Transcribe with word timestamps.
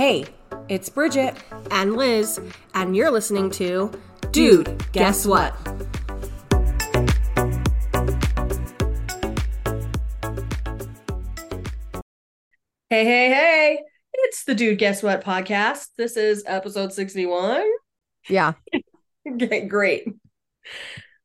Hey, 0.00 0.24
it's 0.70 0.88
Bridget, 0.88 1.36
and 1.70 1.94
Liz, 1.94 2.40
and 2.72 2.96
you're 2.96 3.10
listening 3.10 3.50
to 3.50 3.92
Dude, 4.30 4.82
Guess 4.92 5.26
What? 5.26 5.54
Hey, 12.88 13.04
hey, 13.04 13.28
hey. 13.28 13.82
It's 14.14 14.44
the 14.44 14.54
Dude 14.54 14.78
Guess 14.78 15.02
What 15.02 15.22
podcast. 15.22 15.88
This 15.98 16.16
is 16.16 16.44
episode 16.46 16.94
61. 16.94 17.62
Yeah. 18.26 18.54
okay, 19.30 19.66
great. 19.66 20.08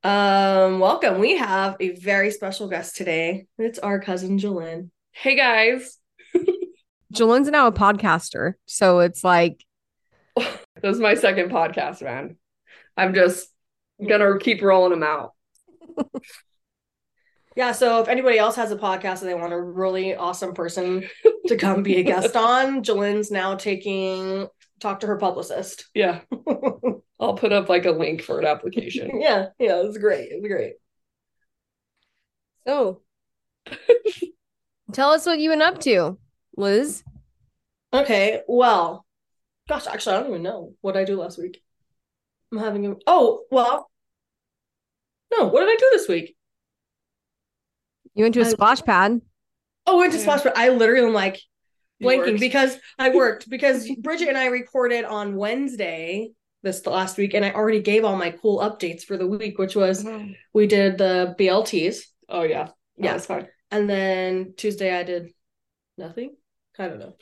Um, 0.04 0.82
welcome. 0.82 1.20
We 1.20 1.38
have 1.38 1.78
a 1.80 1.92
very 1.92 2.30
special 2.30 2.68
guest 2.68 2.98
today. 2.98 3.48
It's 3.58 3.80
our 3.80 4.02
cousin 4.02 4.38
Jillyn. 4.38 4.90
Hey 5.14 5.38
guys. 5.38 5.98
Jillyn's 7.16 7.50
now 7.50 7.68
a 7.68 7.72
podcaster. 7.72 8.54
So 8.66 9.00
it's 9.00 9.24
like 9.24 9.64
this 10.36 10.50
is 10.84 11.00
my 11.00 11.16
second 11.16 11.50
podcast, 11.50 12.02
man. 12.02 12.38
I'm 12.98 13.14
just 13.14 13.48
gonna 14.06 14.38
keep 14.40 14.62
rolling 14.62 14.92
them 14.92 15.04
out. 15.04 15.34
yeah, 17.56 17.72
so 17.72 18.02
if 18.02 18.08
anybody 18.08 18.38
else 18.38 18.56
has 18.56 18.72
a 18.72 18.76
podcast 18.76 19.22
and 19.22 19.30
they 19.30 19.34
want 19.34 19.54
a 19.54 19.62
really 19.62 20.16
awesome 20.16 20.54
person 20.54 21.08
to 21.48 21.58
come 21.58 21.84
be 21.84 21.98
a 21.98 22.04
guest 22.04 22.36
on, 22.36 22.84
Jillyn's 22.84 23.32
now 23.32 23.56
taking 23.56 24.48
talk 24.80 25.00
to 25.02 25.08
her 25.08 25.18
publicist. 25.18 25.90
Yeah. 25.94 26.22
I'll 27.20 27.36
put 27.36 27.54
up 27.54 27.70
like 27.70 27.86
a 27.86 27.92
link 27.92 28.22
for 28.22 28.40
an 28.40 28.46
application. 28.46 29.22
yeah, 29.22 29.48
yeah, 29.58 29.82
it's 29.84 29.98
great. 29.98 30.28
It's 30.32 30.46
great. 30.46 30.74
So 32.68 33.02
tell 34.92 35.12
us 35.12 35.26
what 35.26 35.40
you've 35.40 35.52
been 35.52 35.62
up 35.62 35.80
to. 35.82 36.18
Liz? 36.58 37.04
Okay, 37.94 38.42
well, 38.48 39.06
gosh, 39.68 39.88
actually, 39.88 40.16
I 40.16 40.20
don't 40.20 40.30
even 40.30 40.44
know 40.44 40.74
what 40.82 40.98
I 40.98 41.04
do 41.04 41.20
last 41.20 41.38
week. 41.38 41.62
I'm 42.52 42.60
having 42.60 42.86
a 42.86 42.96
oh 43.08 43.44
well, 43.52 43.90
no, 45.32 45.46
what 45.46 45.62
did 45.62 45.70
I 45.70 45.78
do 45.78 45.90
this 45.92 46.08
week? 46.08 46.36
You 48.14 48.24
went 48.24 48.34
to 48.36 48.42
a 48.42 48.46
I, 48.46 48.50
splash 48.50 48.82
pad. 48.82 49.22
Oh, 49.86 49.98
went 49.98 50.14
to 50.14 50.18
yeah. 50.18 50.24
splash 50.24 50.44
pad. 50.44 50.54
I 50.56 50.70
literally 50.70 51.08
am 51.08 51.14
like 51.14 51.42
blanking 52.02 52.40
because 52.40 52.78
I 52.98 53.10
worked 53.16 53.50
because 53.50 53.90
Bridget 54.00 54.30
and 54.30 54.38
I 54.38 54.48
recorded 54.48 55.06
on 55.06 55.36
Wednesday 55.36 56.32
this 56.64 56.86
last 56.86 57.18
week, 57.18 57.34
and 57.34 57.46
I 57.46 57.52
already 57.52 57.82
gave 57.82 58.06
all 58.06 58.16
my 58.16 58.32
cool 58.32 58.60
updates 58.60 59.04
for 59.04 59.18
the 59.18 59.28
week, 59.28 59.58
which 59.58 59.76
was 59.76 60.04
mm-hmm. 60.04 60.32
we 60.54 60.68
did 60.68 60.98
the 60.98 61.36
BLTs. 61.38 62.00
Oh 62.30 62.44
yeah, 62.44 62.70
yeah, 62.98 63.14
that's 63.14 63.26
fine. 63.26 63.48
And 63.72 63.90
then 63.90 64.54
Tuesday 64.58 64.98
I 64.98 65.04
did 65.04 65.30
nothing. 65.98 66.36
I 66.78 66.88
don't 66.88 67.00
know. 67.00 67.16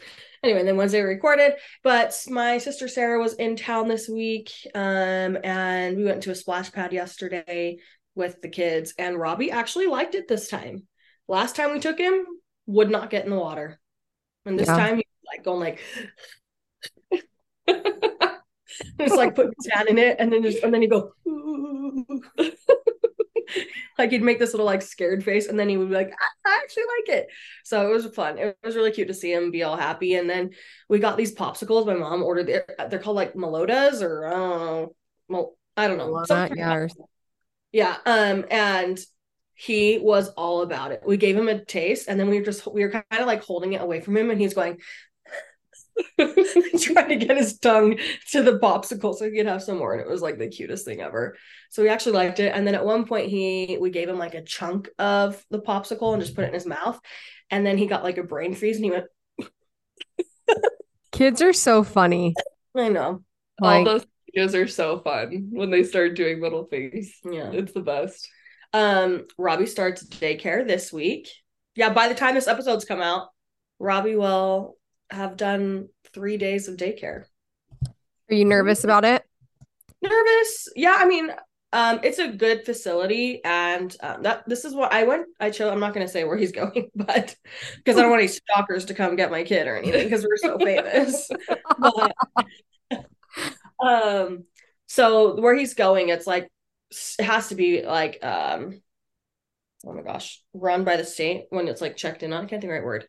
Anyway, 0.43 0.59
and 0.59 0.67
then 0.67 0.77
Wednesday 0.77 1.01
we 1.01 1.07
recorded, 1.07 1.53
but 1.83 2.15
my 2.29 2.57
sister 2.57 2.87
Sarah 2.87 3.19
was 3.19 3.33
in 3.35 3.55
town 3.55 3.87
this 3.87 4.09
week, 4.09 4.51
um, 4.73 5.37
and 5.43 5.97
we 5.97 6.05
went 6.05 6.23
to 6.23 6.31
a 6.31 6.35
splash 6.35 6.71
pad 6.71 6.91
yesterday 6.91 7.77
with 8.15 8.41
the 8.41 8.49
kids, 8.49 8.93
and 8.97 9.17
Robbie 9.17 9.51
actually 9.51 9.87
liked 9.87 10.15
it 10.15 10.27
this 10.27 10.47
time. 10.47 10.87
Last 11.27 11.55
time 11.55 11.71
we 11.71 11.79
took 11.79 11.99
him, 11.99 12.25
would 12.65 12.89
not 12.89 13.09
get 13.09 13.25
in 13.25 13.31
the 13.31 13.37
water, 13.37 13.79
and 14.45 14.59
this 14.59 14.67
yeah. 14.67 14.77
time 14.77 14.95
he 14.97 15.05
was 15.07 15.27
like 15.35 15.43
going 15.43 15.59
like. 15.59 15.79
just 18.99 19.15
like 19.15 19.35
put 19.35 19.53
his 19.57 19.71
hand 19.71 19.87
in 19.87 19.97
it 19.97 20.17
and 20.19 20.33
then 20.33 20.41
just 20.41 20.63
and 20.63 20.73
then 20.73 20.81
he 20.81 20.87
go 20.87 21.13
like 23.97 24.11
he'd 24.11 24.21
make 24.21 24.39
this 24.39 24.53
little 24.53 24.65
like 24.65 24.81
scared 24.81 25.23
face 25.23 25.47
and 25.47 25.59
then 25.59 25.69
he 25.69 25.77
would 25.77 25.89
be 25.89 25.95
like 25.95 26.11
I, 26.11 26.49
I 26.49 26.59
actually 26.63 26.83
like 26.83 27.17
it. 27.17 27.27
So 27.63 27.87
it 27.87 27.93
was 27.93 28.05
fun. 28.07 28.37
It 28.37 28.57
was 28.63 28.75
really 28.75 28.91
cute 28.91 29.07
to 29.07 29.13
see 29.13 29.31
him 29.31 29.51
be 29.51 29.63
all 29.63 29.77
happy 29.77 30.15
and 30.15 30.29
then 30.29 30.51
we 30.89 30.99
got 30.99 31.17
these 31.17 31.35
popsicles. 31.35 31.85
My 31.85 31.93
mom 31.93 32.23
ordered 32.23 32.47
they're, 32.47 32.87
they're 32.89 32.99
called 32.99 33.15
like 33.15 33.33
melotas 33.33 34.01
or 34.01 34.27
I 34.27 34.31
don't 34.31 34.91
know 35.29 35.53
I 35.75 35.87
don't 35.87 35.97
know. 35.97 36.23
Yeah, 37.71 37.97
yeah 38.05 38.31
um 38.31 38.45
and 38.49 38.99
he 39.55 39.99
was 39.99 40.29
all 40.29 40.61
about 40.61 40.91
it. 40.91 41.01
We 41.05 41.17
gave 41.17 41.37
him 41.37 41.47
a 41.47 41.63
taste 41.63 42.07
and 42.07 42.19
then 42.19 42.29
we 42.29 42.39
were 42.39 42.45
just 42.45 42.65
we 42.71 42.83
were 42.83 42.89
kind 42.89 43.05
of 43.11 43.27
like 43.27 43.43
holding 43.43 43.73
it 43.73 43.81
away 43.81 44.01
from 44.01 44.17
him 44.17 44.29
and 44.31 44.39
he's 44.41 44.53
going 44.53 44.79
trying 46.17 47.09
to 47.09 47.15
get 47.15 47.37
his 47.37 47.57
tongue 47.59 47.97
to 48.31 48.41
the 48.41 48.59
popsicle 48.59 49.15
so 49.15 49.25
he 49.25 49.35
could 49.35 49.45
have 49.45 49.63
some 49.63 49.77
more 49.77 49.93
and 49.93 50.01
it 50.01 50.09
was 50.09 50.21
like 50.21 50.37
the 50.37 50.47
cutest 50.47 50.85
thing 50.85 51.01
ever. 51.01 51.35
So 51.69 51.83
we 51.83 51.89
actually 51.89 52.13
liked 52.13 52.39
it 52.39 52.53
and 52.53 52.65
then 52.65 52.75
at 52.75 52.85
one 52.85 53.05
point 53.05 53.29
he 53.29 53.77
we 53.79 53.89
gave 53.89 54.09
him 54.09 54.17
like 54.17 54.33
a 54.33 54.43
chunk 54.43 54.89
of 54.97 55.43
the 55.49 55.59
popsicle 55.59 56.13
and 56.13 56.21
just 56.21 56.35
put 56.35 56.45
it 56.45 56.47
in 56.49 56.53
his 56.53 56.65
mouth 56.65 56.99
and 57.49 57.65
then 57.65 57.77
he 57.77 57.87
got 57.87 58.03
like 58.03 58.17
a 58.17 58.23
brain 58.23 58.55
freeze 58.55 58.77
and 58.77 58.85
he 58.85 58.91
went 58.91 59.05
kids 61.11 61.41
are 61.41 61.53
so 61.53 61.83
funny. 61.83 62.33
I 62.75 62.89
know. 62.89 63.23
Like, 63.61 63.79
all 63.79 63.85
those 63.85 64.05
videos 64.35 64.55
are 64.55 64.67
so 64.67 64.99
fun 64.99 65.49
when 65.51 65.69
they 65.69 65.83
start 65.83 66.15
doing 66.15 66.41
little 66.41 66.65
things. 66.65 67.13
Yeah. 67.23 67.51
It's 67.51 67.73
the 67.73 67.81
best. 67.81 68.27
Um 68.73 69.27
robbie 69.37 69.67
starts 69.67 70.05
daycare 70.05 70.67
this 70.67 70.91
week. 70.91 71.29
Yeah 71.75 71.93
by 71.93 72.07
the 72.07 72.15
time 72.15 72.35
this 72.35 72.47
episode's 72.47 72.85
come 72.85 73.01
out 73.01 73.29
robbie 73.79 74.15
will 74.15 74.77
have 75.09 75.37
done 75.37 75.89
three 76.13 76.37
days 76.37 76.67
of 76.67 76.77
daycare. 76.77 77.25
Are 78.29 78.35
you 78.35 78.45
nervous 78.45 78.83
about 78.83 79.05
it? 79.05 79.23
Nervous? 80.01 80.67
Yeah, 80.75 80.95
I 80.97 81.05
mean, 81.05 81.31
um, 81.73 81.99
it's 82.03 82.19
a 82.19 82.27
good 82.27 82.65
facility, 82.65 83.43
and 83.43 83.95
um, 84.01 84.21
that 84.23 84.47
this 84.47 84.63
is 84.63 84.75
what 84.75 84.93
I 84.93 85.03
went. 85.03 85.25
I 85.39 85.49
chose. 85.49 85.71
I'm 85.71 85.79
not 85.79 85.93
going 85.93 86.05
to 86.05 86.11
say 86.11 86.23
where 86.23 86.37
he's 86.37 86.51
going, 86.63 86.89
but 86.95 87.35
because 87.77 87.97
I 87.97 88.01
don't 88.01 88.11
want 88.11 88.21
any 88.21 88.27
stalkers 88.27 88.85
to 88.85 88.93
come 88.93 89.15
get 89.15 89.31
my 89.31 89.43
kid 89.43 89.67
or 89.67 89.75
anything 89.75 90.03
because 90.03 90.23
we're 90.23 90.37
so 90.37 90.57
famous. 90.63 91.29
but, 91.79 92.15
um, 93.83 94.43
so 94.87 95.39
where 95.41 95.55
he's 95.55 95.73
going, 95.73 96.09
it's 96.09 96.27
like 96.27 96.49
it 97.17 97.23
has 97.23 97.49
to 97.49 97.55
be 97.55 97.81
like 97.81 98.23
um, 98.23 98.81
oh 99.85 99.93
my 99.93 100.03
gosh, 100.03 100.43
run 100.53 100.83
by 100.83 100.95
the 100.95 101.05
state 101.05 101.45
when 101.49 101.67
it's 101.67 101.81
like 101.81 101.97
checked 101.97 102.23
in 102.23 102.33
on. 102.33 102.45
I 102.45 102.47
can't 102.47 102.61
think 102.61 102.69
the 102.69 102.69
right 102.69 102.83
word 102.83 103.07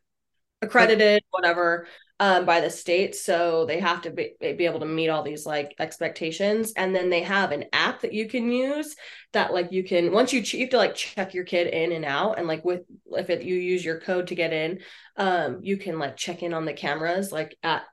accredited 0.64 1.22
whatever 1.30 1.86
um, 2.20 2.47
by 2.47 2.60
the 2.60 2.70
state. 2.70 3.14
So 3.14 3.66
they 3.66 3.80
have 3.80 4.02
to 4.02 4.10
be, 4.10 4.34
be 4.41 4.66
able 4.66 4.80
to 4.80 4.86
meet 4.86 5.08
all 5.08 5.22
these 5.22 5.47
like 5.47 5.75
expectations. 5.78 6.72
And 6.76 6.94
then 6.94 7.10
they 7.10 7.22
have 7.22 7.52
an 7.52 7.64
app 7.72 8.02
that 8.02 8.12
you 8.12 8.28
can 8.28 8.50
use 8.50 8.94
that 9.32 9.52
like 9.52 9.72
you 9.72 9.84
can 9.84 10.12
once 10.12 10.32
you, 10.32 10.42
ch- 10.42 10.54
you 10.54 10.60
have 10.60 10.70
to 10.70 10.76
like 10.76 10.94
check 10.94 11.34
your 11.34 11.44
kid 11.44 11.66
in 11.69 11.92
and 11.92 12.04
out. 12.04 12.38
And 12.38 12.47
like 12.47 12.64
with 12.64 12.82
if 13.12 13.30
it, 13.30 13.42
you 13.42 13.56
use 13.56 13.84
your 13.84 14.00
code 14.00 14.28
to 14.28 14.34
get 14.34 14.52
in 14.52 14.80
um 15.16 15.60
you 15.62 15.76
can 15.76 15.98
like 15.98 16.16
check 16.16 16.42
in 16.42 16.52
on 16.52 16.64
the 16.64 16.72
cameras 16.72 17.31
like 17.31 17.56
at 17.62 17.84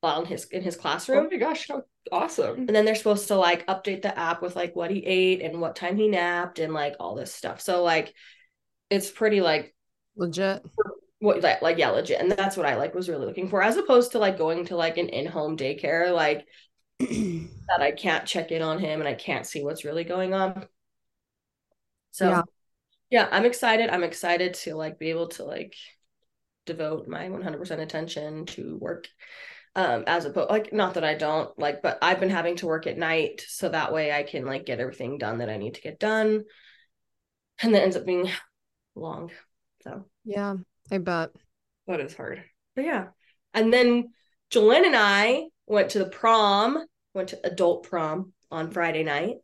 while 0.00 0.20
in 0.20 0.26
his 0.26 0.44
in 0.46 0.62
his 0.62 0.76
classroom. 0.76 1.26
oh 1.26 1.28
my 1.30 1.36
gosh 1.36 1.68
how 1.68 1.82
awesome. 2.12 2.56
And 2.58 2.74
then 2.74 2.84
they're 2.84 2.94
supposed 2.94 3.28
to 3.28 3.36
like 3.36 3.66
update 3.66 4.02
the 4.02 4.16
app 4.18 4.42
with 4.42 4.56
like 4.56 4.76
what 4.76 4.90
he 4.90 4.98
ate 5.04 5.42
and 5.42 5.60
what 5.60 5.76
time 5.76 5.96
he 5.96 6.08
napped 6.08 6.58
and 6.58 6.72
like 6.72 6.96
all 7.00 7.14
this 7.14 7.32
stuff. 7.32 7.60
So 7.60 7.82
like 7.82 8.14
it's 8.90 9.10
pretty 9.10 9.40
like 9.40 9.74
legit 10.16 10.62
what 11.24 11.40
like, 11.40 11.62
like 11.62 11.78
yeah 11.78 11.88
legit 11.88 12.20
and 12.20 12.30
that's 12.30 12.56
what 12.56 12.66
i 12.66 12.76
like 12.76 12.94
was 12.94 13.08
really 13.08 13.24
looking 13.24 13.48
for 13.48 13.62
as 13.62 13.78
opposed 13.78 14.12
to 14.12 14.18
like 14.18 14.36
going 14.36 14.66
to 14.66 14.76
like 14.76 14.98
an 14.98 15.08
in-home 15.08 15.56
daycare 15.56 16.14
like 16.14 16.46
that 16.98 17.80
i 17.80 17.90
can't 17.90 18.26
check 18.26 18.52
in 18.52 18.60
on 18.60 18.78
him 18.78 19.00
and 19.00 19.08
i 19.08 19.14
can't 19.14 19.46
see 19.46 19.64
what's 19.64 19.84
really 19.84 20.04
going 20.04 20.34
on. 20.34 20.66
So 22.10 22.28
yeah. 22.28 22.42
yeah 23.10 23.28
i'm 23.32 23.46
excited. 23.46 23.88
I'm 23.88 24.04
excited 24.04 24.54
to 24.54 24.76
like 24.76 24.98
be 24.98 25.10
able 25.10 25.28
to 25.28 25.44
like 25.44 25.74
devote 26.66 27.08
my 27.08 27.28
100% 27.28 27.80
attention 27.80 28.46
to 28.46 28.78
work 28.80 29.08
um 29.76 30.04
as 30.06 30.24
opposed 30.24 30.50
like 30.50 30.72
not 30.72 30.94
that 30.94 31.04
i 31.04 31.14
don't 31.14 31.58
like 31.58 31.82
but 31.82 31.98
i've 32.00 32.20
been 32.20 32.30
having 32.30 32.56
to 32.56 32.66
work 32.66 32.86
at 32.86 32.96
night 32.96 33.44
so 33.46 33.68
that 33.68 33.92
way 33.92 34.12
i 34.12 34.22
can 34.22 34.46
like 34.46 34.64
get 34.64 34.78
everything 34.78 35.18
done 35.18 35.38
that 35.38 35.50
i 35.50 35.56
need 35.56 35.74
to 35.74 35.82
get 35.82 35.98
done 35.98 36.44
and 37.60 37.74
that 37.74 37.82
ends 37.82 37.96
up 37.96 38.06
being 38.06 38.30
long 38.94 39.30
so. 39.82 40.06
Yeah 40.24 40.54
I 40.90 40.98
bet. 40.98 41.30
That 41.86 42.00
is 42.00 42.14
hard. 42.14 42.42
But 42.74 42.84
yeah. 42.84 43.06
And 43.52 43.72
then 43.72 44.12
Jolene 44.52 44.86
and 44.86 44.96
I 44.96 45.44
went 45.66 45.90
to 45.90 45.98
the 45.98 46.08
prom, 46.08 46.84
went 47.14 47.30
to 47.30 47.46
adult 47.46 47.88
prom 47.88 48.32
on 48.50 48.70
Friday 48.70 49.04
night. 49.04 49.36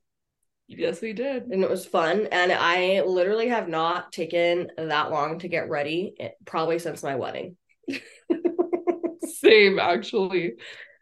Yes, 0.69 1.01
we 1.01 1.13
did. 1.13 1.45
And 1.45 1.65
it 1.65 1.71
was 1.71 1.85
fun. 1.85 2.29
And 2.31 2.53
I 2.53 3.03
literally 3.03 3.49
have 3.49 3.69
not 3.69 4.13
taken 4.13 4.71
that 4.77 5.11
long 5.11 5.41
to 5.41 5.49
get 5.49 5.69
ready, 5.69 6.15
eh, 6.21 6.29
probably 6.45 6.79
since 6.79 7.03
my 7.03 7.17
wedding. 7.17 7.57
Same, 9.25 9.81
actually. 9.81 10.53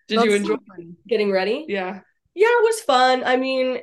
Did 0.06 0.18
That's 0.18 0.24
you 0.26 0.34
enjoy 0.34 0.54
so 0.54 0.84
getting 1.06 1.30
ready? 1.30 1.66
Yeah. 1.68 2.00
Yeah, 2.34 2.46
it 2.46 2.64
was 2.64 2.80
fun. 2.80 3.24
I 3.24 3.36
mean, 3.36 3.80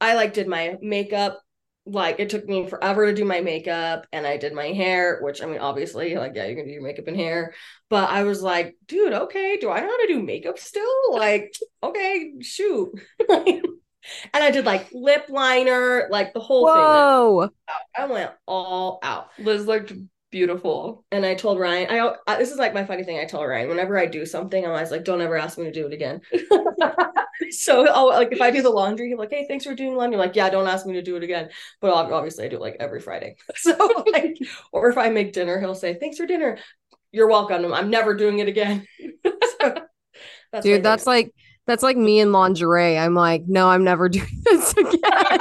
I 0.00 0.14
like 0.14 0.34
did 0.34 0.46
my 0.46 0.76
makeup 0.80 1.40
like 1.86 2.18
it 2.18 2.30
took 2.30 2.48
me 2.48 2.66
forever 2.66 3.06
to 3.06 3.14
do 3.14 3.24
my 3.24 3.40
makeup 3.40 4.06
and 4.12 4.26
I 4.26 4.36
did 4.36 4.54
my 4.54 4.68
hair, 4.68 5.18
which 5.20 5.42
I 5.42 5.46
mean, 5.46 5.58
obviously, 5.58 6.14
like, 6.16 6.32
yeah, 6.34 6.46
you 6.46 6.56
can 6.56 6.66
do 6.66 6.72
your 6.72 6.82
makeup 6.82 7.08
and 7.08 7.16
hair. 7.16 7.54
But 7.90 8.10
I 8.10 8.22
was 8.22 8.42
like, 8.42 8.76
dude, 8.86 9.12
okay, 9.12 9.58
do 9.58 9.70
I 9.70 9.80
know 9.80 9.88
how 9.88 10.00
to 10.00 10.06
do 10.06 10.22
makeup 10.22 10.58
still? 10.58 11.12
Like, 11.12 11.54
okay, 11.82 12.32
shoot. 12.40 12.92
and 13.28 13.62
I 14.32 14.50
did 14.50 14.64
like 14.64 14.88
lip 14.92 15.26
liner, 15.28 16.08
like 16.10 16.32
the 16.32 16.40
whole 16.40 16.66
Whoa. 16.66 17.48
thing. 17.48 17.50
I 17.96 18.06
went 18.06 18.32
all 18.46 18.98
out. 19.02 19.28
Liz 19.38 19.66
looked 19.66 19.92
Beautiful. 20.34 21.04
And 21.12 21.24
I 21.24 21.36
told 21.36 21.60
Ryan, 21.60 21.88
I, 21.88 22.12
I 22.26 22.38
this 22.38 22.50
is 22.50 22.58
like 22.58 22.74
my 22.74 22.84
funny 22.84 23.04
thing. 23.04 23.20
I 23.20 23.24
tell 23.24 23.46
Ryan 23.46 23.68
whenever 23.68 23.96
I 23.96 24.06
do 24.06 24.26
something, 24.26 24.64
I'm 24.64 24.72
always 24.72 24.90
like, 24.90 25.04
don't 25.04 25.20
ever 25.20 25.36
ask 25.36 25.56
me 25.56 25.62
to 25.66 25.70
do 25.70 25.86
it 25.86 25.92
again. 25.92 26.22
so 27.50 27.88
I'll 27.88 28.08
like 28.08 28.32
if 28.32 28.40
I 28.40 28.50
do 28.50 28.62
the 28.62 28.70
laundry, 28.70 29.08
he's 29.08 29.18
like, 29.18 29.30
hey, 29.30 29.46
thanks 29.48 29.64
for 29.64 29.74
doing 29.74 29.96
laundry. 29.96 30.18
I'm 30.18 30.26
like, 30.26 30.36
yeah, 30.36 30.50
don't 30.50 30.68
ask 30.68 30.86
me 30.86 30.94
to 30.94 31.02
do 31.02 31.16
it 31.16 31.22
again. 31.22 31.50
But 31.80 31.92
obviously, 31.92 32.44
I 32.44 32.48
do 32.48 32.56
it 32.56 32.62
like 32.62 32.76
every 32.80 33.00
Friday. 33.00 33.36
So 33.56 34.04
like, 34.12 34.36
or 34.72 34.90
if 34.90 34.98
I 34.98 35.08
make 35.08 35.32
dinner, 35.32 35.58
he'll 35.58 35.74
say, 35.74 35.94
thanks 35.94 36.18
for 36.18 36.26
dinner. 36.26 36.58
You're 37.12 37.28
welcome. 37.28 37.72
I'm 37.72 37.90
never 37.90 38.14
doing 38.14 38.40
it 38.40 38.48
again. 38.48 38.86
so, 39.60 39.74
that's 40.52 40.64
Dude, 40.64 40.82
that's 40.82 41.06
like 41.06 41.32
that's 41.66 41.82
like 41.82 41.96
me 41.96 42.20
in 42.20 42.32
lingerie. 42.32 42.98
I'm 42.98 43.14
like, 43.14 43.44
no, 43.46 43.68
I'm 43.68 43.84
never 43.84 44.08
doing 44.08 44.42
this 44.44 44.72
again. 44.72 45.38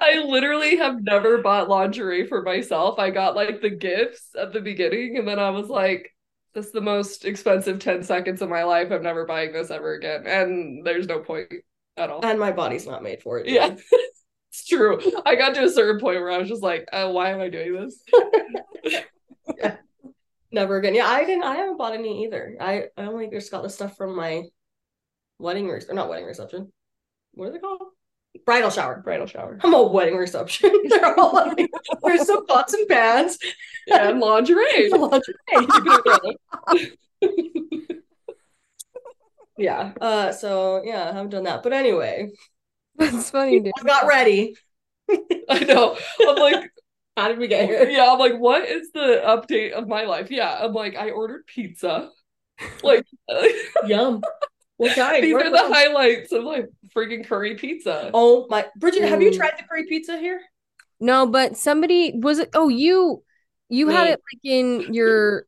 I 0.00 0.24
literally 0.26 0.76
have 0.76 1.02
never 1.02 1.38
bought 1.38 1.68
lingerie 1.68 2.26
for 2.26 2.42
myself. 2.42 2.98
I 2.98 3.10
got 3.10 3.36
like 3.36 3.60
the 3.60 3.70
gifts 3.70 4.30
at 4.38 4.52
the 4.52 4.60
beginning, 4.60 5.18
and 5.18 5.28
then 5.28 5.38
I 5.38 5.50
was 5.50 5.68
like, 5.68 6.15
this 6.56 6.66
is 6.66 6.72
the 6.72 6.80
most 6.80 7.26
expensive 7.26 7.78
10 7.78 8.02
seconds 8.02 8.40
of 8.40 8.48
my 8.48 8.64
life. 8.64 8.90
I'm 8.90 9.02
never 9.02 9.26
buying 9.26 9.52
this 9.52 9.70
ever 9.70 9.92
again. 9.92 10.26
And 10.26 10.86
there's 10.86 11.06
no 11.06 11.18
point 11.18 11.52
at 11.98 12.08
all. 12.08 12.24
And 12.24 12.40
my 12.40 12.50
body's 12.50 12.86
not 12.86 13.02
made 13.02 13.22
for 13.22 13.38
it. 13.38 13.46
Yeah. 13.46 13.76
it's 14.48 14.66
true. 14.66 14.98
I 15.26 15.34
got 15.34 15.54
to 15.54 15.64
a 15.64 15.68
certain 15.68 16.00
point 16.00 16.18
where 16.18 16.30
I 16.30 16.38
was 16.38 16.48
just 16.48 16.62
like, 16.62 16.88
oh, 16.94 17.10
why 17.10 17.28
am 17.28 17.42
I 17.42 17.50
doing 17.50 17.74
this? 17.74 18.02
yeah. 19.58 19.76
Never 20.50 20.78
again. 20.78 20.94
Yeah, 20.94 21.06
I 21.06 21.26
didn't 21.26 21.44
I 21.44 21.56
haven't 21.56 21.76
bought 21.76 21.92
any 21.92 22.24
either. 22.24 22.56
I, 22.58 22.84
I 22.96 23.02
only 23.02 23.28
just 23.28 23.50
got 23.50 23.62
the 23.62 23.68
stuff 23.68 23.94
from 23.94 24.16
my 24.16 24.44
wedding 25.38 25.68
or 25.68 25.78
not 25.92 26.08
wedding 26.08 26.24
reception. 26.24 26.72
What 27.32 27.48
are 27.48 27.52
they 27.52 27.58
called? 27.58 27.82
Bridal 28.44 28.70
shower. 28.70 29.00
Bridal 29.04 29.26
shower. 29.26 29.58
I'm 29.62 29.74
a 29.74 29.82
wedding 29.82 30.16
reception. 30.16 30.70
They're 30.88 31.18
all 31.18 31.32
like, 31.32 31.68
there's 32.02 32.26
some 32.26 32.46
pots 32.46 32.74
and 32.74 32.88
pans. 32.88 33.38
And 33.92 34.20
lingerie. 34.20 34.90
lingerie. 34.90 36.38
yeah. 39.58 39.92
Uh 40.00 40.32
so 40.32 40.82
yeah, 40.84 41.04
I 41.04 41.12
haven't 41.12 41.30
done 41.30 41.44
that. 41.44 41.62
But 41.62 41.72
anyway. 41.72 42.30
That's 42.96 43.30
funny, 43.30 43.60
dude. 43.60 43.72
I 43.78 43.84
got 43.84 44.06
ready. 44.06 44.56
I 45.48 45.64
know. 45.64 45.98
I'm 46.20 46.36
like, 46.36 46.70
how 47.16 47.28
did 47.28 47.38
we 47.38 47.46
get 47.46 47.68
here? 47.68 47.88
Yeah, 47.88 48.10
I'm 48.10 48.18
like, 48.18 48.38
what 48.38 48.68
is 48.68 48.90
the 48.92 49.22
update 49.24 49.72
of 49.72 49.86
my 49.86 50.04
life? 50.04 50.30
Yeah, 50.30 50.58
I'm 50.62 50.72
like, 50.72 50.96
I 50.96 51.10
ordered 51.10 51.46
pizza. 51.46 52.10
Like, 52.82 53.04
yum. 53.86 54.22
What 54.76 54.94
kind? 54.94 55.24
These 55.24 55.34
are 55.34 55.50
the 55.50 55.74
highlights 55.74 56.32
of 56.32 56.44
like 56.44 56.68
freaking 56.96 57.26
curry 57.26 57.54
pizza. 57.54 58.10
Oh 58.14 58.46
my, 58.48 58.66
Bridget, 58.76 59.04
Ooh. 59.04 59.08
have 59.08 59.22
you 59.22 59.32
tried 59.32 59.52
the 59.58 59.64
curry 59.64 59.84
pizza 59.84 60.16
here? 60.16 60.40
No, 60.98 61.26
but 61.26 61.56
somebody 61.56 62.14
was 62.16 62.38
it? 62.38 62.50
Oh, 62.54 62.68
you, 62.68 63.22
you 63.68 63.86
Me. 63.86 63.92
had 63.92 64.08
it 64.08 64.20
like 64.32 64.40
in 64.44 64.94
your 64.94 65.46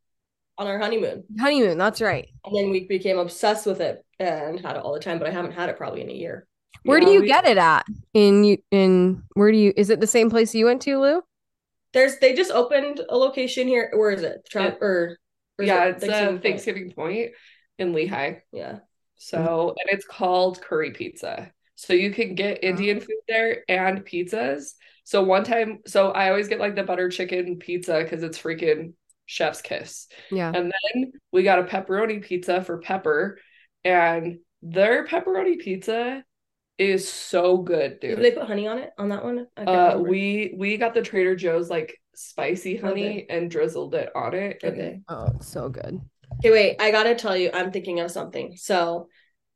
on 0.58 0.66
our 0.66 0.78
honeymoon. 0.78 1.24
Honeymoon, 1.38 1.78
that's 1.78 2.00
right. 2.00 2.28
And 2.44 2.54
then 2.54 2.70
we 2.70 2.86
became 2.86 3.18
obsessed 3.18 3.64
with 3.64 3.80
it 3.80 4.04
and 4.18 4.60
had 4.60 4.76
it 4.76 4.82
all 4.82 4.92
the 4.92 5.00
time. 5.00 5.18
But 5.18 5.28
I 5.28 5.30
haven't 5.30 5.52
had 5.52 5.68
it 5.68 5.76
probably 5.76 6.02
in 6.02 6.10
a 6.10 6.14
year. 6.14 6.46
Where 6.82 6.98
yeah, 6.98 7.06
do 7.06 7.12
you 7.12 7.20
we, 7.22 7.26
get 7.26 7.46
it 7.46 7.58
at? 7.58 7.86
In 8.12 8.44
you 8.44 8.58
in 8.70 9.22
where 9.34 9.50
do 9.50 9.56
you? 9.56 9.72
Is 9.76 9.90
it 9.90 10.00
the 10.00 10.06
same 10.06 10.30
place 10.30 10.54
you 10.54 10.66
went 10.66 10.82
to, 10.82 10.98
Lou? 10.98 11.22
There's 11.92 12.18
they 12.18 12.34
just 12.34 12.50
opened 12.50 13.00
a 13.08 13.16
location 13.16 13.68
here. 13.68 13.90
Where 13.94 14.10
is 14.10 14.22
it? 14.22 14.46
Trump 14.50 14.74
it, 14.74 14.82
or, 14.82 15.18
or 15.58 15.64
yeah, 15.64 15.84
it 15.84 15.90
it's 15.90 16.04
Thanksgiving, 16.04 16.40
Thanksgiving 16.40 16.92
Point 16.92 17.30
in 17.78 17.94
Lehi. 17.94 18.40
Yeah. 18.52 18.80
So 19.19 19.75
and 19.79 19.91
it's 19.91 20.06
called 20.06 20.62
curry 20.62 20.93
pizza. 20.93 21.53
So 21.75 21.93
you 21.93 22.12
can 22.12 22.35
get 22.35 22.65
Indian 22.65 23.00
food 23.00 23.20
there 23.29 23.62
and 23.69 24.05
pizzas. 24.05 24.75
So 25.05 25.23
one 25.23 25.44
time, 25.44 25.79
so 25.87 26.11
I 26.11 26.29
always 26.29 26.49
get 26.49 26.59
like 26.59 26.75
the 26.75 26.82
butter 26.82 27.09
chicken 27.09 27.56
pizza 27.56 28.00
because 28.03 28.23
it's 28.23 28.38
freaking 28.38 28.94
chef's 29.26 29.62
kiss. 29.62 30.09
Yeah. 30.31 30.50
And 30.55 30.73
then 30.73 31.12
we 31.32 31.44
got 31.44 31.61
a 31.61 31.65
pepperoni 31.65 32.23
pizza 32.23 32.65
for 32.65 32.79
Pepper, 32.79 33.38
and 33.85 34.38
their 34.62 35.06
pepperoni 35.06 35.59
pizza 35.59 36.25
is 36.79 37.11
so 37.11 37.59
good, 37.59 38.00
dude. 38.00 38.17
Did 38.17 38.25
they 38.25 38.38
put 38.38 38.49
honey 38.49 38.67
on 38.67 38.79
it 38.79 38.91
on 38.99 39.11
that 39.11 39.25
one? 39.25 39.47
Uh, 39.56 39.99
we 40.00 40.55
we 40.56 40.76
got 40.79 40.94
the 40.94 41.03
Trader 41.03 41.37
Joe's 41.37 41.70
like 41.70 41.97
spicy 42.15 42.76
honey 42.76 43.25
okay. 43.25 43.26
and 43.31 43.50
drizzled 43.50 43.94
it 43.94 44.11
on 44.15 44.35
it. 44.35 44.61
Okay. 44.65 45.00
oh, 45.09 45.29
so 45.41 45.69
good. 45.69 46.00
Okay, 46.36 46.50
wait. 46.50 46.76
I 46.78 46.90
gotta 46.90 47.14
tell 47.14 47.36
you, 47.36 47.50
I'm 47.52 47.72
thinking 47.72 48.00
of 48.00 48.10
something. 48.10 48.56
So, 48.56 49.08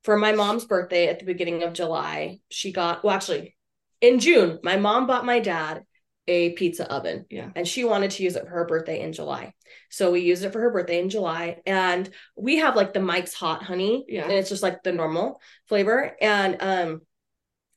for 0.05 0.17
my 0.17 0.33
mom's 0.33 0.65
birthday 0.65 1.09
at 1.09 1.19
the 1.19 1.25
beginning 1.25 1.63
of 1.63 1.73
July, 1.73 2.41
she 2.51 2.73
got 2.73 3.05
well, 3.05 3.15
actually, 3.15 3.57
in 4.01 4.19
June, 4.19 4.59
my 4.63 4.77
mom 4.77 5.07
bought 5.07 5.25
my 5.25 5.39
dad 5.39 5.85
a 6.29 6.51
pizza 6.51 6.91
oven. 6.91 7.27
Yeah. 7.31 7.51
And 7.57 7.67
she 7.67 7.85
wanted 7.85 8.13
to 8.13 8.23
use 8.23 8.37
it 8.37 8.45
for 8.45 8.51
her 8.51 8.65
birthday 8.65 9.01
in 9.01 9.13
July. 9.13 9.55
So 9.91 10.11
we 10.11 10.21
used 10.21 10.45
it 10.45 10.53
for 10.53 10.61
her 10.61 10.71
birthday 10.71 11.01
in 11.01 11.09
July. 11.09 11.59
And 11.67 12.09
we 12.37 12.59
have 12.59 12.77
like 12.77 12.93
the 12.93 13.01
Mike's 13.01 13.35
hot 13.35 13.63
honey. 13.63 14.05
Yeah. 14.09 14.25
And 14.25 14.33
it's 14.33 14.49
just 14.49 14.63
like 14.63 14.83
the 14.83 14.93
normal 14.93 15.41
flavor. 15.69 16.17
And 16.21 16.57
um 16.61 17.01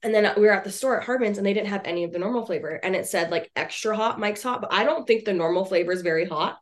and 0.04 0.14
then 0.14 0.32
we 0.38 0.44
were 0.44 0.52
at 0.52 0.64
the 0.64 0.72
store 0.72 1.00
at 1.00 1.06
Harmons 1.06 1.40
and 1.40 1.48
they 1.48 1.54
didn't 1.54 1.70
have 1.70 1.82
any 1.86 2.04
of 2.04 2.12
the 2.12 2.20
normal 2.20 2.46
flavor. 2.46 2.70
And 2.70 2.96
it 2.96 3.08
said 3.08 3.32
like 3.32 3.50
extra 3.56 3.96
hot, 3.96 4.20
Mike's 4.20 4.44
hot, 4.44 4.62
but 4.62 4.72
I 4.72 4.84
don't 4.84 5.08
think 5.08 5.26
the 5.26 5.34
normal 5.34 5.66
flavor 5.66 5.92
is 5.92 6.04
very 6.04 6.26
hot. 6.26 6.60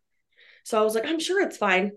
So 0.63 0.79
I 0.79 0.83
was 0.83 0.95
like, 0.95 1.05
I'm 1.05 1.19
sure 1.19 1.41
it's 1.41 1.57
fine. 1.57 1.91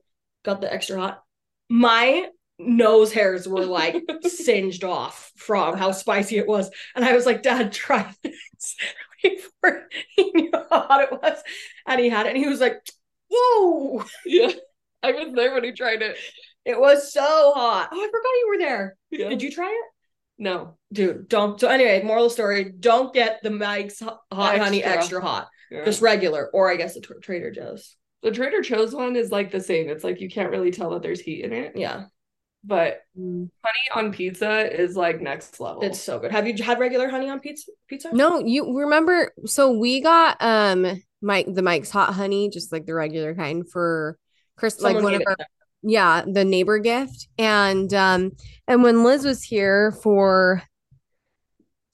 Got 0.46 0.60
the 0.60 0.72
extra 0.72 1.00
hot. 1.00 1.25
My 1.69 2.28
nose 2.56 3.12
hairs 3.12 3.48
were 3.48 3.66
like 3.66 3.96
singed 4.22 4.84
off 4.84 5.32
from 5.37 5.76
how 5.76 5.90
spicy 5.90 6.38
it 6.38 6.46
was. 6.46 6.70
And 6.94 7.04
I 7.04 7.14
was 7.14 7.26
like, 7.26 7.43
Dad, 7.43 7.72
try 7.72 8.14
this 8.22 8.76
before 9.22 9.88
he 10.14 10.31
knew 10.31 10.52
how 10.70 10.81
hot 10.82 11.02
it 11.02 11.12
was. 11.12 11.43
And 11.88 12.00
he 12.00 12.08
had 12.08 12.26
it 12.26 12.31
and 12.31 12.38
he 12.38 12.48
was 12.48 12.60
like, 12.60 12.76
Whoa. 13.28 14.04
Yeah. 14.25 14.52
I 15.02 15.10
was 15.10 15.34
there 15.34 15.52
when 15.52 15.64
he 15.64 15.72
tried 15.72 16.00
it. 16.00 16.16
It 16.64 16.78
was 16.78 17.12
so 17.12 17.52
hot. 17.54 17.88
Oh, 17.92 17.96
I 17.96 18.06
forgot 18.06 18.22
you 18.22 18.49
were 18.49 18.58
there. 18.58 18.96
Yeah. 19.10 19.28
Did 19.28 19.42
you 19.42 19.50
try 19.50 19.69
it? 19.69 19.92
No. 20.38 20.78
Dude, 20.92 21.28
don't. 21.28 21.58
So, 21.60 21.66
anyway, 21.69 22.02
moral 22.04 22.31
story 22.31 22.72
don't 22.78 23.12
get 23.12 23.40
the 23.42 23.50
Mike's 23.50 23.99
hot 24.00 24.20
extra. 24.32 24.64
honey 24.64 24.84
extra 24.84 25.20
hot. 25.20 25.49
Yeah. 25.72 25.84
Just 25.84 26.02
regular, 26.02 26.49
or 26.52 26.70
I 26.70 26.76
guess 26.76 26.94
the 26.94 27.00
Trader 27.00 27.50
Joe's. 27.50 27.96
The 28.22 28.30
Trader 28.30 28.60
Joe's 28.60 28.94
one 28.94 29.16
is 29.16 29.30
like 29.30 29.50
the 29.50 29.60
same. 29.60 29.88
It's 29.88 30.04
like 30.04 30.20
you 30.20 30.28
can't 30.28 30.50
really 30.50 30.70
tell 30.70 30.90
that 30.90 31.02
there's 31.02 31.20
heat 31.20 31.44
in 31.44 31.52
it. 31.52 31.76
Yeah. 31.76 32.06
But 32.64 33.02
mm. 33.16 33.48
honey 33.64 34.06
on 34.06 34.12
pizza 34.12 34.72
is 34.72 34.96
like 34.96 35.20
next 35.20 35.60
level. 35.60 35.82
It's 35.82 36.00
so 36.00 36.18
good. 36.18 36.32
Have 36.32 36.48
you 36.48 36.62
had 36.62 36.80
regular 36.80 37.08
honey 37.08 37.28
on 37.28 37.38
pizza? 37.38 37.70
Pizza? 37.86 38.12
No, 38.12 38.40
you 38.40 38.76
remember? 38.78 39.32
So 39.44 39.70
we 39.70 40.00
got 40.00 40.36
um 40.40 41.00
Mike 41.22 41.46
the 41.48 41.62
Mike's 41.62 41.90
hot 41.90 42.14
honey, 42.14 42.50
just 42.50 42.72
like 42.72 42.86
the 42.86 42.94
regular 42.94 43.34
kind 43.34 43.68
for 43.70 44.18
Chris, 44.56 44.80
like 44.80 45.00
one 45.00 45.14
of 45.14 45.23
our 45.26 45.37
yeah, 45.82 46.25
the 46.26 46.44
neighbor 46.44 46.80
gift. 46.80 47.28
And 47.38 47.92
um 47.94 48.32
and 48.66 48.82
when 48.82 49.04
Liz 49.04 49.25
was 49.25 49.44
here 49.44 49.92
for 49.92 50.62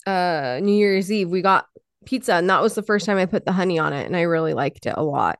uh 0.06 0.58
New 0.62 0.74
Year's 0.74 1.12
Eve, 1.12 1.28
we 1.28 1.42
got 1.42 1.66
pizza 2.06 2.34
and 2.34 2.48
that 2.48 2.62
was 2.62 2.74
the 2.74 2.82
first 2.82 3.04
time 3.04 3.18
I 3.18 3.26
put 3.26 3.44
the 3.44 3.52
honey 3.52 3.78
on 3.78 3.92
it 3.92 4.06
and 4.06 4.16
I 4.16 4.22
really 4.22 4.54
liked 4.54 4.86
it 4.86 4.94
a 4.96 5.02
lot. 5.02 5.38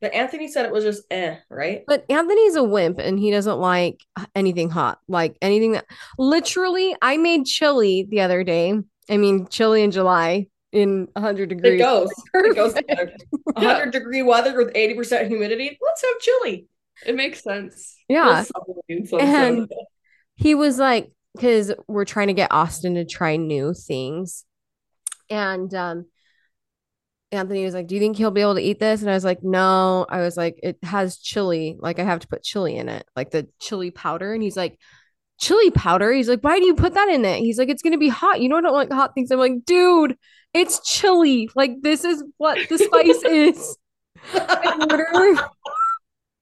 But 0.00 0.12
Anthony 0.12 0.48
said 0.48 0.66
it 0.66 0.72
was 0.72 0.84
just 0.84 1.04
eh, 1.10 1.36
right? 1.50 1.82
But 1.86 2.04
Anthony's 2.10 2.56
a 2.56 2.62
wimp 2.62 2.98
and 2.98 3.18
he 3.18 3.30
doesn't 3.30 3.58
like 3.58 4.00
anything 4.34 4.68
hot. 4.68 4.98
Like 5.08 5.36
anything 5.40 5.72
that 5.72 5.86
literally 6.18 6.94
I 7.00 7.16
made 7.16 7.46
chili 7.46 8.06
the 8.08 8.20
other 8.20 8.44
day. 8.44 8.74
I 9.08 9.16
mean 9.16 9.46
chili 9.48 9.82
in 9.82 9.90
July 9.90 10.48
in 10.72 11.08
100 11.14 11.48
degrees. 11.48 11.74
It 11.74 11.78
goes. 11.78 12.10
It 12.34 12.54
goes 12.54 12.74
100 12.84 13.12
yeah. 13.58 13.90
degree 13.90 14.22
weather 14.22 14.56
with 14.56 14.74
80% 14.74 15.28
humidity. 15.28 15.78
Let's 15.80 16.02
have 16.02 16.20
chili. 16.20 16.66
It 17.06 17.14
makes 17.14 17.42
sense. 17.42 17.96
Yeah. 18.08 18.44
And 18.88 19.70
he 20.34 20.54
was 20.54 20.78
like, 20.78 21.10
because 21.34 21.72
we're 21.86 22.04
trying 22.04 22.28
to 22.28 22.34
get 22.34 22.52
Austin 22.52 22.94
to 22.94 23.04
try 23.04 23.36
new 23.36 23.74
things. 23.74 24.44
And 25.30 25.74
um 25.74 26.06
Anthony 27.32 27.64
was 27.64 27.74
like, 27.74 27.86
Do 27.86 27.94
you 27.94 28.00
think 28.00 28.16
he'll 28.16 28.30
be 28.30 28.40
able 28.40 28.54
to 28.54 28.62
eat 28.62 28.78
this? 28.78 29.00
And 29.00 29.10
I 29.10 29.14
was 29.14 29.24
like, 29.24 29.42
No. 29.42 30.06
I 30.08 30.20
was 30.20 30.36
like, 30.36 30.58
It 30.62 30.78
has 30.82 31.18
chili. 31.18 31.76
Like, 31.78 31.98
I 31.98 32.04
have 32.04 32.20
to 32.20 32.28
put 32.28 32.42
chili 32.42 32.76
in 32.76 32.88
it, 32.88 33.06
like 33.16 33.30
the 33.30 33.48
chili 33.60 33.90
powder. 33.90 34.32
And 34.32 34.42
he's 34.42 34.56
like, 34.56 34.78
Chili 35.38 35.70
powder? 35.70 36.12
He's 36.12 36.28
like, 36.28 36.40
Why 36.40 36.58
do 36.58 36.64
you 36.64 36.74
put 36.74 36.94
that 36.94 37.08
in 37.08 37.24
it? 37.24 37.38
He's 37.38 37.58
like, 37.58 37.68
It's 37.68 37.82
going 37.82 37.92
to 37.92 37.98
be 37.98 38.08
hot. 38.08 38.40
You 38.40 38.48
know, 38.48 38.56
I 38.56 38.60
don't 38.60 38.72
like 38.72 38.92
hot 38.92 39.14
things. 39.14 39.30
I'm 39.30 39.38
like, 39.38 39.64
Dude, 39.64 40.16
it's 40.54 40.80
chili. 40.88 41.50
Like, 41.54 41.82
this 41.82 42.04
is 42.04 42.24
what 42.38 42.68
the 42.68 42.78
spice 42.78 43.22
is. 43.24 43.76
and 44.32 44.80
literally. 44.80 45.38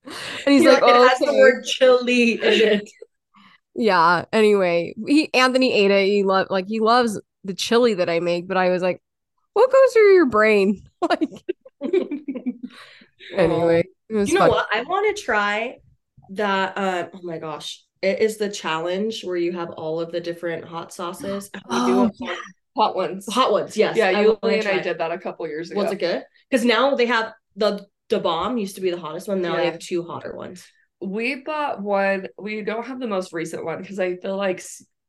And 0.04 0.54
he's 0.54 0.64
like, 0.64 0.82
like, 0.82 0.94
oh, 0.94 1.04
it 1.04 1.08
has 1.08 1.22
okay. 1.22 1.30
the 1.30 1.38
word 1.38 1.64
chili 1.64 2.32
in 2.32 2.40
it. 2.42 2.90
Yeah. 3.74 4.24
Anyway, 4.32 4.94
he 5.06 5.32
Anthony 5.34 5.72
ate 5.72 5.90
it. 5.90 6.06
He 6.06 6.22
loved 6.22 6.50
like 6.50 6.66
he 6.68 6.80
loves 6.80 7.20
the 7.42 7.54
chili 7.54 7.94
that 7.94 8.08
I 8.08 8.20
make, 8.20 8.46
but 8.46 8.56
I 8.56 8.68
was 8.68 8.82
like, 8.82 9.02
what 9.54 9.72
goes 9.72 9.92
through 9.92 10.14
your 10.14 10.26
brain? 10.26 10.82
like 11.00 11.30
anyway, 13.34 13.84
you 14.08 14.24
know 14.34 14.40
fun. 14.40 14.48
what? 14.50 14.66
I 14.72 14.82
want 14.82 15.16
to 15.16 15.22
try 15.22 15.78
that. 16.30 16.76
Uh, 16.76 17.08
oh 17.14 17.20
my 17.22 17.38
gosh, 17.38 17.82
it 18.02 18.20
is 18.20 18.36
the 18.36 18.50
challenge 18.50 19.24
where 19.24 19.36
you 19.36 19.52
have 19.52 19.70
all 19.70 20.00
of 20.00 20.12
the 20.12 20.20
different 20.20 20.64
hot 20.64 20.92
sauces. 20.92 21.50
Oh, 21.70 22.10
yeah. 22.20 22.36
Hot 22.76 22.96
ones. 22.96 23.26
Hot 23.32 23.52
ones, 23.52 23.76
yes. 23.76 23.96
Yeah, 23.96 24.20
you 24.20 24.36
and 24.42 24.66
I 24.66 24.80
did 24.80 24.98
that 24.98 25.12
a 25.12 25.18
couple 25.18 25.46
years 25.46 25.70
ago. 25.70 25.82
Was 25.82 25.92
it 25.92 26.00
good? 26.00 26.24
Because 26.50 26.64
now 26.64 26.96
they 26.96 27.06
have 27.06 27.32
the 27.54 27.86
the 28.10 28.18
bomb 28.18 28.58
used 28.58 28.74
to 28.74 28.80
be 28.80 28.90
the 28.90 28.98
hottest 28.98 29.28
one. 29.28 29.40
Now 29.40 29.52
yeah. 29.52 29.56
they 29.58 29.66
have 29.66 29.78
two 29.78 30.02
hotter 30.02 30.34
ones. 30.34 30.66
We 31.00 31.36
bought 31.36 31.80
one. 31.80 32.28
We 32.36 32.62
don't 32.62 32.86
have 32.86 32.98
the 32.98 33.06
most 33.06 33.32
recent 33.32 33.64
one 33.64 33.80
because 33.80 34.00
I 34.00 34.16
feel 34.16 34.36
like 34.36 34.62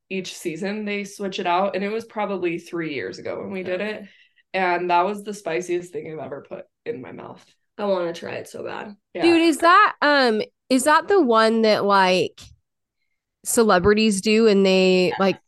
each 0.09 0.35
season 0.35 0.85
they 0.85 1.03
switch 1.03 1.39
it 1.39 1.47
out, 1.47 1.75
and 1.75 1.83
it 1.83 1.89
was 1.89 2.05
probably 2.05 2.59
three 2.59 2.93
years 2.93 3.17
ago 3.17 3.39
when 3.39 3.51
we 3.51 3.63
did 3.63 3.81
it, 3.81 4.03
and 4.55 4.89
that 4.89 5.05
was 5.05 5.23
the 5.23 5.33
spiciest 5.33 5.91
thing 5.91 6.11
I've 6.11 6.25
ever 6.25 6.45
put 6.47 6.65
in 6.85 7.01
my 7.01 7.11
mouth. 7.11 7.45
I 7.77 7.85
want 7.85 8.13
to 8.13 8.17
try 8.17 8.35
it 8.35 8.47
so 8.47 8.63
bad. 8.63 8.95
Yeah. 9.13 9.23
Dude, 9.23 9.41
is 9.41 9.57
that 9.57 9.95
um 10.01 10.41
is 10.69 10.85
that 10.85 11.07
the 11.07 11.21
one 11.21 11.63
that 11.63 11.83
like 11.83 12.39
celebrities 13.43 14.21
do 14.21 14.47
and 14.47 14.65
they 14.65 15.09
yeah. 15.09 15.15
like 15.19 15.39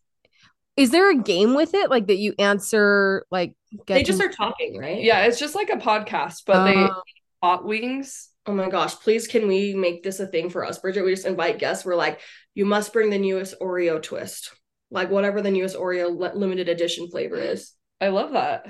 is 0.75 0.91
there 0.91 1.09
a 1.09 1.15
game 1.15 1.55
with 1.55 1.73
it 1.73 1.89
like 1.89 2.05
that 2.07 2.17
you 2.17 2.35
answer 2.37 3.25
like 3.31 3.55
they 3.87 4.03
just 4.03 4.19
to- 4.19 4.27
are 4.27 4.31
talking 4.31 4.77
right 4.77 5.01
yeah 5.01 5.25
it's 5.25 5.39
just 5.39 5.55
like 5.55 5.69
a 5.71 5.77
podcast 5.77 6.43
but 6.45 6.57
uh, 6.57 6.63
they 6.65 6.75
oh. 6.75 7.01
hot 7.41 7.65
wings 7.65 8.29
oh 8.45 8.53
my 8.53 8.69
gosh 8.69 8.93
please 8.97 9.25
can 9.25 9.47
we 9.47 9.73
make 9.73 10.03
this 10.03 10.19
a 10.19 10.27
thing 10.27 10.47
for 10.47 10.63
us 10.63 10.77
bridget 10.77 11.03
we 11.03 11.11
just 11.11 11.25
invite 11.25 11.57
guests 11.57 11.83
we're 11.83 11.95
like 11.95 12.19
you 12.53 12.65
must 12.65 12.93
bring 12.93 13.09
the 13.09 13.17
newest 13.17 13.59
oreo 13.59 13.99
twist 13.99 14.51
like 14.91 15.09
whatever 15.09 15.41
the 15.41 15.49
newest 15.49 15.75
oreo 15.75 16.35
limited 16.35 16.69
edition 16.69 17.09
flavor 17.09 17.37
is 17.37 17.73
i 17.99 18.09
love 18.09 18.33
that 18.33 18.67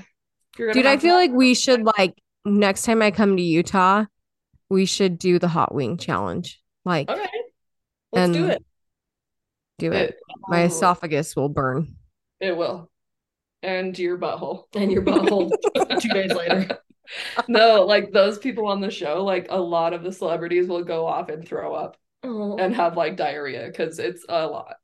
dude 0.58 0.86
i 0.86 0.98
feel 0.98 1.16
like 1.16 1.32
we 1.32 1.54
should 1.54 1.84
like 1.98 2.16
next 2.46 2.84
time 2.84 3.02
i 3.02 3.12
come 3.12 3.38
to 3.38 3.44
utah 3.44 4.06
we 4.70 4.86
should 4.86 5.18
do 5.18 5.40
the 5.40 5.48
hot 5.48 5.74
wing 5.74 5.98
challenge 5.98 6.62
like 6.86 7.10
okay 7.10 7.28
let's 8.12 8.32
do 8.32 8.48
it 8.48 8.64
do 9.78 9.92
it. 9.92 10.10
it 10.10 10.20
oh. 10.30 10.36
My 10.48 10.64
esophagus 10.64 11.36
will 11.36 11.50
burn. 11.50 11.96
It 12.40 12.56
will. 12.56 12.90
And 13.64 13.98
your 13.98 14.18
butthole. 14.18 14.64
And 14.76 14.92
your 14.92 15.04
butthole 15.04 15.52
two 16.00 16.10
days 16.10 16.34
later. 16.34 16.80
no, 17.48 17.86
like 17.86 18.12
those 18.12 18.38
people 18.38 18.68
on 18.68 18.82
the 18.82 18.92
show, 18.92 19.24
like 19.24 19.48
a 19.50 19.60
lot 19.60 19.94
of 19.94 20.04
the 20.04 20.12
celebrities 20.12 20.68
will 20.68 20.84
go 20.84 21.06
off 21.06 21.30
and 21.30 21.48
throw 21.48 21.74
up 21.74 21.98
oh. 22.24 22.58
and 22.58 22.76
have 22.76 22.98
like 22.98 23.18
diarrhea 23.18 23.68
because 23.68 24.00
it's 24.00 24.26
a 24.28 24.46
lot. 24.48 24.76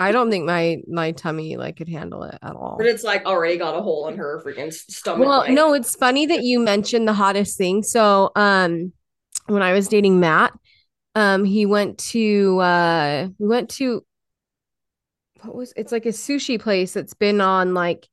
I 0.00 0.12
don't 0.12 0.30
think 0.30 0.46
my 0.46 0.78
my 0.88 1.12
tummy 1.12 1.58
like 1.58 1.76
could 1.76 1.88
handle 1.88 2.22
it 2.22 2.38
at 2.40 2.56
all. 2.56 2.76
But 2.78 2.86
it's 2.86 3.04
like 3.04 3.26
already 3.26 3.58
got 3.58 3.76
a 3.76 3.82
hole 3.82 4.08
in 4.08 4.16
her 4.16 4.42
freaking 4.44 4.72
stomach. 4.72 5.28
Well, 5.28 5.40
like. 5.40 5.50
no, 5.50 5.74
it's 5.74 5.94
funny 5.94 6.24
that 6.24 6.42
you 6.42 6.58
mentioned 6.58 7.06
the 7.06 7.12
hottest 7.12 7.58
thing. 7.58 7.82
So, 7.82 8.30
um, 8.34 8.94
when 9.46 9.62
I 9.62 9.74
was 9.74 9.88
dating 9.88 10.18
Matt, 10.18 10.52
um 11.14 11.44
he 11.44 11.66
went 11.66 11.98
to 11.98 12.58
uh 12.60 13.28
we 13.38 13.46
went 13.46 13.68
to 13.68 14.04
what 15.42 15.54
was 15.54 15.74
it's 15.76 15.92
like 15.92 16.06
a 16.06 16.10
sushi 16.10 16.58
place 16.58 16.94
that's 16.94 17.14
been 17.14 17.40
on 17.40 17.74
like 17.74 18.08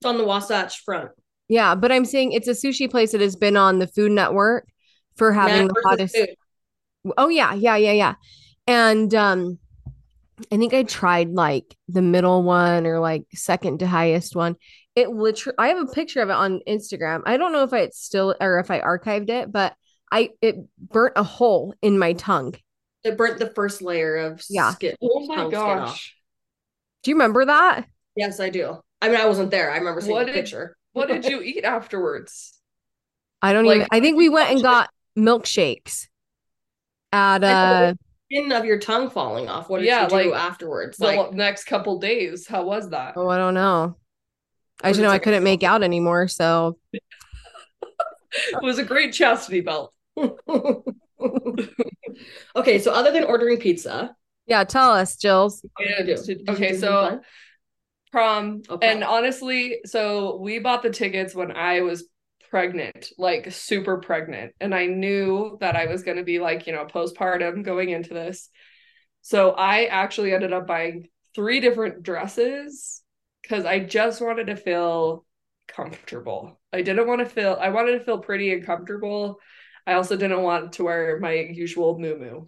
it's 0.00 0.06
on 0.06 0.16
the 0.16 0.24
Wasatch 0.24 0.82
front. 0.84 1.10
Yeah, 1.48 1.74
but 1.74 1.92
I'm 1.92 2.04
saying 2.04 2.32
it's 2.32 2.48
a 2.48 2.52
sushi 2.52 2.90
place 2.90 3.12
that 3.12 3.20
has 3.20 3.36
been 3.36 3.56
on 3.56 3.78
the 3.78 3.86
Food 3.86 4.12
Network 4.12 4.68
for 5.16 5.32
having 5.32 5.68
the 5.68 5.82
hottest. 5.84 6.16
Food. 6.16 6.30
Oh 7.16 7.28
yeah, 7.28 7.54
yeah, 7.54 7.76
yeah, 7.76 7.92
yeah. 7.92 8.14
And 8.66 9.14
um 9.14 9.58
I 10.52 10.56
think 10.56 10.74
I 10.74 10.82
tried 10.82 11.30
like 11.30 11.76
the 11.88 12.02
middle 12.02 12.42
one 12.42 12.86
or 12.86 13.00
like 13.00 13.24
second 13.34 13.78
to 13.78 13.86
highest 13.86 14.36
one. 14.36 14.56
It 14.94 15.10
literally 15.10 15.56
I 15.58 15.68
have 15.68 15.78
a 15.78 15.92
picture 15.92 16.20
of 16.20 16.28
it 16.28 16.34
on 16.34 16.60
Instagram. 16.68 17.22
I 17.26 17.36
don't 17.36 17.52
know 17.52 17.62
if 17.62 17.72
I 17.72 17.88
still 17.88 18.34
or 18.40 18.58
if 18.58 18.70
I 18.70 18.80
archived 18.80 19.30
it, 19.30 19.50
but 19.50 19.74
I 20.12 20.30
it 20.40 20.56
burnt 20.78 21.14
a 21.16 21.22
hole 21.22 21.74
in 21.82 21.98
my 21.98 22.12
tongue. 22.12 22.54
It 23.04 23.16
burnt 23.16 23.38
the 23.38 23.50
first 23.50 23.82
layer 23.82 24.16
of 24.16 24.42
yeah. 24.50 24.72
skin. 24.72 24.96
Oh 25.02 25.26
my 25.26 25.48
gosh. 25.50 26.16
Do 27.02 27.10
you 27.10 27.14
remember 27.14 27.44
that? 27.44 27.86
Yes, 28.16 28.40
I 28.40 28.50
do. 28.50 28.78
I 29.00 29.08
mean, 29.08 29.18
I 29.18 29.26
wasn't 29.26 29.50
there. 29.50 29.70
I 29.70 29.76
remember 29.76 30.00
seeing 30.00 30.14
what 30.14 30.26
the 30.26 30.32
did, 30.32 30.44
picture. 30.44 30.76
what 30.92 31.08
did 31.08 31.24
you 31.28 31.40
eat 31.42 31.64
afterwards? 31.64 32.54
I 33.40 33.52
don't 33.52 33.66
like, 33.66 33.76
even 33.76 33.88
I 33.90 34.00
think 34.00 34.16
we 34.16 34.28
went 34.28 34.50
and 34.50 34.62
got 34.62 34.90
milkshakes 35.16 36.08
at 37.12 37.44
uh 37.44 37.94
skin 38.26 38.52
of 38.52 38.64
your 38.64 38.78
tongue 38.78 39.10
falling 39.10 39.48
off. 39.48 39.68
What 39.68 39.78
did 39.78 39.86
yeah, 39.86 40.04
you 40.04 40.08
do 40.08 40.30
like, 40.30 40.40
afterwards? 40.40 41.00
Like 41.00 41.32
next 41.32 41.64
couple 41.64 41.98
days. 41.98 42.46
How 42.46 42.64
was 42.64 42.90
that? 42.90 43.14
Oh, 43.16 43.28
I 43.28 43.38
don't 43.38 43.54
know. 43.54 43.96
I 44.82 44.90
just 44.90 45.00
know 45.00 45.08
I 45.08 45.18
couldn't 45.18 45.42
make 45.42 45.62
out 45.62 45.82
anymore, 45.82 46.28
so 46.28 46.78
it 46.92 48.62
was 48.62 48.78
a 48.78 48.84
great 48.84 49.12
chastity 49.14 49.62
belt. 49.62 49.94
okay, 52.56 52.78
so 52.78 52.92
other 52.92 53.10
than 53.10 53.24
ordering 53.24 53.58
pizza, 53.58 54.14
yeah, 54.46 54.64
tell 54.64 54.92
us, 54.92 55.16
Jills. 55.16 55.64
okay, 56.48 56.76
so 56.76 57.20
prom, 58.12 58.62
oh, 58.68 58.74
okay. 58.74 58.92
and 58.92 59.02
honestly, 59.02 59.80
so 59.84 60.36
we 60.36 60.58
bought 60.58 60.82
the 60.82 60.90
tickets 60.90 61.34
when 61.34 61.52
I 61.52 61.80
was 61.80 62.04
pregnant, 62.50 63.10
like 63.18 63.52
super 63.52 63.98
pregnant, 63.98 64.52
and 64.60 64.74
I 64.74 64.86
knew 64.86 65.56
that 65.60 65.76
I 65.76 65.86
was 65.86 66.02
going 66.02 66.16
to 66.16 66.24
be 66.24 66.38
like, 66.38 66.66
you 66.66 66.72
know, 66.72 66.84
postpartum 66.86 67.62
going 67.62 67.90
into 67.90 68.14
this. 68.14 68.48
So 69.22 69.50
I 69.50 69.86
actually 69.86 70.32
ended 70.32 70.52
up 70.52 70.66
buying 70.66 71.08
three 71.34 71.60
different 71.60 72.02
dresses 72.02 73.02
because 73.42 73.64
I 73.64 73.80
just 73.80 74.20
wanted 74.20 74.48
to 74.48 74.56
feel 74.56 75.24
comfortable. 75.68 76.60
I 76.72 76.82
didn't 76.82 77.06
want 77.06 77.20
to 77.20 77.26
feel 77.26 77.58
I 77.60 77.70
wanted 77.70 77.98
to 77.98 78.04
feel 78.04 78.18
pretty 78.18 78.52
and 78.52 78.64
comfortable. 78.64 79.38
I 79.86 79.94
also 79.94 80.16
didn't 80.16 80.42
want 80.42 80.74
to 80.74 80.84
wear 80.84 81.18
my 81.20 81.32
usual 81.32 81.98
moo 81.98 82.46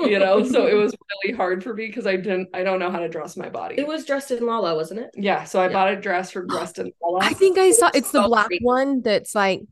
you 0.00 0.18
know 0.18 0.44
so 0.44 0.66
it 0.66 0.74
was 0.74 0.94
really 1.24 1.36
hard 1.36 1.62
for 1.62 1.74
me 1.74 1.86
because 1.86 2.06
i 2.06 2.16
didn't 2.16 2.48
i 2.54 2.62
don't 2.62 2.78
know 2.78 2.90
how 2.90 2.98
to 2.98 3.08
dress 3.08 3.36
my 3.36 3.48
body 3.48 3.74
it 3.78 3.86
was 3.86 4.04
dressed 4.04 4.30
in 4.30 4.44
lala 4.44 4.74
wasn't 4.74 4.98
it 4.98 5.10
yeah 5.14 5.44
so 5.44 5.60
i 5.60 5.66
yeah. 5.66 5.72
bought 5.72 5.92
a 5.92 6.00
dress 6.00 6.30
from 6.30 6.46
dressed 6.46 6.78
in 6.78 6.92
lala 7.02 7.20
i 7.22 7.32
think 7.32 7.58
i 7.58 7.70
saw 7.70 7.90
it's 7.94 8.10
the 8.12 8.22
black 8.22 8.48
one 8.60 9.02
that's 9.02 9.34
like 9.34 9.62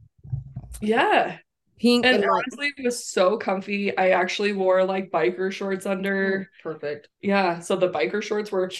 yeah 0.80 1.38
pink 1.78 2.04
and, 2.04 2.16
and 2.16 2.30
honestly 2.30 2.66
like... 2.66 2.74
it 2.78 2.84
was 2.84 3.04
so 3.04 3.36
comfy 3.36 3.96
i 3.96 4.10
actually 4.10 4.52
wore 4.52 4.84
like 4.84 5.10
biker 5.10 5.52
shorts 5.52 5.86
under 5.86 6.40
mm, 6.40 6.62
perfect 6.62 7.08
yeah 7.20 7.60
so 7.60 7.76
the 7.76 7.88
biker 7.88 8.22
shorts 8.22 8.50
were 8.50 8.70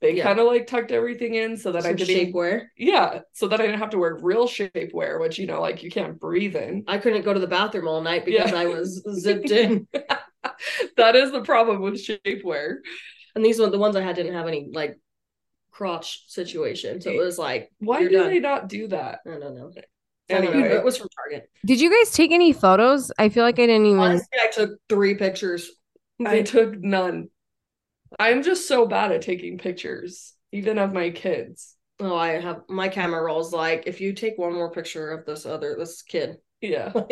they 0.00 0.14
yeah. 0.14 0.24
kind 0.24 0.38
of 0.38 0.46
like 0.46 0.66
tucked 0.66 0.92
everything 0.92 1.34
in 1.34 1.56
so 1.56 1.72
that 1.72 1.82
Some 1.82 1.90
I 1.90 1.94
didn't 1.94 2.32
shapewear. 2.32 2.66
Yeah, 2.76 3.20
so 3.32 3.48
that 3.48 3.60
I 3.60 3.66
didn't 3.66 3.80
have 3.80 3.90
to 3.90 3.98
wear 3.98 4.16
real 4.20 4.46
shapewear, 4.46 5.20
which 5.20 5.38
you 5.38 5.46
know, 5.46 5.60
like 5.60 5.82
you 5.82 5.90
can't 5.90 6.20
breathe 6.20 6.54
in. 6.54 6.84
I 6.86 6.98
couldn't 6.98 7.24
go 7.24 7.34
to 7.34 7.40
the 7.40 7.48
bathroom 7.48 7.88
all 7.88 8.00
night 8.00 8.24
because 8.24 8.52
yeah. 8.52 8.58
I 8.58 8.66
was 8.66 9.02
zipped 9.14 9.50
in. 9.50 9.88
that 10.96 11.16
is 11.16 11.32
the 11.32 11.42
problem 11.42 11.80
with 11.80 11.94
shapewear. 11.94 12.76
And 13.34 13.44
these 13.44 13.60
ones, 13.60 13.72
the 13.72 13.78
ones 13.78 13.96
I 13.96 14.02
had, 14.02 14.16
didn't 14.16 14.34
have 14.34 14.48
any 14.48 14.70
like 14.72 14.98
crotch 15.70 16.28
situation, 16.28 17.00
so 17.00 17.10
it 17.10 17.18
was 17.18 17.38
like, 17.38 17.70
why 17.78 18.00
do 18.00 18.08
done. 18.08 18.26
they 18.28 18.40
not 18.40 18.68
do 18.68 18.88
that? 18.88 19.20
I 19.26 19.38
don't 19.38 19.54
know. 19.54 19.70
Anyway, 20.28 20.60
it 20.60 20.84
was 20.84 20.98
from 20.98 21.08
Target. 21.08 21.50
Did 21.64 21.80
you 21.80 21.90
guys 21.90 22.12
take 22.12 22.32
any 22.32 22.52
photos? 22.52 23.10
I 23.18 23.28
feel 23.28 23.44
like 23.44 23.58
I 23.58 23.66
didn't 23.66 23.86
even. 23.86 24.00
Honestly, 24.00 24.38
I 24.42 24.48
took 24.48 24.78
three 24.88 25.14
pictures. 25.14 25.70
I 26.24 26.42
took 26.42 26.78
none. 26.78 27.28
I'm 28.18 28.42
just 28.42 28.68
so 28.68 28.86
bad 28.86 29.12
at 29.12 29.22
taking 29.22 29.58
pictures, 29.58 30.34
even 30.52 30.78
of 30.78 30.92
my 30.92 31.10
kids. 31.10 31.76
Oh, 32.00 32.16
I 32.16 32.40
have 32.40 32.62
my 32.68 32.88
camera 32.88 33.22
rolls 33.22 33.52
like 33.52 33.84
if 33.86 34.00
you 34.00 34.12
take 34.12 34.38
one 34.38 34.52
more 34.52 34.70
picture 34.70 35.10
of 35.10 35.26
this 35.26 35.46
other 35.46 35.76
this 35.78 36.02
kid. 36.02 36.38
Yeah. 36.60 36.92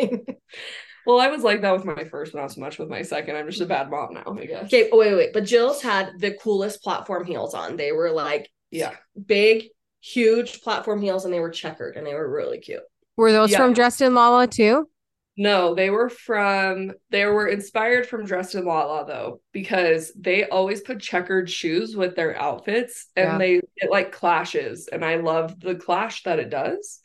well, 1.07 1.21
I 1.21 1.29
was 1.29 1.41
like 1.41 1.61
that 1.61 1.71
with 1.71 1.85
my 1.85 2.03
first, 2.03 2.35
not 2.35 2.51
so 2.51 2.59
much 2.59 2.77
with 2.77 2.89
my 2.89 3.01
second. 3.01 3.37
I'm 3.37 3.47
just 3.47 3.61
a 3.61 3.65
bad 3.65 3.89
mom 3.89 4.13
now, 4.13 4.37
I 4.37 4.45
guess. 4.45 4.65
Okay, 4.65 4.89
oh, 4.91 4.97
wait, 4.97 5.15
wait. 5.15 5.33
But 5.33 5.45
Jill's 5.45 5.81
had 5.81 6.19
the 6.19 6.33
coolest 6.33 6.83
platform 6.83 7.25
heels 7.25 7.53
on. 7.53 7.77
They 7.77 7.93
were 7.93 8.11
like 8.11 8.49
yeah, 8.71 8.91
big, 9.25 9.67
huge 10.01 10.61
platform 10.61 11.01
heels, 11.01 11.23
and 11.23 11.33
they 11.33 11.39
were 11.39 11.49
checkered 11.49 11.95
and 11.95 12.05
they 12.05 12.13
were 12.13 12.29
really 12.29 12.59
cute. 12.59 12.83
Were 13.15 13.31
those 13.31 13.51
yeah. 13.51 13.59
from 13.59 13.71
Dressed 13.71 14.01
in 14.01 14.13
Lala 14.13 14.47
too? 14.47 14.89
No, 15.37 15.75
they 15.75 15.91
were 15.91 16.09
from 16.09 16.91
they 17.09 17.25
were 17.25 17.47
inspired 17.47 18.05
from 18.05 18.25
Dressed 18.25 18.55
in 18.55 18.65
Lala 18.65 19.05
though, 19.05 19.39
because 19.53 20.11
they 20.13 20.45
always 20.49 20.81
put 20.81 20.99
checkered 20.99 21.49
shoes 21.49 21.95
with 21.95 22.17
their 22.17 22.35
outfits 22.37 23.07
and 23.15 23.33
yeah. 23.33 23.37
they 23.37 23.61
it 23.77 23.89
like 23.89 24.11
clashes. 24.11 24.89
And 24.91 25.05
I 25.05 25.17
love 25.17 25.59
the 25.59 25.75
clash 25.75 26.23
that 26.23 26.39
it 26.39 26.49
does. 26.49 26.99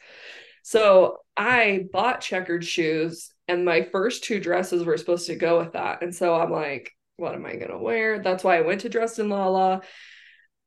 So 0.63 1.19
I 1.37 1.85
bought 1.93 2.21
checkered 2.21 2.65
shoes 2.65 3.32
and 3.49 3.65
my 3.65 3.83
first 3.83 4.25
two 4.25 4.41
dresses 4.41 4.85
were 4.85 4.97
supposed 4.97 5.27
to 5.27 5.37
go 5.37 5.59
with 5.59 5.73
that. 5.73 6.03
And 6.03 6.15
so 6.15 6.35
I'm 6.35 6.51
like, 6.51 6.93
what 7.17 7.35
am 7.35 7.47
I 7.47 7.57
gonna 7.57 7.79
wear? 7.79 8.21
That's 8.21 8.45
why 8.45 8.59
I 8.59 8.63
went 8.63 8.83
to 8.83 8.89
Dressed 8.89 9.19
in 9.19 9.29
Lala. 9.29 9.83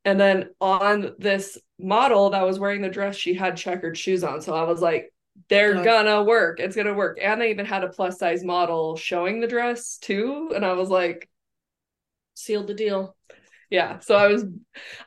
And 0.03 0.19
then 0.19 0.49
on 0.61 1.15
this 1.17 1.57
model 1.79 2.29
that 2.29 2.45
was 2.45 2.59
wearing 2.59 2.81
the 2.81 2.89
dress, 2.89 3.15
she 3.15 3.33
had 3.33 3.57
checkered 3.57 3.97
shoes 3.97 4.23
on. 4.23 4.41
So 4.41 4.53
I 4.53 4.63
was 4.63 4.79
like, 4.81 5.11
they're 5.49 5.83
gonna 5.83 6.23
work. 6.23 6.59
It's 6.59 6.75
gonna 6.75 6.93
work. 6.93 7.17
And 7.21 7.41
they 7.41 7.49
even 7.49 7.65
had 7.65 7.83
a 7.83 7.89
plus 7.89 8.19
size 8.19 8.43
model 8.43 8.95
showing 8.95 9.41
the 9.41 9.47
dress 9.47 9.97
too. 9.97 10.51
And 10.55 10.63
I 10.63 10.73
was 10.73 10.89
like, 10.89 11.29
sealed 12.35 12.67
the 12.67 12.73
deal. 12.73 13.15
Yeah. 13.69 13.99
So 13.99 14.15
I 14.15 14.27
was, 14.27 14.45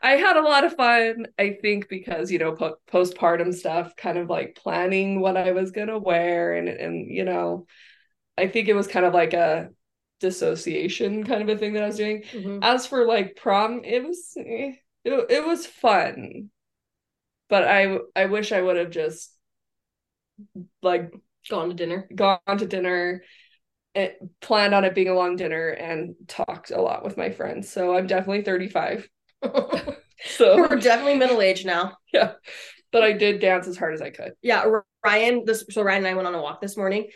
I 0.02 0.12
had 0.12 0.36
a 0.36 0.42
lot 0.42 0.64
of 0.64 0.74
fun. 0.74 1.26
I 1.38 1.58
think 1.60 1.88
because 1.88 2.30
you 2.30 2.38
know 2.38 2.52
po- 2.52 2.76
postpartum 2.90 3.54
stuff, 3.54 3.96
kind 3.96 4.18
of 4.18 4.28
like 4.28 4.56
planning 4.56 5.20
what 5.20 5.36
I 5.36 5.52
was 5.52 5.70
gonna 5.70 5.98
wear, 5.98 6.54
and 6.54 6.68
and 6.68 7.10
you 7.10 7.24
know, 7.24 7.66
I 8.36 8.48
think 8.48 8.68
it 8.68 8.74
was 8.74 8.88
kind 8.88 9.06
of 9.06 9.14
like 9.14 9.32
a 9.32 9.70
dissociation 10.20 11.24
kind 11.24 11.42
of 11.42 11.48
a 11.48 11.58
thing 11.58 11.74
that 11.74 11.84
I 11.84 11.86
was 11.86 11.96
doing. 11.96 12.22
Mm-hmm. 12.32 12.58
As 12.62 12.86
for 12.86 13.06
like 13.06 13.36
prom, 13.36 13.82
it 13.84 14.04
was 14.04 14.32
eh, 14.36 14.72
it, 15.04 15.26
it 15.30 15.46
was 15.46 15.66
fun, 15.66 16.50
but 17.48 17.64
I 17.64 17.98
I 18.16 18.26
wish 18.26 18.52
I 18.52 18.60
would 18.60 18.76
have 18.76 18.90
just 18.90 19.32
like 20.82 21.12
Gone 21.48 21.68
to 21.68 21.74
dinner. 21.74 22.08
Gone 22.14 22.58
to 22.58 22.66
dinner. 22.66 23.22
It, 23.94 24.18
planned 24.40 24.74
on 24.74 24.84
it 24.84 24.94
being 24.94 25.08
a 25.08 25.14
long 25.14 25.36
dinner 25.36 25.70
and 25.70 26.14
talked 26.28 26.70
a 26.70 26.80
lot 26.80 27.04
with 27.04 27.16
my 27.16 27.30
friends. 27.30 27.68
So 27.70 27.96
I'm 27.96 28.06
definitely 28.06 28.42
35. 28.42 29.08
so 29.42 30.56
we're 30.56 30.76
definitely 30.76 31.16
middle 31.16 31.40
aged 31.40 31.66
now. 31.66 31.96
Yeah. 32.12 32.32
But 32.92 33.02
I 33.02 33.12
did 33.12 33.40
dance 33.40 33.66
as 33.66 33.76
hard 33.76 33.94
as 33.94 34.02
I 34.02 34.10
could. 34.10 34.32
Yeah. 34.40 34.64
Ryan, 35.04 35.44
this 35.44 35.64
so 35.70 35.82
Ryan 35.82 35.98
and 35.98 36.08
I 36.08 36.14
went 36.14 36.28
on 36.28 36.34
a 36.34 36.42
walk 36.42 36.60
this 36.60 36.76
morning 36.76 37.08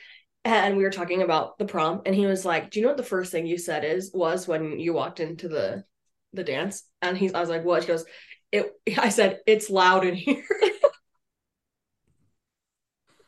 and 0.45 0.76
we 0.76 0.83
were 0.83 0.91
talking 0.91 1.23
about 1.23 1.59
the 1.59 1.64
prom 1.64 2.02
and 2.05 2.14
he 2.14 2.26
was 2.26 2.45
like, 2.45 2.71
Do 2.71 2.81
you 2.81 2.85
know 2.85 2.91
what 2.91 2.97
the 2.97 3.05
first 3.05 3.31
thing 3.33 3.47
you 3.47 3.59
said 3.59 3.85
is 3.85 4.11
was 4.12 4.49
when 4.49 4.79
you 4.79 4.93
walked 4.93 5.21
into 5.21 5.49
the 5.49 5.85
the 6.33 6.45
dance? 6.45 6.85
And 7.00 7.17
he's 7.17 7.35
I 7.35 7.41
was 7.41 7.49
like, 7.49 7.64
What? 7.64 7.83
He 7.83 7.88
goes, 7.88 8.05
It 8.50 8.73
I 8.99 9.09
said, 9.11 9.41
It's 9.47 9.71
loud 9.71 10.05
in 10.05 10.14
here. 10.14 10.45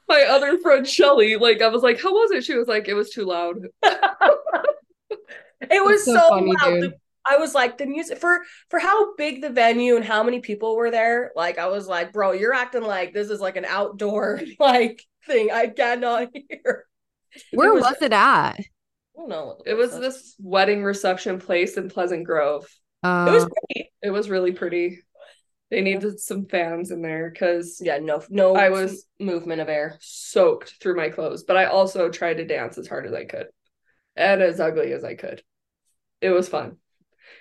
My 0.09 0.27
other 0.29 0.59
friend 0.59 0.87
Shelly, 0.87 1.37
like 1.37 1.63
I 1.63 1.69
was 1.69 1.83
like, 1.83 2.01
How 2.01 2.13
was 2.13 2.31
it? 2.31 2.45
She 2.45 2.55
was 2.55 2.69
like, 2.69 2.89
It 2.89 2.95
was 2.95 3.11
too 3.11 3.25
loud. 3.25 3.57
it 3.83 5.85
was 5.85 6.05
so, 6.05 6.15
so 6.15 6.29
funny, 6.29 6.53
loud. 6.53 6.81
Dude. 6.81 6.95
I 7.27 7.39
was 7.39 7.55
like 7.55 7.79
the 7.79 7.87
music 7.87 8.19
for 8.19 8.41
for 8.69 8.79
how 8.79 9.15
big 9.17 9.41
the 9.41 9.51
venue 9.51 9.97
and 9.97 10.05
how 10.05 10.23
many 10.23 10.41
people 10.41 10.77
were 10.77 10.91
there. 10.91 11.33
Like 11.35 11.59
I 11.59 11.69
was 11.69 11.89
like, 11.89 12.13
bro, 12.13 12.33
you're 12.33 12.55
acting 12.55 12.83
like 12.83 13.15
this 13.15 13.31
is 13.31 13.41
like 13.41 13.57
an 13.57 13.65
outdoor 13.65 14.41
like 14.59 15.03
thing. 15.27 15.51
I 15.51 15.69
cannot 15.69 16.29
hear. 16.35 16.87
Where 17.53 17.71
it 17.71 17.75
was, 17.75 17.85
was, 17.85 18.03
it 18.03 18.13
at? 18.13 18.53
I 18.53 18.65
don't 19.17 19.29
know. 19.29 19.61
It 19.65 19.75
was 19.75 19.99
this 19.99 20.37
wedding 20.39 20.85
reception 20.85 21.41
place 21.41 21.77
in 21.77 21.89
Pleasant 21.89 22.25
Grove. 22.25 22.67
Uh, 23.03 23.27
it 23.29 23.33
was 23.33 23.45
pretty. 23.45 23.93
It 24.03 24.11
was 24.11 24.29
really 24.29 24.53
pretty. 24.53 25.01
They 25.71 25.81
needed 25.81 26.21
some 26.21 26.47
fans 26.47 26.91
in 26.91 27.03
there 27.03 27.31
because 27.31 27.81
yeah, 27.83 27.99
no, 27.99 28.23
no, 28.29 28.55
I 28.55 28.69
was 28.69 29.07
movement 29.19 29.61
of 29.61 29.69
air 29.69 29.97
soaked 30.01 30.75
through 30.81 30.97
my 30.97 31.09
clothes, 31.09 31.43
but 31.43 31.57
I 31.57 31.65
also 31.65 32.11
tried 32.11 32.35
to 32.35 32.45
dance 32.45 32.79
as 32.79 32.87
hard 32.87 33.07
as 33.07 33.13
I 33.13 33.25
could 33.25 33.47
and 34.15 34.43
as 34.43 34.61
ugly 34.61 34.93
as 34.93 35.05
I 35.05 35.15
could. 35.15 35.43
It 36.21 36.31
was 36.31 36.49
fun. 36.49 36.77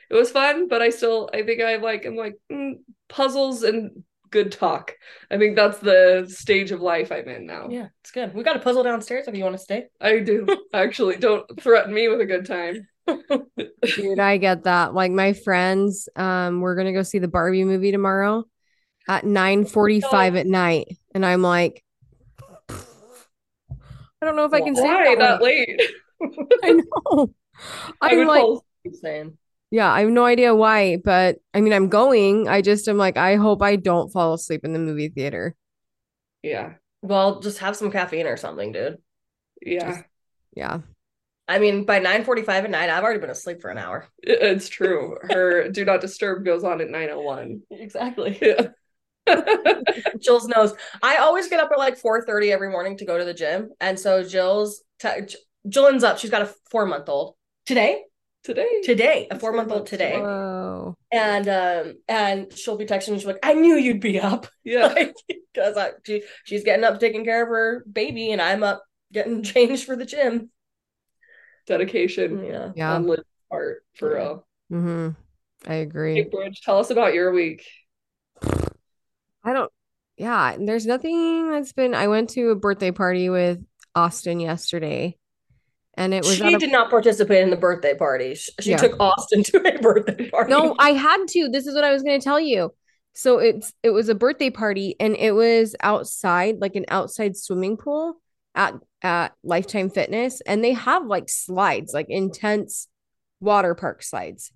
It 0.10 0.16
was 0.16 0.32
fun, 0.32 0.68
but 0.68 0.82
I 0.82 0.90
still, 0.90 1.30
I 1.34 1.44
think 1.44 1.62
I 1.62 1.76
like, 1.78 2.06
I'm 2.06 2.16
like 2.16 2.36
mm, 2.52 2.76
puzzles 3.10 3.64
and 3.64 4.04
good 4.30 4.52
talk. 4.52 4.96
I 5.30 5.38
think 5.38 5.56
that's 5.56 5.78
the 5.78 6.26
stage 6.28 6.72
of 6.72 6.82
life 6.82 7.12
I'm 7.12 7.28
in 7.28 7.46
now. 7.46 7.70
Yeah, 7.70 7.88
it's 8.02 8.12
good. 8.12 8.34
We 8.34 8.44
got 8.44 8.56
a 8.56 8.60
puzzle 8.60 8.84
downstairs 8.84 9.28
if 9.28 9.36
you 9.36 9.44
want 9.44 9.56
to 9.56 9.64
stay. 9.64 9.86
I 10.02 10.20
do. 10.20 10.48
Actually, 10.74 11.18
don't 11.18 11.46
threaten 11.62 11.94
me 11.94 12.08
with 12.08 12.20
a 12.20 12.26
good 12.26 12.46
time. 12.46 12.88
Dude, 13.08 14.20
I 14.20 14.38
get 14.38 14.64
that. 14.64 14.94
Like 14.94 15.12
my 15.12 15.34
friends, 15.34 16.08
um, 16.16 16.62
we're 16.62 16.76
gonna 16.76 16.94
go 16.94 17.04
see 17.04 17.20
the 17.20 17.28
Barbie 17.28 17.64
movie 17.64 17.92
tomorrow 17.92 18.46
at 19.08 19.26
9 19.26 19.66
45 19.66 20.36
at 20.36 20.48
night. 20.48 20.98
And 21.14 21.26
I'm 21.26 21.42
like, 21.42 21.84
I 22.70 24.26
don't 24.26 24.36
know 24.36 24.46
if 24.46 24.54
I 24.54 24.62
can 24.62 24.74
Why 24.74 25.04
stay 25.04 25.16
that, 25.16 25.42
late. 25.42 25.82
I 26.64 26.72
know. 26.72 27.34
I'm 28.02 28.28
like 28.28 28.46
saying. 29.02 29.38
Yeah, 29.70 29.92
I 29.92 30.02
have 30.02 30.10
no 30.10 30.24
idea 30.24 30.54
why, 30.54 30.98
but 30.98 31.38
I 31.54 31.62
mean, 31.62 31.74
I'm 31.74 31.90
going. 31.90 32.48
I 32.48 32.62
just 32.62 32.88
am 32.88 32.98
like, 32.98 33.18
I 33.18 33.36
hope 33.36 33.62
I 33.62 33.76
don't 33.76 34.12
fall 34.12 34.34
asleep 34.34 34.64
in 34.64 34.72
the 34.72 34.80
movie 34.80 35.10
theater. 35.10 35.56
Yeah. 36.44 36.74
Well, 37.02 37.40
just 37.40 37.58
have 37.58 37.76
some 37.76 37.92
caffeine 37.92 38.28
or 38.28 38.38
something, 38.38 38.72
dude. 38.72 39.00
Yeah. 39.62 39.90
Just, 39.90 40.04
yeah. 40.56 40.80
I 41.48 41.60
mean, 41.60 41.86
by 41.86 42.00
9 42.00 42.24
45 42.24 42.66
at 42.66 42.72
night, 42.72 42.90
I've 42.90 43.04
already 43.04 43.20
been 43.20 43.30
asleep 43.30 43.62
for 43.62 43.70
an 43.70 43.78
hour. 43.78 44.08
It's 44.22 44.70
true. 44.70 45.18
Her 45.30 45.70
do 45.70 45.84
not 45.84 46.02
disturb 46.02 46.46
goes 46.46 46.64
on 46.64 46.82
at 46.82 46.90
901. 46.90 47.62
Exactly. 47.72 48.40
Yeah. 48.42 48.68
Jill's 50.20 50.50
knows. 50.50 50.74
I 51.02 51.16
always 51.16 51.48
get 51.48 51.62
up 51.62 51.72
at 51.72 51.78
like 51.78 51.98
4 51.98 52.26
30 52.26 52.52
every 52.52 52.70
morning 52.70 52.98
to 52.98 53.06
go 53.06 53.18
to 53.18 53.24
the 53.24 53.34
gym. 53.34 53.70
And 53.80 53.98
so 53.98 54.22
Jill's 54.22 54.84
t- 55.00 55.08
Jillyn's 55.66 56.04
up. 56.04 56.18
She's 56.20 56.30
got 56.30 56.42
a 56.42 56.54
four 56.70 56.86
month 56.86 57.08
old 57.08 57.36
today 57.66 58.04
today 58.44 58.82
today 58.84 59.28
a 59.32 59.40
four 59.40 59.54
month 59.54 59.72
old 59.72 59.88
today 59.88 60.20
Whoa. 60.20 60.98
and 61.12 61.48
um 61.48 61.94
and 62.10 62.52
she'll 62.52 62.78
be 62.78 62.86
texting 62.86 63.14
she's 63.14 63.26
like 63.26 63.40
i 63.42 63.54
knew 63.54 63.76
you'd 63.76 64.02
be 64.02 64.20
up 64.20 64.48
yeah 64.66 64.94
because 65.28 65.76
like, 65.76 65.94
she, 66.06 66.24
she's 66.44 66.64
getting 66.64 66.84
up 66.84 67.00
taking 67.00 67.24
care 67.24 67.44
of 67.44 67.48
her 67.48 67.86
baby 67.90 68.32
and 68.32 68.42
i'm 68.42 68.62
up 68.62 68.84
getting 69.14 69.44
changed 69.44 69.86
for 69.86 69.96
the 69.96 70.06
gym 70.06 70.50
dedication 71.66 72.46
yeah. 72.46 72.72
Yeah. 72.76 72.94
on 72.94 73.16
part 73.50 73.84
for 73.96 74.16
real. 74.16 74.48
Mm-hmm. 74.72 75.10
i 75.70 75.76
agree. 75.76 76.16
Hey, 76.16 76.24
Bridge, 76.24 76.62
tell 76.62 76.80
us 76.80 76.90
about 76.90 77.14
your 77.14 77.32
week. 77.32 77.66
I 79.46 79.54
don't 79.54 79.72
yeah 80.18 80.56
there's 80.60 80.86
nothing 80.86 81.50
that's 81.50 81.74
been 81.74 81.96
i 81.96 82.08
went 82.08 82.30
to 82.30 82.50
a 82.50 82.56
birthday 82.56 82.92
party 82.92 83.30
with 83.30 83.60
austin 83.96 84.40
yesterday 84.40 85.18
and 85.96 86.14
it 86.14 86.24
was 86.24 86.36
she 86.36 86.54
a, 86.54 86.60
did 86.60 86.72
not 86.72 86.90
participate 86.90 87.44
in 87.44 87.52
the 87.52 87.56
birthday 87.56 87.96
party. 87.96 88.34
She, 88.34 88.52
she 88.62 88.70
yeah. 88.72 88.78
took 88.78 89.00
austin 89.00 89.44
to 89.44 89.58
a 89.58 89.80
birthday 89.80 90.30
party. 90.30 90.50
No 90.50 90.76
i 90.80 90.92
had 90.92 91.28
to. 91.30 91.50
This 91.50 91.68
is 91.68 91.76
what 91.76 91.84
i 91.84 91.92
was 91.92 92.02
going 92.02 92.20
to 92.20 92.24
tell 92.24 92.40
you. 92.40 92.74
So 93.14 93.38
it's 93.38 93.72
it 93.84 93.92
was 93.92 94.10
a 94.10 94.16
birthday 94.16 94.50
party 94.50 94.96
and 95.00 95.16
it 95.16 95.34
was 95.36 95.76
outside 95.82 96.58
like 96.60 96.76
an 96.76 96.86
outside 96.88 97.38
swimming 97.38 97.78
pool 97.78 98.20
at 98.56 98.74
at 99.02 99.34
lifetime 99.44 99.90
fitness 99.90 100.42
and 100.42 100.64
they 100.64 100.74
have 100.74 101.06
like 101.06 101.30
slides 101.30 101.94
like 101.94 102.06
intense 102.10 102.88
water 103.42 103.76
park 103.76 104.02
slides 104.02 104.52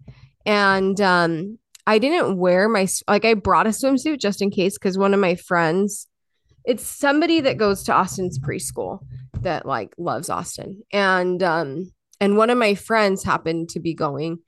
and 0.46 1.02
um 1.02 1.58
i 1.86 1.98
didn't 1.98 2.38
wear 2.38 2.70
my 2.70 2.88
like 3.08 3.26
i 3.26 3.34
brought 3.34 3.68
a 3.68 3.72
swimsuit 3.72 4.20
just 4.20 4.42
in 4.42 4.50
case 4.50 4.78
because 4.78 4.98
one 4.98 5.14
of 5.14 5.20
my 5.20 5.36
friends 5.36 6.08
it's 6.64 6.84
somebody 6.84 7.42
that 7.42 7.58
goes 7.58 7.84
to 7.84 7.94
austin's 7.94 8.40
preschool 8.40 9.00
that 9.44 9.66
like 9.66 9.94
loves 9.98 10.30
Austin. 10.30 10.84
And 10.92 11.42
um 11.44 11.92
and 12.20 12.38
one 12.38 12.50
of 12.50 12.58
my 12.58 12.76
friends 12.76 13.24
happened 13.24 13.70
to 13.70 13.80
be 13.80 13.94
going 13.94 14.40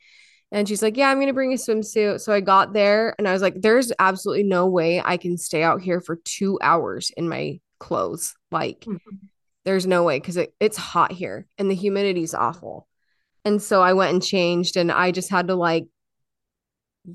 and 0.52 0.68
she's 0.68 0.82
like, 0.82 0.98
"Yeah, 0.98 1.10
I'm 1.10 1.18
going 1.18 1.28
to 1.28 1.34
bring 1.34 1.54
a 1.54 1.58
swimsuit." 1.58 2.22
So 2.22 2.34
I 2.34 2.42
got 2.42 2.74
there 2.74 3.14
and 3.20 3.28
I 3.28 3.34
was 3.34 3.42
like, 3.42 3.62
"There's 3.62 3.92
absolutely 4.00 4.44
no 4.44 4.68
way 4.68 5.00
I 5.04 5.18
can 5.18 5.38
stay 5.38 5.62
out 5.62 5.82
here 5.82 6.02
for 6.02 6.16
2 6.26 6.58
hours 6.62 7.12
in 7.16 7.30
my 7.30 7.60
clothes. 7.80 8.34
Like 8.52 8.82
mm-hmm. 8.82 9.16
There's 9.70 9.86
no 9.86 10.04
way 10.04 10.20
cuz 10.20 10.36
it, 10.36 10.54
it's 10.60 10.78
hot 10.78 11.12
here 11.12 11.46
and 11.58 11.70
the 11.70 11.76
humidity's 11.76 12.34
awful." 12.34 12.88
And 13.46 13.62
so 13.62 13.82
I 13.82 13.94
went 13.94 14.14
and 14.14 14.24
changed 14.24 14.78
and 14.78 14.92
I 14.92 15.12
just 15.12 15.30
had 15.30 15.48
to 15.48 15.56
like 15.56 15.86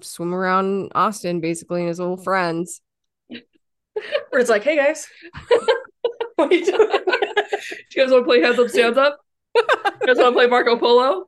swim 0.00 0.32
around 0.34 0.92
Austin 0.94 1.40
basically 1.40 1.80
and 1.80 1.88
his 1.88 1.98
little 1.98 2.16
mm-hmm. 2.16 2.24
friends. 2.24 2.80
Where 3.28 4.40
it's 4.40 4.50
like, 4.50 4.62
"Hey 4.62 4.76
guys." 4.76 5.08
what 6.36 6.52
are 6.52 6.54
you 6.54 6.64
doing? 6.64 6.88
Do 7.06 8.00
you 8.00 8.02
guys 8.02 8.12
want 8.12 8.22
to 8.22 8.26
play 8.26 8.40
Hands 8.40 8.58
Up, 8.58 8.68
Stands 8.68 8.98
Up? 8.98 9.18
you 9.56 9.62
guys 10.06 10.16
want 10.16 10.28
to 10.28 10.32
play 10.32 10.46
Marco 10.46 10.76
Polo? 10.76 11.26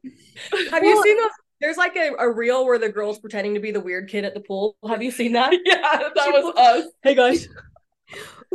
Have 0.71 0.83
well, 0.83 0.85
you 0.85 1.03
seen 1.03 1.17
those? 1.17 1.31
There's 1.61 1.77
like 1.77 1.97
a, 1.97 2.13
a 2.19 2.31
reel 2.31 2.67
where 2.67 2.79
the 2.79 2.91
girl's 2.91 3.19
pretending 3.19 3.55
to 3.55 3.61
be 3.61 3.71
the 3.71 3.81
weird 3.81 4.09
kid 4.09 4.25
at 4.25 4.35
the 4.35 4.41
pool. 4.41 4.77
Have 4.87 5.03
you 5.03 5.11
seen 5.11 5.33
that? 5.33 5.53
Yeah, 5.65 5.81
that 5.81 6.33
was 6.33 6.55
us. 6.57 6.93
Hey 7.03 7.15
guys. 7.15 7.49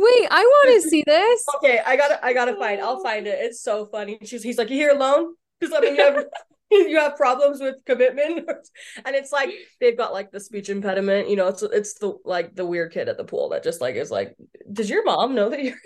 Wait, 0.02 0.28
I 0.32 0.42
want 0.42 0.82
to 0.82 0.88
see 0.88 1.04
this. 1.06 1.46
Okay, 1.56 1.80
I 1.84 1.96
gotta, 1.96 2.24
I 2.24 2.32
gotta 2.32 2.56
find. 2.56 2.80
I'll 2.80 3.02
find 3.02 3.26
it. 3.26 3.38
It's 3.40 3.62
so 3.62 3.86
funny. 3.86 4.18
She's, 4.24 4.42
he's 4.42 4.58
like, 4.58 4.68
"You 4.68 4.76
here 4.76 4.90
alone?" 4.90 5.34
Because 5.60 5.74
I 5.76 5.80
mean, 5.80 5.94
you 5.94 6.02
have, 6.02 6.24
you 6.72 6.98
have 6.98 7.16
problems 7.16 7.60
with 7.60 7.76
commitment, 7.84 8.48
and 9.04 9.14
it's 9.14 9.30
like 9.30 9.50
they've 9.80 9.96
got 9.96 10.12
like 10.12 10.32
the 10.32 10.40
speech 10.40 10.70
impediment. 10.70 11.28
You 11.28 11.36
know, 11.36 11.46
it's 11.48 11.62
it's 11.62 11.94
the 11.94 12.14
like 12.24 12.56
the 12.56 12.66
weird 12.66 12.92
kid 12.92 13.08
at 13.08 13.16
the 13.16 13.24
pool 13.24 13.50
that 13.50 13.62
just 13.62 13.80
like 13.80 13.94
is 13.94 14.10
like, 14.10 14.34
"Does 14.72 14.90
your 14.90 15.04
mom 15.04 15.36
know 15.36 15.50
that 15.50 15.62
you're 15.62 15.76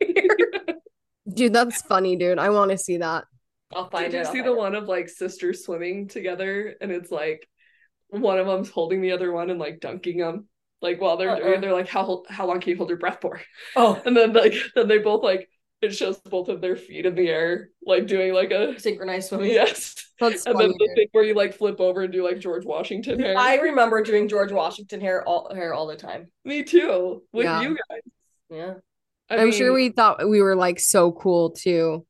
here?" 0.00 0.36
Dude, 1.28 1.52
that's 1.52 1.82
funny, 1.82 2.16
dude. 2.16 2.38
I 2.38 2.48
want 2.50 2.70
to 2.70 2.78
see 2.78 2.96
that. 2.98 3.24
I'll 3.74 3.90
find 3.90 4.10
Did 4.10 4.20
it. 4.20 4.24
Did 4.24 4.28
you 4.28 4.32
see 4.32 4.42
the 4.42 4.54
it. 4.54 4.56
one 4.56 4.74
of 4.74 4.84
like 4.84 5.08
sisters 5.08 5.64
swimming 5.64 6.08
together 6.08 6.74
and 6.80 6.90
it's 6.90 7.10
like 7.10 7.46
one 8.08 8.38
of 8.38 8.46
them's 8.46 8.70
holding 8.70 9.02
the 9.02 9.12
other 9.12 9.32
one 9.32 9.50
and 9.50 9.58
like 9.58 9.80
dunking 9.80 10.18
them 10.18 10.46
like 10.86 11.00
while 11.00 11.16
they're 11.16 11.30
uh-uh. 11.30 11.40
doing 11.40 11.60
they're 11.60 11.72
like 11.72 11.88
how 11.88 12.22
how 12.28 12.46
long 12.46 12.60
can 12.60 12.70
you 12.70 12.76
hold 12.76 12.88
your 12.88 12.98
breath 12.98 13.18
for 13.20 13.40
oh 13.74 14.00
and 14.06 14.16
then 14.16 14.32
like 14.32 14.54
then 14.74 14.88
they 14.88 14.98
both 14.98 15.22
like 15.22 15.48
it 15.82 15.94
shows 15.94 16.16
both 16.18 16.48
of 16.48 16.60
their 16.60 16.76
feet 16.76 17.04
in 17.04 17.14
the 17.14 17.28
air 17.28 17.68
like 17.84 18.06
doing 18.06 18.32
like 18.32 18.50
a 18.50 18.78
synchronized 18.78 19.28
swimming 19.28 19.50
yes 19.50 19.94
That's 20.20 20.46
and 20.46 20.58
then 20.58 20.70
the 20.70 20.92
thing 20.94 21.08
where 21.12 21.24
you 21.24 21.34
like 21.34 21.52
flip 21.52 21.78
over 21.78 22.00
and 22.00 22.10
do 22.10 22.24
like 22.24 22.38
George 22.38 22.64
Washington 22.64 23.20
hair 23.20 23.36
I 23.36 23.56
remember 23.56 24.02
doing 24.02 24.28
George 24.28 24.50
Washington 24.50 24.98
hair 24.98 25.22
all 25.28 25.54
hair 25.54 25.74
all 25.74 25.86
the 25.86 25.96
time 25.96 26.28
me 26.44 26.62
too 26.62 27.22
with 27.32 27.44
yeah. 27.44 27.60
you 27.60 27.76
guys 27.90 28.00
yeah 28.48 28.74
I 29.28 29.36
am 29.36 29.52
sure 29.52 29.72
we 29.72 29.90
thought 29.90 30.28
we 30.28 30.40
were 30.40 30.54
like 30.54 30.78
so 30.78 31.12
cool 31.12 31.50
too. 31.50 32.06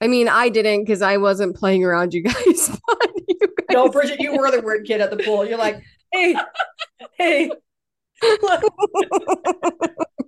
I 0.00 0.08
mean, 0.08 0.28
I 0.28 0.48
didn't 0.48 0.82
because 0.82 1.02
I 1.02 1.18
wasn't 1.18 1.56
playing 1.56 1.84
around 1.84 2.14
you 2.14 2.22
guys. 2.22 2.36
you 3.28 3.38
guys 3.38 3.48
no, 3.70 3.88
Bridget, 3.88 4.18
you 4.18 4.36
were 4.36 4.50
the 4.50 4.60
weird 4.60 4.86
kid 4.86 5.00
at 5.00 5.10
the 5.10 5.22
pool. 5.22 5.46
You're 5.46 5.58
like, 5.58 5.82
hey, 6.12 6.36
hey. 7.18 7.50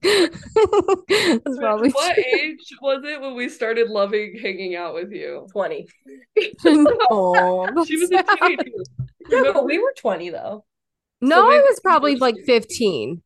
That's 0.02 1.58
probably 1.58 1.90
what 1.90 2.14
true. 2.14 2.24
age 2.40 2.58
was 2.80 3.04
it 3.04 3.20
when 3.20 3.34
we 3.34 3.48
started 3.48 3.88
loving 3.88 4.38
hanging 4.42 4.74
out 4.74 4.94
with 4.94 5.12
you? 5.12 5.46
20. 5.52 5.86
oh, 7.10 7.84
she 7.86 7.96
was 7.96 8.10
a 8.10 8.22
teenager. 8.22 8.64
Yeah, 9.30 9.52
but 9.52 9.64
we 9.64 9.78
were 9.78 9.94
20 9.98 10.30
though. 10.30 10.64
No, 11.20 11.36
so 11.36 11.50
I 11.50 11.60
was 11.60 11.80
probably 11.80 12.16
like 12.16 12.36
15. 12.46 13.22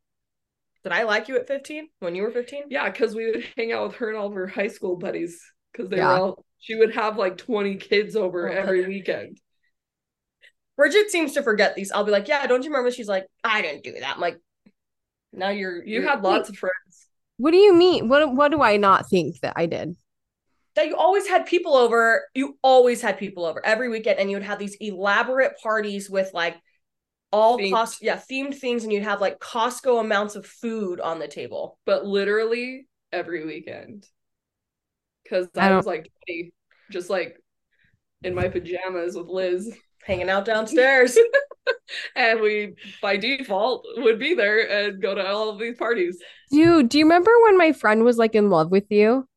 Did 0.83 0.92
I 0.92 1.05
like 1.05 1.29
you 1.29 1.37
at 1.37 1.49
15 1.49 1.88
when 2.01 2.14
you 2.14 2.23
were 2.23 2.31
15? 2.31 2.64
Yeah, 2.69 2.90
because 2.90 3.14
we 3.14 3.31
would 3.31 3.45
hang 3.57 3.73
out 3.73 3.88
with 3.88 3.97
her 3.97 4.11
and 4.11 4.19
all 4.19 4.27
of 4.27 4.35
her 4.35 4.47
high 4.47 4.69
school 4.69 4.97
buddies 4.97 5.40
because 5.73 5.88
they 5.88 5.97
yeah. 5.97 6.09
were 6.09 6.25
all 6.25 6.45
she 6.59 6.75
would 6.75 6.95
have 6.95 7.16
like 7.16 7.37
20 7.37 7.77
kids 7.77 8.16
over 8.16 8.49
oh, 8.49 8.53
every 8.53 8.87
weekend. 8.87 9.40
Bridget 10.77 11.11
seems 11.11 11.33
to 11.33 11.43
forget 11.43 11.75
these. 11.75 11.91
I'll 11.91 12.05
be 12.05 12.12
like, 12.12 12.29
Yeah, 12.29 12.47
don't 12.47 12.62
you 12.62 12.71
remember? 12.71 12.91
She's 12.91 13.09
like, 13.09 13.27
I 13.43 13.62
didn't 13.62 13.85
do 13.85 13.93
that. 14.01 14.15
I'm 14.17 14.21
like, 14.21 14.39
now 15.33 15.51
you're 15.51 15.85
you 15.85 16.03
had 16.07 16.23
lots 16.23 16.49
of 16.49 16.57
friends. 16.57 17.07
What 17.39 17.51
do 17.51 17.59
you 17.59 17.75
mean? 17.75 18.09
What 18.09 18.35
what 18.35 18.51
do 18.51 18.62
I 18.62 18.77
not 18.77 19.09
think 19.09 19.41
that 19.41 19.55
I 19.57 19.67
did? 19.67 19.97
That 20.75 20.89
you 20.89 20.97
always 20.97 21.27
had 21.27 21.47
people 21.47 21.77
over. 21.77 22.25
You 22.35 22.59
always 22.62 23.01
had 23.03 23.19
people 23.19 23.45
over 23.45 23.65
every 23.65 23.89
weekend, 23.89 24.19
and 24.19 24.31
you 24.31 24.37
would 24.37 24.45
have 24.45 24.59
these 24.59 24.77
elaborate 24.81 25.53
parties 25.62 26.09
with 26.11 26.33
like 26.33 26.57
all 27.33 27.59
themed. 27.59 27.73
cost 27.73 28.03
yeah 28.03 28.17
themed 28.17 28.55
things, 28.55 28.85
and 28.85 28.93
you'd 28.93 29.03
have 29.03 29.21
like 29.21 29.39
Costco 29.39 30.01
amounts 30.01 30.37
of 30.37 30.47
food 30.47 31.01
on 31.01 31.19
the 31.19 31.29
table. 31.29 31.79
But 31.85 32.07
literally 32.07 32.87
every 33.12 33.45
weekend, 33.45 34.07
because 35.23 35.49
I, 35.57 35.71
I 35.71 35.77
was 35.77 35.87
like 35.87 36.11
just 36.91 37.11
like 37.11 37.39
in 38.23 38.35
my 38.35 38.49
pajamas 38.49 39.17
with 39.17 39.27
Liz 39.27 39.77
hanging 40.07 40.31
out 40.31 40.45
downstairs. 40.45 41.19
and 42.16 42.40
we 42.40 42.75
by 43.03 43.16
default 43.16 43.87
would 43.97 44.19
be 44.19 44.35
there 44.35 44.69
and 44.69 45.01
go 45.01 45.14
to 45.14 45.27
all 45.27 45.51
of 45.51 45.59
these 45.59 45.77
parties. 45.77 46.19
Dude, 46.51 46.88
do 46.88 46.99
you 46.99 47.05
remember 47.05 47.31
when 47.45 47.59
my 47.59 47.73
friend 47.73 48.05
was 48.05 48.19
like 48.19 48.35
in 48.35 48.51
love 48.51 48.71
with 48.71 48.90
you? 48.90 49.29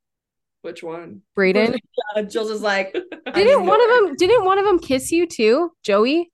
Which 0.61 0.83
one? 0.83 1.21
Braden. 1.35 1.75
Yeah, 2.15 2.23
Jill's 2.23 2.49
is 2.49 2.61
like 2.61 2.93
Didn't 2.93 3.65
one 3.65 3.81
of 3.81 3.89
them 3.89 4.15
didn't 4.15 4.45
one 4.45 4.57
of 4.57 4.65
them 4.65 4.79
kiss 4.79 5.11
you 5.11 5.27
too? 5.27 5.71
Joey? 5.83 6.31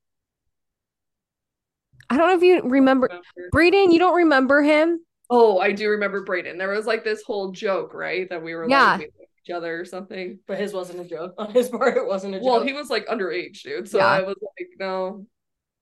I 2.10 2.18
don't 2.18 2.28
know 2.28 2.36
if 2.36 2.44
you 2.44 2.62
remember, 2.62 3.08
remember. 3.08 3.50
Braden, 3.52 3.92
you 3.92 3.98
don't 3.98 4.16
remember 4.16 4.62
him? 4.62 5.00
Oh, 5.30 5.58
I 5.60 5.72
do 5.72 5.90
remember 5.90 6.24
Braden. 6.24 6.60
There 6.60 6.70
was 6.70 6.86
like 6.86 7.04
this 7.04 7.24
whole 7.24 7.52
joke, 7.52 7.96
right? 7.96 8.30
That 8.30 8.44
we 8.44 8.54
were 8.54 8.70
yeah. 8.70 8.98
like 8.98 9.12
each 9.46 9.54
other 9.54 9.80
or 9.80 9.86
something. 9.86 10.40
But 10.48 10.60
his 10.60 10.74
wasn't 10.74 11.02
a 11.02 11.06
joke. 11.06 11.36
On 11.38 11.52
his 11.52 11.70
part, 11.70 11.98
it 11.98 12.06
wasn't 12.06 12.36
a 12.36 12.40
joke. 12.40 12.46
Well, 12.46 12.64
he 12.64 12.74
was 12.74 12.90
like 12.90 13.08
underage, 13.08 13.62
dude. 13.62 13.90
So 13.90 14.00
yeah. 14.00 14.08
I 14.08 14.22
was 14.22 14.36
like, 14.42 14.70
no, 14.80 15.26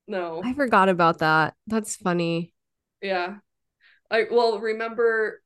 no. 0.08 0.41
I 0.43 0.54
forgot 0.54 0.89
about 0.89 1.19
that. 1.19 1.56
That's 1.67 1.95
funny. 1.95 2.54
Yeah. 3.02 3.36
I 4.12 4.26
well 4.30 4.60
remember 4.60 5.41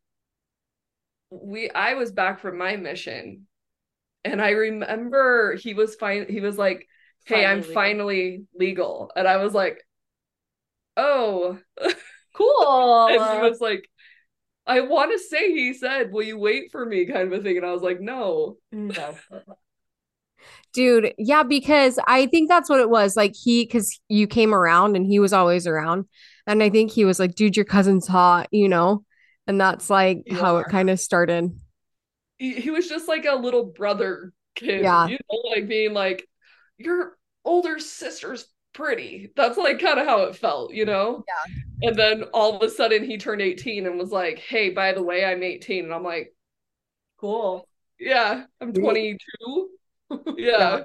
we 1.30 1.70
I 1.70 1.94
was 1.94 2.12
back 2.12 2.40
from 2.40 2.58
my 2.58 2.76
mission 2.76 3.48
and 4.24 4.42
I 4.42 4.52
remember 4.52 5.56
he 5.56 5.74
was 5.74 5.96
fine 5.96 6.28
he 6.30 6.42
was 6.42 6.58
like, 6.58 6.88
Hey, 7.26 7.44
finally 7.44 7.46
I'm 7.46 7.62
legal. 7.62 7.74
finally 7.74 8.46
legal. 8.56 9.12
And 9.16 9.28
I 9.28 9.38
was 9.38 9.54
like, 9.54 9.84
Oh 10.96 11.60
cool. 12.34 13.08
and 13.08 13.26
he 13.26 13.38
was 13.38 13.60
like, 13.62 13.90
I 14.68 14.82
want 14.82 15.12
to 15.12 15.20
say 15.20 15.52
he 15.52 15.74
said, 15.74 16.12
Will 16.12 16.24
you 16.24 16.38
wait 16.38 16.72
for 16.72 16.86
me? 16.86 17.06
kind 17.06 17.32
of 17.32 17.40
a 17.40 17.44
thing. 17.44 17.58
And 17.58 17.66
I 17.66 17.72
was 17.72 17.82
like, 17.82 18.02
No. 18.02 18.58
No. 18.72 19.16
Dude, 20.74 21.14
yeah, 21.18 21.44
because 21.44 21.98
I 22.08 22.28
think 22.28 22.50
that's 22.50 22.70
what 22.70 22.80
it 22.80 22.90
was. 22.90 23.16
Like 23.16 23.34
he 23.36 23.66
because 23.66 24.00
you 24.10 24.28
came 24.28 24.54
around 24.54 24.96
and 24.96 25.06
he 25.06 25.20
was 25.20 25.34
always 25.34 25.66
around. 25.66 26.06
And 26.46 26.62
I 26.62 26.70
think 26.70 26.92
he 26.92 27.04
was 27.04 27.20
like, 27.20 27.36
dude, 27.36 27.56
your 27.56 27.66
cousin's 27.66 28.08
hot, 28.08 28.48
you 28.52 28.70
know? 28.70 29.04
And 29.48 29.60
that's 29.60 29.90
like 29.90 30.24
you 30.26 30.38
how 30.38 30.58
are. 30.58 30.62
it 30.62 30.70
kind 30.70 30.90
of 30.90 31.00
started. 31.00 31.52
He, 32.38 32.54
he 32.54 32.70
was 32.70 32.88
just 32.88 33.08
like 33.08 33.26
a 33.26 33.36
little 33.36 33.66
brother 33.66 34.34
kid. 34.56 34.82
Yeah. 34.84 35.08
You 35.08 35.18
know, 35.30 35.50
like 35.50 35.68
being 35.68 35.94
like, 35.94 36.28
your 36.78 37.18
older 37.44 37.80
sister's 37.80 38.46
pretty. 38.78 39.32
That's 39.36 39.58
like 39.58 39.80
kind 39.80 40.00
of 40.00 40.06
how 40.06 40.22
it 40.24 40.36
felt, 40.36 40.72
you 40.72 40.86
know? 40.86 41.26
Yeah. 41.28 41.90
And 41.90 41.98
then 41.98 42.24
all 42.34 42.56
of 42.56 42.62
a 42.62 42.70
sudden 42.70 43.04
he 43.04 43.18
turned 43.18 43.42
18 43.42 43.88
and 43.88 43.98
was 43.98 44.12
like, 44.12 44.38
hey, 44.38 44.70
by 44.70 44.94
the 44.94 45.02
way, 45.02 45.26
I'm 45.26 45.42
18. 45.42 45.86
And 45.86 45.94
I'm 45.94 46.04
like, 46.04 46.34
cool. 47.20 47.68
Yeah, 48.00 48.46
I'm 48.62 48.72
22. 48.72 49.70
yeah. 50.12 50.18
yeah. 50.38 50.84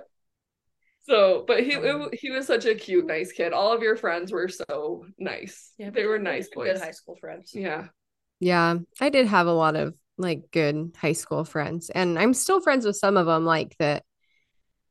So, 1.05 1.45
but 1.47 1.65
he 1.65 1.75
um, 1.75 2.09
it, 2.13 2.19
he 2.19 2.31
was 2.31 2.47
such 2.47 2.65
a 2.65 2.75
cute, 2.75 3.07
nice 3.07 3.33
kid. 3.33 3.53
All 3.53 3.73
of 3.73 3.83
your 3.83 3.97
friends 3.97 4.33
were 4.33 4.49
so 4.49 5.05
nice. 5.19 5.73
Yeah, 5.77 5.91
they 5.91 6.07
were 6.07 6.19
nice 6.19 6.49
boys. 6.49 6.73
Good 6.73 6.81
high 6.81 6.93
school 6.93 7.17
friends. 7.17 7.51
Yeah. 7.55 7.89
Yeah, 8.41 8.77
I 9.01 9.11
did 9.11 9.27
have 9.27 9.49
a 9.49 9.53
lot 9.53 9.77
of 9.77 9.95
like 10.17 10.51
good 10.53 10.97
high 10.97 11.13
school 11.13 11.45
friends, 11.45 11.91
and 11.91 12.19
I'm 12.19 12.35
still 12.35 12.61
friends 12.61 12.87
with 12.87 12.97
some 12.97 13.17
of 13.17 13.27
them. 13.27 13.45
Like 13.45 13.77
that, 13.81 14.05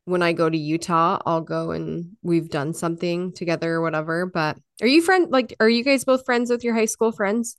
when 0.06 0.22
I 0.22 0.34
go 0.34 0.50
to 0.50 0.58
Utah, 0.58 1.20
I'll 1.26 1.42
go 1.42 1.72
and 1.72 2.18
we've 2.22 2.50
done 2.50 2.74
something 2.74 3.34
together 3.34 3.74
or 3.74 3.82
whatever. 3.82 4.26
But 4.26 4.58
are 4.82 4.88
you 4.88 5.02
friend 5.02 5.32
like 5.32 5.56
are 5.60 5.70
you 5.70 5.84
guys 5.84 6.04
both 6.04 6.26
friends 6.26 6.50
with 6.50 6.64
your 6.64 6.74
high 6.74 6.86
school 6.86 7.12
friends? 7.12 7.58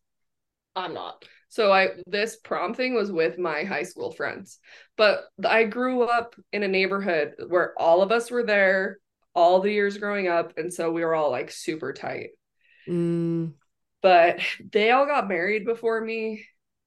I'm 0.74 0.94
not. 0.94 1.24
So 1.48 1.72
I 1.72 1.90
this 2.06 2.36
prom 2.36 2.74
thing 2.74 2.94
was 2.94 3.12
with 3.12 3.38
my 3.38 3.64
high 3.64 3.82
school 3.84 4.10
friends. 4.10 4.58
But 4.96 5.24
I 5.44 5.64
grew 5.64 6.02
up 6.02 6.34
in 6.52 6.62
a 6.62 6.68
neighborhood 6.68 7.34
where 7.48 7.74
all 7.78 8.02
of 8.02 8.10
us 8.10 8.30
were 8.30 8.44
there 8.44 8.98
all 9.34 9.60
the 9.60 9.72
years 9.72 9.96
growing 9.96 10.28
up 10.28 10.58
and 10.58 10.72
so 10.72 10.90
we 10.90 11.04
were 11.04 11.14
all 11.14 11.30
like 11.30 11.50
super 11.50 11.92
tight. 11.92 12.30
Mm. 12.88 13.52
But 14.02 14.40
they 14.72 14.90
all 14.90 15.06
got 15.06 15.28
married 15.28 15.64
before 15.64 16.00
me. 16.00 16.44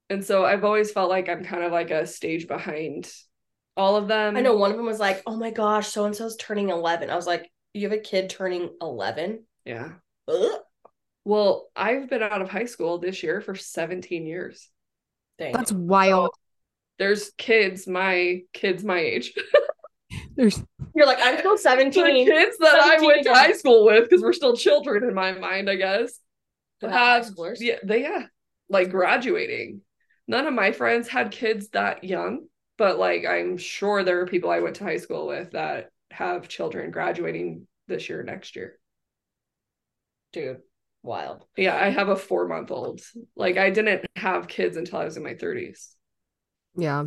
And 0.09 0.23
so 0.23 0.45
I've 0.45 0.63
always 0.63 0.91
felt 0.91 1.09
like 1.09 1.29
I'm 1.29 1.43
kind 1.43 1.63
of 1.63 1.71
like 1.71 1.89
a 1.89 2.05
stage 2.05 2.47
behind 2.47 3.11
all 3.77 3.95
of 3.95 4.07
them. 4.07 4.37
I 4.37 4.41
know 4.41 4.55
one 4.55 4.71
of 4.71 4.77
them 4.77 4.85
was 4.85 4.99
like, 4.99 5.21
"Oh 5.25 5.35
my 5.35 5.51
gosh, 5.51 5.87
so 5.87 6.05
and 6.05 6.15
so's 6.15 6.35
turning 6.35 6.69
11." 6.69 7.09
I 7.09 7.15
was 7.15 7.27
like, 7.27 7.51
"You 7.73 7.89
have 7.89 7.97
a 7.97 8.01
kid 8.01 8.29
turning 8.29 8.71
11?" 8.81 9.43
Yeah. 9.65 9.93
Ugh. 10.27 10.59
Well, 11.23 11.69
I've 11.75 12.09
been 12.09 12.23
out 12.23 12.41
of 12.41 12.49
high 12.49 12.65
school 12.65 12.99
this 12.99 13.23
year 13.23 13.41
for 13.41 13.55
17 13.55 14.27
years. 14.27 14.69
Dang. 15.39 15.53
That's 15.53 15.71
wild. 15.71 16.29
So 16.33 16.39
there's 16.99 17.31
kids, 17.37 17.87
my 17.87 18.41
kids 18.53 18.83
my 18.83 18.99
age. 18.99 19.33
there's 20.35 20.63
you're 20.95 21.05
like, 21.05 21.17
I'm 21.21 21.37
still 21.39 21.57
17. 21.57 22.25
The 22.25 22.31
kids 22.31 22.57
that 22.59 22.83
17 22.83 23.03
I 23.03 23.05
went 23.05 23.23
to 23.23 23.33
high 23.33 23.51
school 23.51 23.85
with, 23.85 24.09
because 24.09 24.21
we're 24.21 24.33
still 24.33 24.55
children 24.55 25.03
in 25.03 25.13
my 25.13 25.33
mind, 25.33 25.69
I 25.69 25.75
guess. 25.75 26.19
Have, 26.81 27.31
yeah, 27.59 27.77
they 27.83 28.03
yeah, 28.03 28.27
like 28.69 28.91
graduating. 28.91 29.81
None 30.27 30.45
of 30.45 30.53
my 30.53 30.71
friends 30.71 31.07
had 31.07 31.31
kids 31.31 31.69
that 31.69 32.03
young, 32.03 32.45
but 32.77 32.99
like 32.99 33.25
I'm 33.25 33.57
sure 33.57 34.03
there 34.03 34.21
are 34.21 34.27
people 34.27 34.49
I 34.49 34.59
went 34.59 34.77
to 34.77 34.83
high 34.83 34.97
school 34.97 35.27
with 35.27 35.51
that 35.51 35.91
have 36.11 36.47
children 36.47 36.91
graduating 36.91 37.67
this 37.87 38.09
year, 38.09 38.23
next 38.23 38.55
year. 38.55 38.77
Dude, 40.33 40.61
wild. 41.03 41.45
Yeah, 41.55 41.75
I 41.75 41.89
have 41.89 42.09
a 42.09 42.15
four 42.15 42.47
month 42.47 42.71
old. 42.71 43.01
Like 43.35 43.57
I 43.57 43.69
didn't 43.69 44.05
have 44.15 44.47
kids 44.47 44.77
until 44.77 44.99
I 44.99 45.05
was 45.05 45.17
in 45.17 45.23
my 45.23 45.35
30s. 45.35 45.93
Yeah. 46.75 47.05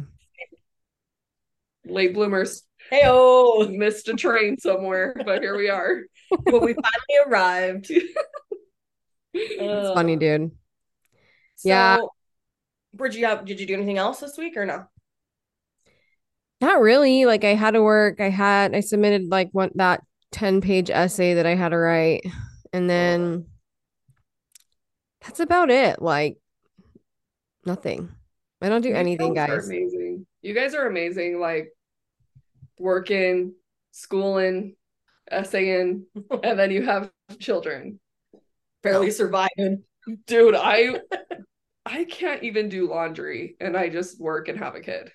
Late 1.85 2.15
bloomers. 2.15 2.63
Hey 2.91 3.03
oh 3.05 3.69
missed 3.69 4.09
a 4.09 4.15
train 4.15 4.59
somewhere, 4.59 5.15
but 5.25 5.43
here 5.43 5.57
we 5.57 5.69
are. 5.69 6.03
but 6.45 6.63
we 6.63 6.75
finally 6.75 7.27
arrived. 7.27 7.91
it's 9.35 9.95
funny, 9.95 10.17
dude. 10.17 10.53
So, 11.57 11.69
yeah. 11.69 11.99
Bridget, 12.95 13.45
did 13.45 13.61
you 13.61 13.67
do 13.67 13.75
anything 13.75 13.99
else 13.99 14.21
this 14.21 14.39
week 14.39 14.57
or 14.57 14.65
no? 14.65 14.87
Not 16.61 16.81
really. 16.81 17.25
Like 17.25 17.45
I 17.45 17.55
had 17.55 17.73
to 17.73 17.83
work. 17.83 18.21
I 18.21 18.31
had 18.31 18.75
I 18.75 18.81
submitted 18.81 19.31
like 19.31 19.51
one 19.53 19.71
that 19.77 20.03
10 20.33 20.61
page 20.61 20.91
essay 20.91 21.35
that 21.35 21.47
I 21.47 21.55
had 21.55 21.71
to 21.71 21.79
write. 21.79 22.27
And 22.73 22.89
then 22.89 23.47
that's 25.21 25.41
about 25.41 25.71
it. 25.71 26.03
Like 26.03 26.39
nothing. 27.65 28.11
I 28.61 28.69
don't 28.69 28.83
do 28.83 28.89
you 28.89 28.97
anything, 28.97 29.35
guys. 29.35 29.69
Amazing. 29.69 30.27
You 30.43 30.55
guys 30.55 30.75
are 30.75 30.87
amazing. 30.87 31.41
Like 31.41 31.73
working, 32.79 33.55
schooling, 33.93 34.75
essaying, 35.31 36.07
and 36.43 36.59
then 36.59 36.71
you 36.71 36.83
have 36.83 37.11
children. 37.39 38.01
Barely 38.83 39.09
oh. 39.09 39.11
surviving. 39.11 39.85
Dude, 40.27 40.55
I 40.55 41.01
I 41.87 42.05
can't 42.05 42.43
even 42.43 42.69
do 42.69 42.89
laundry 42.89 43.57
and 43.61 43.77
I 43.77 43.89
just 43.89 44.21
work 44.21 44.49
and 44.49 44.59
have 44.59 44.75
a 44.75 44.81
kid. 44.81 45.11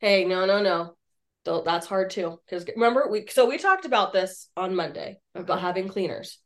Hey, 0.00 0.24
no, 0.24 0.46
no, 0.46 0.62
no. 0.62 1.62
That's 1.64 1.86
hard 1.86 2.10
too. 2.10 2.38
Because 2.44 2.66
remember, 2.74 3.08
we 3.10 3.26
so 3.28 3.46
we 3.46 3.58
talked 3.58 3.84
about 3.84 4.12
this 4.12 4.48
on 4.56 4.74
Monday 4.74 5.18
about 5.34 5.60
having 5.60 5.88
cleaners. 5.88 6.38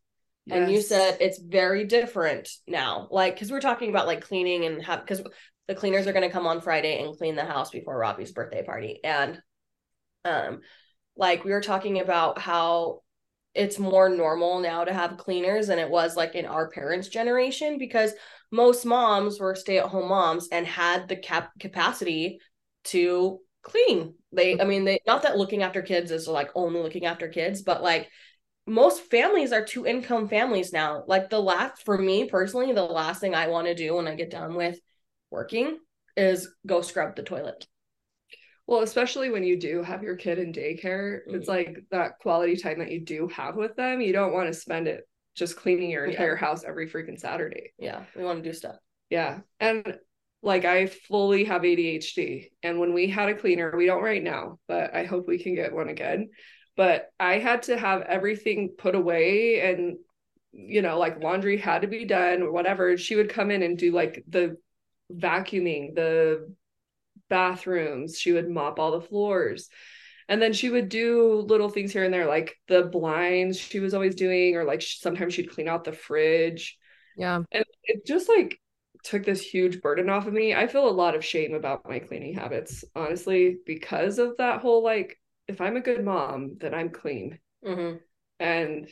Yes. 0.46 0.58
And 0.58 0.72
you 0.72 0.80
said 0.82 1.18
it's 1.20 1.38
very 1.38 1.84
different 1.84 2.48
now. 2.66 3.08
Like, 3.10 3.34
because 3.34 3.50
we're 3.50 3.60
talking 3.60 3.90
about 3.90 4.06
like 4.06 4.22
cleaning 4.22 4.64
and 4.64 4.82
have 4.82 5.00
because 5.00 5.22
the 5.68 5.74
cleaners 5.74 6.06
are 6.06 6.12
going 6.12 6.28
to 6.28 6.32
come 6.32 6.46
on 6.46 6.60
Friday 6.60 7.02
and 7.02 7.16
clean 7.16 7.36
the 7.36 7.44
house 7.44 7.70
before 7.70 7.96
Robbie's 7.96 8.32
birthday 8.32 8.62
party. 8.62 9.00
And 9.02 9.40
um, 10.24 10.60
like 11.16 11.44
we 11.44 11.52
were 11.52 11.60
talking 11.60 12.00
about 12.00 12.38
how 12.38 13.00
it's 13.54 13.78
more 13.78 14.08
normal 14.08 14.58
now 14.60 14.84
to 14.84 14.92
have 14.92 15.16
cleaners 15.16 15.68
than 15.68 15.78
it 15.78 15.88
was 15.88 16.16
like 16.16 16.34
in 16.34 16.44
our 16.44 16.68
parents' 16.68 17.08
generation 17.08 17.78
because 17.78 18.12
most 18.50 18.84
moms 18.84 19.38
were 19.38 19.54
stay-at-home 19.54 20.08
moms 20.08 20.48
and 20.50 20.66
had 20.66 21.08
the 21.08 21.16
cap 21.16 21.50
capacity 21.60 22.40
to 22.84 23.40
clean. 23.62 24.14
They, 24.32 24.60
I 24.60 24.64
mean, 24.64 24.84
they 24.84 25.00
not 25.06 25.22
that 25.22 25.36
looking 25.36 25.62
after 25.62 25.82
kids 25.82 26.10
is 26.10 26.28
like 26.28 26.50
only 26.54 26.80
looking 26.80 27.06
after 27.06 27.28
kids, 27.28 27.62
but 27.62 27.82
like 27.82 28.08
most 28.66 29.02
families 29.10 29.52
are 29.52 29.64
two 29.64 29.86
income 29.86 30.28
families 30.28 30.72
now. 30.72 31.04
Like 31.06 31.30
the 31.30 31.40
last, 31.40 31.84
for 31.84 31.98
me 31.98 32.26
personally, 32.26 32.72
the 32.72 32.82
last 32.82 33.20
thing 33.20 33.34
I 33.34 33.48
want 33.48 33.66
to 33.66 33.74
do 33.74 33.96
when 33.96 34.08
I 34.08 34.14
get 34.14 34.30
done 34.30 34.54
with 34.54 34.78
working 35.30 35.78
is 36.16 36.48
go 36.66 36.80
scrub 36.80 37.16
the 37.16 37.22
toilet. 37.22 37.66
Well, 38.66 38.80
especially 38.80 39.30
when 39.30 39.44
you 39.44 39.58
do 39.58 39.82
have 39.82 40.02
your 40.02 40.16
kid 40.16 40.38
in 40.38 40.52
daycare, 40.52 41.20
mm-hmm. 41.20 41.34
it's 41.34 41.48
like 41.48 41.84
that 41.90 42.18
quality 42.20 42.56
time 42.56 42.78
that 42.78 42.90
you 42.90 43.04
do 43.04 43.28
have 43.28 43.56
with 43.56 43.76
them. 43.76 44.00
You 44.00 44.12
don't 44.12 44.32
want 44.32 44.46
to 44.46 44.54
spend 44.54 44.88
it 44.88 45.06
just 45.34 45.56
cleaning 45.56 45.90
your 45.90 46.06
entire 46.06 46.34
yeah. 46.34 46.40
house 46.40 46.64
every 46.64 46.88
freaking 46.88 47.18
Saturday. 47.18 47.72
Yeah, 47.78 48.04
we 48.16 48.24
want 48.24 48.42
to 48.42 48.48
do 48.48 48.54
stuff. 48.54 48.76
Yeah. 49.10 49.40
And 49.60 49.98
like 50.44 50.64
I 50.64 50.86
fully 50.86 51.44
have 51.44 51.62
ADHD. 51.62 52.50
And 52.62 52.78
when 52.78 52.92
we 52.92 53.08
had 53.08 53.28
a 53.28 53.34
cleaner, 53.34 53.74
we 53.76 53.86
don't 53.86 54.02
right 54.02 54.22
now, 54.22 54.58
but 54.68 54.94
I 54.94 55.04
hope 55.04 55.26
we 55.26 55.42
can 55.42 55.54
get 55.54 55.74
one 55.74 55.88
again. 55.88 56.30
But 56.76 57.10
I 57.18 57.38
had 57.38 57.64
to 57.64 57.78
have 57.78 58.02
everything 58.02 58.74
put 58.76 58.94
away 58.94 59.60
and 59.60 59.96
you 60.56 60.82
know, 60.82 60.98
like 60.98 61.20
laundry 61.20 61.56
had 61.56 61.82
to 61.82 61.88
be 61.88 62.04
done 62.04 62.42
or 62.42 62.52
whatever. 62.52 62.96
She 62.96 63.16
would 63.16 63.28
come 63.28 63.50
in 63.50 63.62
and 63.62 63.76
do 63.76 63.90
like 63.90 64.24
the 64.28 64.56
vacuuming, 65.12 65.94
the 65.94 66.54
bathrooms, 67.28 68.18
she 68.18 68.32
would 68.32 68.48
mop 68.48 68.78
all 68.78 68.92
the 68.92 69.00
floors. 69.00 69.68
And 70.28 70.40
then 70.40 70.52
she 70.52 70.70
would 70.70 70.88
do 70.88 71.44
little 71.46 71.68
things 71.68 71.92
here 71.92 72.04
and 72.04 72.14
there, 72.14 72.26
like 72.26 72.56
the 72.68 72.84
blinds 72.84 73.58
she 73.58 73.80
was 73.80 73.92
always 73.92 74.14
doing, 74.14 74.56
or 74.56 74.64
like 74.64 74.80
sometimes 74.80 75.34
she'd 75.34 75.50
clean 75.50 75.68
out 75.68 75.84
the 75.84 75.92
fridge. 75.92 76.78
Yeah. 77.16 77.42
And 77.52 77.64
it 77.82 78.06
just 78.06 78.28
like 78.28 78.58
took 79.04 79.24
this 79.24 79.40
huge 79.40 79.80
burden 79.80 80.08
off 80.08 80.26
of 80.26 80.32
me. 80.32 80.54
I 80.54 80.66
feel 80.66 80.88
a 80.88 80.90
lot 80.90 81.14
of 81.14 81.24
shame 81.24 81.54
about 81.54 81.88
my 81.88 81.98
cleaning 81.98 82.34
habits, 82.34 82.84
honestly, 82.96 83.58
because 83.66 84.18
of 84.18 84.36
that 84.38 84.60
whole 84.60 84.82
like, 84.82 85.20
if 85.46 85.60
I'm 85.60 85.76
a 85.76 85.80
good 85.80 86.02
mom, 86.02 86.56
then 86.58 86.74
I'm 86.74 86.88
clean. 86.88 87.38
Mm-hmm. 87.64 87.98
And 88.40 88.88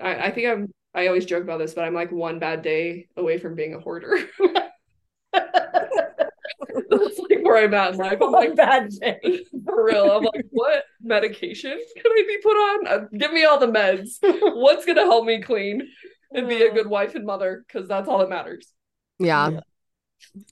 I, 0.00 0.26
I 0.26 0.30
think 0.30 0.46
I'm, 0.48 0.72
I 0.94 1.06
always 1.06 1.24
joke 1.24 1.42
about 1.42 1.58
this, 1.58 1.72
but 1.74 1.84
I'm 1.84 1.94
like 1.94 2.12
one 2.12 2.38
bad 2.38 2.62
day 2.62 3.08
away 3.16 3.38
from 3.38 3.54
being 3.54 3.74
a 3.74 3.80
hoarder. 3.80 4.18
That's 5.32 7.18
like 7.18 7.42
where 7.42 7.64
I'm 7.64 7.72
at 7.72 7.94
in 7.94 7.98
life. 7.98 8.18
I'm 8.20 8.30
like, 8.30 8.54
bad 8.54 8.90
day. 8.90 9.44
For 9.64 9.84
real. 9.84 10.10
I'm 10.10 10.24
like, 10.24 10.46
what 10.50 10.84
medication 11.00 11.80
can 11.96 12.12
I 12.12 12.24
be 12.26 12.38
put 12.42 12.50
on? 12.50 12.86
Uh, 12.86 13.06
give 13.16 13.32
me 13.32 13.44
all 13.44 13.58
the 13.58 13.66
meds. 13.66 14.18
What's 14.22 14.84
going 14.84 14.96
to 14.96 15.02
help 15.04 15.24
me 15.24 15.40
clean 15.40 15.88
and 16.34 16.46
be 16.46 16.62
a 16.62 16.72
good 16.72 16.86
wife 16.86 17.14
and 17.14 17.24
mother? 17.24 17.64
Because 17.66 17.88
that's 17.88 18.08
all 18.08 18.18
that 18.18 18.28
matters. 18.28 18.70
Yeah. 19.18 19.50
yeah. 19.50 19.60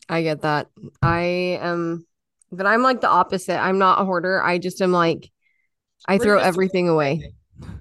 I 0.08 0.22
get 0.22 0.42
that. 0.42 0.68
I 1.02 1.58
am, 1.60 2.06
but 2.52 2.66
I'm 2.66 2.82
like 2.82 3.00
the 3.00 3.08
opposite. 3.08 3.58
I'm 3.58 3.78
not 3.78 4.00
a 4.00 4.04
hoarder. 4.04 4.42
I 4.42 4.58
just 4.58 4.82
am 4.82 4.92
like, 4.92 5.30
I 6.06 6.18
throw 6.18 6.38
everything 6.38 6.88
away. 6.88 7.32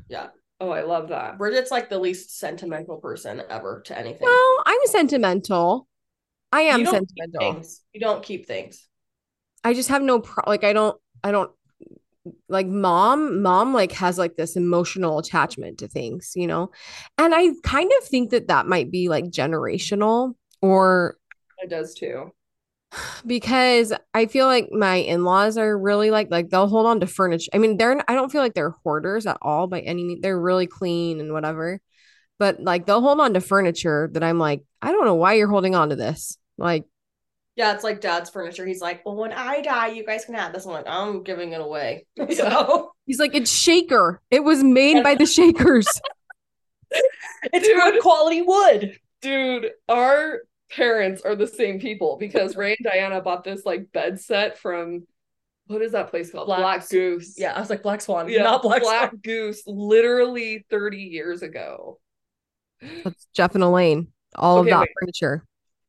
Yeah. 0.07 0.27
Oh, 0.61 0.71
I 0.71 0.81
love 0.81 1.09
that. 1.09 1.37
Bridget's 1.37 1.71
like 1.71 1.89
the 1.89 1.99
least 1.99 2.37
sentimental 2.37 2.97
person 2.97 3.41
ever 3.49 3.81
to 3.85 3.97
anything. 3.97 4.27
No, 4.27 4.63
I'm 4.65 4.79
sentimental. 4.85 5.87
I 6.51 6.61
am 6.61 6.81
you 6.81 6.85
sentimental. 6.87 7.63
You 7.93 7.99
don't 7.99 8.23
keep 8.23 8.45
things. 8.45 8.87
I 9.63 9.73
just 9.73 9.89
have 9.89 10.01
no 10.01 10.19
pro 10.19 10.43
like 10.47 10.63
I 10.63 10.73
don't 10.73 10.99
I 11.23 11.31
don't 11.31 11.51
like 12.47 12.67
mom 12.67 13.41
mom 13.41 13.73
like 13.73 13.91
has 13.93 14.17
like 14.17 14.35
this 14.35 14.55
emotional 14.55 15.19
attachment 15.19 15.79
to 15.79 15.87
things, 15.87 16.33
you 16.35 16.47
know. 16.47 16.71
And 17.17 17.33
I 17.33 17.51
kind 17.63 17.91
of 17.97 18.07
think 18.07 18.31
that 18.31 18.47
that 18.47 18.67
might 18.67 18.91
be 18.91 19.09
like 19.09 19.25
generational 19.25 20.35
or 20.61 21.17
it 21.59 21.69
does 21.69 21.93
too 21.93 22.31
because 23.25 23.93
I 24.13 24.25
feel 24.25 24.47
like 24.47 24.71
my 24.71 24.95
in-laws 24.95 25.57
are 25.57 25.77
really 25.77 26.11
like 26.11 26.31
like 26.31 26.49
they'll 26.49 26.67
hold 26.67 26.85
on 26.85 26.99
to 27.01 27.07
furniture. 27.07 27.49
I 27.53 27.57
mean, 27.57 27.77
they're 27.77 28.03
I 28.09 28.15
don't 28.15 28.31
feel 28.31 28.41
like 28.41 28.53
they're 28.53 28.75
hoarders 28.83 29.25
at 29.25 29.37
all 29.41 29.67
by 29.67 29.81
any 29.81 30.03
means. 30.03 30.21
They're 30.21 30.39
really 30.39 30.67
clean 30.67 31.19
and 31.19 31.31
whatever. 31.33 31.79
But 32.39 32.61
like 32.61 32.85
they'll 32.85 33.01
hold 33.01 33.19
on 33.19 33.33
to 33.33 33.41
furniture 33.41 34.09
that 34.13 34.23
I'm 34.23 34.39
like, 34.39 34.63
I 34.81 34.91
don't 34.91 35.05
know 35.05 35.15
why 35.15 35.33
you're 35.33 35.49
holding 35.49 35.75
on 35.75 35.89
to 35.89 35.95
this. 35.95 36.37
Like 36.57 36.85
yeah, 37.55 37.73
it's 37.73 37.83
like 37.83 37.99
dad's 37.99 38.29
furniture. 38.29 38.65
He's 38.65 38.81
like, 38.81 39.05
Well, 39.05 39.15
when 39.15 39.33
I 39.33 39.61
die, 39.61 39.87
you 39.87 40.05
guys 40.05 40.25
can 40.25 40.35
have 40.35 40.53
this. 40.53 40.65
I'm 40.65 40.71
like, 40.71 40.87
I'm 40.87 41.23
giving 41.23 41.51
it 41.51 41.61
away. 41.61 42.05
So 42.31 42.91
he's 43.05 43.19
like, 43.19 43.35
It's 43.35 43.51
shaker. 43.51 44.21
It 44.31 44.43
was 44.43 44.63
made 44.63 45.03
by 45.03 45.15
the 45.15 45.25
shakers. 45.25 45.87
it's 47.43 47.67
good 47.67 48.01
quality 48.01 48.41
wood. 48.41 48.97
Dude, 49.21 49.71
our 49.89 50.39
parents 50.69 51.21
are 51.21 51.35
the 51.35 51.47
same 51.47 51.79
people 51.79 52.17
because 52.19 52.55
Ray 52.55 52.75
and 52.79 52.83
Diana 52.83 53.21
bought 53.21 53.43
this 53.43 53.65
like 53.65 53.91
bed 53.91 54.19
set 54.19 54.57
from 54.57 55.05
what 55.67 55.81
is 55.81 55.91
that 55.91 56.09
place 56.09 56.31
called? 56.31 56.47
Black, 56.47 56.59
Black 56.59 56.89
Goose. 56.89 57.35
Yeah, 57.37 57.53
I 57.53 57.59
was 57.59 57.69
like 57.69 57.83
Black 57.83 58.01
Swan, 58.01 58.27
yeah, 58.27 58.43
not 58.43 58.63
Black, 58.63 58.81
Black 58.81 59.09
Swan. 59.09 59.21
Goose, 59.23 59.61
literally 59.67 60.65
30 60.69 60.97
years 60.97 61.43
ago. 61.43 61.99
That's 63.03 63.27
Jeff 63.33 63.55
and 63.55 63.63
Elaine. 63.63 64.07
All 64.35 64.59
okay, 64.59 64.71
of 64.71 64.73
that 64.73 64.81
wait. 64.81 64.89
furniture. 64.99 65.45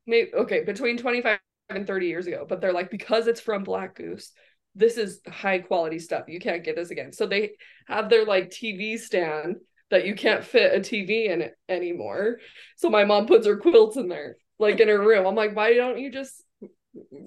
Maybe 0.07 0.35
okay, 0.35 0.65
between 0.65 0.99
25 0.99 1.39
and 1.71 1.87
30 1.87 2.07
years 2.07 2.27
ago, 2.27 2.45
but 2.49 2.61
they're 2.61 2.73
like, 2.73 2.91
because 2.91 3.27
it's 3.27 3.41
from 3.41 3.65
Black 3.65 3.95
Goose, 3.95 4.33
this 4.75 4.99
is 4.99 5.21
high 5.27 5.61
quality 5.61 5.99
stuff. 5.99 6.25
You 6.29 6.41
can't 6.41 6.65
get 6.65 6.77
this 6.77 6.91
again. 6.91 7.13
So 7.13 7.27
they 7.27 7.53
have 7.87 8.11
their 8.11 8.25
like 8.25 8.51
TV 8.51 8.99
stand 8.99 9.57
that 9.91 10.07
you 10.07 10.15
can't 10.15 10.45
fit 10.45 10.75
a 10.75 10.81
TV 10.81 11.31
in 11.31 11.43
it 11.43 11.55
anymore. 11.69 12.39
So 12.77 12.91
my 12.91 13.05
mom 13.05 13.27
puts 13.27 13.47
her 13.47 13.57
quilts 13.57 13.97
in 13.97 14.09
there 14.09 14.37
like 14.61 14.81
in 14.81 14.89
her 14.89 15.01
room. 15.01 15.27
I'm 15.27 15.35
like, 15.35 15.57
why 15.57 15.75
don't 15.75 15.99
you 15.99 16.13
just 16.13 16.43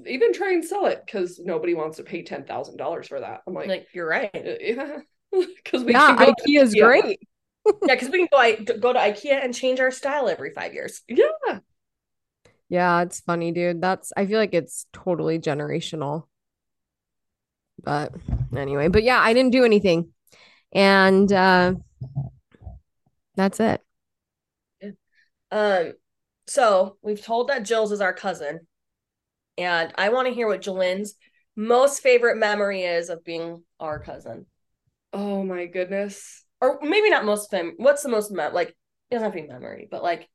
even 0.06 0.34
try 0.34 0.54
and 0.54 0.63
sell 0.63 0.86
it? 0.86 1.02
Because 1.06 1.39
nobody 1.39 1.74
wants 1.74 1.98
to 1.98 2.04
pay 2.04 2.24
ten 2.24 2.46
thousand 2.46 2.78
dollars 2.78 3.08
for 3.08 3.19
that. 3.19 3.41
I'm 3.48 3.54
like, 3.54 3.67
like 3.67 3.88
you're 3.93 4.08
right. 4.08 4.32
Yeah, 5.34 5.46
because 5.63 5.84
we 5.84 5.93
yeah, 5.93 6.15
IKEA 6.15 6.62
is 6.62 6.76
great. 6.76 7.19
yeah, 7.65 7.96
because 7.96 8.10
we 8.10 8.28
can 8.28 8.28
go 8.32 8.78
go 8.80 8.93
to 8.93 9.00
IKEA 9.00 9.43
and 9.43 9.52
change 9.52 9.80
our 9.80 9.89
style 9.89 10.30
every 10.30 10.52
five 10.52 10.76
years. 10.76 11.02
Yeah. 11.08 11.60
Yeah, 12.69 13.02
it's 13.02 13.19
funny, 13.19 13.52
dude. 13.52 13.82
That's 13.82 14.13
I 14.15 14.28
feel 14.28 14.38
like 14.38 14.54
it's 14.54 14.86
totally 14.93 15.39
generational. 15.39 16.26
But 17.84 18.13
anyway, 18.56 18.88
but 18.89 19.04
yeah, 19.04 19.19
I 19.19 19.34
didn't 19.34 19.52
do 19.52 19.65
anything. 19.65 20.10
And 20.72 21.32
uh 21.32 21.74
that's 23.36 23.60
it. 23.60 23.82
Um 25.52 25.93
so 26.47 26.97
we've 27.01 27.23
told 27.23 27.49
that 27.49 27.63
Jill's 27.63 27.91
is 27.91 28.01
our 28.01 28.13
cousin, 28.13 28.67
and 29.58 29.91
I 29.95 30.10
want 30.10 30.27
to 30.27 30.34
hear 30.34 30.47
what 30.47 30.62
Jillyn's 30.62 31.15
most 31.56 32.01
favorite 32.01 32.38
memory 32.38 32.84
is 32.84 33.10
of 33.10 33.23
being 33.23 33.63
our 33.79 33.99
cousin. 33.99 34.45
Oh 35.12 35.43
my 35.43 35.67
goodness. 35.67 36.43
Or 36.60 36.79
maybe 36.82 37.10
not 37.10 37.25
most 37.25 37.51
fam. 37.51 37.73
What's 37.77 38.03
the 38.03 38.10
most 38.10 38.32
me- 38.32 38.47
like? 38.51 38.69
It 38.69 39.15
doesn't 39.15 39.25
have 39.25 39.34
to 39.34 39.41
be 39.41 39.47
memory, 39.47 39.88
but 39.89 40.01
like, 40.01 40.27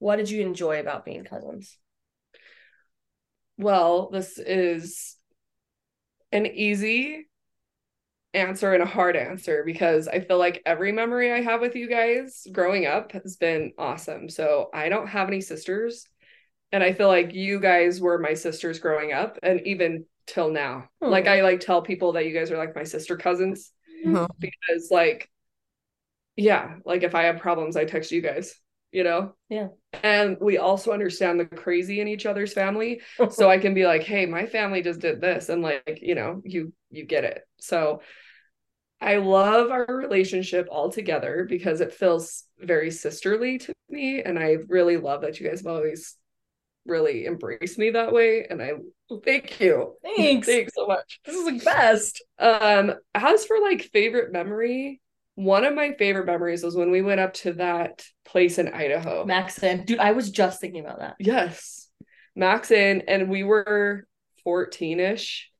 what 0.00 0.16
did 0.16 0.30
you 0.30 0.40
enjoy 0.42 0.80
about 0.80 1.04
being 1.04 1.24
cousins? 1.24 1.78
Well, 3.56 4.10
this 4.10 4.38
is 4.38 5.16
an 6.32 6.46
easy 6.46 7.28
answer 8.38 8.72
and 8.72 8.82
a 8.82 8.86
hard 8.86 9.16
answer 9.16 9.62
because 9.64 10.08
I 10.08 10.20
feel 10.20 10.38
like 10.38 10.62
every 10.64 10.92
memory 10.92 11.32
I 11.32 11.42
have 11.42 11.60
with 11.60 11.74
you 11.74 11.88
guys 11.88 12.46
growing 12.50 12.86
up 12.86 13.12
has 13.12 13.36
been 13.36 13.72
awesome. 13.78 14.28
So 14.28 14.70
I 14.72 14.88
don't 14.88 15.08
have 15.08 15.28
any 15.28 15.40
sisters. 15.40 16.06
And 16.72 16.82
I 16.82 16.92
feel 16.92 17.08
like 17.08 17.34
you 17.34 17.60
guys 17.60 18.00
were 18.00 18.18
my 18.18 18.34
sisters 18.34 18.78
growing 18.78 19.12
up 19.12 19.38
and 19.42 19.66
even 19.66 20.04
till 20.26 20.50
now. 20.50 20.88
Oh. 21.00 21.08
Like 21.08 21.26
I 21.26 21.42
like 21.42 21.60
tell 21.60 21.82
people 21.82 22.12
that 22.12 22.26
you 22.26 22.32
guys 22.32 22.50
are 22.50 22.58
like 22.58 22.76
my 22.76 22.84
sister 22.84 23.16
cousins 23.16 23.72
oh. 24.06 24.28
because 24.38 24.88
like 24.90 25.30
yeah, 26.36 26.76
like 26.84 27.02
if 27.02 27.16
I 27.16 27.24
have 27.24 27.38
problems 27.38 27.76
I 27.76 27.84
text 27.84 28.12
you 28.12 28.20
guys, 28.22 28.54
you 28.92 29.02
know? 29.02 29.34
Yeah. 29.48 29.68
And 30.04 30.36
we 30.40 30.58
also 30.58 30.92
understand 30.92 31.40
the 31.40 31.46
crazy 31.46 32.00
in 32.00 32.06
each 32.06 32.26
other's 32.26 32.52
family. 32.52 33.00
so 33.30 33.50
I 33.50 33.58
can 33.58 33.74
be 33.74 33.86
like, 33.86 34.04
"Hey, 34.04 34.26
my 34.26 34.46
family 34.46 34.82
just 34.82 35.00
did 35.00 35.20
this." 35.20 35.48
And 35.48 35.62
like, 35.62 35.98
you 36.00 36.14
know, 36.14 36.40
you 36.44 36.72
you 36.90 37.04
get 37.04 37.24
it. 37.24 37.42
So 37.58 38.02
I 39.00 39.16
love 39.16 39.70
our 39.70 39.86
relationship 39.86 40.68
altogether 40.70 41.46
because 41.48 41.80
it 41.80 41.92
feels 41.92 42.44
very 42.58 42.90
sisterly 42.90 43.58
to 43.58 43.72
me. 43.88 44.22
And 44.22 44.38
I 44.38 44.58
really 44.68 44.96
love 44.96 45.22
that 45.22 45.38
you 45.38 45.48
guys 45.48 45.60
have 45.60 45.68
always 45.68 46.16
really 46.84 47.26
embraced 47.26 47.78
me 47.78 47.90
that 47.90 48.12
way. 48.12 48.46
And 48.48 48.60
I 48.60 48.72
thank 49.24 49.60
you. 49.60 49.94
Thanks. 50.02 50.46
Thanks 50.48 50.72
so 50.74 50.86
much. 50.86 51.20
This 51.24 51.36
is 51.36 51.44
the 51.44 51.64
best. 51.64 52.24
Um, 52.38 52.94
as 53.14 53.44
for 53.44 53.60
like 53.60 53.90
favorite 53.92 54.32
memory, 54.32 55.00
one 55.36 55.64
of 55.64 55.74
my 55.74 55.92
favorite 55.92 56.26
memories 56.26 56.64
was 56.64 56.74
when 56.74 56.90
we 56.90 57.02
went 57.02 57.20
up 57.20 57.34
to 57.34 57.52
that 57.54 58.04
place 58.24 58.58
in 58.58 58.68
Idaho. 58.68 59.24
Maxon. 59.24 59.84
Dude, 59.84 60.00
I 60.00 60.12
was 60.12 60.30
just 60.30 60.60
thinking 60.60 60.84
about 60.84 60.98
that. 60.98 61.14
Yes. 61.20 61.88
Maxon. 62.34 63.02
And 63.06 63.28
we 63.28 63.44
were 63.44 64.08
14-ish 64.44 65.50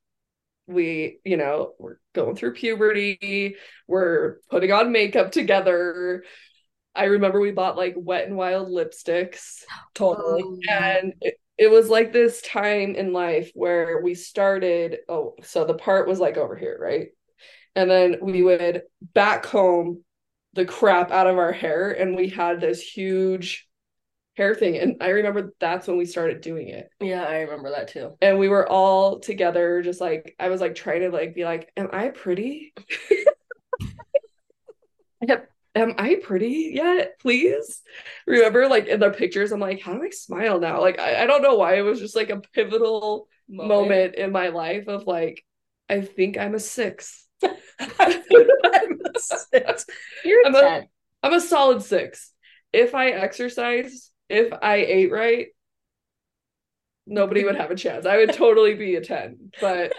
we 0.69 1.19
you 1.25 1.35
know 1.35 1.73
we're 1.79 1.97
going 2.13 2.35
through 2.35 2.53
puberty 2.53 3.55
we're 3.87 4.37
putting 4.49 4.71
on 4.71 4.91
makeup 4.91 5.31
together. 5.31 6.23
I 6.95 7.05
remember 7.05 7.39
we 7.39 7.51
bought 7.51 7.77
like 7.77 7.95
wet 7.97 8.27
and 8.27 8.35
wild 8.35 8.67
lipsticks 8.67 9.63
totally. 9.95 10.43
Oh, 10.43 10.59
and 10.69 11.13
it, 11.21 11.35
it 11.57 11.71
was 11.71 11.89
like 11.89 12.11
this 12.11 12.41
time 12.41 12.95
in 12.95 13.13
life 13.13 13.51
where 13.53 14.01
we 14.01 14.13
started 14.15 14.97
oh 15.07 15.35
so 15.43 15.65
the 15.65 15.73
part 15.73 16.07
was 16.07 16.19
like 16.19 16.37
over 16.37 16.55
here 16.55 16.77
right? 16.79 17.07
And 17.75 17.89
then 17.89 18.17
we 18.21 18.43
would 18.43 18.83
backcomb 19.15 20.01
the 20.53 20.65
crap 20.65 21.11
out 21.11 21.27
of 21.27 21.37
our 21.37 21.51
hair 21.51 21.91
and 21.91 22.15
we 22.15 22.29
had 22.29 22.59
this 22.59 22.81
huge 22.81 23.68
hair 24.37 24.55
thing 24.55 24.77
and 24.77 24.97
i 25.01 25.09
remember 25.09 25.53
that's 25.59 25.87
when 25.87 25.97
we 25.97 26.05
started 26.05 26.41
doing 26.41 26.69
it 26.69 26.89
yeah 27.01 27.23
i 27.23 27.41
remember 27.41 27.69
that 27.71 27.89
too 27.89 28.13
and 28.21 28.39
we 28.39 28.47
were 28.47 28.67
all 28.69 29.19
together 29.19 29.81
just 29.81 29.99
like 29.99 30.35
i 30.39 30.49
was 30.49 30.61
like 30.61 30.75
trying 30.75 31.01
to 31.01 31.09
like 31.09 31.35
be 31.35 31.43
like 31.43 31.71
am 31.75 31.89
i 31.91 32.07
pretty 32.07 32.73
yep. 35.21 35.49
am 35.75 35.93
i 35.97 36.15
pretty 36.15 36.71
yet 36.73 37.19
please 37.19 37.81
remember 38.25 38.67
like 38.67 38.87
in 38.87 38.99
the 38.99 39.09
pictures 39.09 39.51
i'm 39.51 39.59
like 39.59 39.81
how 39.81 39.93
do 39.93 40.03
i 40.03 40.09
smile 40.09 40.59
now 40.59 40.79
like 40.79 40.99
i, 40.99 41.23
I 41.23 41.25
don't 41.25 41.41
know 41.41 41.55
why 41.55 41.77
it 41.77 41.81
was 41.81 41.99
just 41.99 42.15
like 42.15 42.29
a 42.29 42.39
pivotal 42.53 43.27
moment. 43.49 43.69
moment 43.69 44.15
in 44.15 44.31
my 44.31 44.49
life 44.49 44.87
of 44.87 45.05
like 45.05 45.43
i 45.89 45.99
think 45.99 46.37
i'm 46.37 46.55
a 46.55 46.59
six 46.59 47.27
I'm 47.43 48.99
a 49.15 49.19
six. 49.19 49.85
You're 50.25 50.45
I'm 50.45 50.53
10. 50.53 50.63
A, 50.63 50.87
I'm 51.23 51.33
a 51.33 51.41
solid 51.41 51.81
six. 51.81 52.31
If 52.71 52.93
I 52.95 53.09
exercise, 53.09 54.11
if 54.29 54.53
I 54.61 54.75
ate 54.75 55.11
right, 55.11 55.47
nobody 57.05 57.43
would 57.43 57.55
have 57.55 57.71
a 57.71 57.75
chance. 57.75 58.05
I 58.05 58.17
would 58.17 58.33
totally 58.33 58.75
be 58.75 58.95
a 58.95 59.01
10. 59.01 59.51
But 59.59 59.93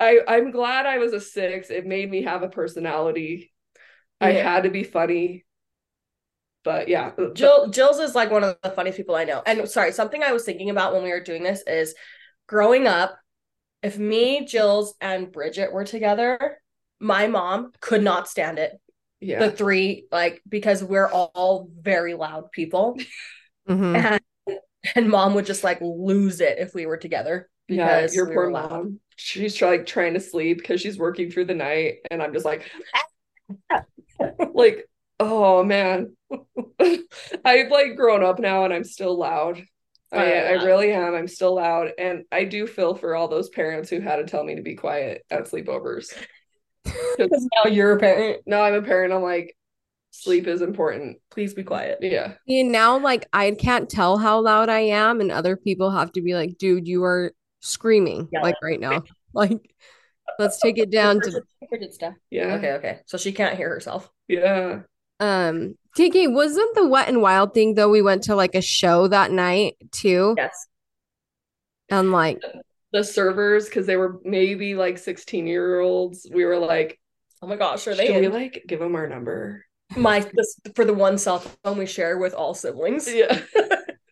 I 0.00 0.20
I'm 0.26 0.50
glad 0.50 0.86
I 0.86 0.98
was 0.98 1.12
a 1.12 1.20
six. 1.20 1.70
It 1.70 1.86
made 1.86 2.10
me 2.10 2.22
have 2.22 2.42
a 2.42 2.48
personality. 2.48 3.52
Yeah. 4.20 4.28
I 4.28 4.30
had 4.32 4.62
to 4.62 4.70
be 4.70 4.84
funny. 4.84 5.44
But 6.62 6.88
yeah. 6.88 7.12
Jill 7.34 7.68
Jill's 7.68 7.98
is 7.98 8.14
like 8.14 8.30
one 8.30 8.44
of 8.44 8.56
the 8.62 8.70
funniest 8.70 8.96
people 8.96 9.14
I 9.14 9.24
know. 9.24 9.42
And 9.44 9.68
sorry, 9.68 9.92
something 9.92 10.22
I 10.22 10.32
was 10.32 10.44
thinking 10.44 10.70
about 10.70 10.94
when 10.94 11.02
we 11.02 11.10
were 11.10 11.20
doing 11.20 11.42
this 11.42 11.62
is 11.66 11.94
growing 12.46 12.86
up, 12.86 13.18
if 13.82 13.98
me, 13.98 14.46
Jill's, 14.46 14.94
and 15.00 15.30
Bridget 15.30 15.72
were 15.72 15.84
together, 15.84 16.58
my 17.00 17.26
mom 17.26 17.72
could 17.80 18.02
not 18.02 18.28
stand 18.28 18.58
it. 18.58 18.72
Yeah. 19.24 19.46
The 19.46 19.50
three, 19.50 20.06
like, 20.12 20.42
because 20.46 20.84
we're 20.84 21.08
all 21.08 21.70
very 21.80 22.12
loud 22.14 22.52
people. 22.52 22.98
Mm-hmm. 23.66 23.96
And, 23.96 24.20
and 24.94 25.08
mom 25.08 25.32
would 25.34 25.46
just 25.46 25.64
like 25.64 25.80
lose 25.80 26.42
it 26.42 26.58
if 26.58 26.74
we 26.74 26.84
were 26.84 26.98
together. 26.98 27.48
Because 27.66 28.14
yeah, 28.14 28.18
your 28.18 28.28
we 28.28 28.34
poor 28.34 28.50
mom. 28.50 29.00
She's 29.16 29.62
like 29.62 29.86
trying 29.86 30.12
to 30.14 30.20
sleep 30.20 30.58
because 30.58 30.82
she's 30.82 30.98
working 30.98 31.30
through 31.30 31.46
the 31.46 31.54
night. 31.54 32.00
And 32.10 32.22
I'm 32.22 32.34
just 32.34 32.44
like, 32.44 32.70
like, 34.54 34.86
oh 35.18 35.64
man. 35.64 36.14
I've 36.78 37.70
like 37.70 37.96
grown 37.96 38.22
up 38.22 38.38
now 38.38 38.66
and 38.66 38.74
I'm 38.74 38.84
still 38.84 39.16
loud. 39.16 39.64
I, 40.12 40.32
I 40.32 40.52
really 40.64 40.92
am. 40.92 41.14
I'm 41.14 41.28
still 41.28 41.54
loud. 41.54 41.92
And 41.98 42.24
I 42.30 42.44
do 42.44 42.66
feel 42.66 42.94
for 42.94 43.16
all 43.16 43.28
those 43.28 43.48
parents 43.48 43.88
who 43.88 44.00
had 44.00 44.16
to 44.16 44.24
tell 44.24 44.44
me 44.44 44.56
to 44.56 44.62
be 44.62 44.74
quiet 44.74 45.24
at 45.30 45.50
sleepovers. 45.50 46.12
Because 47.18 47.48
now 47.64 47.70
you're 47.70 47.92
a 47.92 47.98
parent. 47.98 48.42
Now 48.46 48.62
I'm 48.62 48.74
a 48.74 48.82
parent. 48.82 49.12
I'm 49.12 49.22
like, 49.22 49.56
sleep 50.10 50.46
is 50.46 50.62
important. 50.62 51.18
Please 51.30 51.54
be 51.54 51.62
quiet. 51.62 51.98
Yeah. 52.00 52.34
And 52.48 52.72
now, 52.72 52.98
like, 52.98 53.26
I 53.32 53.52
can't 53.52 53.88
tell 53.88 54.18
how 54.18 54.40
loud 54.40 54.68
I 54.68 54.80
am, 54.80 55.20
and 55.20 55.30
other 55.30 55.56
people 55.56 55.90
have 55.90 56.12
to 56.12 56.22
be 56.22 56.34
like, 56.34 56.58
dude, 56.58 56.88
you 56.88 57.04
are 57.04 57.32
screaming 57.60 58.28
yeah. 58.32 58.42
like 58.42 58.56
right 58.62 58.80
now. 58.80 59.02
Like, 59.36 59.74
let's 60.38 60.60
take 60.60 60.78
it 60.78 60.92
down 60.92 61.20
to 61.22 61.42
stuff. 61.90 62.14
Yeah. 62.30 62.54
Okay. 62.54 62.72
Okay. 62.74 63.00
So 63.06 63.18
she 63.18 63.32
can't 63.32 63.56
hear 63.56 63.68
herself. 63.68 64.08
Yeah. 64.28 64.82
Um, 65.18 65.74
Kiki, 65.96 66.28
wasn't 66.28 66.72
the 66.76 66.86
wet 66.86 67.08
and 67.08 67.20
wild 67.20 67.52
thing 67.52 67.74
though? 67.74 67.88
We 67.88 68.00
went 68.00 68.22
to 68.24 68.36
like 68.36 68.54
a 68.54 68.62
show 68.62 69.08
that 69.08 69.32
night 69.32 69.74
too. 69.90 70.34
Yes. 70.36 70.68
And 71.90 72.12
like 72.12 72.40
the 72.94 73.02
servers, 73.02 73.66
because 73.66 73.86
they 73.86 73.96
were 73.96 74.20
maybe 74.24 74.76
like 74.76 74.98
16 74.98 75.48
year 75.48 75.80
olds, 75.80 76.26
we 76.32 76.44
were 76.44 76.58
like, 76.58 77.00
oh 77.42 77.48
my 77.48 77.56
gosh, 77.56 77.86
are 77.88 77.94
they? 77.94 78.06
Should 78.06 78.20
we 78.20 78.28
like 78.28 78.62
give 78.66 78.78
them 78.78 78.94
our 78.94 79.08
number? 79.08 79.66
My 79.96 80.20
this 80.32 80.56
for 80.76 80.84
the 80.84 80.94
one 80.94 81.18
cell 81.18 81.40
phone 81.40 81.76
we 81.76 81.86
share 81.86 82.18
with 82.18 82.34
all 82.34 82.54
siblings. 82.54 83.12
Yeah. 83.12 83.40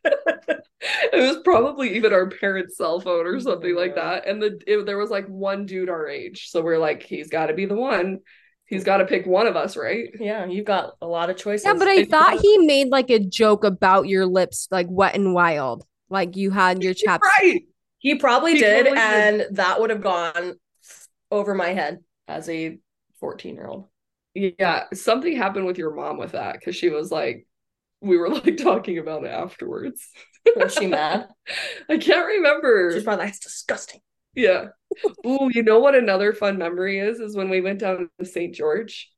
it 0.05 1.15
was 1.15 1.39
probably 1.45 1.95
even 1.95 2.13
our 2.13 2.29
parents' 2.29 2.77
cell 2.77 3.01
phone 3.01 3.25
or 3.25 3.39
something 3.39 3.75
like 3.75 3.95
that. 3.95 4.27
And 4.27 4.43
the 4.43 4.61
it, 4.67 4.85
there 4.85 4.99
was 4.99 5.11
like 5.11 5.29
one 5.29 5.65
dude 5.65 5.89
our 5.89 6.09
age, 6.09 6.51
so 6.51 6.61
we're 6.61 6.79
like, 6.79 7.05
he's 7.05 7.31
got 7.31 7.47
to 7.47 7.55
be 7.55 7.67
the 7.67 7.77
one 7.77 8.19
he's 8.67 8.85
got 8.85 8.97
to 8.97 9.05
pick 9.05 9.27
one 9.27 9.47
of 9.47 9.55
us, 9.55 9.77
right? 9.77 10.09
Yeah, 10.19 10.47
you've 10.47 10.65
got 10.65 10.95
a 11.03 11.07
lot 11.07 11.29
of 11.29 11.37
choices. 11.37 11.67
Yeah, 11.67 11.75
but 11.75 11.89
I 11.89 12.07
thought 12.07 12.41
he 12.41 12.59
made 12.59 12.89
like 12.89 13.11
a 13.11 13.19
joke 13.19 13.65
about 13.65 14.09
your 14.09 14.25
lips, 14.25 14.67
like 14.71 14.87
wet 14.89 15.15
and 15.15 15.35
wild, 15.35 15.85
like 16.09 16.37
you 16.37 16.51
had 16.51 16.83
your 16.83 16.95
chaps. 16.95 17.29
Right. 17.39 17.65
He 18.03 18.17
probably 18.17 18.55
he 18.55 18.59
did, 18.59 18.87
totally 18.87 18.99
and 18.99 19.39
did. 19.39 19.57
that 19.57 19.81
would 19.81 19.91
have 19.91 20.03
gone 20.03 20.55
over 21.31 21.55
my 21.55 21.69
head 21.69 22.01
as 22.27 22.49
a 22.49 22.79
14 23.21 23.55
year 23.55 23.67
old. 23.67 23.87
Yeah, 24.35 24.87
something 24.93 25.37
happened 25.37 25.67
with 25.67 25.79
your 25.79 25.95
mom 25.95 26.19
with 26.19 26.33
that 26.33 26.55
because 26.55 26.75
she 26.75 26.89
was 26.89 27.13
like, 27.13 27.47
we 28.01 28.19
were 28.19 28.29
like 28.35 28.57
talking 28.57 28.99
about 28.99 29.23
it 29.23 29.31
afterwards. 29.31 30.05
Was 30.57 30.75
she 30.75 30.89
mad? 30.89 31.29
I 31.89 31.99
can't 31.99 32.27
remember. 32.27 32.91
She's 32.93 33.05
probably 33.05 33.27
like, 33.27 33.35
it's 33.35 33.39
disgusting. 33.39 34.01
Yeah. 34.35 34.69
Ooh, 35.25 35.49
you 35.53 35.63
know 35.63 35.79
what 35.79 35.95
another 35.95 36.33
fun 36.33 36.59
memory 36.59 36.99
is? 36.99 37.21
Is 37.21 37.37
when 37.37 37.51
we 37.51 37.61
went 37.61 37.79
down 37.79 38.09
to 38.19 38.27
St. 38.27 38.53
George. 38.53 39.11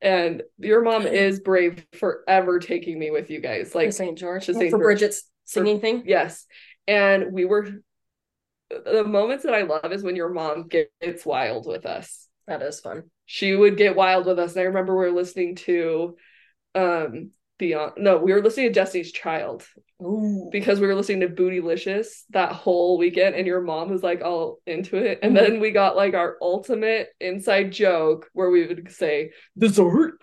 And 0.00 0.42
your 0.56 0.80
mom 0.80 1.06
is 1.06 1.40
brave 1.40 1.84
forever 1.92 2.58
taking 2.58 2.98
me 2.98 3.10
with 3.10 3.28
you 3.28 3.40
guys. 3.40 3.74
Like 3.74 3.92
St. 3.92 4.16
George. 4.16 4.46
To 4.46 4.54
St. 4.54 4.70
For 4.70 4.78
George. 4.78 4.82
Bridget's 4.82 5.24
singing 5.44 5.76
for, 5.76 5.82
thing? 5.82 6.04
Yes. 6.06 6.46
And 6.88 7.32
we 7.32 7.44
were 7.44 7.68
the 8.70 9.04
moments 9.04 9.44
that 9.44 9.54
I 9.54 9.62
love 9.62 9.92
is 9.92 10.02
when 10.02 10.16
your 10.16 10.30
mom 10.30 10.68
gets 10.68 11.26
wild 11.26 11.66
with 11.66 11.86
us. 11.86 12.28
That 12.46 12.62
is 12.62 12.80
fun. 12.80 13.04
She 13.26 13.54
would 13.54 13.76
get 13.76 13.96
wild 13.96 14.26
with 14.26 14.38
us. 14.38 14.52
And 14.52 14.62
I 14.62 14.64
remember 14.64 14.96
we 14.96 15.06
were 15.06 15.16
listening 15.16 15.56
to 15.56 16.16
um 16.74 17.30
Beyoncé 17.60 17.98
no 17.98 18.16
we 18.18 18.32
were 18.32 18.42
listening 18.42 18.66
to 18.66 18.72
destiny's 18.72 19.12
child 19.12 19.66
Ooh. 20.00 20.48
because 20.50 20.80
we 20.80 20.86
were 20.86 20.94
listening 20.94 21.20
to 21.20 21.28
bootylicious 21.28 22.22
that 22.30 22.52
whole 22.52 22.96
weekend 22.96 23.34
and 23.34 23.46
your 23.46 23.60
mom 23.60 23.90
was 23.90 24.02
like 24.02 24.22
all 24.22 24.58
into 24.66 24.96
it 24.96 25.18
and 25.22 25.36
then 25.36 25.60
we 25.60 25.70
got 25.70 25.96
like 25.96 26.14
our 26.14 26.36
ultimate 26.40 27.08
inside 27.20 27.72
joke 27.72 28.28
where 28.32 28.50
we 28.50 28.66
would 28.66 28.90
say 28.90 29.30
dessert 29.58 30.14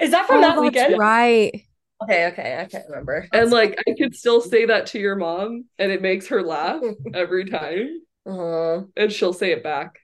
is 0.00 0.12
that 0.12 0.26
from 0.26 0.38
oh, 0.38 0.40
that 0.42 0.60
weekend 0.60 0.98
right 0.98 1.65
okay 2.02 2.26
okay 2.26 2.58
i 2.60 2.64
can't 2.64 2.84
remember 2.88 3.26
and 3.32 3.50
like 3.50 3.78
i 3.86 3.94
could 3.96 4.14
still 4.16 4.40
say 4.40 4.66
that 4.66 4.86
to 4.86 4.98
your 4.98 5.16
mom 5.16 5.64
and 5.78 5.90
it 5.90 6.02
makes 6.02 6.28
her 6.28 6.42
laugh 6.42 6.82
every 7.14 7.44
time 7.46 8.00
uh-huh. 8.26 8.82
and 8.96 9.12
she'll 9.12 9.32
say 9.32 9.52
it 9.52 9.62
back 9.62 9.98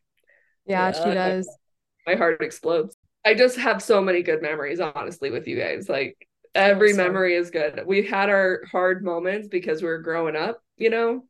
yeah, 0.67 0.93
yeah 0.95 1.05
she 1.05 1.15
does 1.15 1.59
my 2.07 2.15
heart 2.15 2.41
explodes 2.41 2.97
I 3.25 3.35
just 3.35 3.57
have 3.59 3.83
so 3.83 4.01
many 4.01 4.23
good 4.23 4.43
memories, 4.43 4.81
honestly, 4.81 5.31
with 5.31 5.47
you 5.47 5.57
guys. 5.57 5.89
Like 5.89 6.29
every 6.55 6.93
awesome. 6.93 7.05
memory 7.05 7.35
is 7.35 7.51
good. 7.51 7.83
We 7.87 8.03
had 8.03 8.29
our 8.29 8.63
hard 8.71 9.05
moments 9.05 9.49
because 9.49 9.83
we 9.83 9.89
are 9.89 9.99
growing 9.99 10.37
up, 10.37 10.61
you 10.77 10.91
know, 10.91 11.25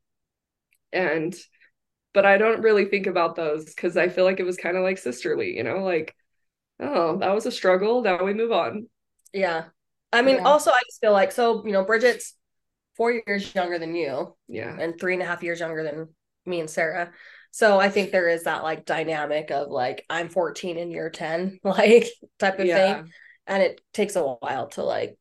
and 0.93 1.35
but 2.15 2.27
I 2.27 2.39
don't 2.39 2.63
really 2.63 2.87
think 2.87 3.07
about 3.07 3.37
those 3.37 3.65
because 3.65 3.97
I 3.97 4.09
feel 4.09 4.25
like 4.25 4.41
it 4.41 4.45
was 4.45 4.57
kind 4.57 4.77
of 4.77 4.83
like 4.83 4.99
sisterly, 4.99 5.57
you 5.57 5.65
know, 5.65 5.79
like 5.79 6.15
oh 6.81 7.19
that 7.19 7.35
was 7.35 7.47
a 7.47 7.53
struggle. 7.53 8.03
Now 8.03 8.25
we 8.25 8.35
move 8.35 8.53
on. 8.53 8.89
Yeah, 9.33 9.65
I 10.13 10.23
mean, 10.23 10.37
yeah. 10.37 10.45
also 10.45 10.71
I 10.71 10.81
just 10.87 11.01
feel 11.01 11.13
like 11.13 11.33
so 11.33 11.65
you 11.65 11.73
know 11.73 11.85
Bridget's 11.85 12.35
four 12.97 13.13
years 13.27 13.55
younger 13.55 13.79
than 13.79 13.95
you, 13.95 14.37
yeah, 14.49 14.77
and 14.79 14.99
three 14.99 15.15
and 15.15 15.23
a 15.23 15.27
half 15.27 15.43
years 15.43 15.61
younger 15.61 15.83
than 15.83 16.09
me 16.47 16.61
and 16.61 16.71
Sarah. 16.71 17.13
So 17.51 17.79
I 17.79 17.91
think 17.91 18.13
there 18.13 18.29
is 18.29 18.45
that 18.45 18.63
like 18.63 18.87
dynamic 18.87 19.51
of 19.51 19.69
like 19.69 20.07
I'm 20.09 20.31
14 20.31 20.79
and 20.79 20.91
you're 20.91 21.11
10, 21.11 21.61
like 21.65 22.07
type 22.39 22.59
of 22.59 22.67
yeah. 22.67 23.03
thing 23.03 23.13
and 23.47 23.63
it 23.63 23.81
takes 23.93 24.17
a 24.17 24.23
while 24.23 24.69
to 24.69 24.83
like 24.83 25.17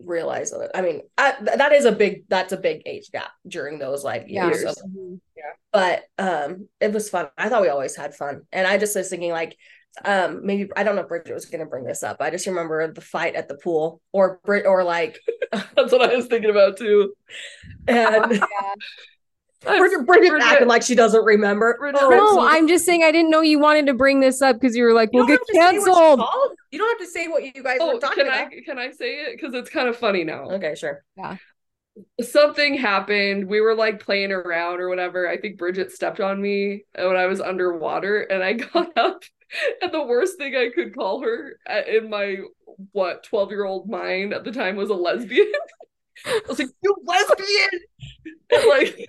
realize 0.00 0.52
it. 0.52 0.70
I 0.74 0.82
mean, 0.82 1.02
I, 1.16 1.34
that 1.56 1.72
is 1.72 1.84
a 1.84 1.92
big 1.92 2.28
that's 2.28 2.52
a 2.52 2.56
big 2.56 2.82
age 2.86 3.10
gap 3.10 3.30
during 3.46 3.78
those 3.78 4.04
like 4.04 4.28
years. 4.28 4.62
Of, 4.62 4.76
mm-hmm. 4.76 5.16
yeah. 5.36 5.52
But 5.72 6.04
um 6.18 6.68
it 6.80 6.92
was 6.92 7.08
fun. 7.08 7.28
I 7.36 7.48
thought 7.48 7.62
we 7.62 7.68
always 7.68 7.96
had 7.96 8.14
fun. 8.14 8.42
And 8.52 8.66
I 8.66 8.78
just 8.78 8.94
was 8.94 9.08
thinking 9.08 9.32
like 9.32 9.56
um 10.04 10.44
maybe 10.44 10.70
I 10.76 10.82
don't 10.82 10.96
know 10.96 11.02
if 11.02 11.08
Bridget 11.08 11.34
was 11.34 11.46
gonna 11.46 11.66
bring 11.66 11.84
this 11.84 12.02
up. 12.02 12.18
I 12.20 12.30
just 12.30 12.46
remember 12.46 12.92
the 12.92 13.00
fight 13.00 13.34
at 13.34 13.48
the 13.48 13.56
pool 13.56 14.00
or 14.12 14.40
Brit 14.44 14.66
or 14.66 14.84
like 14.84 15.18
that's 15.52 15.92
what 15.92 16.02
I 16.02 16.14
was 16.14 16.26
thinking 16.26 16.50
about 16.50 16.76
too. 16.76 17.14
And 17.88 18.32
yeah. 18.32 18.40
Bridget, 19.64 20.06
Bridget, 20.06 20.30
Bridget 20.30 20.46
acting 20.46 20.68
like 20.68 20.82
she 20.82 20.94
doesn't 20.94 21.24
remember. 21.24 21.76
Bridget, 21.78 22.00
oh, 22.02 22.10
no, 22.10 22.46
I'm 22.46 22.68
just 22.68 22.84
saying 22.84 23.02
I 23.02 23.10
didn't 23.10 23.30
know 23.30 23.40
you 23.40 23.58
wanted 23.58 23.86
to 23.86 23.94
bring 23.94 24.20
this 24.20 24.42
up 24.42 24.60
because 24.60 24.76
you 24.76 24.84
were 24.84 24.92
like, 24.92 25.12
we'll 25.12 25.26
get 25.26 25.40
canceled. 25.52 26.22
You 26.70 26.78
don't 26.78 26.88
have 26.88 27.06
to 27.06 27.12
say 27.12 27.26
what 27.28 27.42
you 27.42 27.62
guys 27.62 27.78
oh, 27.80 27.94
were 27.94 28.00
talking 28.00 28.24
can 28.24 28.26
about. 28.26 28.52
I, 28.52 28.60
can 28.64 28.78
I 28.78 28.90
say 28.90 29.14
it? 29.22 29.36
Because 29.36 29.54
it's 29.54 29.70
kind 29.70 29.88
of 29.88 29.96
funny 29.96 30.24
now. 30.24 30.50
Okay, 30.50 30.74
sure. 30.74 31.04
Yeah. 31.16 31.36
Something 32.20 32.76
happened. 32.76 33.48
We 33.48 33.60
were 33.60 33.74
like 33.74 34.04
playing 34.04 34.30
around 34.30 34.80
or 34.80 34.88
whatever. 34.88 35.28
I 35.28 35.38
think 35.38 35.56
Bridget 35.56 35.90
stepped 35.90 36.20
on 36.20 36.40
me 36.40 36.84
when 36.94 37.16
I 37.16 37.26
was 37.26 37.40
underwater 37.40 38.20
and 38.20 38.42
I 38.42 38.52
got 38.72 38.96
up. 38.96 39.22
And 39.82 39.92
the 39.92 40.02
worst 40.02 40.38
thing 40.38 40.56
I 40.56 40.70
could 40.74 40.94
call 40.94 41.22
her 41.22 41.58
uh, 41.68 41.82
in 41.86 42.10
my 42.10 42.38
what 42.92 43.24
12 43.24 43.50
year 43.50 43.64
old 43.64 43.88
mind 43.88 44.32
at 44.32 44.44
the 44.44 44.52
time 44.52 44.76
was 44.76 44.90
a 44.90 44.94
lesbian. 44.94 45.50
I 46.26 46.40
was 46.48 46.58
like, 46.58 46.70
you 46.82 46.96
lesbian! 47.04 47.80
and 48.50 48.68
like 48.68 49.06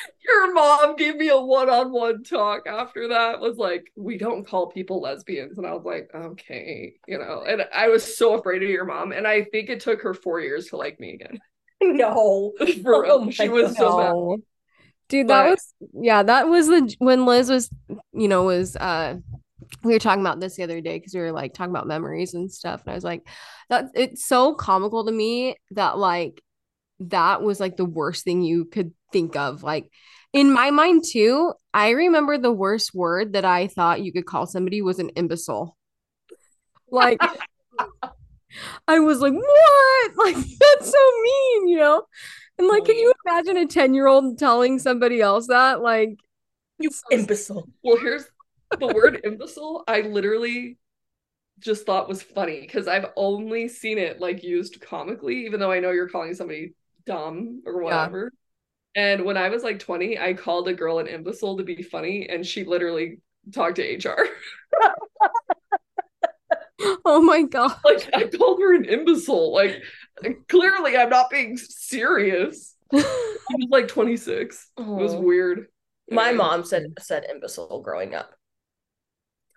Your 0.24 0.54
mom 0.54 0.96
gave 0.96 1.16
me 1.16 1.28
a 1.28 1.40
one-on-one 1.40 2.22
talk 2.22 2.66
after 2.66 3.08
that. 3.08 3.40
Was 3.40 3.56
like, 3.56 3.92
we 3.96 4.16
don't 4.16 4.46
call 4.46 4.68
people 4.68 5.00
lesbians, 5.00 5.58
and 5.58 5.66
I 5.66 5.72
was 5.72 5.84
like, 5.84 6.10
okay, 6.14 6.94
you 7.06 7.18
know. 7.18 7.44
And 7.46 7.66
I 7.74 7.88
was 7.88 8.16
so 8.16 8.38
afraid 8.38 8.62
of 8.62 8.68
your 8.70 8.84
mom, 8.84 9.12
and 9.12 9.26
I 9.26 9.44
think 9.44 9.68
it 9.68 9.80
took 9.80 10.00
her 10.02 10.14
four 10.14 10.40
years 10.40 10.68
to 10.68 10.76
like 10.76 11.00
me 11.00 11.14
again. 11.14 11.40
No, 11.82 12.52
for 12.82 13.02
real, 13.02 13.24
oh 13.26 13.30
she 13.30 13.48
was 13.48 13.76
God. 13.76 13.78
so 13.78 14.30
mad. 14.30 14.42
Dude, 15.08 15.26
but, 15.26 15.42
that 15.42 15.50
was 15.50 15.74
yeah, 15.92 16.22
that 16.22 16.48
was 16.48 16.68
the 16.68 16.94
when 16.98 17.26
Liz 17.26 17.50
was, 17.50 17.68
you 18.12 18.28
know, 18.28 18.44
was 18.44 18.76
uh 18.76 19.16
we 19.82 19.92
were 19.92 19.98
talking 19.98 20.20
about 20.20 20.40
this 20.40 20.56
the 20.56 20.62
other 20.62 20.80
day 20.80 20.98
because 20.98 21.14
we 21.14 21.20
were 21.20 21.32
like 21.32 21.54
talking 21.54 21.72
about 21.72 21.86
memories 21.86 22.34
and 22.34 22.52
stuff. 22.52 22.82
And 22.82 22.92
I 22.92 22.94
was 22.94 23.04
like, 23.04 23.26
that 23.68 23.86
it's 23.94 24.26
so 24.26 24.54
comical 24.54 25.04
to 25.06 25.12
me 25.12 25.56
that 25.72 25.98
like 25.98 26.42
that 27.00 27.42
was 27.42 27.58
like 27.58 27.76
the 27.76 27.84
worst 27.84 28.24
thing 28.24 28.42
you 28.42 28.64
could 28.66 28.92
think 29.12 29.36
of. 29.36 29.62
Like 29.62 29.90
in 30.32 30.52
my 30.52 30.70
mind 30.70 31.04
too, 31.10 31.52
I 31.74 31.90
remember 31.90 32.38
the 32.38 32.52
worst 32.52 32.94
word 32.94 33.32
that 33.32 33.44
I 33.44 33.66
thought 33.66 34.02
you 34.02 34.12
could 34.12 34.26
call 34.26 34.46
somebody 34.46 34.82
was 34.82 34.98
an 34.98 35.10
imbecile. 35.10 35.76
Like 36.90 37.20
I 38.86 39.00
was 39.00 39.20
like, 39.20 39.34
what? 39.34 40.12
Like 40.16 40.36
that's 40.36 40.90
so 40.90 41.22
mean, 41.22 41.68
you 41.68 41.78
know? 41.78 42.02
And 42.58 42.68
like, 42.68 42.84
can 42.84 42.96
you 42.96 43.12
imagine 43.26 43.56
a 43.56 43.66
10 43.66 43.94
year 43.94 44.06
old 44.06 44.38
telling 44.38 44.78
somebody 44.78 45.20
else 45.20 45.46
that? 45.46 45.80
Like, 45.80 46.18
you 46.78 46.90
imbecile. 47.10 47.66
Well, 47.82 47.96
here's 47.96 48.26
the 48.78 48.92
word 48.94 49.20
imbecile. 49.24 49.84
I 49.86 50.02
literally 50.02 50.78
just 51.58 51.86
thought 51.86 52.08
was 52.08 52.22
funny 52.22 52.60
because 52.60 52.88
I've 52.88 53.06
only 53.16 53.68
seen 53.68 53.98
it 53.98 54.20
like 54.20 54.42
used 54.42 54.80
comically, 54.80 55.46
even 55.46 55.60
though 55.60 55.70
I 55.70 55.80
know 55.80 55.90
you're 55.90 56.08
calling 56.08 56.34
somebody 56.34 56.74
dumb 57.06 57.62
or 57.66 57.82
whatever. 57.82 58.32
Yeah. 58.32 58.38
And 58.94 59.24
when 59.24 59.36
I 59.36 59.48
was 59.48 59.62
like 59.62 59.78
20, 59.78 60.18
I 60.18 60.34
called 60.34 60.68
a 60.68 60.74
girl 60.74 60.98
an 60.98 61.06
imbecile 61.06 61.56
to 61.56 61.64
be 61.64 61.82
funny, 61.82 62.28
and 62.28 62.44
she 62.44 62.64
literally 62.64 63.20
talked 63.52 63.76
to 63.76 63.82
HR. 63.82 64.28
oh 67.04 67.22
my 67.22 67.42
god! 67.42 67.74
Like 67.84 68.10
I 68.12 68.24
called 68.26 68.60
her 68.60 68.74
an 68.74 68.84
imbecile. 68.84 69.52
Like 69.52 69.82
clearly, 70.48 70.96
I'm 70.96 71.08
not 71.08 71.30
being 71.30 71.56
serious. 71.56 72.74
I 72.92 72.98
was 72.98 73.68
like 73.70 73.88
26. 73.88 74.70
Oh. 74.76 74.98
It 74.98 75.02
was 75.02 75.14
weird. 75.14 75.68
My 76.10 76.32
mom 76.32 76.64
said 76.64 76.84
said 77.00 77.24
imbecile 77.30 77.80
growing 77.80 78.14
up. 78.14 78.34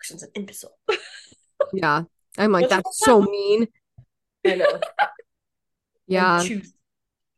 Person's 0.06 0.24
an 0.24 0.30
imbecile. 0.36 0.78
yeah, 1.74 2.04
I'm 2.38 2.52
like 2.52 2.70
that's 2.70 3.00
so 3.04 3.22
mean. 3.22 3.68
I 4.46 4.56
know. 4.56 4.80
Yeah. 6.08 6.44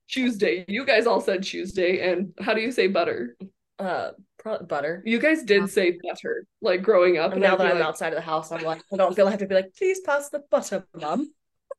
Tuesday. 0.09 0.65
You 0.67 0.85
guys 0.85 1.07
all 1.07 1.21
said 1.21 1.43
Tuesday, 1.43 2.11
and 2.11 2.33
how 2.37 2.53
do 2.53 2.59
you 2.59 2.69
say 2.69 2.87
butter? 2.87 3.37
Uh, 3.79 4.11
pro- 4.37 4.61
butter. 4.63 5.03
You 5.05 5.17
guys 5.17 5.43
did 5.43 5.61
yeah. 5.61 5.67
say 5.67 5.99
butter, 6.03 6.45
like 6.61 6.81
growing 6.81 7.17
up. 7.17 7.31
And 7.31 7.41
now 7.41 7.55
that 7.55 7.65
I'm 7.65 7.77
like, 7.77 7.87
outside 7.87 8.09
of 8.09 8.15
the 8.15 8.21
house, 8.21 8.51
I'm 8.51 8.63
like, 8.63 8.81
I 8.91 8.97
don't 8.97 9.15
feel 9.15 9.25
I 9.25 9.31
have 9.31 9.39
to 9.39 9.47
be 9.47 9.55
like, 9.55 9.73
please 9.77 10.01
pass 10.01 10.29
the 10.29 10.43
butter, 10.51 10.85
mom. 10.93 11.31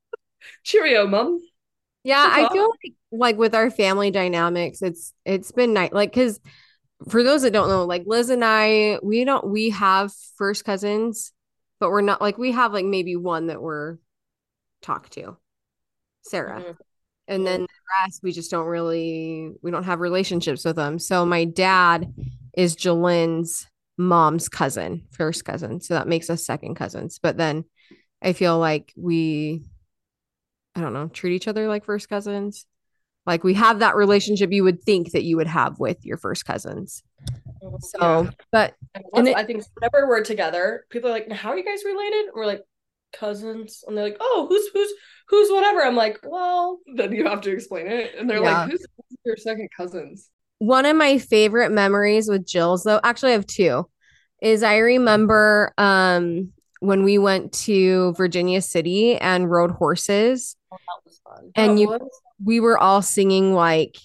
Cheerio, 0.64 1.06
mom. 1.06 1.40
Yeah, 2.04 2.26
I 2.26 2.48
feel 2.50 2.70
like 2.70 2.94
like 3.10 3.36
with 3.36 3.54
our 3.54 3.70
family 3.70 4.10
dynamics, 4.10 4.80
it's 4.80 5.12
it's 5.26 5.52
been 5.52 5.74
nice. 5.74 5.92
Like, 5.92 6.10
because 6.10 6.40
for 7.08 7.22
those 7.22 7.42
that 7.42 7.52
don't 7.52 7.68
know, 7.68 7.84
like 7.84 8.04
Liz 8.06 8.30
and 8.30 8.44
I, 8.44 8.98
we 9.02 9.24
don't 9.24 9.48
we 9.48 9.70
have 9.70 10.12
first 10.36 10.64
cousins, 10.64 11.32
but 11.80 11.90
we're 11.90 12.00
not 12.00 12.20
like 12.20 12.38
we 12.38 12.52
have 12.52 12.72
like 12.72 12.84
maybe 12.84 13.16
one 13.16 13.46
that 13.46 13.62
we're 13.62 13.98
talk 14.82 15.08
to, 15.10 15.36
Sarah. 16.22 16.60
Mm-hmm. 16.60 16.72
And 17.28 17.46
then 17.46 17.60
the 17.60 17.68
rest 18.02 18.20
we 18.22 18.32
just 18.32 18.50
don't 18.50 18.66
really 18.66 19.52
we 19.62 19.70
don't 19.70 19.84
have 19.84 20.00
relationships 20.00 20.64
with 20.64 20.76
them. 20.76 20.98
So 20.98 21.26
my 21.26 21.44
dad 21.44 22.12
is 22.56 22.74
Jillyn's 22.74 23.66
mom's 23.96 24.48
cousin 24.48 25.02
first 25.10 25.44
cousin. 25.44 25.80
So 25.80 25.94
that 25.94 26.08
makes 26.08 26.30
us 26.30 26.46
second 26.46 26.74
cousins. 26.76 27.18
But 27.22 27.36
then 27.36 27.64
i 28.22 28.32
feel 28.32 28.58
like 28.58 28.92
we 28.96 29.62
i 30.74 30.80
don't 30.80 30.92
know 30.92 31.08
treat 31.08 31.34
each 31.34 31.48
other 31.48 31.68
like 31.68 31.84
first 31.84 32.08
cousins 32.08 32.66
like 33.26 33.44
we 33.44 33.54
have 33.54 33.80
that 33.80 33.94
relationship 33.94 34.52
you 34.52 34.64
would 34.64 34.82
think 34.82 35.12
that 35.12 35.22
you 35.22 35.36
would 35.36 35.46
have 35.46 35.78
with 35.78 36.04
your 36.04 36.16
first 36.16 36.44
cousins 36.44 37.02
so 37.80 38.22
yeah. 38.22 38.30
but 38.50 38.74
and 39.14 39.28
it, 39.28 39.36
i 39.36 39.44
think 39.44 39.62
whenever 39.74 40.08
we're 40.08 40.24
together 40.24 40.84
people 40.90 41.10
are 41.10 41.12
like 41.12 41.30
how 41.30 41.50
are 41.50 41.58
you 41.58 41.64
guys 41.64 41.84
related 41.84 42.30
we're 42.34 42.46
like 42.46 42.62
cousins 43.12 43.84
and 43.86 43.96
they're 43.96 44.04
like 44.04 44.16
oh 44.20 44.46
who's 44.48 44.68
who's 44.72 44.92
who's 45.28 45.50
whatever 45.50 45.82
i'm 45.82 45.96
like 45.96 46.18
well 46.24 46.78
then 46.96 47.12
you 47.12 47.24
have 47.24 47.40
to 47.40 47.50
explain 47.50 47.86
it 47.86 48.14
and 48.18 48.28
they're 48.28 48.42
yeah. 48.42 48.62
like 48.62 48.70
who's 48.70 48.84
your 49.24 49.36
second 49.36 49.68
cousins 49.76 50.30
one 50.58 50.84
of 50.84 50.96
my 50.96 51.18
favorite 51.18 51.70
memories 51.70 52.28
with 52.28 52.46
jill's 52.46 52.84
though 52.84 53.00
actually 53.02 53.30
i 53.30 53.34
have 53.34 53.46
two 53.46 53.88
is 54.40 54.62
i 54.62 54.76
remember 54.76 55.72
um 55.78 56.52
when 56.80 57.02
we 57.02 57.18
went 57.18 57.52
to 57.52 58.12
virginia 58.12 58.60
city 58.60 59.16
and 59.16 59.50
rode 59.50 59.70
horses 59.70 60.56
oh, 60.70 60.76
that 60.76 61.04
was 61.04 61.20
fun. 61.24 61.50
and 61.56 61.80
you? 61.80 61.98
We 62.42 62.60
were 62.60 62.78
all 62.78 63.02
singing 63.02 63.54
like 63.54 63.96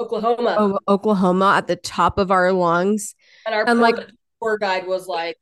oklahoma 0.00 0.56
o- 0.58 0.92
oklahoma 0.92 1.54
at 1.56 1.66
the 1.66 1.76
top 1.76 2.18
of 2.18 2.30
our 2.30 2.52
lungs 2.52 3.14
and 3.46 3.54
our 3.54 3.68
and 3.68 3.80
like 3.80 3.96
tour 4.42 4.58
guide 4.58 4.86
was 4.86 5.06
like 5.06 5.36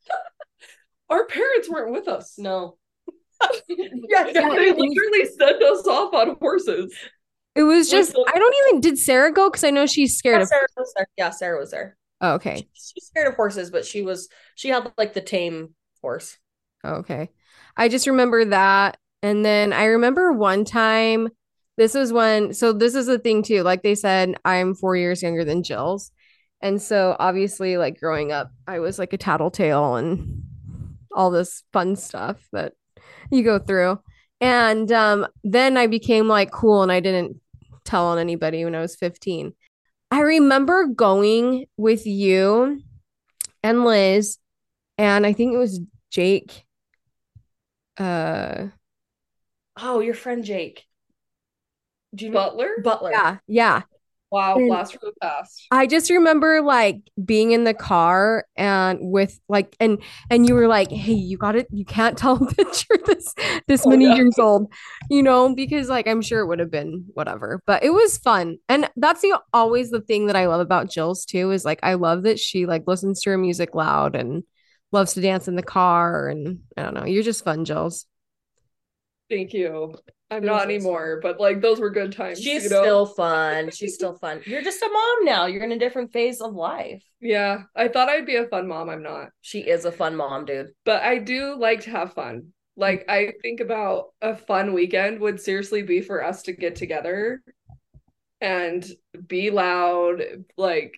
our 1.10 1.26
parents 1.26 1.68
weren't 1.68 1.92
with 1.92 2.08
us 2.08 2.34
no 2.38 2.76
yeah, 3.68 3.86
yeah, 4.08 4.30
they 4.32 4.72
literally 4.72 5.26
sent 5.38 5.62
us 5.62 5.86
off 5.86 6.14
on 6.14 6.36
horses. 6.40 6.94
It 7.54 7.62
was 7.62 7.88
just 7.88 8.16
I 8.16 8.38
don't 8.38 8.54
even 8.66 8.80
did 8.80 8.98
Sarah 8.98 9.32
go 9.32 9.48
because 9.48 9.64
I 9.64 9.70
know 9.70 9.86
she's 9.86 10.16
scared 10.16 10.38
yeah, 10.38 10.42
of 10.42 10.48
Sarah 10.48 10.66
was 10.76 10.92
there. 10.96 11.06
Yeah, 11.16 11.30
Sarah 11.30 11.58
was 11.58 11.70
there. 11.70 11.96
Oh, 12.20 12.34
okay. 12.34 12.56
She, 12.72 12.92
she's 12.94 13.06
scared 13.06 13.28
of 13.28 13.34
horses, 13.34 13.70
but 13.70 13.84
she 13.84 14.02
was 14.02 14.28
she 14.56 14.70
had 14.70 14.92
like 14.98 15.14
the 15.14 15.20
tame 15.20 15.74
horse. 16.02 16.36
Oh, 16.82 16.94
okay. 16.96 17.30
I 17.76 17.88
just 17.88 18.06
remember 18.06 18.44
that. 18.46 18.96
And 19.22 19.44
then 19.44 19.72
I 19.72 19.84
remember 19.86 20.32
one 20.32 20.64
time 20.64 21.28
this 21.76 21.94
was 21.94 22.12
when 22.12 22.54
so 22.54 22.72
this 22.72 22.94
is 22.94 23.06
the 23.06 23.18
thing 23.18 23.42
too. 23.42 23.62
Like 23.62 23.82
they 23.82 23.94
said, 23.94 24.36
I'm 24.44 24.74
four 24.74 24.96
years 24.96 25.22
younger 25.22 25.44
than 25.44 25.62
Jill's. 25.62 26.10
And 26.62 26.80
so 26.80 27.16
obviously, 27.18 27.76
like 27.76 28.00
growing 28.00 28.32
up, 28.32 28.50
I 28.66 28.78
was 28.78 28.98
like 28.98 29.12
a 29.12 29.18
tattletale 29.18 29.96
and 29.96 30.42
all 31.12 31.30
this 31.30 31.62
fun 31.72 31.96
stuff 31.96 32.46
that 32.52 32.72
you 33.30 33.42
go 33.42 33.58
through. 33.58 34.00
And 34.40 34.90
um, 34.92 35.26
then 35.42 35.76
I 35.76 35.86
became 35.86 36.28
like 36.28 36.50
cool 36.50 36.82
and 36.82 36.90
I 36.92 37.00
didn't 37.00 37.40
tell 37.84 38.06
on 38.06 38.18
anybody 38.18 38.64
when 38.64 38.74
I 38.74 38.80
was 38.80 38.96
15. 38.96 39.52
I 40.10 40.20
remember 40.20 40.86
going 40.86 41.66
with 41.76 42.06
you 42.06 42.80
and 43.62 43.84
Liz, 43.84 44.38
and 44.98 45.26
I 45.26 45.32
think 45.32 45.54
it 45.54 45.58
was 45.58 45.80
Jake. 46.10 46.64
Uh, 47.96 48.68
oh, 49.76 50.00
your 50.00 50.14
friend 50.14 50.44
Jake. 50.44 50.84
Do 52.14 52.26
you 52.26 52.32
Butler? 52.32 52.76
Butler. 52.82 53.10
Yeah, 53.10 53.36
yeah. 53.46 53.82
Wow, 54.34 54.56
and 54.56 54.66
blast 54.66 54.92
from 54.94 55.02
the 55.04 55.12
past. 55.20 55.64
I 55.70 55.86
just 55.86 56.10
remember 56.10 56.60
like 56.60 57.02
being 57.24 57.52
in 57.52 57.62
the 57.62 57.72
car 57.72 58.46
and 58.56 58.98
with 59.00 59.38
like 59.48 59.76
and 59.78 60.02
and 60.28 60.44
you 60.48 60.54
were 60.54 60.66
like, 60.66 60.90
"Hey, 60.90 61.12
you 61.12 61.38
got 61.38 61.54
it. 61.54 61.68
You 61.70 61.84
can't 61.84 62.18
tell 62.18 62.36
that 62.36 62.84
you're 62.88 62.98
this 63.06 63.32
this 63.68 63.86
oh, 63.86 63.90
many 63.90 64.06
yeah. 64.06 64.16
years 64.16 64.36
old." 64.36 64.72
You 65.08 65.22
know, 65.22 65.54
because 65.54 65.88
like 65.88 66.08
I'm 66.08 66.20
sure 66.20 66.40
it 66.40 66.46
would 66.46 66.58
have 66.58 66.70
been 66.70 67.04
whatever, 67.14 67.62
but 67.64 67.84
it 67.84 67.90
was 67.90 68.18
fun. 68.18 68.58
And 68.68 68.90
that's 68.96 69.20
the 69.20 69.38
always 69.52 69.90
the 69.90 70.00
thing 70.00 70.26
that 70.26 70.36
I 70.36 70.48
love 70.48 70.60
about 70.60 70.90
Jill's 70.90 71.24
too 71.24 71.52
is 71.52 71.64
like 71.64 71.78
I 71.84 71.94
love 71.94 72.24
that 72.24 72.40
she 72.40 72.66
like 72.66 72.88
listens 72.88 73.20
to 73.22 73.30
her 73.30 73.38
music 73.38 73.74
loud 73.76 74.16
and 74.16 74.42
loves 74.90 75.14
to 75.14 75.20
dance 75.20 75.46
in 75.46 75.54
the 75.54 75.62
car 75.62 76.28
and 76.28 76.58
I 76.76 76.82
don't 76.82 76.94
know. 76.94 77.04
You're 77.04 77.22
just 77.22 77.44
fun, 77.44 77.64
Jill's. 77.64 78.04
Thank 79.30 79.52
you. 79.52 79.94
I'm 80.30 80.44
not 80.44 80.64
anymore, 80.64 81.20
but 81.22 81.38
like 81.38 81.60
those 81.60 81.80
were 81.80 81.90
good 81.90 82.12
times. 82.12 82.38
She's 82.40 82.64
you 82.64 82.70
know? 82.70 82.82
still 82.82 83.06
fun. 83.06 83.70
She's 83.70 83.94
still 83.94 84.14
fun. 84.18 84.40
You're 84.46 84.62
just 84.62 84.82
a 84.82 84.88
mom 84.88 85.24
now. 85.24 85.46
You're 85.46 85.62
in 85.62 85.72
a 85.72 85.78
different 85.78 86.12
phase 86.12 86.40
of 86.40 86.54
life. 86.54 87.02
Yeah. 87.20 87.62
I 87.76 87.88
thought 87.88 88.08
I'd 88.08 88.26
be 88.26 88.36
a 88.36 88.48
fun 88.48 88.66
mom. 88.66 88.90
I'm 88.90 89.02
not. 89.02 89.28
She 89.42 89.60
is 89.60 89.84
a 89.84 89.92
fun 89.92 90.16
mom, 90.16 90.44
dude. 90.44 90.68
But 90.84 91.02
I 91.02 91.18
do 91.18 91.56
like 91.58 91.82
to 91.82 91.90
have 91.90 92.14
fun. 92.14 92.48
Like 92.76 93.04
I 93.08 93.32
think 93.42 93.60
about 93.60 94.06
a 94.20 94.36
fun 94.36 94.72
weekend 94.72 95.20
would 95.20 95.40
seriously 95.40 95.82
be 95.82 96.00
for 96.00 96.24
us 96.24 96.42
to 96.42 96.52
get 96.52 96.74
together 96.74 97.40
and 98.40 98.84
be 99.26 99.50
loud, 99.50 100.22
like 100.56 100.92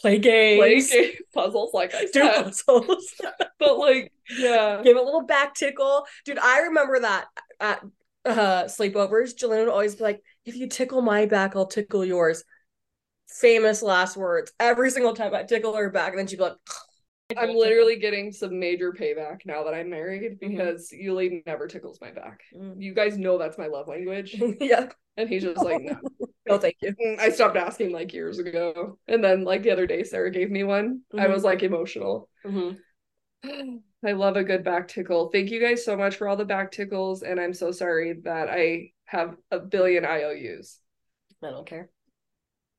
play 0.00 0.18
games, 0.18 0.90
play 0.90 1.02
game 1.02 1.12
puzzles, 1.34 1.72
like 1.74 1.94
I 1.94 2.06
said. 2.06 2.44
puzzles. 2.44 3.14
but 3.58 3.78
like, 3.78 4.12
yeah, 4.36 4.80
give 4.82 4.96
a 4.96 5.02
little 5.02 5.22
back 5.24 5.54
tickle, 5.54 6.06
dude. 6.24 6.38
I 6.38 6.60
remember 6.62 7.00
that 7.00 7.26
at 7.60 7.80
uh 8.24 8.64
sleepovers, 8.64 9.34
Jillyn 9.34 9.60
would 9.60 9.68
always 9.68 9.96
be 9.96 10.04
like, 10.04 10.22
if 10.44 10.56
you 10.56 10.68
tickle 10.68 11.02
my 11.02 11.26
back, 11.26 11.56
I'll 11.56 11.66
tickle 11.66 12.04
yours. 12.04 12.44
Famous 13.28 13.82
last 13.82 14.16
words. 14.16 14.52
Every 14.60 14.90
single 14.90 15.14
time 15.14 15.34
I 15.34 15.42
tickle 15.42 15.74
her 15.74 15.90
back, 15.90 16.10
and 16.10 16.18
then 16.18 16.26
she'd 16.26 16.36
be 16.36 16.44
like, 16.44 16.56
I'm 17.38 17.54
literally 17.54 17.96
getting 17.96 18.32
some 18.32 18.58
major 18.58 18.92
payback 18.92 19.40
now 19.44 19.64
that 19.64 19.74
I'm 19.74 19.90
married 19.90 20.38
mm-hmm. 20.40 20.50
because 20.50 20.90
mm-hmm. 20.92 21.08
Yuli 21.08 21.46
never 21.46 21.66
tickles 21.66 22.00
my 22.00 22.10
back. 22.10 22.42
Mm. 22.56 22.74
You 22.78 22.94
guys 22.94 23.18
know 23.18 23.38
that's 23.38 23.58
my 23.58 23.66
love 23.66 23.88
language. 23.88 24.40
yeah. 24.60 24.88
And 25.16 25.28
he's 25.28 25.42
just 25.42 25.62
like, 25.62 25.82
no. 25.82 25.96
no, 26.46 26.58
thank 26.58 26.76
you. 26.82 26.94
Mm, 26.94 27.20
I 27.20 27.30
stopped 27.30 27.56
asking 27.56 27.92
like 27.92 28.12
years 28.12 28.38
ago. 28.38 28.98
And 29.06 29.22
then 29.22 29.44
like 29.44 29.62
the 29.62 29.70
other 29.70 29.86
day, 29.86 30.02
Sarah 30.02 30.30
gave 30.30 30.50
me 30.50 30.64
one. 30.64 31.00
Mm-hmm. 31.12 31.20
I 31.20 31.28
was 31.28 31.44
like 31.44 31.62
emotional. 31.62 32.28
Mm-hmm. 32.44 33.76
I 34.06 34.12
love 34.12 34.36
a 34.36 34.44
good 34.44 34.64
back 34.64 34.88
tickle. 34.88 35.30
Thank 35.32 35.50
you 35.50 35.60
guys 35.60 35.84
so 35.84 35.96
much 35.96 36.16
for 36.16 36.28
all 36.28 36.36
the 36.36 36.44
back 36.44 36.72
tickles. 36.72 37.22
And 37.22 37.40
I'm 37.40 37.54
so 37.54 37.70
sorry 37.70 38.20
that 38.24 38.48
I 38.50 38.90
have 39.06 39.36
a 39.50 39.58
billion 39.58 40.04
IOUs. 40.04 40.78
I 41.42 41.50
don't 41.50 41.66
care. 41.66 41.88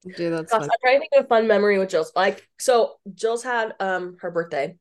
Dude, 0.06 0.34
that's 0.34 0.51
Gosh, 0.51 0.64
I'm 0.64 0.70
trying 0.82 0.95
to 0.95 0.99
think 0.99 1.12
of 1.18 1.26
a 1.26 1.28
fun 1.28 1.47
memory 1.47 1.80
with 1.80 1.89
Jill's. 1.89 2.12
Like, 2.16 2.47
so 2.60 2.95
Jill's 3.14 3.43
had 3.43 3.74
um 3.80 4.18
her 4.22 4.32
birthday 4.32 4.76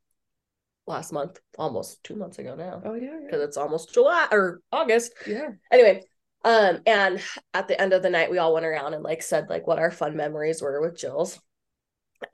last 0.86 1.12
month, 1.12 1.40
almost 1.58 2.02
two 2.04 2.14
months 2.14 2.38
ago 2.38 2.54
now. 2.54 2.82
Oh 2.84 2.94
yeah, 2.94 3.18
because 3.24 3.38
yeah. 3.38 3.44
it's 3.44 3.56
almost 3.56 3.94
July 3.94 4.28
or 4.30 4.60
August. 4.70 5.12
Yeah. 5.26 5.50
Anyway, 5.72 6.02
um, 6.44 6.80
and 6.86 7.22
at 7.54 7.68
the 7.68 7.80
end 7.80 7.92
of 7.92 8.02
the 8.02 8.10
night, 8.10 8.30
we 8.30 8.38
all 8.38 8.52
went 8.52 8.66
around 8.66 8.94
and 8.94 9.02
like 9.02 9.22
said 9.22 9.48
like 9.48 9.66
what 9.66 9.78
our 9.78 9.90
fun 9.90 10.16
memories 10.16 10.60
were 10.60 10.80
with 10.80 10.98
Jill's, 10.98 11.40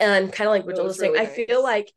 and 0.01 0.33
kind 0.33 0.49
of 0.49 0.53
like 0.53 0.67
what 0.67 0.75
Jill 0.75 0.85
was 0.85 0.99
saying, 0.99 1.13
really 1.13 1.27
I 1.27 1.29
nice. 1.29 1.37
feel 1.37 1.63
like 1.63 1.93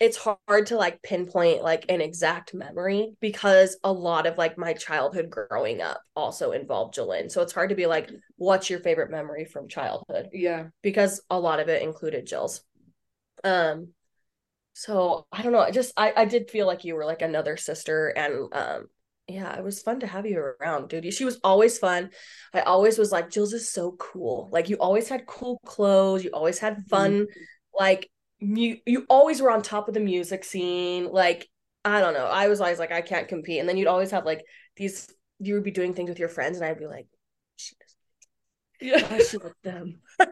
it's 0.00 0.16
hard 0.16 0.66
to 0.66 0.76
like 0.76 1.02
pinpoint 1.02 1.62
like 1.62 1.84
an 1.90 2.00
exact 2.00 2.54
memory 2.54 3.12
because 3.20 3.76
a 3.84 3.92
lot 3.92 4.26
of 4.26 4.38
like 4.38 4.56
my 4.56 4.72
childhood 4.72 5.28
growing 5.28 5.82
up 5.82 6.00
also 6.16 6.52
involved 6.52 6.94
Jillyn. 6.94 7.30
So 7.30 7.42
it's 7.42 7.52
hard 7.52 7.68
to 7.68 7.74
be 7.74 7.86
like, 7.86 8.10
what's 8.36 8.70
your 8.70 8.80
favorite 8.80 9.10
memory 9.10 9.44
from 9.44 9.68
childhood? 9.68 10.30
Yeah. 10.32 10.68
Because 10.82 11.20
a 11.28 11.38
lot 11.38 11.60
of 11.60 11.68
it 11.68 11.82
included 11.82 12.26
Jill's. 12.26 12.62
Um, 13.44 13.88
so 14.72 15.26
I 15.30 15.42
don't 15.42 15.52
know. 15.52 15.60
I 15.60 15.70
just 15.70 15.92
I, 15.98 16.14
I 16.16 16.24
did 16.24 16.50
feel 16.50 16.66
like 16.66 16.84
you 16.84 16.94
were 16.94 17.04
like 17.04 17.20
another 17.20 17.58
sister 17.58 18.08
and 18.08 18.48
um 18.52 18.86
yeah, 19.28 19.56
it 19.56 19.62
was 19.62 19.82
fun 19.82 20.00
to 20.00 20.08
have 20.08 20.26
you 20.26 20.40
around, 20.40 20.88
dude. 20.88 21.12
She 21.12 21.24
was 21.24 21.38
always 21.44 21.78
fun. 21.78 22.10
I 22.52 22.62
always 22.62 22.98
was 22.98 23.12
like, 23.12 23.30
Jill's 23.30 23.52
is 23.52 23.70
so 23.70 23.92
cool. 23.92 24.48
Like 24.50 24.68
you 24.70 24.76
always 24.76 25.08
had 25.08 25.26
cool 25.26 25.60
clothes, 25.64 26.24
you 26.24 26.30
always 26.32 26.58
had 26.58 26.84
fun, 26.88 27.12
mm-hmm. 27.12 27.40
like 27.78 28.10
you 28.40 28.78
you 28.86 29.06
always 29.08 29.40
were 29.40 29.50
on 29.50 29.62
top 29.62 29.88
of 29.88 29.94
the 29.94 30.00
music 30.00 30.44
scene. 30.44 31.10
Like, 31.10 31.48
I 31.84 32.00
don't 32.00 32.14
know. 32.14 32.26
I 32.26 32.48
was 32.48 32.60
always 32.60 32.78
like, 32.78 32.92
I 32.92 33.00
can't 33.02 33.28
compete. 33.28 33.60
And 33.60 33.68
then 33.68 33.76
you'd 33.76 33.88
always 33.88 34.10
have 34.10 34.24
like 34.24 34.44
these 34.76 35.08
you 35.40 35.54
would 35.54 35.64
be 35.64 35.70
doing 35.70 35.94
things 35.94 36.08
with 36.08 36.18
your 36.18 36.28
friends, 36.28 36.58
and 36.58 36.66
I'd 36.66 36.78
be 36.78 36.86
like, 36.86 37.06
yeah, 38.80 39.06
I 39.10 39.18
should 39.22 39.42
with 39.42 39.60
them. 39.62 40.00
I 40.20 40.26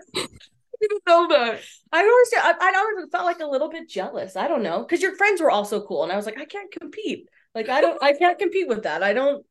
didn't 0.81 1.03
know 1.07 1.29
that. 1.29 1.61
I 1.91 2.01
always, 2.01 2.29
I, 2.37 2.55
I 2.61 2.79
always 2.79 3.11
felt 3.11 3.25
like 3.25 3.41
a 3.41 3.47
little 3.47 3.69
bit 3.69 3.89
jealous. 3.89 4.37
I 4.37 4.47
don't 4.47 4.63
know, 4.63 4.81
because 4.83 5.03
your 5.03 5.17
friends 5.17 5.41
were 5.41 5.51
also 5.51 5.85
cool, 5.85 6.05
and 6.05 6.13
I 6.13 6.17
was 6.17 6.27
like, 6.27 6.39
I 6.39 6.45
can't 6.45 6.71
compete. 6.71 7.27
Like, 7.55 7.69
I 7.69 7.81
don't, 7.81 8.01
I 8.03 8.13
can't 8.13 8.39
compete 8.39 8.69
with 8.69 8.85
that. 8.85 9.03
I 9.03 9.13
don't, 9.13 9.45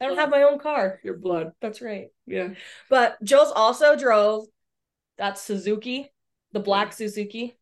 I 0.00 0.06
don't 0.06 0.16
have 0.16 0.30
my 0.30 0.42
own 0.42 0.58
car. 0.58 0.98
Your 1.04 1.16
blood. 1.16 1.52
That's 1.60 1.80
right. 1.80 2.06
Yeah. 2.26 2.54
But 2.90 3.22
Jill's 3.22 3.52
also 3.54 3.94
drove 3.94 4.46
that 5.18 5.38
Suzuki, 5.38 6.10
the 6.50 6.60
black 6.60 6.92
Suzuki. 6.92 7.56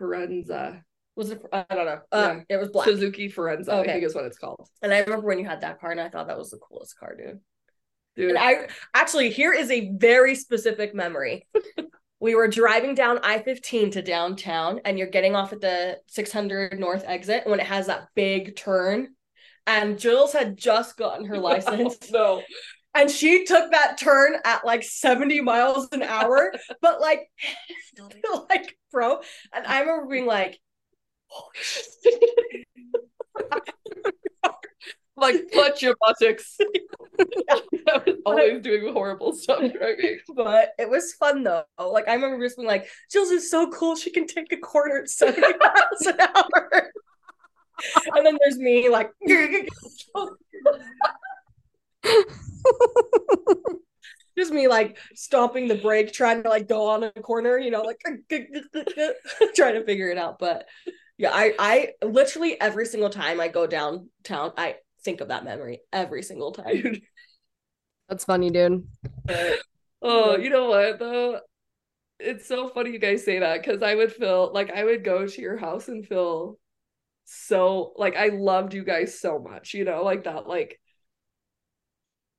Forenza. 0.00 0.82
Was 1.14 1.30
it? 1.30 1.40
I 1.52 1.64
don't 1.70 1.86
know. 1.86 2.00
Yeah. 2.12 2.18
Um, 2.18 2.44
it 2.48 2.56
was 2.56 2.68
black. 2.68 2.86
Suzuki 2.86 3.30
Forenza. 3.30 3.68
Okay. 3.68 3.90
I 3.90 3.92
think 3.94 4.04
is 4.04 4.14
what 4.14 4.26
it's 4.26 4.38
called. 4.38 4.68
And 4.82 4.92
I 4.92 5.00
remember 5.00 5.26
when 5.26 5.38
you 5.38 5.46
had 5.46 5.62
that 5.62 5.80
car, 5.80 5.90
and 5.90 6.00
I 6.00 6.08
thought 6.08 6.28
that 6.28 6.38
was 6.38 6.50
the 6.50 6.58
coolest 6.58 6.98
car, 6.98 7.16
dude. 7.16 7.40
Dude. 8.16 8.30
And 8.30 8.38
I 8.38 8.68
actually 8.94 9.30
here 9.30 9.52
is 9.52 9.70
a 9.70 9.90
very 9.96 10.34
specific 10.34 10.94
memory. 10.94 11.46
we 12.20 12.34
were 12.34 12.48
driving 12.48 12.94
down 12.94 13.18
I 13.22 13.38
15 13.40 13.92
to 13.92 14.02
downtown, 14.02 14.80
and 14.84 14.98
you're 14.98 15.08
getting 15.08 15.34
off 15.34 15.52
at 15.52 15.60
the 15.60 15.98
600 16.08 16.78
North 16.78 17.04
exit 17.06 17.46
when 17.46 17.60
it 17.60 17.66
has 17.66 17.86
that 17.86 18.08
big 18.14 18.56
turn. 18.56 19.08
And 19.66 19.98
Jules 19.98 20.32
had 20.32 20.56
just 20.56 20.96
gotten 20.96 21.26
her 21.26 21.38
license. 21.38 22.10
no. 22.10 22.42
And 22.96 23.10
she 23.10 23.44
took 23.44 23.72
that 23.72 23.98
turn 23.98 24.36
at 24.44 24.64
like 24.64 24.82
70 24.82 25.42
miles 25.42 25.88
an 25.92 26.02
hour, 26.02 26.52
but 26.80 27.00
like, 27.00 27.28
like, 28.48 28.76
bro. 28.90 29.20
And 29.52 29.66
I 29.66 29.80
remember 29.80 30.06
being 30.06 30.26
like, 30.26 30.58
like 35.16 35.50
clutch 35.52 35.82
your 35.82 35.94
buttocks. 36.00 36.56
I 37.88 38.02
was 38.06 38.16
always 38.24 38.62
doing 38.62 38.92
horrible 38.92 39.34
stuff 39.34 39.60
driving. 39.72 40.20
But 40.34 40.70
it 40.78 40.88
was 40.88 41.12
fun 41.14 41.42
though. 41.42 41.64
Like 41.78 42.08
I 42.08 42.14
remember 42.14 42.42
just 42.44 42.56
being 42.56 42.68
like, 42.68 42.88
jill's 43.12 43.30
is 43.30 43.50
so 43.50 43.70
cool. 43.70 43.96
She 43.96 44.10
can 44.10 44.26
take 44.26 44.50
a 44.52 44.56
corner 44.56 44.98
at 44.98 45.10
70 45.10 45.40
miles 45.40 46.06
an 46.06 46.20
hour. 46.20 46.92
and 48.14 48.24
then 48.26 48.38
there's 48.42 48.56
me 48.58 48.88
like 48.88 49.10
just 54.38 54.52
me 54.52 54.68
like 54.68 54.98
stomping 55.14 55.68
the 55.68 55.76
brake, 55.76 56.12
trying 56.12 56.42
to 56.42 56.48
like 56.48 56.68
go 56.68 56.88
on 56.88 57.04
a 57.04 57.12
corner, 57.12 57.58
you 57.58 57.70
know, 57.70 57.82
like 57.82 57.98
trying 59.54 59.74
to 59.74 59.84
figure 59.84 60.10
it 60.10 60.18
out. 60.18 60.38
But 60.38 60.66
yeah, 61.18 61.30
I 61.32 61.54
I 61.58 61.88
literally 62.04 62.60
every 62.60 62.86
single 62.86 63.10
time 63.10 63.40
I 63.40 63.48
go 63.48 63.66
downtown, 63.66 64.52
I 64.56 64.76
think 65.02 65.20
of 65.20 65.28
that 65.28 65.44
memory 65.44 65.80
every 65.92 66.22
single 66.22 66.52
time. 66.52 67.00
That's 68.08 68.24
funny, 68.24 68.50
dude. 68.50 68.86
But, 69.24 69.58
oh, 70.02 70.36
you 70.36 70.50
know 70.50 70.68
what 70.68 70.98
though? 70.98 71.40
It's 72.18 72.46
so 72.46 72.68
funny 72.68 72.92
you 72.92 72.98
guys 72.98 73.24
say 73.24 73.40
that 73.40 73.62
because 73.62 73.82
I 73.82 73.94
would 73.94 74.12
feel 74.12 74.50
like 74.52 74.70
I 74.70 74.84
would 74.84 75.04
go 75.04 75.26
to 75.26 75.40
your 75.40 75.56
house 75.56 75.88
and 75.88 76.06
feel 76.06 76.58
so 77.24 77.92
like 77.96 78.16
I 78.16 78.28
loved 78.28 78.74
you 78.74 78.84
guys 78.84 79.18
so 79.18 79.38
much, 79.38 79.74
you 79.74 79.84
know, 79.84 80.04
like 80.04 80.24
that, 80.24 80.46
like 80.46 80.80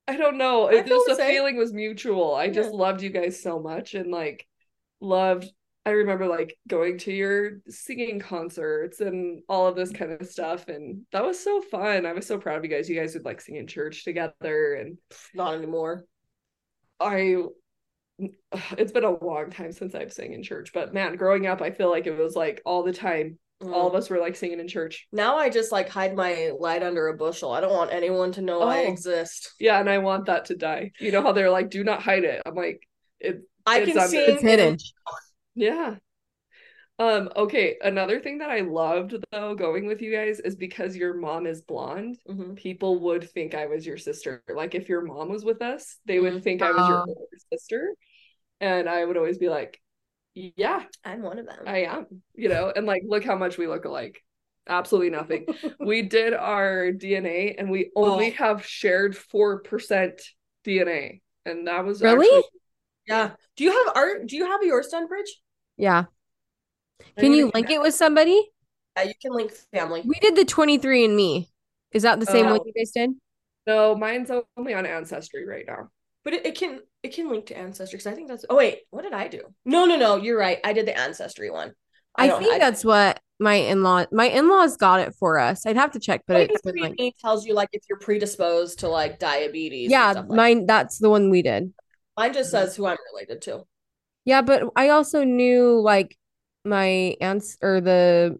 I 0.07 0.15
don't 0.15 0.37
know. 0.37 0.67
It 0.67 0.87
just 0.87 1.05
the 1.07 1.15
feeling 1.15 1.57
was 1.57 1.73
mutual. 1.73 2.33
I 2.33 2.49
just 2.49 2.71
yeah. 2.71 2.77
loved 2.77 3.01
you 3.01 3.09
guys 3.09 3.41
so 3.41 3.59
much 3.59 3.93
and 3.93 4.09
like 4.09 4.47
loved 5.01 5.51
I 5.85 5.91
remember 5.91 6.27
like 6.27 6.57
going 6.67 6.97
to 6.99 7.13
your 7.13 7.59
singing 7.69 8.19
concerts 8.19 8.99
and 8.99 9.41
all 9.47 9.67
of 9.67 9.75
this 9.75 9.91
kind 9.91 10.11
of 10.11 10.27
stuff 10.27 10.67
and 10.67 11.03
that 11.11 11.25
was 11.25 11.41
so 11.41 11.61
fun. 11.61 12.05
I 12.05 12.13
was 12.13 12.25
so 12.25 12.37
proud 12.37 12.57
of 12.57 12.65
you 12.65 12.69
guys. 12.69 12.89
You 12.89 12.99
guys 12.99 13.13
would 13.13 13.25
like 13.25 13.39
sing 13.41 13.55
in 13.55 13.67
church 13.67 14.03
together 14.03 14.73
and 14.75 14.97
not 15.33 15.55
anymore. 15.55 16.03
I 16.99 17.43
it's 18.77 18.91
been 18.91 19.03
a 19.03 19.23
long 19.23 19.49
time 19.49 19.71
since 19.71 19.93
I've 19.93 20.13
sang 20.13 20.33
in 20.33 20.43
church, 20.43 20.71
but 20.73 20.93
man, 20.93 21.15
growing 21.15 21.47
up 21.47 21.61
I 21.61 21.71
feel 21.71 21.89
like 21.89 22.07
it 22.07 22.17
was 22.17 22.35
like 22.35 22.61
all 22.65 22.83
the 22.83 22.93
time 22.93 23.39
Mm. 23.61 23.73
All 23.73 23.87
of 23.87 23.93
mm. 23.93 23.97
us 23.97 24.09
were 24.09 24.19
like 24.19 24.35
singing 24.35 24.59
in 24.59 24.67
church. 24.67 25.07
Now 25.11 25.37
I 25.37 25.49
just 25.49 25.71
like 25.71 25.89
hide 25.89 26.15
my 26.15 26.51
light 26.59 26.83
under 26.83 27.07
a 27.07 27.17
bushel. 27.17 27.51
I 27.51 27.61
don't 27.61 27.73
want 27.73 27.91
anyone 27.91 28.31
to 28.33 28.41
know 28.41 28.61
oh. 28.61 28.67
I 28.67 28.81
exist. 28.81 29.53
Yeah, 29.59 29.79
and 29.79 29.89
I 29.89 29.97
want 29.97 30.25
that 30.27 30.45
to 30.45 30.55
die. 30.55 30.91
You 30.99 31.11
know 31.11 31.21
how 31.21 31.31
they're 31.31 31.49
like, 31.49 31.69
do 31.69 31.83
not 31.83 32.03
hide 32.03 32.23
it. 32.23 32.41
I'm 32.45 32.55
like, 32.55 32.87
it. 33.19 33.41
I 33.65 33.83
can 33.83 34.07
see 34.07 34.19
it's 34.19 34.41
hidden. 34.41 34.77
Yeah. 35.55 35.95
Um. 36.99 37.29
Okay. 37.35 37.77
Another 37.81 38.19
thing 38.19 38.39
that 38.39 38.49
I 38.49 38.61
loved 38.61 39.15
though 39.31 39.55
going 39.55 39.87
with 39.87 40.01
you 40.01 40.11
guys 40.11 40.39
is 40.39 40.55
because 40.55 40.95
your 40.95 41.15
mom 41.15 41.47
is 41.47 41.61
blonde. 41.61 42.17
Mm-hmm. 42.29 42.53
People 42.53 42.99
would 42.99 43.29
think 43.31 43.55
I 43.55 43.65
was 43.65 43.85
your 43.85 43.97
sister. 43.97 44.43
Like 44.47 44.75
if 44.75 44.87
your 44.87 45.01
mom 45.01 45.29
was 45.29 45.43
with 45.43 45.61
us, 45.61 45.97
they 46.05 46.19
would 46.19 46.33
mm-hmm. 46.33 46.41
think 46.41 46.61
I 46.61 46.71
was 46.71 46.87
your 46.87 46.99
older 46.99 47.37
sister, 47.51 47.95
and 48.61 48.87
I 48.87 49.03
would 49.03 49.17
always 49.17 49.37
be 49.39 49.49
like, 49.49 49.81
yeah. 50.55 50.83
I'm 51.03 51.21
one 51.21 51.39
of 51.39 51.45
them. 51.45 51.59
I 51.65 51.83
am 51.83 52.05
you 52.35 52.49
know 52.49 52.71
and 52.75 52.85
like 52.85 53.03
look 53.05 53.23
how 53.23 53.35
much 53.35 53.57
we 53.57 53.67
look 53.67 53.85
alike. 53.85 54.21
Absolutely 54.67 55.11
nothing. 55.11 55.45
We 55.79 56.01
did 56.01 56.33
our 56.33 56.91
dna 56.91 57.55
and 57.57 57.69
we 57.69 57.91
only 57.95 58.31
oh. 58.31 58.43
have 58.43 58.65
shared 58.65 59.15
4% 59.15 60.19
dna 60.65 61.21
and 61.45 61.67
that 61.67 61.85
was 61.85 62.01
really? 62.01 62.27
actually- 62.27 62.43
yeah. 63.07 63.31
Do 63.55 63.63
you 63.63 63.71
have 63.71 63.95
art? 63.95 64.27
Do 64.27 64.35
you 64.35 64.45
have 64.45 64.61
yours 64.63 64.87
done 64.87 65.07
bridge 65.07 65.39
yeah. 65.77 66.05
Can 67.17 67.33
you 67.33 67.51
link 67.53 67.69
it 67.69 67.81
with 67.81 67.93
somebody? 67.93 68.33
Yeah 68.97 69.03
you 69.03 69.13
can 69.21 69.31
link 69.31 69.51
family. 69.73 70.01
We 70.05 70.19
did 70.19 70.35
the 70.35 70.45
23 70.45 71.05
and 71.05 71.15
me. 71.15 71.49
Is 71.91 72.03
that 72.03 72.19
the 72.19 72.25
same 72.25 72.47
uh, 72.47 72.57
one 72.57 72.61
you 72.65 72.73
guys 72.73 72.91
did? 72.91 73.11
No 73.65 73.95
mine's 73.95 74.31
only 74.57 74.73
on 74.73 74.85
ancestry 74.85 75.47
right 75.47 75.65
now 75.67 75.89
but 76.27 76.33
it, 76.33 76.45
it 76.45 76.55
can 76.55 76.81
it 77.03 77.13
can 77.13 77.29
link 77.29 77.45
to 77.45 77.57
ancestry 77.57 77.95
because 77.95 78.11
I 78.11 78.13
think 78.13 78.27
that's. 78.27 78.43
Oh 78.49 78.57
wait, 78.57 78.79
what 78.89 79.03
did 79.03 79.13
I 79.13 79.29
do? 79.29 79.43
No, 79.63 79.85
no, 79.85 79.95
no. 79.95 80.17
You're 80.17 80.37
right. 80.37 80.59
I 80.61 80.73
did 80.73 80.85
the 80.85 80.99
ancestry 80.99 81.49
one. 81.49 81.71
I, 82.17 82.29
I 82.29 82.37
think 82.37 82.55
I, 82.55 82.59
that's 82.59 82.83
what 82.83 83.21
my 83.39 83.53
in-law 83.53 84.07
my 84.11 84.25
in-laws 84.25 84.75
got 84.75 84.99
it 84.99 85.15
for 85.17 85.39
us. 85.39 85.65
I'd 85.65 85.77
have 85.77 85.91
to 85.91 86.01
check, 86.01 86.23
but 86.27 86.51
it 86.51 86.51
like, 86.65 87.15
tells 87.21 87.45
you 87.45 87.53
like 87.53 87.69
if 87.71 87.83
you're 87.87 87.99
predisposed 87.99 88.79
to 88.79 88.89
like 88.89 89.19
diabetes. 89.19 89.89
Yeah, 89.89 90.11
like 90.11 90.27
mine. 90.27 90.57
That. 90.65 90.67
That's 90.67 90.99
the 90.99 91.09
one 91.09 91.29
we 91.29 91.43
did. 91.43 91.71
Mine 92.17 92.33
just 92.33 92.51
says 92.51 92.75
who 92.75 92.87
I'm 92.87 92.97
related 93.13 93.41
to. 93.43 93.63
Yeah, 94.25 94.41
but 94.41 94.63
I 94.75 94.89
also 94.89 95.23
knew 95.23 95.79
like 95.79 96.17
my 96.65 97.15
aunts 97.21 97.55
or 97.61 97.79
the 97.79 98.37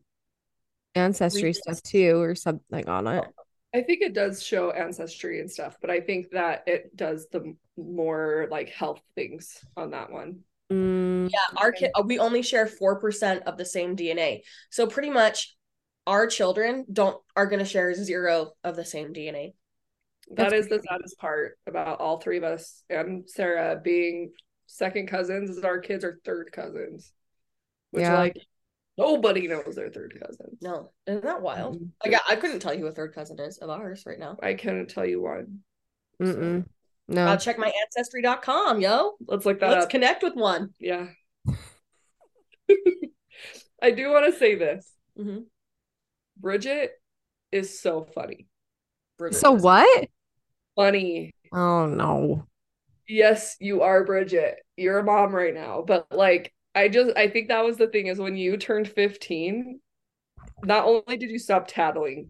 ancestry 0.94 1.54
stuff 1.54 1.82
too, 1.84 2.20
or 2.20 2.36
something 2.36 2.90
on 2.90 3.08
it. 3.08 3.24
Oh. 3.26 3.37
I 3.74 3.82
think 3.82 4.02
it 4.02 4.14
does 4.14 4.44
show 4.44 4.72
ancestry 4.72 5.40
and 5.40 5.52
stuff, 5.52 5.78
but 5.82 5.90
I 5.90 6.00
think 6.00 6.32
that 6.32 6.64
it 6.68 6.96
does 6.96 7.28
the 7.32 7.56
more 7.78 8.48
like 8.50 8.70
health 8.70 9.02
things 9.16 9.64
on 9.76 9.92
that 9.92 10.12
one. 10.12 10.40
Mm. 10.72 11.30
Yeah, 11.30 11.58
our 11.58 11.72
kid 11.72 11.92
we 12.06 12.20
only 12.20 12.42
share 12.42 12.66
4% 12.66 13.44
of 13.44 13.58
the 13.58 13.66
same 13.66 13.96
DNA. 13.96 14.42
So 14.70 14.88
pretty 14.88 15.10
much 15.10 15.56
our 16.06 16.28
children 16.28 16.86
don't 16.92 17.22
are 17.36 17.46
going 17.46 17.60
to 17.60 17.66
share 17.66 17.94
zero 17.94 18.54
of 18.64 18.76
the 18.76 18.86
same 18.86 19.14
DNA. 19.14 19.54
That 20.30 20.50
That's 20.50 20.68
crazy. 20.68 20.70
the 20.70 20.84
saddest 20.90 21.18
part 21.20 21.58
about 21.68 22.00
all 22.00 22.20
three 22.20 22.38
of 22.38 22.44
us 22.44 22.84
and 22.90 23.30
Sarah 23.30 23.80
being 23.82 24.32
second 24.66 25.08
cousins 25.08 25.50
is 25.50 25.64
our 25.64 25.80
kids 25.80 26.04
are 26.04 26.20
third 26.26 26.52
cousins. 26.52 27.12
Which 27.92 28.04
yeah. 28.04 28.18
like 28.18 28.38
nobody 28.98 29.48
knows 29.48 29.76
their 29.76 29.90
third 29.90 30.18
cousin. 30.20 30.58
No. 30.62 30.92
Isn't 31.06 31.24
that 31.24 31.42
wild? 31.42 31.76
Mm-hmm. 31.76 31.86
Like 32.12 32.22
I, 32.28 32.34
I 32.34 32.36
couldn't 32.36 32.60
tell 32.60 32.74
you 32.74 32.82
who 32.82 32.88
a 32.88 32.92
third 32.92 33.14
cousin 33.14 33.40
is 33.40 33.58
of 33.60 33.70
ours 33.70 34.04
right 34.06 34.20
now. 34.20 34.38
I 34.42 34.54
couldn't 34.54 34.90
tell 34.90 35.06
you 35.06 35.22
one. 35.22 35.60
So. 36.24 36.64
No. 37.10 37.26
I'll 37.26 37.38
check 37.38 37.58
my 37.58 37.72
ancestry.com, 37.84 38.82
yo. 38.82 39.14
Let's 39.28 39.46
look 39.46 39.60
that 39.62 39.70
Let's 39.70 39.86
up. 39.86 39.90
connect 39.90 40.24
with 40.24 40.36
one. 40.36 40.72
Yeah. 40.80 41.08
I 43.82 43.92
do 43.92 44.10
want 44.10 44.32
to 44.32 44.38
say 44.38 44.56
this. 44.56 44.92
Mm-hmm. 45.18 45.40
Bridget 46.38 46.92
is 47.52 47.80
so 47.80 48.08
funny. 48.14 48.48
Bridget 49.18 49.38
so 49.38 49.52
what? 49.52 50.10
Funny. 50.76 51.34
Oh 51.54 51.86
no. 51.86 52.46
Yes, 53.08 53.56
you 53.60 53.84
are 53.84 54.04
Bridget. 54.04 54.58
You're 54.76 55.00
a 55.00 55.04
mom 55.04 55.34
right 55.34 55.54
now, 55.54 55.84
but 55.88 56.08
like 56.12 56.54
I 56.78 56.90
just 56.90 57.18
I 57.18 57.28
think 57.28 57.48
that 57.48 57.66
was 57.66 57.78
the 57.78 57.88
thing 57.88 58.06
is 58.06 58.20
when 58.20 58.38
you 58.38 58.56
turned 58.56 58.88
15, 58.88 59.80
not 60.64 60.86
only 60.86 61.18
did 61.18 61.32
you 61.32 61.40
stop 61.40 61.68
tattling, 61.68 62.30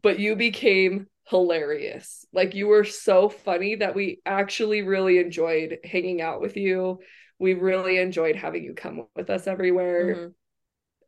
but 0.00 0.18
you 0.18 0.36
became 0.36 1.06
hilarious. 1.28 2.24
Like 2.32 2.54
you 2.54 2.66
were 2.66 2.84
so 2.84 3.28
funny 3.28 3.74
that 3.76 3.94
we 3.94 4.22
actually 4.24 4.80
really 4.80 5.18
enjoyed 5.18 5.80
hanging 5.84 6.22
out 6.22 6.40
with 6.40 6.56
you. 6.56 7.00
We 7.38 7.52
really 7.52 7.98
enjoyed 7.98 8.36
having 8.36 8.64
you 8.64 8.72
come 8.72 9.06
with 9.14 9.28
us 9.28 9.46
everywhere. 9.46 10.14
Mm-hmm. 10.14 10.28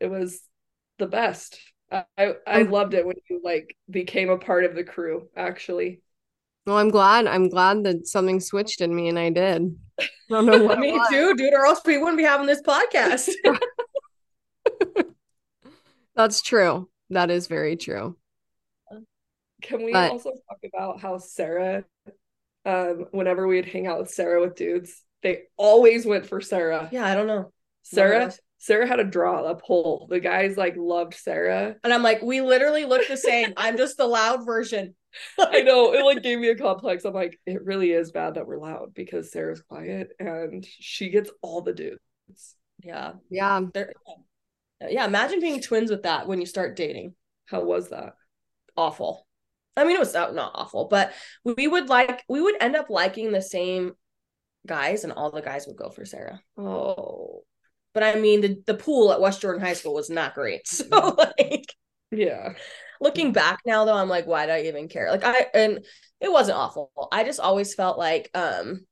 It 0.00 0.10
was 0.10 0.42
the 0.98 1.06
best. 1.06 1.58
I 1.90 2.04
I, 2.18 2.34
I 2.46 2.62
loved 2.62 2.92
it 2.92 3.06
when 3.06 3.16
you 3.30 3.40
like 3.42 3.74
became 3.88 4.28
a 4.28 4.36
part 4.36 4.64
of 4.64 4.74
the 4.74 4.84
crew 4.84 5.28
actually. 5.34 6.02
Well, 6.66 6.78
I'm 6.78 6.90
glad. 6.90 7.26
I'm 7.26 7.48
glad 7.48 7.84
that 7.84 8.06
something 8.06 8.40
switched 8.40 8.80
in 8.80 8.94
me 8.94 9.08
and 9.08 9.18
I 9.18 9.30
did. 9.30 9.76
I 10.00 10.06
don't 10.30 10.46
know 10.46 10.62
what 10.64 10.78
me 10.78 10.98
too, 11.10 11.34
dude, 11.34 11.52
or 11.52 11.66
else 11.66 11.80
we 11.84 11.98
wouldn't 11.98 12.16
be 12.16 12.24
having 12.24 12.46
this 12.46 12.62
podcast. 12.62 13.30
That's 16.16 16.42
true. 16.42 16.88
That 17.10 17.30
is 17.30 17.48
very 17.48 17.76
true. 17.76 18.16
Can 19.62 19.84
we 19.84 19.92
but, 19.92 20.10
also 20.10 20.30
talk 20.30 20.58
about 20.64 21.00
how 21.00 21.18
Sarah, 21.18 21.84
um, 22.64 23.06
whenever 23.12 23.46
we'd 23.46 23.66
hang 23.66 23.86
out 23.86 23.98
with 23.98 24.10
Sarah 24.10 24.40
with 24.40 24.56
dudes, 24.56 25.02
they 25.22 25.44
always 25.56 26.04
went 26.06 26.26
for 26.26 26.40
Sarah. 26.40 26.88
Yeah, 26.92 27.06
I 27.06 27.14
don't 27.14 27.26
know. 27.26 27.52
Sarah, 27.82 28.32
Sarah 28.64 28.88
had 28.88 28.98
a 28.98 29.04
draw, 29.04 29.44
a 29.44 29.54
poll. 29.54 30.06
The 30.08 30.20
guys 30.20 30.56
like 30.56 30.74
loved 30.74 31.12
Sarah. 31.12 31.76
And 31.84 31.92
I'm 31.92 32.02
like, 32.02 32.22
we 32.22 32.40
literally 32.40 32.86
look 32.86 33.06
the 33.06 33.16
same. 33.18 33.52
I'm 33.58 33.76
just 33.76 33.98
the 33.98 34.06
loud 34.06 34.46
version. 34.46 34.94
I 35.38 35.60
know. 35.60 35.92
It 35.92 36.02
like 36.02 36.22
gave 36.22 36.38
me 36.38 36.48
a 36.48 36.56
complex. 36.56 37.04
I'm 37.04 37.12
like, 37.12 37.38
it 37.44 37.62
really 37.62 37.90
is 37.90 38.10
bad 38.10 38.36
that 38.36 38.46
we're 38.46 38.56
loud 38.58 38.94
because 38.94 39.30
Sarah's 39.30 39.60
quiet 39.60 40.12
and 40.18 40.64
she 40.66 41.10
gets 41.10 41.30
all 41.42 41.60
the 41.60 41.74
dudes. 41.74 42.00
Yeah. 42.82 43.12
Yeah. 43.28 43.60
They're, 43.74 43.92
yeah. 44.80 45.04
Imagine 45.04 45.40
being 45.40 45.60
twins 45.60 45.90
with 45.90 46.04
that 46.04 46.26
when 46.26 46.40
you 46.40 46.46
start 46.46 46.74
dating. 46.74 47.14
How 47.44 47.62
was 47.62 47.90
that? 47.90 48.14
Awful. 48.78 49.26
I 49.76 49.84
mean, 49.84 49.96
it 49.96 50.00
was 50.00 50.14
uh, 50.14 50.32
not 50.32 50.52
awful, 50.54 50.86
but 50.86 51.12
we 51.44 51.68
would 51.68 51.90
like 51.90 52.24
we 52.30 52.40
would 52.40 52.56
end 52.62 52.76
up 52.76 52.88
liking 52.88 53.30
the 53.30 53.42
same 53.42 53.92
guys, 54.66 55.04
and 55.04 55.12
all 55.12 55.30
the 55.30 55.42
guys 55.42 55.66
would 55.66 55.76
go 55.76 55.90
for 55.90 56.06
Sarah. 56.06 56.40
Oh, 56.56 57.42
but 57.94 58.02
I 58.02 58.16
mean, 58.16 58.40
the 58.40 58.62
the 58.66 58.74
pool 58.74 59.12
at 59.12 59.20
West 59.20 59.40
Jordan 59.40 59.62
High 59.62 59.72
School 59.74 59.94
was 59.94 60.10
not 60.10 60.34
great. 60.34 60.62
So 60.68 61.16
like, 61.16 61.72
yeah. 62.10 62.54
Looking 63.00 63.32
back 63.32 63.60
now, 63.66 63.84
though, 63.84 63.96
I'm 63.96 64.08
like, 64.08 64.26
why 64.26 64.46
do 64.46 64.52
I 64.52 64.62
even 64.62 64.88
care? 64.88 65.10
Like, 65.10 65.24
I 65.24 65.46
and 65.54 65.84
it 66.20 66.30
wasn't 66.30 66.58
awful. 66.58 66.90
I 67.12 67.24
just 67.24 67.40
always 67.40 67.74
felt 67.74 67.98
like, 67.98 68.30
um, 68.34 68.86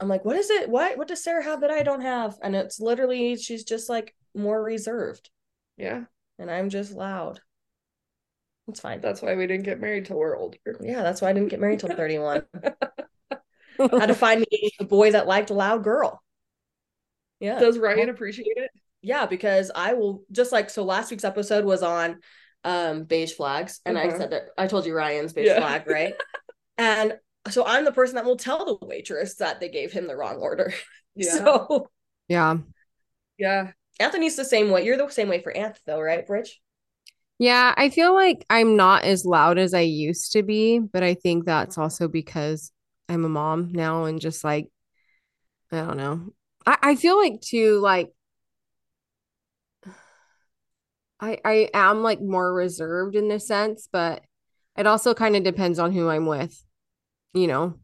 I'm 0.00 0.08
like, 0.08 0.24
what 0.24 0.36
is 0.36 0.50
it? 0.50 0.68
What 0.68 0.98
what 0.98 1.08
does 1.08 1.22
Sarah 1.22 1.44
have 1.44 1.60
that 1.60 1.70
I 1.70 1.82
don't 1.82 2.02
have? 2.02 2.36
And 2.42 2.56
it's 2.56 2.80
literally 2.80 3.36
she's 3.36 3.64
just 3.64 3.88
like 3.88 4.14
more 4.34 4.62
reserved. 4.62 5.30
Yeah. 5.76 6.04
And 6.38 6.50
I'm 6.50 6.70
just 6.70 6.92
loud. 6.92 7.40
It's 8.68 8.80
fine. 8.80 9.00
That's 9.00 9.22
why 9.22 9.34
we 9.34 9.46
didn't 9.46 9.64
get 9.64 9.80
married 9.80 10.06
till 10.06 10.18
we're 10.18 10.36
older. 10.36 10.58
Yeah, 10.80 11.02
that's 11.02 11.20
why 11.20 11.30
I 11.30 11.32
didn't 11.32 11.48
get 11.48 11.60
married 11.60 11.80
till 11.80 11.94
31. 11.94 12.44
I 12.54 12.72
had 13.78 14.06
to 14.06 14.14
find 14.14 14.40
me 14.40 14.70
a 14.80 14.84
boy 14.84 15.12
that 15.12 15.26
liked 15.26 15.50
a 15.50 15.54
loud 15.54 15.82
girl. 15.84 16.22
Yeah. 17.42 17.58
Does 17.58 17.76
Ryan 17.76 18.08
appreciate 18.08 18.56
it? 18.56 18.70
Yeah, 19.02 19.26
because 19.26 19.72
I 19.74 19.94
will 19.94 20.22
just 20.30 20.52
like 20.52 20.70
so 20.70 20.84
last 20.84 21.10
week's 21.10 21.24
episode 21.24 21.64
was 21.64 21.82
on 21.82 22.20
um 22.64 23.02
beige 23.02 23.32
flags 23.32 23.80
and 23.84 23.98
uh-huh. 23.98 24.14
I 24.14 24.16
said 24.16 24.30
that 24.30 24.42
I 24.56 24.68
told 24.68 24.86
you 24.86 24.94
Ryan's 24.94 25.32
beige 25.32 25.48
yeah. 25.48 25.58
flag, 25.58 25.88
right? 25.88 26.14
and 26.78 27.14
so 27.50 27.66
I'm 27.66 27.84
the 27.84 27.90
person 27.90 28.14
that 28.14 28.24
will 28.24 28.36
tell 28.36 28.64
the 28.64 28.86
waitress 28.86 29.34
that 29.36 29.58
they 29.58 29.68
gave 29.68 29.92
him 29.92 30.06
the 30.06 30.16
wrong 30.16 30.36
order. 30.36 30.72
Yeah. 31.14 31.32
So 31.32 31.88
yeah. 32.26 32.56
Yeah. 33.36 33.72
Anthony's 34.00 34.36
the 34.36 34.46
same 34.46 34.70
way. 34.70 34.86
You're 34.86 34.96
the 34.96 35.10
same 35.10 35.28
way 35.28 35.42
for 35.42 35.52
Anth 35.52 35.76
though, 35.84 36.00
right, 36.00 36.26
Bridge? 36.26 36.58
Yeah, 37.38 37.74
I 37.76 37.90
feel 37.90 38.14
like 38.14 38.46
I'm 38.48 38.76
not 38.76 39.04
as 39.04 39.26
loud 39.26 39.58
as 39.58 39.74
I 39.74 39.80
used 39.80 40.32
to 40.32 40.42
be, 40.42 40.78
but 40.78 41.02
I 41.02 41.12
think 41.12 41.44
that's 41.44 41.76
also 41.76 42.08
because 42.08 42.72
I'm 43.10 43.26
a 43.26 43.28
mom 43.28 43.72
now 43.72 44.04
and 44.04 44.22
just 44.22 44.42
like 44.42 44.68
I 45.70 45.80
don't 45.80 45.98
know. 45.98 46.32
I, 46.66 46.78
I 46.82 46.94
feel 46.96 47.16
like 47.16 47.40
too 47.40 47.78
like 47.80 48.10
I 51.20 51.38
I 51.44 51.68
am 51.74 52.02
like 52.02 52.20
more 52.20 52.52
reserved 52.52 53.16
in 53.16 53.28
this 53.28 53.46
sense, 53.46 53.88
but 53.90 54.22
it 54.76 54.86
also 54.86 55.14
kind 55.14 55.36
of 55.36 55.42
depends 55.42 55.78
on 55.78 55.92
who 55.92 56.08
I'm 56.08 56.26
with, 56.26 56.64
you 57.34 57.46
know. 57.46 57.74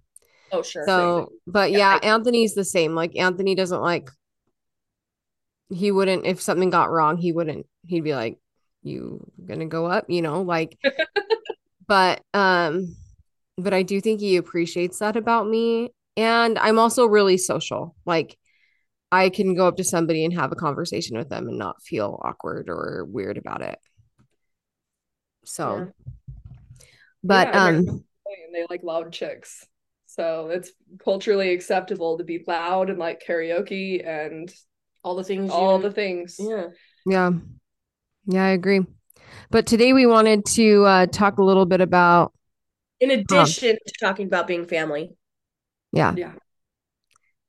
Oh 0.50 0.62
sure. 0.62 0.84
So, 0.86 1.32
but 1.46 1.70
yeah, 1.70 1.98
yeah 2.02 2.14
Anthony's 2.14 2.54
the 2.54 2.64
same. 2.64 2.94
Like 2.94 3.16
Anthony 3.16 3.54
doesn't 3.54 3.82
like 3.82 4.10
he 5.70 5.92
wouldn't 5.92 6.26
if 6.26 6.40
something 6.40 6.70
got 6.70 6.90
wrong, 6.90 7.18
he 7.18 7.32
wouldn't. 7.32 7.66
He'd 7.86 8.04
be 8.04 8.14
like, 8.14 8.38
you 8.82 9.30
gonna 9.46 9.66
go 9.66 9.86
up 9.86 10.06
you 10.08 10.22
know 10.22 10.42
like 10.42 10.78
but 11.86 12.20
um 12.34 12.96
but 13.56 13.74
i 13.74 13.82
do 13.82 14.00
think 14.00 14.20
he 14.20 14.36
appreciates 14.36 14.98
that 14.98 15.16
about 15.16 15.48
me 15.48 15.90
and 16.16 16.58
i'm 16.58 16.78
also 16.78 17.06
really 17.06 17.36
social 17.36 17.94
like 18.04 18.36
i 19.10 19.28
can 19.28 19.54
go 19.54 19.66
up 19.66 19.76
to 19.76 19.84
somebody 19.84 20.24
and 20.24 20.34
have 20.34 20.52
a 20.52 20.56
conversation 20.56 21.16
with 21.16 21.28
them 21.28 21.48
and 21.48 21.58
not 21.58 21.82
feel 21.82 22.20
awkward 22.24 22.68
or 22.68 23.04
weird 23.08 23.38
about 23.38 23.62
it 23.62 23.78
so 25.44 25.76
yeah. 25.78 26.84
but 27.22 27.48
yeah, 27.48 27.64
um 27.64 28.04
they 28.52 28.66
like 28.70 28.82
loud 28.82 29.12
chicks 29.12 29.66
so 30.06 30.48
it's 30.48 30.70
culturally 31.04 31.52
acceptable 31.52 32.18
to 32.18 32.24
be 32.24 32.42
loud 32.46 32.90
and 32.90 32.98
like 32.98 33.22
karaoke 33.24 34.06
and 34.06 34.52
all 35.04 35.14
the 35.14 35.24
things 35.24 35.50
all 35.50 35.76
you... 35.76 35.82
the 35.82 35.92
things 35.92 36.36
yeah 36.38 36.66
yeah 37.06 37.30
yeah, 38.28 38.44
I 38.44 38.50
agree. 38.50 38.84
But 39.50 39.66
today 39.66 39.94
we 39.94 40.06
wanted 40.06 40.44
to 40.46 40.84
uh, 40.84 41.06
talk 41.06 41.38
a 41.38 41.42
little 41.42 41.64
bit 41.64 41.80
about. 41.80 42.32
In 43.00 43.10
addition 43.10 43.70
um, 43.70 43.76
to 43.86 43.92
talking 43.98 44.26
about 44.26 44.46
being 44.46 44.66
family. 44.66 45.10
Yeah. 45.92 46.14
Yeah. 46.14 46.32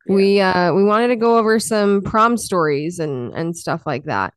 We 0.07 0.39
uh 0.39 0.73
we 0.73 0.83
wanted 0.83 1.09
to 1.09 1.15
go 1.15 1.37
over 1.37 1.59
some 1.59 2.01
prom 2.01 2.37
stories 2.37 2.99
and 2.99 3.33
and 3.33 3.55
stuff 3.55 3.83
like 3.85 4.05
that 4.05 4.33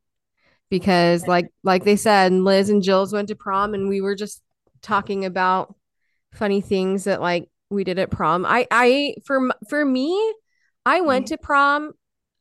because 0.70 1.26
like 1.26 1.48
like 1.62 1.84
they 1.84 1.96
said 1.96 2.32
Liz 2.32 2.68
and 2.68 2.82
Jill's 2.82 3.12
went 3.12 3.28
to 3.28 3.36
prom 3.36 3.74
and 3.74 3.88
we 3.88 4.00
were 4.00 4.14
just 4.14 4.42
talking 4.82 5.24
about 5.24 5.74
funny 6.32 6.60
things 6.60 7.04
that 7.04 7.20
like 7.20 7.48
we 7.70 7.84
did 7.84 7.98
at 7.98 8.10
prom. 8.10 8.44
I 8.44 8.66
I 8.70 9.14
for 9.24 9.50
for 9.68 9.84
me 9.84 10.34
I 10.84 11.00
went 11.00 11.26
mm-hmm. 11.26 11.34
to 11.34 11.38
prom 11.38 11.92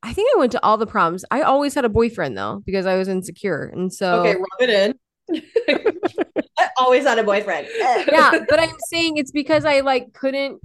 I 0.03 0.13
think 0.13 0.29
I 0.35 0.39
went 0.39 0.51
to 0.53 0.63
all 0.63 0.77
the 0.77 0.87
proms. 0.87 1.23
I 1.29 1.41
always 1.41 1.75
had 1.75 1.85
a 1.85 1.89
boyfriend 1.89 2.37
though 2.37 2.63
because 2.65 2.85
I 2.85 2.97
was 2.97 3.07
insecure, 3.07 3.65
and 3.65 3.93
so 3.93 4.21
okay, 4.21 4.35
rub 4.35 4.69
it 4.69 4.69
in. 4.69 5.43
I 6.57 6.69
always 6.77 7.03
had 7.03 7.19
a 7.19 7.23
boyfriend. 7.23 7.67
yeah, 7.77 8.31
but 8.49 8.59
I'm 8.59 8.75
saying 8.89 9.17
it's 9.17 9.31
because 9.31 9.63
I 9.63 9.81
like 9.81 10.13
couldn't 10.13 10.59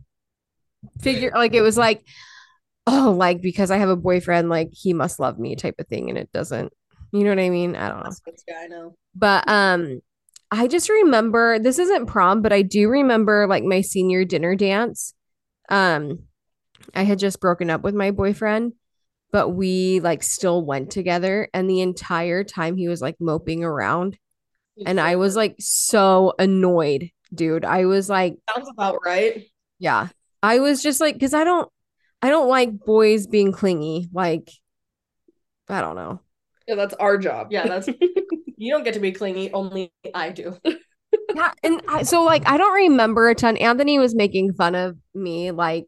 figure 1.00 1.32
like 1.34 1.52
it 1.52 1.60
was 1.60 1.76
like 1.76 2.02
oh 2.86 3.14
like 3.16 3.40
because 3.40 3.70
I 3.70 3.78
have 3.78 3.88
a 3.88 3.96
boyfriend 3.96 4.48
like 4.48 4.70
he 4.72 4.92
must 4.92 5.20
love 5.20 5.38
me 5.38 5.56
type 5.56 5.76
of 5.78 5.86
thing, 5.86 6.08
and 6.08 6.18
it 6.18 6.30
doesn't. 6.32 6.72
You 7.12 7.24
know 7.24 7.30
what 7.30 7.38
I 7.38 7.50
mean? 7.50 7.76
I 7.76 7.88
don't 7.88 8.04
know. 8.04 8.10
Yeah, 8.48 8.60
I 8.62 8.66
know. 8.66 8.96
But 9.14 9.48
um, 9.48 10.00
I 10.50 10.66
just 10.66 10.88
remember 10.88 11.58
this 11.58 11.78
isn't 11.78 12.06
prom, 12.06 12.42
but 12.42 12.52
I 12.52 12.62
do 12.62 12.88
remember 12.88 13.46
like 13.46 13.64
my 13.64 13.80
senior 13.80 14.24
dinner 14.24 14.54
dance. 14.54 15.14
Um, 15.68 16.24
I 16.94 17.02
had 17.02 17.18
just 17.18 17.40
broken 17.40 17.70
up 17.70 17.82
with 17.82 17.94
my 17.94 18.10
boyfriend 18.10 18.72
but 19.32 19.50
we 19.50 20.00
like 20.00 20.22
still 20.22 20.64
went 20.64 20.90
together 20.90 21.48
and 21.52 21.68
the 21.68 21.80
entire 21.80 22.44
time 22.44 22.76
he 22.76 22.88
was 22.88 23.02
like 23.02 23.16
moping 23.20 23.64
around 23.64 24.16
and 24.84 25.00
I 25.00 25.16
was 25.16 25.36
like 25.36 25.56
so 25.58 26.34
annoyed, 26.38 27.10
dude. 27.34 27.64
I 27.64 27.86
was 27.86 28.10
like 28.10 28.36
sounds 28.54 28.68
about 28.68 28.98
right. 29.04 29.44
Yeah. 29.78 30.08
I 30.42 30.60
was 30.60 30.82
just 30.82 31.00
like 31.00 31.18
cuz 31.18 31.34
I 31.34 31.44
don't 31.44 31.70
I 32.26 32.30
don't 32.30 32.48
like 32.48 32.76
boys 32.84 33.28
being 33.28 33.52
clingy. 33.52 34.08
Like, 34.12 34.50
I 35.68 35.80
don't 35.80 35.94
know. 35.94 36.20
Yeah, 36.66 36.74
that's 36.74 36.94
our 36.94 37.18
job. 37.18 37.52
Yeah, 37.52 37.68
that's 37.68 37.88
you 38.56 38.72
don't 38.72 38.82
get 38.82 38.94
to 38.94 39.00
be 39.00 39.12
clingy. 39.12 39.52
Only 39.52 39.92
I 40.12 40.30
do. 40.30 40.58
yeah, 41.36 41.52
and 41.62 41.80
I, 41.86 42.02
so 42.02 42.24
like 42.24 42.42
I 42.48 42.56
don't 42.56 42.74
remember 42.74 43.28
a 43.28 43.36
ton. 43.36 43.56
Anthony 43.58 44.00
was 44.00 44.12
making 44.12 44.54
fun 44.54 44.74
of 44.74 44.96
me, 45.14 45.52
like 45.52 45.86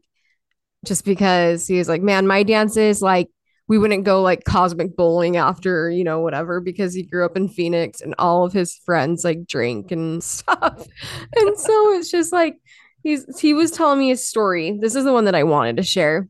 just 0.85 1.03
because 1.03 1.67
he 1.67 1.77
was 1.77 1.89
like, 1.89 2.01
"Man, 2.01 2.25
my 2.25 2.43
dances 2.43 3.01
like 3.01 3.27
we 3.67 3.77
wouldn't 3.77 4.05
go 4.05 4.21
like 4.21 4.45
cosmic 4.45 4.95
bowling 4.95 5.35
after 5.35 5.91
you 5.91 6.05
know 6.05 6.21
whatever 6.21 6.61
because 6.61 6.93
he 6.93 7.03
grew 7.03 7.25
up 7.25 7.35
in 7.35 7.49
Phoenix 7.49 7.99
and 7.99 8.15
all 8.17 8.45
of 8.45 8.53
his 8.53 8.75
friends 8.85 9.25
like 9.25 9.45
drink 9.45 9.91
and 9.91 10.23
stuff." 10.23 10.87
and 11.35 11.59
so 11.59 11.91
it's 11.97 12.09
just 12.09 12.31
like 12.31 12.55
he's 13.03 13.39
he 13.39 13.53
was 13.53 13.71
telling 13.71 13.99
me 13.99 14.09
his 14.09 14.27
story. 14.27 14.77
This 14.79 14.95
is 14.95 15.03
the 15.03 15.13
one 15.13 15.25
that 15.25 15.35
I 15.35 15.43
wanted 15.43 15.77
to 15.77 15.83
share. 15.83 16.27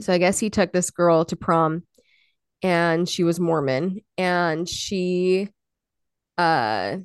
So 0.00 0.12
I 0.12 0.18
guess 0.18 0.38
he 0.38 0.50
took 0.50 0.72
this 0.72 0.90
girl 0.90 1.24
to 1.26 1.36
prom 1.36 1.84
and 2.62 3.08
she 3.08 3.24
was 3.24 3.38
Mormon 3.38 4.00
and 4.18 4.68
she 4.68 5.48
uh 6.38 6.98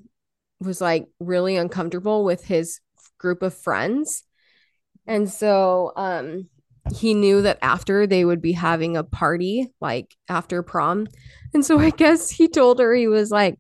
was 0.60 0.82
like 0.82 1.08
really 1.20 1.56
uncomfortable 1.56 2.24
with 2.24 2.46
his 2.46 2.80
group 3.18 3.42
of 3.44 3.54
friends. 3.54 4.24
And 5.08 5.30
so 5.30 5.94
um 5.96 6.50
he 6.96 7.14
knew 7.14 7.44
that 7.44 7.60
after 7.62 8.08
they 8.08 8.26
would 8.26 8.42
be 8.42 8.54
having 8.54 8.98
a 8.98 9.04
party 9.04 9.72
like 9.80 10.16
after 10.28 10.64
prom. 10.64 11.08
And 11.54 11.66
so 11.66 11.80
I 11.80 11.92
guess 11.92 12.30
he 12.30 12.48
told 12.48 12.80
her 12.80 12.94
he 12.96 13.08
was 13.08 13.30
like 13.30 13.60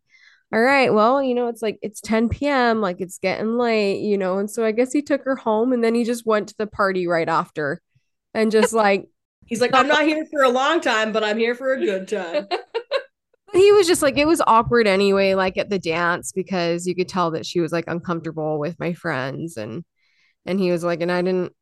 all 0.53 0.61
right, 0.61 0.93
well, 0.93 1.23
you 1.23 1.33
know, 1.33 1.47
it's 1.47 1.61
like 1.61 1.79
it's 1.81 2.01
10 2.01 2.29
p.m., 2.29 2.81
like 2.81 2.99
it's 2.99 3.17
getting 3.19 3.57
late, 3.57 4.01
you 4.01 4.17
know. 4.17 4.37
And 4.37 4.49
so 4.49 4.65
I 4.65 4.71
guess 4.71 4.91
he 4.91 5.01
took 5.01 5.23
her 5.23 5.35
home 5.35 5.71
and 5.71 5.83
then 5.83 5.95
he 5.95 6.03
just 6.03 6.25
went 6.25 6.49
to 6.49 6.55
the 6.57 6.67
party 6.67 7.07
right 7.07 7.29
after 7.29 7.81
and 8.33 8.51
just 8.51 8.73
like 8.73 9.07
He's 9.51 9.59
like, 9.59 9.73
I'm 9.73 9.87
not 9.89 10.03
here 10.03 10.25
for 10.31 10.43
a 10.43 10.49
long 10.49 10.79
time, 10.79 11.11
but 11.11 11.25
I'm 11.25 11.37
here 11.37 11.55
for 11.55 11.73
a 11.73 11.77
good 11.77 12.07
time. 12.07 12.47
he 13.53 13.71
was 13.73 13.85
just 13.85 14.01
like, 14.01 14.17
it 14.17 14.25
was 14.25 14.41
awkward 14.47 14.87
anyway, 14.87 15.33
like 15.33 15.57
at 15.57 15.69
the 15.69 15.77
dance, 15.77 16.31
because 16.31 16.87
you 16.87 16.95
could 16.95 17.09
tell 17.09 17.31
that 17.31 17.45
she 17.45 17.59
was 17.59 17.73
like 17.73 17.83
uncomfortable 17.87 18.59
with 18.59 18.79
my 18.79 18.93
friends. 18.93 19.57
And, 19.57 19.83
and 20.45 20.57
he 20.57 20.71
was 20.71 20.85
like, 20.85 21.01
and 21.01 21.11
I 21.11 21.21
didn't, 21.21 21.53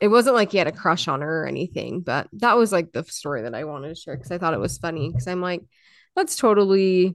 it 0.00 0.08
wasn't 0.08 0.34
like 0.34 0.50
he 0.50 0.58
had 0.58 0.66
a 0.66 0.72
crush 0.72 1.06
on 1.06 1.20
her 1.20 1.44
or 1.44 1.46
anything, 1.46 2.00
but 2.00 2.26
that 2.32 2.56
was 2.56 2.72
like 2.72 2.90
the 2.90 3.04
story 3.04 3.42
that 3.42 3.54
I 3.54 3.62
wanted 3.62 3.90
to 3.90 3.94
share 3.94 4.16
because 4.16 4.32
I 4.32 4.38
thought 4.38 4.54
it 4.54 4.58
was 4.58 4.78
funny. 4.78 5.08
Because 5.08 5.28
I'm 5.28 5.40
like, 5.40 5.62
that's 6.16 6.34
totally 6.34 7.14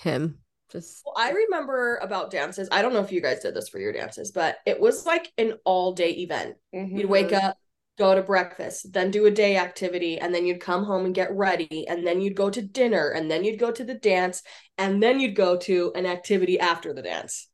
him. 0.00 0.38
Just 0.70 1.02
well, 1.04 1.14
I 1.16 1.30
remember 1.30 1.96
about 2.02 2.30
dances. 2.30 2.68
I 2.72 2.82
don't 2.82 2.92
know 2.92 3.00
if 3.00 3.12
you 3.12 3.20
guys 3.20 3.40
did 3.40 3.54
this 3.54 3.68
for 3.68 3.78
your 3.78 3.92
dances, 3.92 4.32
but 4.32 4.56
it 4.66 4.80
was 4.80 5.06
like 5.06 5.32
an 5.38 5.54
all 5.64 5.92
day 5.92 6.10
event. 6.10 6.56
Mm-hmm. 6.74 6.96
You'd 6.96 7.08
wake 7.08 7.32
up, 7.32 7.56
go 7.98 8.14
to 8.14 8.22
breakfast, 8.22 8.92
then 8.92 9.12
do 9.12 9.26
a 9.26 9.30
day 9.30 9.56
activity, 9.56 10.18
and 10.18 10.34
then 10.34 10.44
you'd 10.44 10.60
come 10.60 10.84
home 10.84 11.04
and 11.04 11.14
get 11.14 11.32
ready, 11.32 11.86
and 11.88 12.04
then 12.04 12.20
you'd 12.20 12.34
go 12.34 12.50
to 12.50 12.60
dinner, 12.60 13.10
and 13.10 13.30
then 13.30 13.44
you'd 13.44 13.60
go 13.60 13.70
to 13.70 13.84
the 13.84 13.94
dance, 13.94 14.42
and 14.76 15.00
then 15.00 15.20
you'd 15.20 15.36
go 15.36 15.56
to 15.56 15.92
an 15.94 16.04
activity 16.04 16.58
after 16.58 16.92
the 16.92 17.02
dance. 17.02 17.48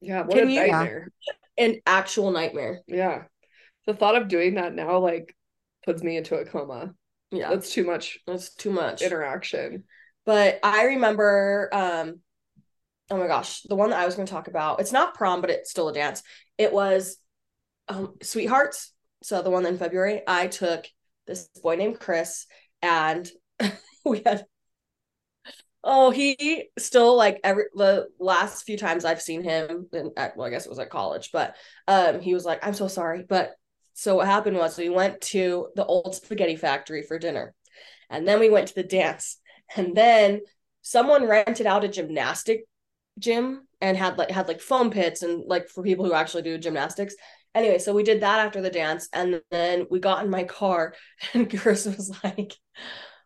Yeah, 0.00 0.22
what 0.22 0.36
Can 0.36 0.50
a 0.50 0.54
nightmare. 0.54 1.08
An 1.56 1.80
actual 1.86 2.30
nightmare. 2.32 2.80
Yeah. 2.86 3.24
The 3.86 3.94
thought 3.94 4.16
of 4.16 4.28
doing 4.28 4.54
that 4.54 4.74
now 4.74 4.98
like 4.98 5.34
puts 5.84 6.02
me 6.02 6.16
into 6.16 6.36
a 6.36 6.44
coma. 6.44 6.94
Yeah. 7.30 7.50
That's 7.50 7.72
too 7.72 7.84
much. 7.84 8.18
That's 8.26 8.54
too 8.54 8.70
much 8.70 9.02
interaction. 9.02 9.84
But 10.30 10.60
I 10.62 10.84
remember 10.84 11.68
um 11.72 12.20
oh 13.10 13.16
my 13.16 13.26
gosh, 13.26 13.62
the 13.62 13.74
one 13.74 13.90
that 13.90 13.98
I 13.98 14.06
was 14.06 14.14
going 14.14 14.26
to 14.26 14.32
talk 14.32 14.46
about. 14.46 14.78
It's 14.78 14.92
not 14.92 15.14
prom, 15.14 15.40
but 15.40 15.50
it's 15.50 15.72
still 15.72 15.88
a 15.88 15.92
dance. 15.92 16.22
It 16.56 16.72
was 16.72 17.16
um 17.88 18.14
Sweethearts 18.22 18.92
so 19.24 19.42
the 19.42 19.50
one 19.50 19.66
in 19.66 19.76
February, 19.76 20.22
I 20.28 20.46
took 20.46 20.86
this 21.26 21.48
boy 21.60 21.74
named 21.74 21.98
Chris, 21.98 22.46
and 22.80 23.28
we 24.04 24.22
had 24.24 24.46
oh 25.82 26.12
he 26.12 26.68
still 26.78 27.16
like 27.16 27.40
every 27.42 27.64
the 27.74 28.06
last 28.20 28.62
few 28.62 28.78
times 28.78 29.04
I've 29.04 29.20
seen 29.20 29.42
him 29.42 29.88
and 29.92 30.12
well 30.36 30.46
I 30.46 30.50
guess 30.50 30.64
it 30.64 30.70
was 30.70 30.78
at 30.78 30.90
college, 30.90 31.30
but 31.32 31.56
um 31.88 32.20
he 32.20 32.34
was 32.34 32.44
like 32.44 32.64
I'm 32.64 32.74
so 32.74 32.86
sorry, 32.86 33.24
but 33.28 33.56
so 33.94 34.14
what 34.14 34.28
happened 34.28 34.56
was 34.56 34.78
we 34.78 34.90
went 34.90 35.20
to 35.22 35.70
the 35.74 35.84
old 35.84 36.14
spaghetti 36.14 36.54
factory 36.54 37.02
for 37.02 37.18
dinner, 37.18 37.52
and 38.08 38.28
then 38.28 38.38
we 38.38 38.48
went 38.48 38.68
to 38.68 38.76
the 38.76 38.84
dance, 38.84 39.39
and 39.76 39.94
then 39.96 40.40
someone 40.82 41.26
rented 41.26 41.66
out 41.66 41.84
a 41.84 41.88
gymnastic 41.88 42.64
gym 43.18 43.66
and 43.80 43.96
had 43.96 44.18
like 44.18 44.30
had 44.30 44.48
like 44.48 44.60
foam 44.60 44.90
pits 44.90 45.22
and 45.22 45.44
like 45.46 45.68
for 45.68 45.82
people 45.82 46.04
who 46.04 46.14
actually 46.14 46.42
do 46.42 46.58
gymnastics 46.58 47.14
anyway, 47.54 47.78
so 47.78 47.94
we 47.94 48.02
did 48.02 48.20
that 48.20 48.40
after 48.40 48.60
the 48.60 48.70
dance, 48.70 49.08
and 49.12 49.42
then 49.50 49.86
we 49.90 50.00
got 50.00 50.24
in 50.24 50.30
my 50.30 50.44
car, 50.44 50.94
and 51.34 51.50
Chris 51.58 51.86
was 51.86 52.12
like, 52.22 52.54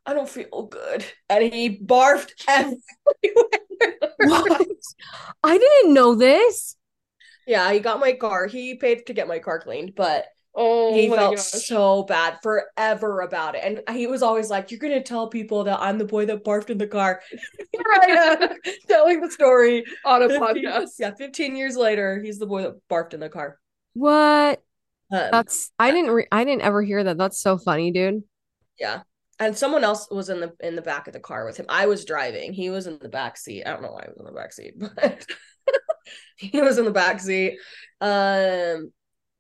"I 0.07 0.15
don't 0.15 0.29
feel 0.29 0.67
good," 0.71 1.05
and 1.29 1.53
he 1.53 1.79
barfed 1.79 2.33
everywhere. 2.49 2.79
what? 4.19 4.67
I 5.43 5.59
didn't 5.59 5.95
know 5.95 6.15
this. 6.15 6.77
Yeah, 7.47 7.71
he 7.73 7.81
got 7.81 8.01
my 8.01 8.15
car. 8.15 8.47
He 8.47 8.77
paid 8.77 9.07
to 9.07 9.13
get 9.13 9.29
my 9.29 9.39
car 9.39 9.61
cleaned, 9.61 9.95
but 9.95 10.27
Oh, 10.57 10.95
he 10.95 11.09
felt 11.09 11.37
gosh. 11.37 11.45
so 11.45 12.05
bad 12.05 12.39
forever 12.43 13.23
about 13.23 13.57
it. 13.57 13.63
And 13.65 13.97
he 13.97 14.07
was 14.07 14.23
always 14.23 14.51
like, 14.51 14.71
You're 14.71 14.79
gonna 14.79 15.03
tell 15.03 15.29
people 15.29 15.65
that 15.65 15.81
I'm 15.81 15.99
the 15.99 16.05
boy 16.05 16.27
that 16.27 16.45
barfed 16.45 16.71
in 16.71 16.79
the 16.79 16.87
car. 16.87 17.21
right, 17.77 18.51
telling 18.89 19.21
the 19.21 19.31
story 19.31 19.85
on 20.05 20.23
a 20.23 20.29
15, 20.29 20.43
podcast. 20.43 20.91
Yeah, 20.99 21.13
15 21.15 21.57
years 21.57 21.77
later, 21.77 22.21
he's 22.23 22.39
the 22.39 22.47
boy 22.47 22.63
that 22.63 22.75
barfed 22.89 23.15
in 23.15 23.21
the 23.21 23.29
car. 23.29 23.59
What? 23.95 24.63
Um, 25.11 25.29
That's 25.33 25.73
I 25.79 25.91
didn't 25.91 26.11
re- 26.13 26.29
I 26.31 26.45
didn't 26.45 26.63
ever 26.63 26.83
hear 26.83 27.03
that. 27.05 27.19
That's 27.19 27.41
so 27.41 27.59
funny, 27.59 27.91
dude. 27.91 28.23
Yeah. 28.79 29.03
And 29.41 29.57
someone 29.57 29.83
else 29.83 30.09
was 30.11 30.29
in 30.29 30.41
the 30.41 30.53
in 30.61 30.77
the 30.77 30.83
back 30.83 31.09
of 31.09 31.13
the 31.13 31.21
car 31.21 31.45
with 31.45 31.57
him. 31.57 31.67
I 31.69 31.87
was 31.87 32.05
driving. 32.05 32.53
He 32.53 32.71
was 32.71 32.87
in 32.87 32.99
the 33.01 33.09
back 33.09 33.37
seat. 33.37 33.65
I 33.65 33.71
don't 33.71 33.83
know 33.83 33.91
why 33.91 34.05
I 34.05 34.09
was 34.09 34.19
in 34.19 34.27
the 34.27 34.33
back 34.33 34.53
seat, 34.53 34.75
but 34.79 35.27
he 36.37 36.61
was 36.61 36.79
in 36.79 36.85
the 36.85 36.93
back 36.93 37.19
seat. 37.21 37.59
Um 38.01 38.93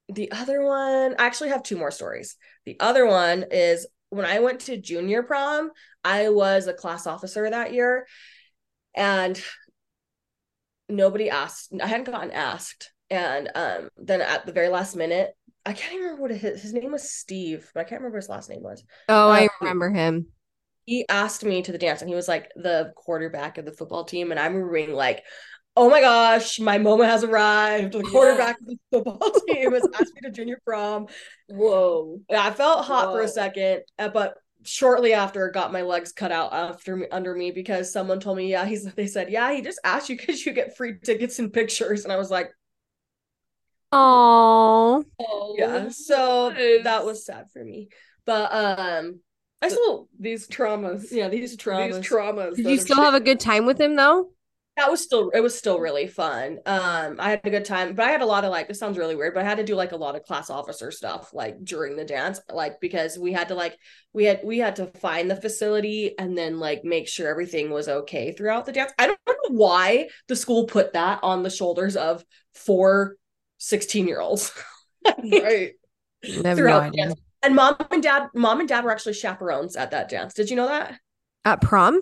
the 0.09 0.30
other 0.32 0.62
one, 0.62 1.14
I 1.18 1.26
actually 1.26 1.50
have 1.50 1.62
two 1.62 1.76
more 1.76 1.90
stories. 1.90 2.36
The 2.66 2.76
other 2.80 3.07
one 3.07 3.46
is 3.50 3.86
when 4.11 4.26
I 4.26 4.40
went 4.40 4.61
to 4.61 4.76
junior 4.76 5.22
prom, 5.22 5.70
I 6.05 6.28
was 6.28 6.66
a 6.66 6.74
class 6.74 7.07
officer 7.07 7.48
that 7.48 7.72
year 7.72 8.07
and 8.94 9.42
nobody 10.88 11.30
asked 11.30 11.72
I 11.82 11.86
hadn't 11.86 12.05
gotten 12.05 12.30
asked 12.30 12.92
and 13.11 13.50
um, 13.55 13.88
then 13.96 14.20
at 14.20 14.46
the 14.46 14.52
very 14.52 14.68
last 14.68 14.96
minute, 14.96 15.34
I 15.66 15.72
can't 15.72 15.92
even 15.94 16.05
remember 16.05 16.22
what 16.22 16.30
his, 16.30 16.62
his 16.62 16.72
name 16.72 16.92
was 16.92 17.11
Steve, 17.11 17.70
but 17.74 17.80
I 17.80 17.84
can't 17.84 18.00
remember 18.00 18.18
his 18.18 18.28
last 18.28 18.48
name 18.48 18.62
was. 18.62 18.82
Oh, 19.09 19.30
I 19.30 19.44
um, 19.44 19.48
remember 19.61 19.90
him. 19.90 20.26
He 20.84 21.07
asked 21.09 21.44
me 21.44 21.62
to 21.62 21.72
the 21.72 21.78
dance 21.78 22.02
and 22.02 22.09
he 22.09 22.14
was 22.14 22.28
like 22.28 22.50
the 22.57 22.92
quarterback 22.96 23.57
of 23.57 23.64
the 23.64 23.72
football 23.72 24.05
team. 24.05 24.30
And 24.30 24.40
I'm 24.40 24.55
remembering 24.55 24.92
like, 24.92 25.24
oh 25.77 25.91
my 25.91 26.01
gosh, 26.01 26.61
my 26.61 26.79
moment 26.79 27.11
has 27.11 27.25
arrived. 27.25 27.95
The 27.95 28.03
quarterback 28.03 28.57
yeah. 28.61 28.72
of 28.72 28.79
the 28.79 28.79
football 29.11 29.41
team 29.49 29.72
has 29.72 29.87
asked 29.95 30.14
me 30.14 30.20
to 30.22 30.31
junior 30.31 30.61
prom. 30.64 31.07
Whoa. 31.49 32.20
Yeah, 32.31 32.47
I 32.47 32.51
felt 32.51 32.85
hot 32.85 33.09
Whoa. 33.09 33.14
for 33.14 33.20
a 33.22 33.29
second, 33.29 33.83
uh, 33.99 34.09
but 34.09 34.35
shortly 34.62 35.12
after 35.12 35.51
got 35.51 35.72
my 35.72 35.83
legs 35.83 36.12
cut 36.12 36.33
out 36.33 36.53
after 36.53 36.97
me 36.97 37.07
under 37.11 37.35
me 37.35 37.51
because 37.51 37.93
someone 37.93 38.20
told 38.20 38.37
me, 38.37 38.51
yeah, 38.51 38.64
he's 38.64 38.85
they 38.95 39.07
said, 39.07 39.31
yeah, 39.31 39.53
he 39.53 39.62
just 39.62 39.81
asked 39.85 40.09
you 40.09 40.16
because 40.16 40.45
you 40.45 40.53
get 40.53 40.77
free 40.77 40.99
tickets 41.03 41.39
and 41.39 41.53
pictures. 41.53 42.05
And 42.05 42.12
I 42.12 42.16
was 42.16 42.31
like, 42.31 42.51
Oh. 43.97 45.05
Yeah. 45.57 45.89
So 45.91 46.53
that 46.83 47.05
was 47.05 47.25
sad 47.25 47.47
for 47.53 47.64
me. 47.64 47.89
But 48.27 48.53
um 48.53 49.20
I 49.62 49.68
still 49.68 50.09
these 50.18 50.49
traumas. 50.49 51.11
Yeah, 51.11 51.29
these 51.29 51.57
traumas. 51.57 51.97
These 51.97 52.11
traumas. 52.11 52.57
Did 52.57 52.66
you 52.66 52.79
still 52.79 52.97
have 52.97 53.14
a 53.14 53.20
good 53.20 53.41
time 53.41 53.66
with 53.66 53.81
him 53.81 53.95
though? 53.95 54.31
That 54.77 54.91
was 54.91 55.01
still 55.03 55.31
it 55.31 55.41
was 55.41 55.57
still 55.57 55.79
really 55.79 56.09
fun. 56.09 56.59
Um 56.66 57.16
I 57.20 57.31
had 57.31 57.41
a 57.45 57.51
good 57.51 57.64
time, 57.64 57.95
but 57.95 58.05
I 58.05 58.11
had 58.11 58.22
a 58.22 58.27
lot 58.27 58.45
of 58.45 58.51
like 58.51 58.66
this 58.66 58.79
sounds 58.79 58.99
really 58.99 59.14
weird, 59.14 59.35
but 59.35 59.45
I 59.45 59.49
had 59.49 59.59
to 59.59 59.64
do 59.64 59.77
like 59.77 59.93
a 59.93 59.97
lot 59.97 60.16
of 60.16 60.25
class 60.25 60.51
officer 60.51 60.91
stuff 60.91 61.33
like 61.33 61.62
during 61.64 61.97
the 61.97 62.05
dance, 62.05 62.41
like 62.53 62.81
because 62.81 63.16
we 63.18 63.33
had 63.33 63.49
to 63.49 63.55
like 63.55 63.79
we 64.12 64.25
had 64.25 64.41
we 64.43 64.59
had 64.59 64.77
to 64.77 64.87
find 64.99 65.31
the 65.31 65.37
facility 65.37 66.18
and 66.18 66.37
then 66.37 66.59
like 66.59 66.85
make 66.85 67.09
sure 67.09 67.29
everything 67.29 67.70
was 67.70 67.89
okay 67.89 68.33
throughout 68.33 68.66
the 68.66 68.72
dance. 68.72 68.93
I 68.99 69.07
don't 69.07 69.20
know 69.27 69.57
why 69.57 70.09
the 70.27 70.37
school 70.37 70.66
put 70.66 70.95
that 70.95 71.20
on 71.22 71.43
the 71.45 71.51
shoulders 71.51 71.95
of 71.97 72.25
four 72.55 73.16
16 73.59 74.09
year 74.09 74.20
olds. 74.20 74.53
right. 75.07 75.72
Throughout 76.25 76.95
no 76.95 77.14
and 77.45 77.55
mom 77.55 77.77
and 77.91 78.03
dad, 78.03 78.29
mom 78.35 78.61
and 78.61 78.68
dad 78.68 78.85
were 78.85 78.91
actually 78.91 79.12
chaperones 79.12 79.77
at 79.77 79.91
that 79.91 80.09
dance. 80.09 80.33
Did 80.33 80.49
you 80.51 80.57
know 80.57 80.66
that? 80.66 80.99
At 81.45 81.61
prom? 81.61 82.01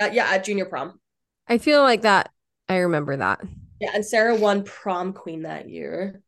Uh, 0.00 0.10
yeah, 0.12 0.28
at 0.30 0.44
junior 0.44 0.66
prom. 0.66 1.00
I 1.48 1.58
feel 1.58 1.82
like 1.82 2.02
that. 2.02 2.30
I 2.68 2.76
remember 2.78 3.16
that. 3.16 3.40
Yeah, 3.80 3.92
and 3.94 4.04
Sarah 4.04 4.34
won 4.34 4.64
prom 4.64 5.12
queen 5.12 5.42
that 5.42 5.68
year 5.68 6.20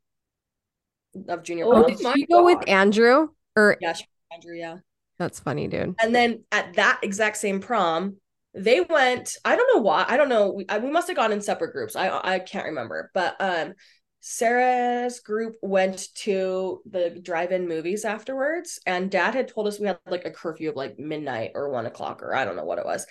of 1.27 1.43
junior 1.43 1.65
oh, 1.65 1.71
prom. 1.71 1.87
Did 1.87 1.99
she 1.99 2.25
go 2.25 2.45
with 2.45 2.67
Andrew? 2.67 3.29
Or 3.55 3.77
yeah, 3.81 3.93
Andrew. 4.33 4.55
Yeah, 4.55 4.77
that's 5.19 5.39
funny, 5.39 5.67
dude. 5.67 5.95
And 6.01 6.15
then 6.15 6.43
at 6.51 6.73
that 6.75 6.99
exact 7.03 7.37
same 7.37 7.59
prom, 7.59 8.17
they 8.53 8.81
went. 8.81 9.35
I 9.43 9.55
don't 9.55 9.75
know 9.75 9.81
why. 9.81 10.05
I 10.07 10.17
don't 10.17 10.29
know. 10.29 10.51
We, 10.51 10.65
I, 10.69 10.77
we 10.79 10.89
must 10.89 11.07
have 11.07 11.17
gone 11.17 11.31
in 11.31 11.41
separate 11.41 11.73
groups. 11.73 11.95
I 11.95 12.09
I 12.23 12.39
can't 12.39 12.67
remember, 12.67 13.11
but 13.13 13.35
um, 13.39 13.73
Sarah's 14.21 15.19
group 15.19 15.55
went 15.63 16.13
to 16.13 16.81
the 16.89 17.09
drive-in 17.09 17.67
movies 17.67 18.05
afterwards, 18.05 18.79
and 18.85 19.09
Dad 19.09 19.33
had 19.33 19.47
told 19.47 19.67
us 19.67 19.79
we 19.79 19.87
had 19.87 19.97
like 20.07 20.25
a 20.25 20.31
curfew 20.31 20.69
of 20.69 20.75
like 20.75 20.99
midnight 20.99 21.51
or 21.55 21.69
one 21.69 21.87
o'clock 21.87 22.21
or 22.21 22.35
I 22.35 22.45
don't 22.45 22.55
know 22.55 22.63
what 22.63 22.77
it 22.77 22.85
was. 22.85 23.07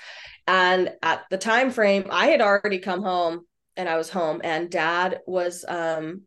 And 0.46 0.92
at 1.02 1.24
the 1.28 1.36
time 1.36 1.72
frame, 1.72 2.06
I 2.11 2.28
had 2.28 2.40
already 2.40 2.78
come 2.78 3.02
home 3.02 3.40
and 3.76 3.88
I 3.88 3.96
was 3.96 4.08
home, 4.08 4.40
and 4.44 4.70
Dad 4.70 5.20
was 5.26 5.64
um 5.66 6.22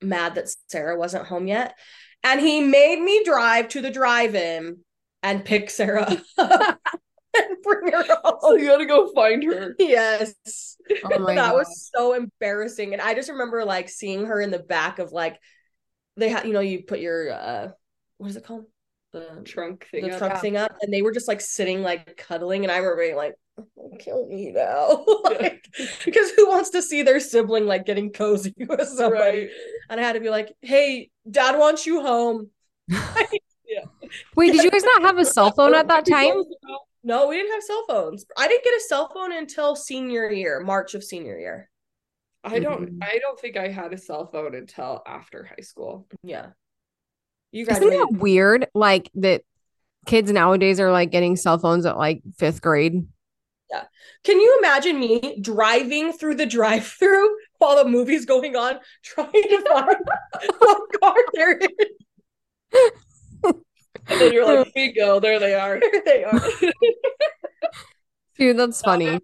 mad 0.00 0.34
that 0.34 0.48
Sarah 0.68 0.98
wasn't 0.98 1.26
home 1.26 1.46
yet, 1.46 1.78
and 2.24 2.40
he 2.40 2.62
made 2.62 3.00
me 3.00 3.24
drive 3.24 3.68
to 3.68 3.82
the 3.82 3.90
drive-in 3.90 4.78
and 5.22 5.44
pick 5.44 5.68
Sarah 5.68 6.20
bring 7.82 7.92
her 7.92 8.04
home. 8.24 8.38
So 8.40 8.54
you 8.56 8.66
gotta 8.66 8.86
go 8.86 9.12
find 9.12 9.42
her. 9.44 9.74
Yes. 9.78 10.34
Oh 11.04 11.08
that 11.26 11.34
God. 11.36 11.54
was 11.54 11.90
so 11.94 12.14
embarrassing. 12.14 12.92
And 12.92 13.02
I 13.02 13.14
just 13.14 13.30
remember 13.30 13.64
like 13.64 13.88
seeing 13.88 14.26
her 14.26 14.40
in 14.40 14.50
the 14.50 14.58
back 14.58 14.98
of 14.98 15.12
like 15.12 15.38
they 16.16 16.28
had, 16.28 16.46
you 16.46 16.52
know, 16.52 16.60
you 16.60 16.82
put 16.82 17.00
your 17.00 17.32
uh 17.32 17.68
what 18.18 18.28
is 18.30 18.36
it 18.36 18.44
called? 18.44 18.66
The 19.12 19.42
Trunk 19.44 19.86
thing. 19.90 20.06
the 20.06 20.12
up. 20.12 20.18
trunk 20.18 20.38
thing 20.38 20.56
up 20.56 20.74
and 20.80 20.92
they 20.92 21.02
were 21.02 21.12
just 21.12 21.28
like 21.28 21.42
sitting 21.42 21.82
like 21.82 22.16
cuddling 22.16 22.64
and 22.64 22.72
I 22.72 22.78
remember 22.78 23.02
being 23.02 23.14
like 23.16 23.34
"Oh, 23.58 23.90
kill 23.98 24.26
me 24.26 24.52
now 24.52 25.04
like 25.24 25.66
because 26.02 26.30
who 26.30 26.48
wants 26.48 26.70
to 26.70 26.80
see 26.80 27.02
their 27.02 27.20
sibling 27.20 27.66
like 27.66 27.84
getting 27.84 28.10
cozy 28.10 28.54
with 28.56 28.88
somebody 28.88 29.40
Right. 29.40 29.48
and 29.90 30.00
I 30.00 30.02
had 30.02 30.14
to 30.14 30.20
be 30.20 30.30
like 30.30 30.54
hey 30.62 31.10
dad 31.30 31.58
wants 31.58 31.84
you 31.86 32.00
home 32.00 32.48
yeah. 32.88 33.84
Wait, 34.36 34.52
did 34.52 34.64
you 34.64 34.70
guys 34.70 34.82
not 34.82 35.02
have 35.02 35.18
a 35.18 35.24
cell 35.24 35.50
phone 35.52 35.74
at 35.74 35.88
that 35.88 36.06
time? 36.06 36.42
No 37.04 37.28
we 37.28 37.36
didn't 37.36 37.52
have 37.52 37.62
cell 37.62 37.84
phones 37.88 38.24
I 38.36 38.48
didn't 38.48 38.64
get 38.64 38.74
a 38.74 38.80
cell 38.88 39.08
phone 39.12 39.32
until 39.32 39.76
senior 39.76 40.30
year 40.30 40.60
March 40.60 40.94
of 40.94 41.02
senior 41.04 41.38
year 41.38 41.68
I 42.44 42.58
don't 42.58 42.90
Mhm. 42.90 42.98
I 43.02 43.18
don't 43.18 43.38
think 43.38 43.56
I 43.56 43.68
had 43.68 43.92
a 43.92 43.98
cell 43.98 44.26
phone 44.26 44.54
until 44.54 45.02
after 45.06 45.44
high 45.44 45.62
school. 45.62 46.06
yeah 46.22 46.50
you 47.52 47.66
guys 47.66 47.78
Isn't 47.78 47.90
that 47.90 48.18
weird? 48.18 48.68
Like 48.74 49.10
that 49.16 49.42
kids 50.06 50.32
nowadays 50.32 50.80
are 50.80 50.90
like 50.90 51.10
getting 51.10 51.36
cell 51.36 51.58
phones 51.58 51.84
at 51.84 51.98
like 51.98 52.22
fifth 52.38 52.62
grade. 52.62 53.06
Yeah. 53.70 53.84
Can 54.24 54.40
you 54.40 54.58
imagine 54.58 54.98
me 54.98 55.38
driving 55.40 56.12
through 56.12 56.36
the 56.36 56.46
drive-through 56.46 57.28
while 57.58 57.76
the 57.82 57.88
movie's 57.90 58.24
going 58.24 58.56
on, 58.56 58.80
trying 59.02 59.30
to 59.32 59.64
find 59.70 59.96
what 60.58 61.00
car 61.00 61.14
there 61.34 61.58
is? 61.58 62.90
And 64.08 64.20
then 64.20 64.32
you're 64.32 64.44
like, 64.46 64.72
bingo, 64.74 65.20
there 65.20 65.38
they 65.38 65.54
are. 65.54 65.78
There 65.92 66.02
they 66.04 66.24
are. 66.24 66.40
Dude, 68.36 68.56
that's 68.58 68.80
funny. 68.80 69.20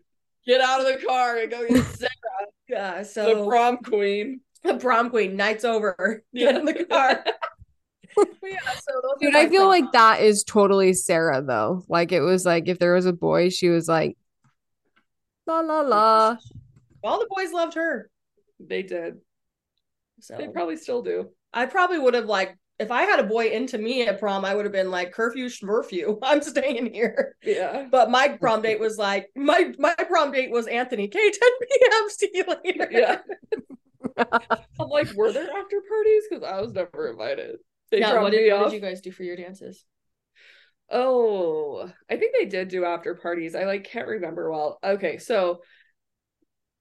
Get 0.47 0.61
out 0.61 0.81
of 0.81 0.87
the 0.87 1.05
car 1.07 1.39
and 1.39 1.51
go 1.51 1.67
get 1.69 1.85
Sarah, 1.85 2.11
Yeah, 2.69 3.03
so 3.03 3.25
the 3.25 3.35
so 3.43 3.49
prom 3.49 3.79
queen. 3.79 4.41
the 4.63 4.75
prom 4.77 5.11
queen, 5.11 5.37
night's 5.37 5.65
over. 5.65 6.23
Get 6.35 6.57
in 6.57 6.65
the 6.65 6.85
car. 6.85 7.25
Yeah, 8.43 8.59
so 8.81 9.01
Dude, 9.21 9.37
I 9.37 9.49
feel 9.49 9.69
friends. 9.69 9.85
like 9.85 9.93
that 9.93 10.21
is 10.23 10.43
totally 10.45 10.93
Sarah 10.93 11.43
though. 11.43 11.85
Like 11.89 12.13
it 12.13 12.21
was 12.21 12.45
like 12.45 12.69
if 12.69 12.79
there 12.79 12.95
was 12.95 13.07
a 13.07 13.13
boy, 13.13 13.49
she 13.51 13.69
was 13.69 13.89
like 13.89 14.17
la 15.47 15.61
la 15.61 15.81
la. 15.83 16.37
all 17.05 17.19
the 17.21 17.29
boys 17.31 17.53
loved 17.53 17.75
her. 17.75 18.11
They 18.61 18.83
did. 18.83 19.19
So 20.21 20.37
They 20.37 20.49
probably 20.49 20.77
still 20.77 21.03
do. 21.03 21.31
I 21.53 21.67
probably 21.67 21.99
would 21.99 22.15
have 22.15 22.27
like 22.27 22.57
if 22.79 22.91
I 22.91 23.03
had 23.03 23.19
a 23.19 23.25
boy 23.25 23.49
into 23.49 23.77
me 23.77 24.07
at 24.07 24.21
prom, 24.21 24.45
I 24.45 24.55
would 24.55 24.65
have 24.65 24.73
been 24.73 24.91
like 24.91 25.13
curfew 25.13 25.47
schmurfew. 25.47 26.19
I'm 26.23 26.43
staying 26.43 26.93
here. 26.93 27.37
Yeah. 27.43 27.89
But 27.91 28.11
my 28.11 28.29
prom 28.29 28.63
date 28.63 28.81
was 28.81 28.99
like 28.99 29.31
my 29.35 29.73
my 29.79 29.95
prom 29.95 30.33
date 30.33 30.51
was 30.51 30.67
Anthony 30.67 31.09
K 31.09 31.19
10 31.31 31.33
p.m. 31.61 32.11
See 32.11 32.31
you 32.35 32.45
later. 32.65 32.89
Yeah. 32.91 33.19
I'm 34.81 34.89
like, 34.89 35.13
were 35.15 35.33
there 35.33 35.51
after 35.51 35.83
parties? 35.89 36.25
Because 36.29 36.45
I 36.45 36.61
was 36.61 36.73
never 36.73 37.09
invited. 37.09 37.57
They 37.91 38.01
yeah, 38.01 38.21
what 38.21 38.33
did, 38.33 38.53
what 38.53 38.71
did 38.71 38.75
you 38.75 38.81
guys 38.81 39.01
do 39.01 39.13
for 39.13 39.23
your 39.23 39.37
dances? 39.37 39.85
Oh, 40.91 41.91
I 42.11 42.17
think 42.17 42.35
they 42.35 42.47
did 42.47 42.69
do 42.69 42.85
after 42.85 43.15
parties. 43.15 43.55
I 43.55 43.65
like 43.65 43.85
can't 43.85 44.09
remember 44.09 44.51
well. 44.51 44.79
Okay, 44.83 45.19
so 45.19 45.61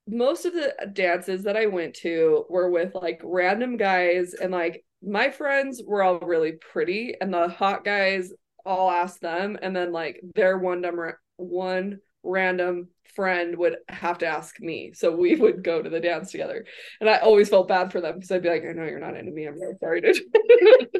most 0.07 0.45
of 0.45 0.53
the 0.53 0.73
dances 0.93 1.43
that 1.43 1.57
I 1.57 1.65
went 1.65 1.95
to 1.95 2.45
were 2.49 2.69
with 2.69 2.95
like 2.95 3.21
random 3.23 3.77
guys 3.77 4.33
and 4.33 4.51
like 4.51 4.83
my 5.03 5.29
friends 5.29 5.81
were 5.85 6.03
all 6.03 6.19
really 6.19 6.53
pretty 6.53 7.15
and 7.19 7.33
the 7.33 7.47
hot 7.47 7.83
guys 7.85 8.31
all 8.65 8.89
asked 8.91 9.21
them 9.21 9.57
and 9.61 9.75
then 9.75 9.91
like 9.91 10.19
their 10.35 10.57
one 10.57 10.81
dumb 10.81 10.99
one 11.37 11.99
random 12.23 12.89
friend 13.15 13.55
would 13.57 13.77
have 13.87 14.17
to 14.19 14.25
ask 14.27 14.59
me. 14.59 14.91
So 14.93 15.15
we 15.15 15.35
would 15.39 15.63
go 15.63 15.81
to 15.81 15.89
the 15.89 15.99
dance 15.99 16.31
together. 16.31 16.65
And 16.99 17.09
I 17.09 17.17
always 17.17 17.49
felt 17.49 17.67
bad 17.67 17.91
for 17.91 18.01
them 18.01 18.15
because 18.15 18.31
I'd 18.31 18.41
be 18.43 18.49
like, 18.49 18.63
I 18.63 18.73
know 18.73 18.85
you're 18.85 18.99
not 18.99 19.15
into 19.15 19.31
me. 19.31 19.45
I'm 19.45 19.59
really 19.59 19.75
sorry, 19.79 20.01
dude. 20.01 20.17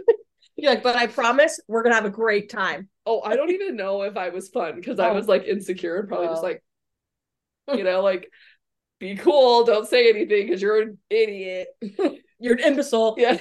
You're 0.60 0.72
like, 0.72 0.82
but 0.82 0.96
I 0.96 1.06
promise 1.06 1.60
we're 1.68 1.84
gonna 1.84 1.94
have 1.94 2.06
a 2.06 2.10
great 2.10 2.50
time. 2.50 2.90
Oh, 3.06 3.22
I 3.22 3.36
don't 3.36 3.52
even 3.52 3.76
know 3.76 4.02
if 4.02 4.18
I 4.18 4.30
was 4.30 4.50
fun 4.50 4.76
because 4.76 4.98
I 5.00 5.10
Oh. 5.10 5.14
was 5.14 5.28
like 5.28 5.44
insecure 5.44 6.00
and 6.00 6.08
probably 6.08 6.30
just 6.30 6.42
Oh. 6.44 6.48
like, 6.48 6.64
you 7.76 7.84
know, 7.84 8.02
like, 8.02 8.28
be 9.00 9.16
cool, 9.16 9.66
don't 9.66 9.88
say 9.88 10.10
anything 10.10 10.48
because 10.48 10.60
you're 10.62 10.82
an 10.82 10.98
idiot. 11.12 11.68
You're 12.40 12.54
an 12.54 12.60
imbecile. 12.60 13.16
Yeah. 13.18 13.38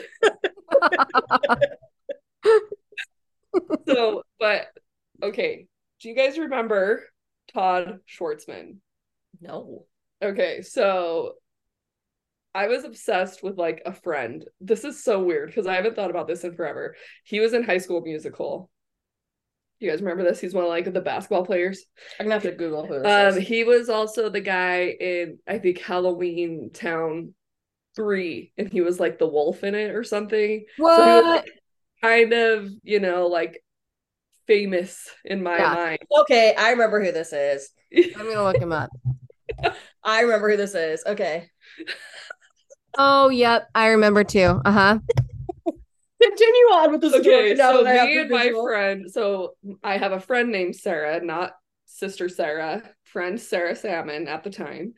so, 3.88 4.22
but 4.38 4.66
okay. 5.22 5.66
Do 6.00 6.08
you 6.08 6.14
guys 6.14 6.38
remember 6.38 7.02
Todd 7.52 8.00
Schwartzman? 8.08 8.76
No. 9.40 9.86
Okay, 10.22 10.62
so 10.62 11.32
I 12.54 12.68
was 12.68 12.84
obsessed 12.84 13.42
with 13.42 13.58
like 13.58 13.82
a 13.86 13.92
friend. 13.92 14.44
This 14.60 14.84
is 14.84 15.02
so 15.02 15.22
weird 15.22 15.48
because 15.48 15.66
I 15.66 15.74
haven't 15.74 15.96
thought 15.96 16.10
about 16.10 16.26
this 16.26 16.44
in 16.44 16.54
forever. 16.54 16.96
He 17.24 17.40
was 17.40 17.52
in 17.52 17.64
High 17.64 17.78
School 17.78 18.00
Musical. 18.02 18.70
You 19.78 19.90
guys 19.90 20.00
remember 20.00 20.24
this? 20.24 20.40
He's 20.40 20.54
one 20.54 20.64
of 20.64 20.70
like 20.70 20.90
the 20.90 21.00
basketball 21.02 21.44
players. 21.44 21.84
I'm 22.18 22.26
gonna 22.26 22.34
have 22.36 22.42
to 22.44 22.52
Google 22.52 22.86
who 22.86 23.02
this 23.02 23.34
Um, 23.34 23.38
is. 23.42 23.46
he 23.48 23.64
was 23.64 23.90
also 23.90 24.30
the 24.30 24.40
guy 24.40 24.84
in 24.86 25.38
I 25.46 25.58
think 25.58 25.80
Halloween 25.80 26.70
Town 26.72 27.34
three, 27.96 28.52
and 28.58 28.70
he 28.72 28.80
was 28.82 29.00
like 29.00 29.18
the 29.18 29.26
wolf 29.26 29.64
in 29.64 29.74
it 29.74 29.94
or 29.94 30.04
something. 30.04 30.64
What? 30.76 30.94
So 30.96 31.06
he 31.06 31.12
was 31.14 31.26
like, 31.26 31.52
kind 32.02 32.32
of, 32.32 32.70
you 32.84 33.00
know, 33.00 33.26
like 33.26 33.62
famous 34.46 35.10
in 35.24 35.42
my 35.42 35.58
Yeah. 35.58 35.74
mind. 35.74 35.98
Okay, 36.20 36.54
I 36.56 36.70
remember 36.70 37.02
who 37.04 37.12
this 37.12 37.32
is. 37.32 37.70
I'm 38.18 38.26
gonna 38.26 38.44
look 38.44 38.56
him 38.58 38.72
up. 38.72 38.90
I 40.02 40.20
remember 40.22 40.50
who 40.50 40.56
this 40.56 40.74
is. 40.74 41.02
Okay. 41.06 41.50
Oh, 42.98 43.28
yep, 43.28 43.68
I 43.74 43.88
remember 43.88 44.24
too. 44.24 44.60
Uh 44.64 44.72
huh. 44.72 44.98
Continue 46.22 46.48
on 46.72 46.92
with 46.92 47.00
this. 47.02 47.12
story. 47.12 47.26
Okay, 47.28 47.56
so 47.56 47.84
that 47.84 47.90
I 47.90 47.92
have 47.94 48.08
me 48.08 48.14
the 48.14 48.20
and 48.22 48.30
my 48.30 48.50
friend, 48.62 49.10
so 49.10 49.54
I 49.82 49.98
have 49.98 50.12
a 50.12 50.20
friend 50.20 50.50
named 50.50 50.74
Sarah, 50.76 51.20
not 51.22 51.52
sister 51.84 52.28
Sarah, 52.28 52.82
friend 53.04 53.40
Sarah 53.40 53.76
Salmon 53.76 54.26
at 54.26 54.42
the 54.42 54.50
time. 54.50 54.94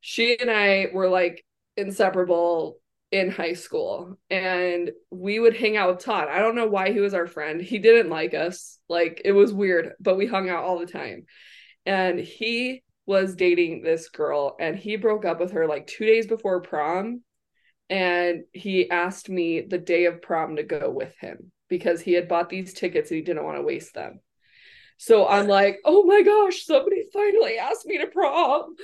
She 0.00 0.38
and 0.38 0.50
I 0.50 0.88
were 0.92 1.08
like 1.08 1.44
inseparable 1.76 2.78
in 3.10 3.30
high 3.30 3.52
school, 3.52 4.18
and 4.28 4.90
we 5.10 5.38
would 5.38 5.56
hang 5.56 5.76
out 5.76 5.90
with 5.90 6.04
Todd. 6.04 6.28
I 6.28 6.40
don't 6.40 6.56
know 6.56 6.66
why 6.66 6.92
he 6.92 7.00
was 7.00 7.14
our 7.14 7.26
friend. 7.26 7.60
He 7.60 7.78
didn't 7.78 8.10
like 8.10 8.34
us, 8.34 8.78
like 8.88 9.22
it 9.24 9.32
was 9.32 9.52
weird, 9.52 9.92
but 10.00 10.16
we 10.16 10.26
hung 10.26 10.48
out 10.48 10.64
all 10.64 10.78
the 10.78 10.86
time. 10.86 11.26
And 11.86 12.18
he 12.18 12.82
was 13.06 13.36
dating 13.36 13.82
this 13.82 14.08
girl, 14.08 14.56
and 14.58 14.76
he 14.76 14.96
broke 14.96 15.24
up 15.24 15.38
with 15.38 15.52
her 15.52 15.66
like 15.66 15.86
two 15.86 16.06
days 16.06 16.26
before 16.26 16.62
prom 16.62 17.22
and 17.90 18.44
he 18.52 18.90
asked 18.90 19.28
me 19.28 19.60
the 19.60 19.78
day 19.78 20.06
of 20.06 20.22
prom 20.22 20.56
to 20.56 20.62
go 20.62 20.90
with 20.90 21.14
him 21.18 21.52
because 21.68 22.00
he 22.00 22.12
had 22.12 22.28
bought 22.28 22.48
these 22.48 22.74
tickets 22.74 23.10
and 23.10 23.16
he 23.16 23.22
didn't 23.22 23.44
want 23.44 23.58
to 23.58 23.62
waste 23.62 23.94
them. 23.94 24.20
So 24.96 25.26
I'm 25.26 25.48
like, 25.48 25.80
oh 25.84 26.04
my 26.04 26.22
gosh, 26.22 26.64
somebody 26.64 27.04
finally 27.12 27.58
asked 27.58 27.86
me 27.86 27.98
to 27.98 28.06
prom. 28.06 28.74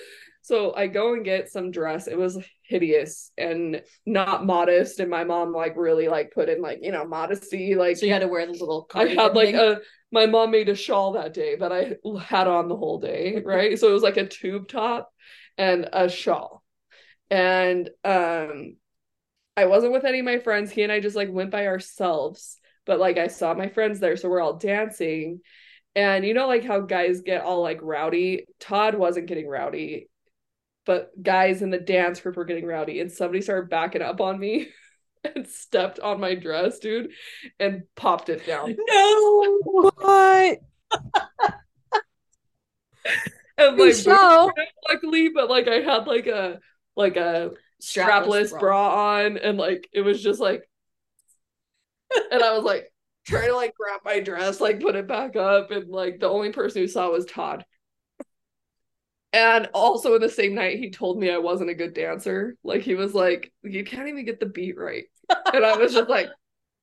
So 0.51 0.75
I 0.75 0.87
go 0.89 1.15
and 1.15 1.25
get 1.25 1.51
some 1.51 1.71
dress. 1.71 2.07
It 2.09 2.19
was 2.19 2.39
hideous 2.63 3.31
and 3.39 3.83
not 4.05 4.45
modest. 4.45 5.01
And 5.01 5.09
my 5.11 5.25
mom 5.25 5.53
like 5.53 5.77
really 5.77 6.09
like 6.09 6.33
put 6.33 6.49
in 6.49 6.61
like, 6.61 6.81
you 6.83 6.93
know, 6.93 7.07
modesty. 7.07 7.75
Like 7.75 7.97
So 7.97 8.07
you 8.07 8.13
had 8.13 8.21
to 8.23 8.29
wear 8.29 8.45
the 8.47 8.53
little 8.53 8.89
I 8.95 9.07
had 9.07 9.35
like 9.35 9.53
thing? 9.53 9.55
a 9.55 9.81
my 10.13 10.27
mom 10.27 10.51
made 10.51 10.69
a 10.69 10.75
shawl 10.75 11.13
that 11.13 11.35
day 11.35 11.57
that 11.57 11.73
I 11.73 11.97
had 12.21 12.49
on 12.49 12.69
the 12.69 12.77
whole 12.77 12.99
day, 12.99 13.41
right? 13.45 13.79
so 13.79 13.89
it 13.89 13.93
was 13.93 14.03
like 14.03 14.17
a 14.17 14.27
tube 14.27 14.69
top 14.69 15.13
and 15.57 15.89
a 15.93 16.09
shawl. 16.09 16.63
And 17.31 17.89
um 18.05 18.77
I 19.57 19.67
wasn't 19.67 19.93
with 19.93 20.05
any 20.05 20.21
of 20.21 20.25
my 20.27 20.39
friends. 20.39 20.71
He 20.71 20.83
and 20.83 20.93
I 20.93 21.01
just 21.01 21.17
like 21.17 21.31
went 21.31 21.51
by 21.51 21.67
ourselves. 21.69 22.59
But 22.87 23.01
like 23.01 23.19
I 23.19 23.29
saw 23.29 23.55
my 23.55 23.69
friends 23.69 24.01
there, 24.01 24.17
so 24.17 24.29
we're 24.29 24.41
all 24.43 24.59
dancing. 24.59 25.41
And 25.97 26.25
you 26.27 26.35
know 26.35 26.49
like 26.49 26.65
how 26.65 26.81
guys 26.83 27.23
get 27.23 27.43
all 27.43 27.63
like 27.63 27.81
rowdy? 27.83 28.47
Todd 28.61 28.97
wasn't 28.97 29.29
getting 29.29 29.49
rowdy, 29.49 30.10
but 30.87 31.11
guys 31.23 31.63
in 31.63 31.71
the 31.71 31.79
dance 31.79 32.21
group 32.21 32.37
were 32.37 32.45
getting 32.45 32.67
rowdy 32.67 33.01
and 33.01 33.13
somebody 33.13 33.41
started 33.41 33.71
backing 33.71 34.03
up 34.03 34.21
on 34.21 34.39
me 34.39 34.69
and 35.35 35.47
stepped 35.47 36.01
on 36.01 36.21
my 36.21 36.35
dress, 36.35 36.79
dude, 36.79 37.11
and 37.59 37.83
popped 37.97 38.29
it 38.29 38.47
down. 38.47 38.77
no. 38.89 39.59
What? 39.63 40.59
and 43.57 43.79
like 43.79 44.07
luckily, 44.89 45.29
but 45.29 45.49
like 45.49 45.69
I 45.69 45.81
had 45.81 46.07
like 46.07 46.27
a 46.27 46.61
like 46.97 47.17
a 47.17 47.53
strapless, 47.83 48.51
strapless 48.51 48.51
bra. 48.51 48.61
bra 48.61 49.15
on 49.17 49.39
and 49.39 49.57
like 49.57 49.89
it 49.93 50.03
was 50.03 50.23
just 50.23 50.41
like 50.41 50.69
and 52.31 52.43
I 52.43 52.53
was 52.53 52.65
like 52.65 52.93
trying 53.27 53.49
to 53.49 53.55
like 53.55 53.75
grab 53.75 54.01
my 54.05 54.21
dress, 54.21 54.61
like 54.61 54.81
put 54.81 54.97
it 54.97 55.07
back 55.07 55.37
up, 55.37 55.71
and 55.71 55.89
like 55.89 56.21
the 56.21 56.29
only 56.29 56.53
person 56.53 56.83
who 56.83 56.89
saw 56.89 57.11
was 57.11 57.27
Todd. 57.27 57.65
And 59.33 59.69
also 59.75 60.15
in 60.15 60.21
the 60.21 60.29
same 60.29 60.55
night, 60.55 60.79
he 60.79 60.91
told 60.91 61.19
me 61.19 61.31
I 61.31 61.39
wasn't 61.39 61.71
a 61.71 61.75
good 61.75 61.95
dancer. 61.95 62.57
Like 62.65 62.83
he 62.83 62.95
was 62.95 63.15
like, 63.15 63.53
"You 63.63 63.85
can't 63.85 64.09
even 64.09 64.25
get 64.25 64.41
the 64.41 64.47
beat 64.47 64.77
right," 64.77 65.05
and 65.53 65.65
I 65.65 65.77
was 65.77 65.93
just 65.93 66.11
like, 66.11 66.29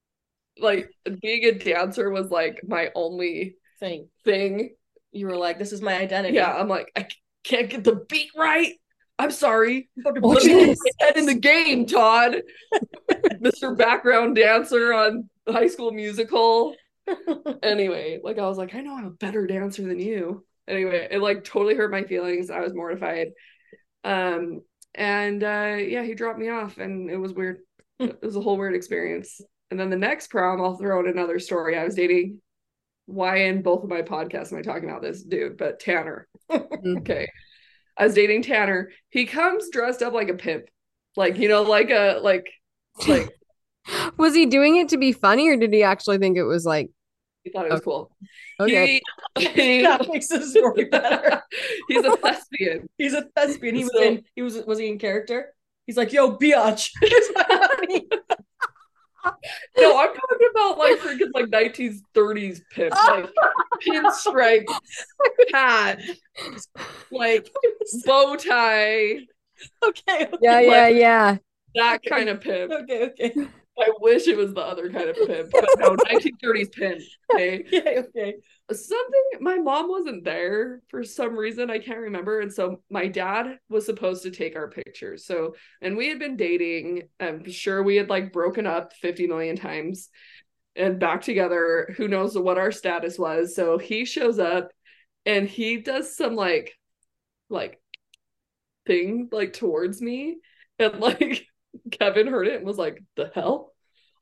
like 0.60 0.90
being 1.22 1.44
a 1.46 1.52
dancer 1.52 2.10
was 2.10 2.32
like 2.32 2.62
my 2.66 2.90
only 2.96 3.56
thing. 3.80 4.08
Thing. 4.24 4.76
You 5.12 5.28
were 5.28 5.36
like, 5.36 5.60
"This 5.60 5.74
is 5.74 5.82
my 5.82 5.98
identity." 5.98 6.36
Yeah, 6.36 6.54
I'm 6.54 6.70
like, 6.70 6.90
I 6.96 7.08
can't 7.44 7.70
get 7.70 7.84
the 7.84 8.06
beat 8.08 8.32
right. 8.36 8.74
I'm 9.20 9.32
sorry. 9.32 9.90
Put 10.04 10.44
head 10.44 11.18
in 11.18 11.26
the 11.26 11.40
game, 11.40 11.86
Todd. 11.86 12.44
Mr. 13.42 13.76
Background 13.76 14.36
Dancer 14.36 14.94
on 14.94 15.30
High 15.48 15.68
School 15.68 15.92
Musical. 15.92 16.76
anyway, 17.64 18.20
like 18.24 18.38
I 18.38 18.48
was 18.48 18.58
like, 18.58 18.76
I 18.76 18.82
know 18.82 18.96
I'm 18.96 19.06
a 19.06 19.12
better 19.12 19.48
dancer 19.48 19.84
than 19.84 20.00
you. 20.00 20.46
Anyway, 20.68 21.08
it 21.10 21.22
like 21.22 21.44
totally 21.44 21.76
hurt 21.76 21.92
my 21.92 22.04
feelings. 22.04 22.50
I 22.50 22.60
was 22.60 22.74
mortified. 22.74 23.30
Um, 24.04 24.62
and 24.96 25.44
uh, 25.44 25.78
yeah, 25.80 26.04
he 26.04 26.16
dropped 26.16 26.40
me 26.40 26.50
off, 26.50 26.78
and 26.78 27.10
it 27.10 27.18
was 27.18 27.34
weird. 27.34 27.60
it 28.00 28.22
was 28.22 28.36
a 28.36 28.42
whole 28.42 28.58
weird 28.58 28.76
experience. 28.76 29.40
And 29.70 29.80
then 29.80 29.90
the 29.90 29.98
next 29.98 30.28
prom, 30.28 30.62
I'll 30.62 30.78
throw 30.78 31.00
in 31.02 31.08
another 31.08 31.40
story. 31.40 31.78
I 31.78 31.84
was 31.84 31.96
dating. 31.96 32.42
Why 33.06 33.44
in 33.44 33.62
both 33.62 33.84
of 33.84 33.90
my 33.90 34.02
podcasts 34.02 34.52
am 34.52 34.60
I 34.60 34.62
talking 34.62 34.90
about 34.90 35.02
this 35.02 35.24
dude? 35.24 35.58
But 35.58 35.80
Tanner. 35.80 36.28
okay. 36.50 37.28
I 37.98 38.04
was 38.04 38.14
dating 38.14 38.44
Tanner. 38.44 38.92
He 39.10 39.26
comes 39.26 39.70
dressed 39.70 40.02
up 40.02 40.14
like 40.14 40.30
a 40.30 40.34
pimp, 40.34 40.66
like 41.16 41.38
you 41.38 41.48
know, 41.48 41.64
like 41.64 41.90
a 41.90 42.20
like 42.22 42.50
like. 43.08 43.30
was 44.18 44.36
he 44.36 44.46
doing 44.46 44.76
it 44.76 44.90
to 44.90 44.98
be 44.98 45.14
funny, 45.14 45.48
or 45.48 45.58
did 45.58 45.74
he 45.74 45.84
actually 45.84 46.18
think 46.18 46.38
it 46.38 46.44
was 46.44 46.66
like? 46.66 46.90
He 47.48 47.54
thought 47.54 47.66
it 47.66 47.72
was 47.72 47.80
okay. 47.80 47.86
cool. 47.86 48.12
Okay, 48.60 49.02
he, 49.38 49.82
that 49.84 50.06
makes 50.12 50.28
the 50.28 50.42
story 50.42 50.84
better. 50.86 51.42
he's 51.88 52.04
a 52.04 52.18
thespian. 52.18 52.90
He's 52.98 53.14
a 53.14 53.22
thespian. 53.38 53.74
He 53.74 53.86
was 53.86 53.96
in. 53.96 54.24
He 54.36 54.42
was. 54.42 54.58
Was 54.66 54.80
he 54.80 54.90
in 54.90 55.00
character? 55.00 55.54
He's 55.86 55.96
like, 55.96 56.12
"Yo, 56.12 56.36
biatch." 56.38 56.92
no, 59.78 59.98
I'm 59.98 60.14
talking 60.14 60.48
about 60.52 60.78
like 60.78 61.00
freaking 61.00 61.32
like 61.34 61.46
1930s 61.46 62.60
pimp, 62.70 62.94
like 62.94 63.30
pinstripe 63.88 64.66
hat, 65.54 66.02
like 67.12 67.50
bow 68.06 68.36
tie. 68.36 69.20
Okay, 69.86 70.26
okay. 70.26 70.38
Yeah, 70.42 70.60
yeah, 70.60 70.84
like, 70.84 70.96
yeah. 70.96 71.38
That 71.76 72.04
kind 72.04 72.28
of 72.28 72.42
pimp. 72.42 72.74
Okay, 72.74 73.04
okay. 73.04 73.48
I 73.80 73.92
wish 74.00 74.28
it 74.28 74.38
was 74.38 74.54
the 74.54 74.62
other 74.62 74.90
kind 74.90 75.10
of 75.10 75.16
pimp, 75.16 75.52
but 75.52 75.68
no, 75.78 75.96
1930s 76.10 76.70
pimp. 76.70 77.02
Okay, 77.34 77.64
okay, 77.74 77.98
okay. 78.00 78.36
Something 78.72 79.24
my 79.40 79.58
mom 79.58 79.90
wasn't 79.90 80.24
there 80.24 80.82
for 80.90 81.04
some 81.04 81.38
reason 81.38 81.70
I 81.70 81.80
can't 81.80 82.00
remember, 82.00 82.42
and 82.42 82.52
so 82.52 82.82
my 82.90 83.08
dad 83.08 83.60
was 83.70 83.86
supposed 83.86 84.24
to 84.24 84.32
take 84.32 84.56
our 84.56 84.70
pictures. 84.70 85.26
So, 85.26 85.56
and 85.82 85.96
we 85.96 86.10
had 86.10 86.20
been 86.20 86.38
dating. 86.38 87.04
I'm 87.20 87.50
sure 87.50 87.84
we 87.84 87.96
had 87.96 88.10
like 88.10 88.34
broken 88.34 88.66
up 88.66 88.94
50 88.94 89.28
million 89.28 89.56
times 89.56 90.10
and 90.76 91.00
back 91.00 91.22
together. 91.22 91.94
Who 91.98 92.08
knows 92.08 92.38
what 92.38 92.58
our 92.58 92.72
status 92.72 93.18
was? 93.18 93.56
So 93.56 93.78
he 93.78 94.06
shows 94.06 94.40
up, 94.40 94.72
and 95.26 95.48
he 95.48 95.78
does 95.78 96.16
some 96.16 96.36
like, 96.36 96.74
like, 97.50 97.80
thing 98.86 99.30
like 99.32 99.54
towards 99.54 100.02
me, 100.02 100.38
and 100.80 101.00
like 101.00 101.46
Kevin 101.92 102.28
heard 102.28 102.48
it 102.48 102.56
and 102.56 102.66
was 102.66 102.78
like, 102.78 103.04
the 103.16 103.32
hell? 103.34 103.74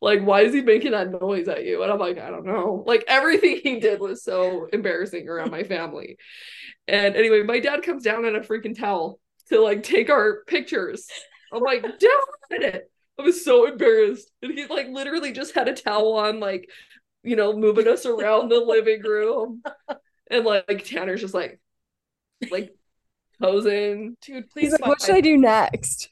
Like, 0.01 0.21
why 0.21 0.41
is 0.41 0.53
he 0.53 0.61
making 0.61 0.91
that 0.91 1.09
noise 1.09 1.47
at 1.47 1.65
you? 1.65 1.81
And 1.81 1.91
I'm 1.91 1.99
like, 1.99 2.19
I 2.19 2.29
don't 2.29 2.45
know. 2.45 2.83
Like, 2.85 3.05
everything 3.07 3.59
he 3.63 3.79
did 3.79 3.99
was 3.99 4.23
so 4.23 4.67
embarrassing 4.71 5.27
around 5.27 5.51
my 5.51 5.63
family. 5.63 6.17
And 6.87 7.15
anyway, 7.15 7.43
my 7.43 7.59
dad 7.59 7.83
comes 7.83 8.03
down 8.03 8.25
in 8.25 8.35
a 8.35 8.41
freaking 8.41 8.77
towel 8.77 9.19
to 9.49 9.59
like 9.61 9.83
take 9.83 10.09
our 10.09 10.43
pictures. 10.45 11.07
I'm 11.51 11.61
like, 11.61 11.81
Dad! 11.81 12.09
What 12.47 12.63
is 12.63 12.73
it?" 12.75 12.91
I 13.17 13.21
was 13.21 13.45
so 13.45 13.65
embarrassed. 13.67 14.29
And 14.41 14.51
he 14.51 14.65
like 14.67 14.87
literally 14.87 15.31
just 15.31 15.55
had 15.55 15.69
a 15.69 15.73
towel 15.73 16.13
on, 16.13 16.39
like, 16.39 16.69
you 17.23 17.35
know, 17.35 17.57
moving 17.57 17.87
us 17.87 18.05
around 18.05 18.49
the 18.49 18.59
living 18.59 19.01
room. 19.01 19.63
And 20.29 20.45
like 20.45 20.85
Tanner's 20.85 21.21
just 21.21 21.33
like, 21.33 21.59
like 22.51 22.75
posing. 23.41 24.17
Dude, 24.21 24.49
please. 24.49 24.71
Like, 24.73 24.85
what 24.85 25.01
should 25.01 25.15
I 25.15 25.21
do 25.21 25.37
next? 25.37 26.09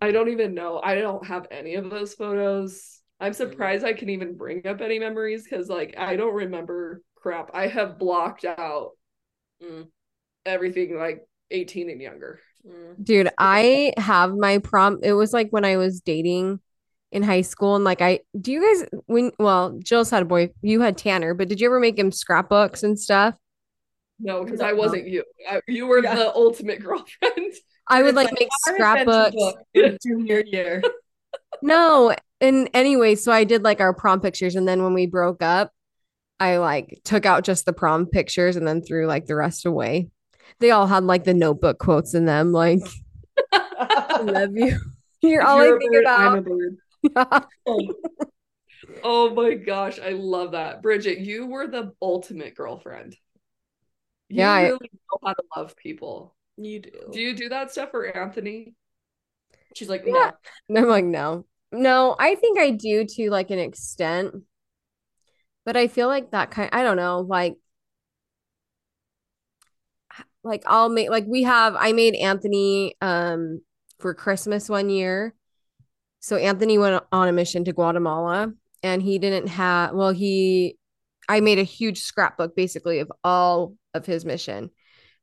I 0.00 0.12
don't 0.12 0.28
even 0.28 0.54
know. 0.54 0.80
I 0.82 0.96
don't 0.96 1.26
have 1.26 1.46
any 1.50 1.74
of 1.74 1.90
those 1.90 2.14
photos. 2.14 3.00
I'm 3.20 3.32
surprised 3.32 3.84
I 3.84 3.94
can 3.94 4.10
even 4.10 4.36
bring 4.36 4.66
up 4.66 4.80
any 4.80 4.98
memories 4.98 5.44
because, 5.44 5.68
like, 5.68 5.94
I 5.98 6.16
don't 6.16 6.34
remember 6.34 7.02
crap. 7.14 7.50
I 7.54 7.66
have 7.66 7.98
blocked 7.98 8.44
out 8.44 8.90
mm. 9.62 9.86
everything 10.44 10.96
like 10.98 11.26
18 11.50 11.90
and 11.90 12.00
younger. 12.00 12.40
Mm. 12.66 13.02
Dude, 13.02 13.30
I 13.38 13.92
have 13.96 14.34
my 14.34 14.58
prom. 14.58 15.00
It 15.02 15.12
was 15.12 15.32
like 15.32 15.50
when 15.50 15.64
I 15.64 15.76
was 15.76 16.00
dating 16.00 16.60
in 17.12 17.22
high 17.22 17.42
school, 17.42 17.76
and 17.76 17.84
like, 17.84 18.02
I 18.02 18.20
do 18.38 18.52
you 18.52 18.60
guys 18.60 18.88
when 19.06 19.32
well, 19.38 19.78
Jill's 19.82 20.10
had 20.10 20.22
a 20.22 20.26
boy, 20.26 20.50
you 20.60 20.80
had 20.80 20.98
Tanner, 20.98 21.34
but 21.34 21.48
did 21.48 21.60
you 21.60 21.68
ever 21.68 21.80
make 21.80 21.98
him 21.98 22.12
scrapbooks 22.12 22.82
and 22.82 22.98
stuff? 22.98 23.36
No, 24.18 24.44
because 24.44 24.60
I 24.60 24.72
wasn't 24.72 25.06
you. 25.08 25.24
I, 25.48 25.60
you 25.66 25.86
were 25.86 26.02
yeah. 26.02 26.14
the 26.14 26.34
ultimate 26.34 26.80
girlfriend. 26.84 27.54
I 27.88 28.02
would 28.02 28.14
like, 28.14 28.30
like 28.30 28.40
make 28.40 28.48
scrapbooks 28.66 29.36
in 29.74 29.98
junior 30.04 30.42
year. 30.46 30.82
no, 31.62 32.14
and 32.40 32.68
anyway, 32.74 33.14
so 33.14 33.32
I 33.32 33.44
did 33.44 33.62
like 33.62 33.80
our 33.80 33.94
prom 33.94 34.20
pictures, 34.20 34.56
and 34.56 34.66
then 34.66 34.82
when 34.82 34.94
we 34.94 35.06
broke 35.06 35.42
up, 35.42 35.72
I 36.38 36.58
like 36.58 37.00
took 37.04 37.24
out 37.24 37.44
just 37.44 37.64
the 37.64 37.72
prom 37.72 38.06
pictures 38.06 38.56
and 38.56 38.66
then 38.66 38.82
threw 38.82 39.06
like 39.06 39.26
the 39.26 39.36
rest 39.36 39.66
away. 39.66 40.10
They 40.60 40.70
all 40.70 40.86
had 40.86 41.04
like 41.04 41.24
the 41.24 41.34
notebook 41.34 41.78
quotes 41.78 42.14
in 42.14 42.26
them, 42.26 42.52
like 42.52 42.80
I 43.52 44.20
love 44.22 44.56
you. 44.56 44.78
You're 45.22 45.42
all 45.42 45.64
You're 45.64 45.76
I 45.76 45.78
think 45.78 45.96
about. 45.96 46.44
Yeah. 47.02 47.40
Oh. 47.68 47.94
oh 49.02 49.34
my 49.34 49.54
gosh, 49.54 49.98
I 49.98 50.10
love 50.10 50.52
that. 50.52 50.82
Bridget, 50.82 51.18
you 51.18 51.46
were 51.46 51.66
the 51.66 51.92
ultimate 52.00 52.54
girlfriend. 52.54 53.16
You 54.28 54.38
yeah, 54.38 54.60
really 54.62 54.90
I... 54.92 54.96
know 55.10 55.18
how 55.28 55.32
to 55.32 55.42
love 55.56 55.76
people. 55.76 56.35
You 56.56 56.80
do. 56.80 56.90
Do 57.12 57.20
you 57.20 57.34
do 57.34 57.48
that 57.50 57.70
stuff 57.70 57.90
for 57.90 58.06
Anthony? 58.06 58.74
She's 59.74 59.88
like, 59.88 60.04
yeah. 60.06 60.32
no. 60.68 60.82
I'm 60.82 60.88
like, 60.88 61.04
no. 61.04 61.44
No, 61.72 62.16
I 62.18 62.34
think 62.36 62.58
I 62.58 62.70
do 62.70 63.04
to 63.04 63.30
like 63.30 63.50
an 63.50 63.58
extent. 63.58 64.34
But 65.64 65.76
I 65.76 65.88
feel 65.88 66.06
like 66.06 66.30
that 66.30 66.50
kind 66.50 66.70
I 66.72 66.82
don't 66.82 66.96
know, 66.96 67.20
like 67.20 67.56
like 70.44 70.62
I'll 70.66 70.88
make 70.88 71.10
like 71.10 71.26
we 71.26 71.42
have 71.42 71.74
I 71.76 71.92
made 71.92 72.14
Anthony 72.14 72.94
um 73.02 73.60
for 73.98 74.14
Christmas 74.14 74.68
one 74.68 74.88
year. 74.88 75.34
So 76.20 76.36
Anthony 76.36 76.78
went 76.78 77.04
on 77.12 77.28
a 77.28 77.32
mission 77.32 77.64
to 77.64 77.72
Guatemala 77.72 78.52
and 78.82 79.02
he 79.02 79.18
didn't 79.18 79.48
have 79.48 79.92
well 79.92 80.12
he 80.12 80.78
I 81.28 81.40
made 81.40 81.58
a 81.58 81.64
huge 81.64 82.00
scrapbook 82.00 82.54
basically 82.54 83.00
of 83.00 83.10
all 83.24 83.74
of 83.92 84.06
his 84.06 84.24
mission 84.24 84.70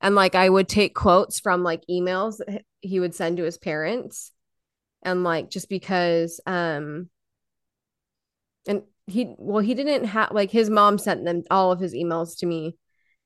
and 0.04 0.16
like 0.16 0.36
I 0.36 0.50
would 0.50 0.68
take 0.68 0.94
quotes 0.94 1.40
from 1.40 1.64
like 1.64 1.84
emails 1.90 2.42
he 2.82 3.00
would 3.00 3.16
send 3.16 3.38
to 3.38 3.44
his 3.44 3.58
parents. 3.58 4.32
And 5.02 5.24
like 5.24 5.50
just 5.50 5.70
because 5.70 6.40
um 6.46 7.10
and 8.68 8.84
he 9.08 9.34
well 9.38 9.64
he 9.64 9.74
didn't 9.74 10.06
have 10.06 10.32
like 10.32 10.52
his 10.52 10.70
mom 10.70 10.98
sent 10.98 11.26
them 11.26 11.44
all 11.50 11.72
of 11.72 11.80
his 11.80 11.94
emails 11.94 12.38
to 12.40 12.46
me. 12.46 12.78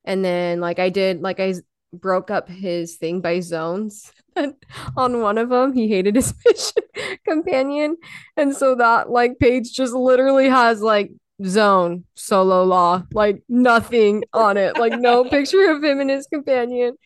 And 0.06 0.24
then 0.24 0.62
like 0.62 0.78
I 0.78 0.90
did 0.90 1.22
like 1.22 1.40
I 1.40 1.56
broke 1.92 2.30
up 2.30 2.48
his 2.48 2.98
thing 2.98 3.22
by 3.22 3.40
zones 3.40 4.12
on 4.98 5.22
one 5.22 5.38
of 5.38 5.50
them 5.50 5.74
he 5.74 5.88
hated 5.88 6.16
his 6.16 6.34
mission 6.46 7.18
companion. 7.28 7.98
And 8.36 8.56
so 8.56 8.76
that 8.76 9.10
like 9.10 9.40
page 9.40 9.74
just 9.74 9.94
literally 9.94 10.48
has 10.48 10.82
like 10.82 11.12
zone 11.46 12.04
solo 12.16 12.64
law 12.64 13.04
like 13.14 13.44
nothing 13.48 14.24
on 14.34 14.58
it. 14.58 14.78
Like 14.78 15.00
no 15.00 15.24
picture 15.30 15.72
of 15.72 15.84
him 15.84 16.00
and 16.00 16.10
his 16.10 16.28
companion 16.28 16.98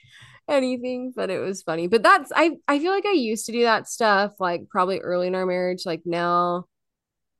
anything 0.48 1.14
but 1.16 1.30
it 1.30 1.40
was 1.40 1.62
funny. 1.62 1.88
But 1.88 2.04
that's 2.04 2.32
i 2.36 2.52
i 2.68 2.80
feel 2.80 2.92
like 2.92 3.06
i 3.06 3.12
used 3.12 3.46
to 3.46 3.52
do 3.52 3.64
that 3.64 3.88
stuff 3.88 4.34
like 4.40 4.70
probably 4.70 5.00
early 5.00 5.28
in 5.28 5.36
our 5.36 5.46
marriage. 5.46 5.86
Like 5.86 6.02
now 6.06 6.66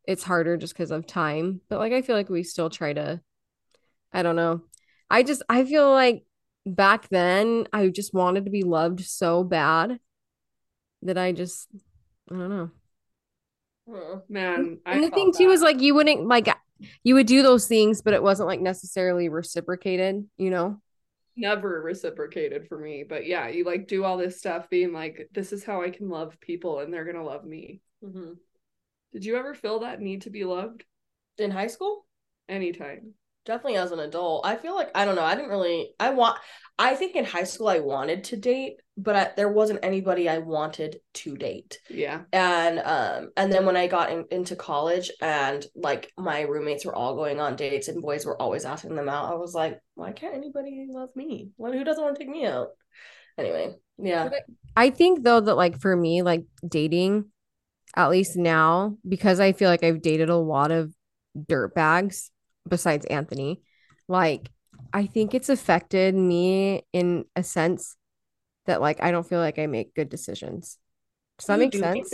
it's 0.06 0.24
harder 0.24 0.58
just 0.58 0.74
because 0.74 0.92
of 0.92 1.06
time 1.06 1.62
but 1.70 1.80
like 1.80 1.94
i 1.94 2.02
feel 2.02 2.16
like 2.16 2.30
we 2.30 2.44
still 2.44 2.70
try 2.70 2.92
to 2.92 3.22
i 4.12 4.24
don't 4.24 4.36
know. 4.36 4.62
I 5.10 5.24
just 5.24 5.44
i 5.50 5.64
feel 5.64 5.92
like 5.92 6.24
back 6.66 7.10
then 7.10 7.68
i 7.74 7.88
just 7.88 8.14
wanted 8.14 8.46
to 8.46 8.52
be 8.52 8.64
loved 8.64 9.02
so 9.02 9.44
bad 9.44 10.00
that 11.02 11.18
i 11.18 11.32
just 11.32 11.68
i 12.32 12.36
don't 12.36 12.50
know. 12.50 12.72
Oh, 13.90 14.22
man 14.30 14.80
and 14.86 15.04
the 15.04 15.10
thing 15.10 15.34
too 15.36 15.50
is 15.50 15.62
like 15.62 15.82
you 15.82 15.96
wouldn't 15.96 16.28
like 16.28 16.48
you 17.04 17.16
would 17.16 17.28
do 17.28 17.42
those 17.42 17.68
things, 17.68 18.02
but 18.02 18.14
it 18.14 18.24
wasn't 18.24 18.48
like 18.48 18.62
necessarily 18.62 19.30
reciprocated, 19.30 20.26
you 20.38 20.50
know? 20.50 20.82
never 21.36 21.82
reciprocated 21.82 22.68
for 22.68 22.78
me. 22.78 23.04
But 23.08 23.26
yeah, 23.26 23.48
you 23.48 23.64
like 23.64 23.88
do 23.88 24.04
all 24.04 24.18
this 24.18 24.38
stuff 24.38 24.70
being 24.70 24.94
like, 24.94 25.30
this 25.34 25.52
is 25.54 25.64
how 25.64 25.82
I 25.82 25.90
can 25.90 26.10
love 26.10 26.40
people 26.40 26.80
and 26.80 26.94
they're 26.94 27.06
gonna 27.06 27.24
love 27.24 27.46
me. 27.46 27.82
Mm-hmm. 28.04 28.34
Did 29.14 29.26
you 29.26 29.38
ever 29.38 29.54
feel 29.54 29.80
that 29.80 30.02
need 30.02 30.24
to 30.24 30.30
be 30.30 30.44
loved? 30.44 30.86
In 31.38 31.52
high 31.52 31.68
school? 31.68 32.06
Anytime 32.48 33.14
definitely 33.46 33.78
as 33.78 33.92
an 33.92 34.00
adult 34.00 34.46
i 34.46 34.56
feel 34.56 34.76
like 34.76 34.90
i 34.96 35.06
don't 35.06 35.16
know 35.16 35.24
i 35.24 35.36
didn't 35.36 35.50
really 35.50 35.90
i 36.00 36.10
want 36.10 36.38
i 36.78 36.96
think 36.96 37.16
in 37.16 37.26
high 37.26 37.44
school 37.44 37.68
i 37.68 37.80
wanted 37.80 38.24
to 38.24 38.38
date 38.38 38.80
but 38.98 39.16
I, 39.16 39.32
there 39.36 39.50
wasn't 39.50 39.80
anybody 39.84 40.30
i 40.30 40.38
wanted 40.38 41.00
to 41.14 41.36
date. 41.36 41.80
Yeah. 41.90 42.22
And 42.32 42.80
um 42.80 43.32
and 43.36 43.52
then 43.52 43.66
when 43.66 43.78
i 43.78 43.88
got 43.88 44.12
in, 44.12 44.26
into 44.32 44.56
college 44.56 45.12
and 45.22 45.66
like 45.76 46.12
my 46.18 46.42
roommates 46.42 46.86
were 46.86 46.96
all 46.96 47.16
going 47.16 47.40
on 47.40 47.56
dates 47.56 47.88
and 47.88 48.02
boys 48.02 48.26
were 48.26 48.40
always 48.40 48.66
asking 48.66 48.96
them 48.96 49.10
out 49.10 49.32
i 49.32 49.36
was 49.36 49.54
like 49.54 49.80
why 49.96 50.12
can't 50.12 50.36
anybody 50.36 50.88
love 50.90 51.10
me? 51.16 51.50
Well, 51.58 51.74
who 51.74 51.84
doesn't 51.84 52.04
want 52.04 52.16
to 52.16 52.20
take 52.24 52.32
me 52.32 52.46
out? 52.46 52.70
Anyway 53.38 53.76
yeah. 53.98 54.30
I 54.76 54.90
think 54.90 55.24
though 55.24 55.40
that 55.40 55.56
like 55.56 55.80
for 55.80 55.96
me 55.96 56.22
like 56.22 56.46
dating 56.68 57.26
at 57.96 58.10
least 58.10 58.36
now 58.36 58.98
because 59.08 59.40
i 59.40 59.52
feel 59.52 59.70
like 59.70 59.84
i've 59.84 60.02
dated 60.02 60.30
a 60.30 60.36
lot 60.36 60.72
of 60.72 60.94
dirt 61.48 61.76
bags 61.76 62.32
besides 62.68 63.06
Anthony. 63.06 63.62
Like, 64.08 64.50
I 64.94 65.06
think 65.06 65.34
it's 65.34 65.50
affected 65.50 66.16
me 66.16 66.84
in 66.94 67.26
a 67.36 67.44
sense 67.44 67.96
that 68.66 68.82
like 68.82 69.02
I 69.02 69.12
don't 69.12 69.28
feel 69.28 69.40
like 69.40 69.60
I 69.60 69.68
make 69.68 69.96
good 69.96 70.10
decisions. 70.10 70.78
Does 71.38 71.48
that 71.48 71.60
make 71.60 71.74
sense? 71.74 72.14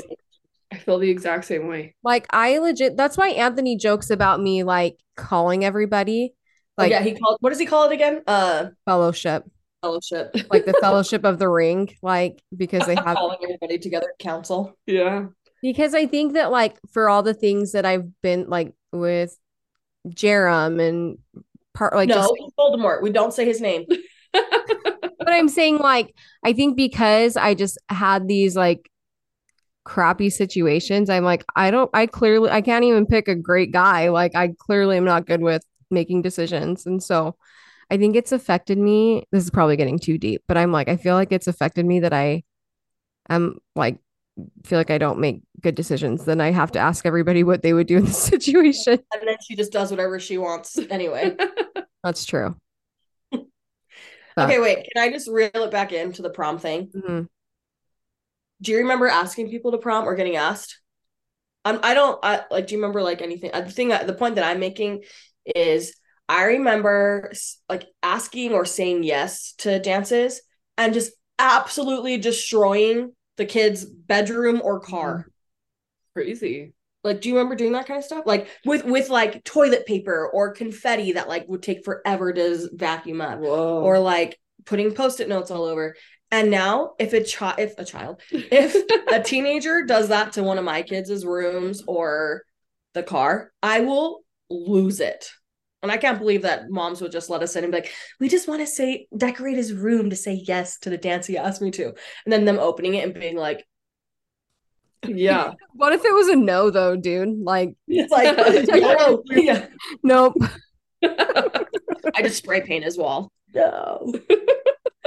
I 0.72 0.78
feel 0.78 1.00
the 1.00 1.10
exact 1.10 1.46
same 1.46 1.68
way. 1.68 1.96
Like 2.04 2.28
I 2.30 2.58
legit 2.60 2.98
that's 2.98 3.18
why 3.18 3.30
Anthony 3.30 3.78
jokes 3.78 4.10
about 4.10 4.42
me 4.42 4.64
like 4.64 4.98
calling 5.16 5.66
everybody. 5.66 6.34
Oh, 6.78 6.84
like 6.84 6.92
oh, 6.92 6.96
yeah, 6.96 7.04
he 7.04 7.16
called 7.16 7.38
what 7.40 7.50
does 7.50 7.60
he 7.60 7.66
call 7.66 7.90
it 7.90 7.94
again? 7.94 8.22
Uh 8.28 8.68
fellowship. 8.86 9.44
Fellowship. 9.82 10.36
like 10.52 10.66
the 10.66 10.74
fellowship 10.82 11.26
of 11.26 11.40
the 11.40 11.50
ring, 11.50 11.90
like 12.02 12.42
because 12.56 12.86
they 12.86 12.96
have 12.96 13.18
calling 13.18 13.40
everybody 13.44 13.80
together 13.80 14.14
council. 14.20 14.78
Yeah. 14.86 15.28
Because 15.62 15.96
I 15.96 16.06
think 16.06 16.34
that 16.34 16.52
like 16.52 16.78
for 16.92 17.10
all 17.10 17.24
the 17.24 17.34
things 17.34 17.72
that 17.72 17.86
I've 17.86 18.10
been 18.22 18.48
like 18.48 18.74
with 18.92 19.36
Jerem 20.16 20.82
and 20.82 21.18
part 21.74 21.94
like 21.94 22.10
no, 22.10 22.16
just, 22.16 22.34
Voldemort. 22.60 23.02
We 23.02 23.12
don't 23.12 23.34
say 23.34 23.46
his 23.46 23.62
name. 23.62 23.86
but 24.34 25.12
I'm 25.28 25.50
saying 25.50 25.78
like 25.78 26.14
I 26.44 26.54
think 26.54 26.76
because 26.76 27.38
I 27.38 27.54
just 27.54 27.78
had 27.90 28.28
these 28.28 28.56
like 28.56 28.90
crappy 29.86 30.30
situations, 30.30 31.10
I'm 31.10 31.24
like 31.24 31.46
I 31.56 31.72
don't 31.72 31.90
I 31.94 32.08
clearly 32.08 32.50
I 32.50 32.62
can't 32.62 32.86
even 32.86 33.06
pick 33.06 33.28
a 33.28 33.36
great 33.36 33.72
guy. 33.72 34.10
Like 34.10 34.36
I 34.36 34.54
clearly 34.58 34.98
am 34.98 35.06
not 35.06 35.26
good 35.26 35.42
with 35.42 35.64
making 35.90 36.22
decisions. 36.22 36.86
And 36.86 37.02
so 37.02 37.36
I 37.90 37.98
think 37.98 38.16
it's 38.16 38.32
affected 38.32 38.78
me. 38.78 39.24
This 39.32 39.44
is 39.44 39.50
probably 39.50 39.78
getting 39.78 40.00
too 40.00 40.18
deep, 40.18 40.44
but 40.48 40.58
I'm 40.58 40.72
like 40.72 40.90
I 40.90 40.98
feel 40.98 41.16
like 41.16 41.32
it's 41.32 41.48
affected 41.48 41.86
me 41.86 42.02
that 42.02 42.14
I 42.14 42.44
am 43.30 43.60
like 43.76 44.00
feel 44.64 44.80
like 44.80 44.92
I 44.92 44.98
don't 44.98 45.20
make 45.20 45.42
good 45.62 45.76
decisions, 45.76 46.26
then 46.26 46.42
I 46.42 46.52
have 46.52 46.72
to 46.74 46.80
ask 46.80 47.06
everybody 47.06 47.44
what 47.44 47.62
they 47.62 47.74
would 47.74 47.88
do 47.88 47.98
in 47.98 48.06
the 48.06 48.14
situation. 48.14 49.00
And 49.14 49.28
then 49.28 49.38
she 49.46 49.56
just 49.56 49.72
does 49.72 49.92
whatever 49.92 50.20
she 50.20 50.38
wants 50.38 50.78
anyway. 50.90 51.36
That's 52.04 52.26
true. 52.26 52.56
okay, 53.34 54.60
wait. 54.60 54.88
Can 54.94 55.04
I 55.04 55.12
just 55.12 55.30
reel 55.30 55.50
it 55.54 55.72
back 55.72 55.92
into 55.92 56.22
the 56.22 56.30
prom 56.30 56.60
thing? 56.60 56.90
Mm-hmm. 56.96 57.24
Do 58.62 58.72
you 58.72 58.80
remember 58.80 59.08
asking 59.08 59.50
people 59.50 59.72
to 59.72 59.78
prom 59.78 60.08
or 60.08 60.16
getting 60.16 60.36
asked? 60.36 60.80
Um, 61.66 61.80
I 61.84 61.94
don't. 61.94 62.18
I 62.24 62.46
like. 62.50 62.68
Do 62.68 62.76
you 62.76 62.82
remember 62.82 63.04
like 63.04 63.22
anything? 63.22 63.52
Uh, 63.54 63.62
the 63.62 63.72
thing. 63.72 63.90
The 63.90 64.16
point 64.18 64.36
that 64.36 64.46
I'm 64.46 64.60
making 64.60 65.04
is 65.56 65.94
I 66.30 66.46
remember 66.46 67.32
like 67.70 67.86
asking 68.02 68.54
or 68.54 68.66
saying 68.66 69.04
yes 69.04 69.54
to 69.60 69.80
dances 69.80 70.42
and 70.78 70.94
just 70.94 71.12
absolutely 71.40 72.18
destroying 72.18 73.14
the 73.38 73.46
kid's 73.46 73.86
bedroom 73.86 74.62
or 74.64 74.80
car. 74.80 75.20
Mm-hmm. 75.20 75.30
Crazy. 76.14 76.74
Like, 77.04 77.22
do 77.22 77.30
you 77.30 77.36
remember 77.36 77.56
doing 77.56 77.72
that 77.74 77.86
kind 77.86 78.00
of 78.00 78.04
stuff? 78.04 78.26
Like 78.26 78.50
with 78.66 78.84
with 78.84 79.10
like 79.10 79.44
toilet 79.44 79.86
paper 79.86 80.28
or 80.28 80.52
confetti 80.52 81.14
that 81.14 81.30
like 81.30 81.48
would 81.48 81.64
take 81.64 81.86
forever 81.86 82.34
to 82.34 82.70
vacuum 82.74 83.22
up, 83.22 83.40
Whoa. 83.40 83.82
or 83.82 84.00
like 84.00 84.38
putting 84.66 84.94
post-it 84.94 85.30
notes 85.30 85.52
all 85.52 85.64
over. 85.64 85.96
And 86.32 86.52
now, 86.52 86.96
if 87.00 87.14
a 87.14 87.24
child, 87.24 87.60
if 87.60 87.78
a 87.78 87.86
child, 87.86 88.22
if 88.32 88.76
a 89.12 89.24
teenager 89.24 89.84
does 89.86 90.10
that 90.10 90.34
to 90.34 90.44
one 90.44 90.58
of 90.58 90.66
my 90.66 90.82
kids' 90.82 91.26
rooms 91.26 91.84
or 91.88 92.44
the 92.94 93.04
car, 93.04 93.54
I 93.64 93.82
will 93.82 94.22
lose 94.50 95.00
it. 95.00 95.32
And 95.88 95.92
I 95.94 95.98
can't 95.98 96.20
believe 96.20 96.42
that 96.42 96.70
moms 96.70 97.02
would 97.02 97.12
just 97.12 97.30
let 97.30 97.42
us 97.42 97.56
in 97.56 97.64
and 97.64 97.72
be 97.72 97.80
like, 97.80 97.94
we 98.20 98.28
just 98.28 98.48
want 98.48 98.60
to 98.60 98.68
say, 98.68 99.08
decorate 99.16 99.56
his 99.56 99.74
room 99.74 100.10
to 100.10 100.16
say 100.16 100.34
yes 100.34 100.78
to 100.80 100.90
the 100.90 100.98
dance 100.98 101.26
he 101.26 101.38
asked 101.38 101.62
me 101.62 101.72
to. 101.72 101.86
And 101.88 102.34
then 102.34 102.44
them 102.44 102.60
opening 102.60 102.96
it 102.96 103.06
and 103.06 103.14
being 103.14 103.38
like, 103.38 103.66
yeah. 105.08 105.54
what 105.74 105.94
if 105.94 106.04
it 106.04 106.14
was 106.14 106.28
a 106.28 106.36
no, 106.36 106.70
though, 106.70 106.98
dude? 106.98 107.40
Like, 107.40 107.74
it's 107.88 108.12
like, 108.12 108.36
no, 108.68 109.24
yeah. 109.30 109.68
nope. 110.04 110.36
I 111.04 112.22
just 112.22 112.38
spray 112.38 112.62
paint 112.62 112.84
his 112.84 112.98
wall. 112.98 113.32
No. 113.54 114.14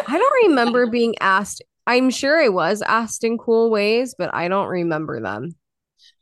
I 0.07 0.18
don't 0.18 0.49
remember 0.49 0.87
being 0.87 1.14
asked. 1.20 1.62
I'm 1.87 2.09
sure 2.09 2.43
I 2.43 2.49
was 2.49 2.81
asked 2.83 3.22
in 3.22 3.37
cool 3.37 3.70
ways, 3.70 4.14
but 4.16 4.35
I 4.35 4.49
don't 4.49 4.68
remember 4.68 5.20
them. 5.20 5.57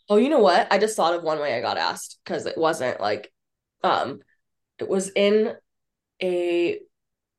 Oh, 0.09 0.17
you 0.17 0.31
know 0.31 0.41
what? 0.41 0.67
I 0.71 0.79
just 0.79 0.97
thought 0.97 1.15
of 1.15 1.23
one 1.23 1.39
way 1.39 1.55
I 1.55 1.61
got 1.61 1.79
asked 1.79 2.19
because 2.25 2.47
it 2.47 2.57
wasn't 2.57 3.01
like 3.01 3.31
um 3.85 4.21
it 4.79 4.89
was 4.89 5.11
in 5.11 5.55
a 6.23 6.79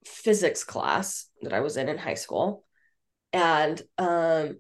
physics 0.06 0.64
class 0.64 1.28
that 1.42 1.54
I 1.54 1.60
was 1.60 1.78
in 1.78 1.90
in 1.90 1.98
high 1.98 2.16
school. 2.16 2.64
And 3.34 3.82
um 3.98 4.60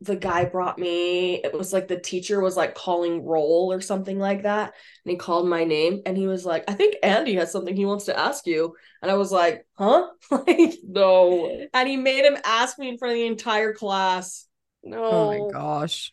the 0.00 0.16
guy 0.16 0.44
brought 0.44 0.80
me 0.80 1.36
it 1.36 1.56
was 1.56 1.72
like 1.72 1.86
the 1.86 2.00
teacher 2.00 2.40
was 2.40 2.56
like 2.56 2.74
calling 2.74 3.24
roll 3.24 3.72
or 3.72 3.80
something 3.80 4.18
like 4.18 4.42
that. 4.42 4.74
And 5.04 5.10
he 5.10 5.16
called 5.16 5.48
my 5.48 5.64
name 5.64 6.02
and 6.04 6.16
he 6.16 6.26
was 6.26 6.44
like 6.44 6.64
i 6.68 6.74
think 6.74 6.96
andy 7.02 7.34
has 7.36 7.52
something 7.52 7.76
he 7.76 7.86
wants 7.86 8.06
to 8.06 8.18
ask 8.18 8.46
you. 8.46 8.74
And 9.00 9.10
i 9.10 9.14
was 9.14 9.30
like 9.30 9.66
huh? 9.74 10.08
Like 10.30 10.74
no. 10.82 11.66
and 11.72 11.88
he 11.88 11.96
made 11.96 12.24
him 12.24 12.36
ask 12.44 12.78
me 12.78 12.88
in 12.88 12.98
front 12.98 13.12
of 13.12 13.16
the 13.16 13.26
entire 13.26 13.72
class. 13.72 14.46
No 14.82 15.04
oh 15.04 15.26
my 15.26 15.52
gosh. 15.52 16.12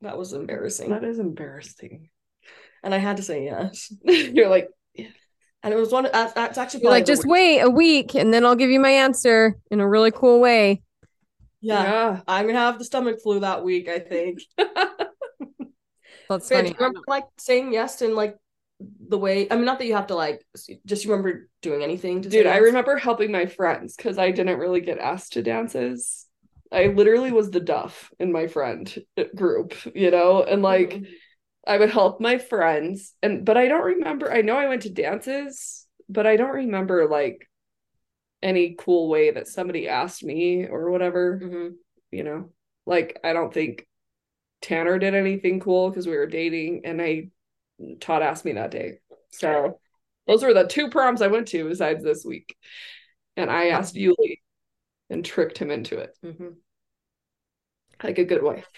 That 0.00 0.16
was 0.16 0.32
embarrassing. 0.32 0.90
That 0.90 1.02
is 1.02 1.18
embarrassing 1.18 2.08
and 2.82 2.94
I 2.94 2.98
had 2.98 3.16
to 3.18 3.22
say 3.22 3.44
yes. 3.44 3.92
You're 4.02 4.48
like, 4.48 4.68
yeah. 4.94 5.08
And 5.62 5.74
it 5.74 5.76
was 5.76 5.90
one. 5.90 6.08
That's, 6.12 6.32
that's 6.34 6.58
actually 6.58 6.84
like 6.84 7.04
just 7.04 7.26
wait 7.26 7.60
a 7.60 7.70
week, 7.70 8.14
and 8.14 8.32
then 8.32 8.46
I'll 8.46 8.56
give 8.56 8.70
you 8.70 8.80
my 8.80 8.90
answer 8.90 9.56
in 9.70 9.80
a 9.80 9.88
really 9.88 10.12
cool 10.12 10.40
way. 10.40 10.82
Yeah, 11.60 11.82
yeah. 11.82 12.20
I'm 12.28 12.46
gonna 12.46 12.58
have 12.58 12.78
the 12.78 12.84
stomach 12.84 13.20
flu 13.20 13.40
that 13.40 13.64
week. 13.64 13.88
I 13.88 13.98
think. 13.98 14.40
that's 16.28 16.48
funny. 16.48 16.72
remember 16.78 17.00
like 17.08 17.24
saying 17.38 17.72
yes 17.72 18.00
and 18.02 18.14
like 18.14 18.36
the 18.78 19.18
way? 19.18 19.50
I 19.50 19.56
mean, 19.56 19.64
not 19.64 19.80
that 19.80 19.86
you 19.86 19.94
have 19.94 20.06
to 20.08 20.14
like. 20.14 20.46
Just 20.86 21.04
remember 21.06 21.48
doing 21.60 21.82
anything. 21.82 22.22
To 22.22 22.28
do. 22.28 22.38
Dude, 22.38 22.46
I 22.46 22.58
remember 22.58 22.96
helping 22.96 23.32
my 23.32 23.46
friends 23.46 23.96
because 23.96 24.16
I 24.16 24.30
didn't 24.30 24.60
really 24.60 24.80
get 24.80 24.98
asked 24.98 25.32
to 25.32 25.42
dances. 25.42 26.26
I 26.70 26.86
literally 26.86 27.32
was 27.32 27.50
the 27.50 27.60
duff 27.60 28.12
in 28.20 28.30
my 28.30 28.46
friend 28.46 28.94
group, 29.34 29.74
you 29.94 30.12
know, 30.12 30.44
and 30.44 30.62
like. 30.62 30.90
Mm-hmm 30.90 31.12
I 31.68 31.76
would 31.76 31.90
help 31.90 32.18
my 32.20 32.38
friends 32.38 33.14
and 33.22 33.44
but 33.44 33.58
I 33.58 33.68
don't 33.68 33.84
remember 33.84 34.32
I 34.32 34.40
know 34.40 34.56
I 34.56 34.68
went 34.68 34.82
to 34.82 34.90
dances, 34.90 35.86
but 36.08 36.26
I 36.26 36.36
don't 36.36 36.54
remember 36.54 37.06
like 37.06 37.48
any 38.42 38.74
cool 38.78 39.08
way 39.08 39.30
that 39.30 39.48
somebody 39.48 39.86
asked 39.86 40.24
me 40.24 40.66
or 40.66 40.90
whatever. 40.90 41.38
Mm-hmm. 41.42 41.68
You 42.10 42.24
know, 42.24 42.50
like 42.86 43.20
I 43.22 43.34
don't 43.34 43.52
think 43.52 43.86
Tanner 44.62 44.98
did 44.98 45.14
anything 45.14 45.60
cool 45.60 45.90
because 45.90 46.06
we 46.06 46.16
were 46.16 46.26
dating 46.26 46.82
and 46.84 47.02
I 47.02 47.28
Todd 48.00 48.22
asked 48.22 48.46
me 48.46 48.52
that 48.54 48.70
day. 48.70 49.00
So 49.30 49.78
those 50.26 50.42
were 50.42 50.54
the 50.54 50.66
two 50.66 50.88
proms 50.88 51.20
I 51.20 51.26
went 51.26 51.48
to 51.48 51.68
besides 51.68 52.02
this 52.02 52.24
week. 52.24 52.56
And 53.36 53.50
I 53.50 53.68
asked 53.68 53.94
Yuli 53.94 54.38
and 55.10 55.24
tricked 55.24 55.58
him 55.58 55.70
into 55.70 55.98
it. 55.98 56.16
Mm-hmm. 56.24 56.48
Like 58.02 58.18
a 58.18 58.24
good 58.24 58.42
wife. 58.42 58.68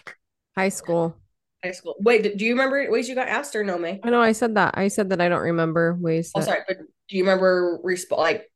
High 0.56 0.68
school 0.70 1.16
high 1.64 1.72
school. 1.72 1.96
Wait, 2.00 2.36
do 2.36 2.44
you 2.44 2.52
remember 2.52 2.90
ways 2.90 3.08
you 3.08 3.14
got 3.14 3.28
asked 3.28 3.54
or 3.54 3.64
no, 3.64 3.78
May? 3.78 4.00
I 4.02 4.10
know 4.10 4.20
I 4.20 4.32
said 4.32 4.54
that. 4.56 4.76
I 4.76 4.88
said 4.88 5.10
that 5.10 5.20
I 5.20 5.28
don't 5.28 5.42
remember 5.42 5.94
ways. 5.94 6.32
Oh, 6.34 6.40
that... 6.40 6.48
Oh, 6.48 6.50
sorry, 6.50 6.60
but 6.66 6.78
do 7.08 7.16
you 7.16 7.24
remember 7.24 7.78
resp- 7.84 8.16
like? 8.16 8.50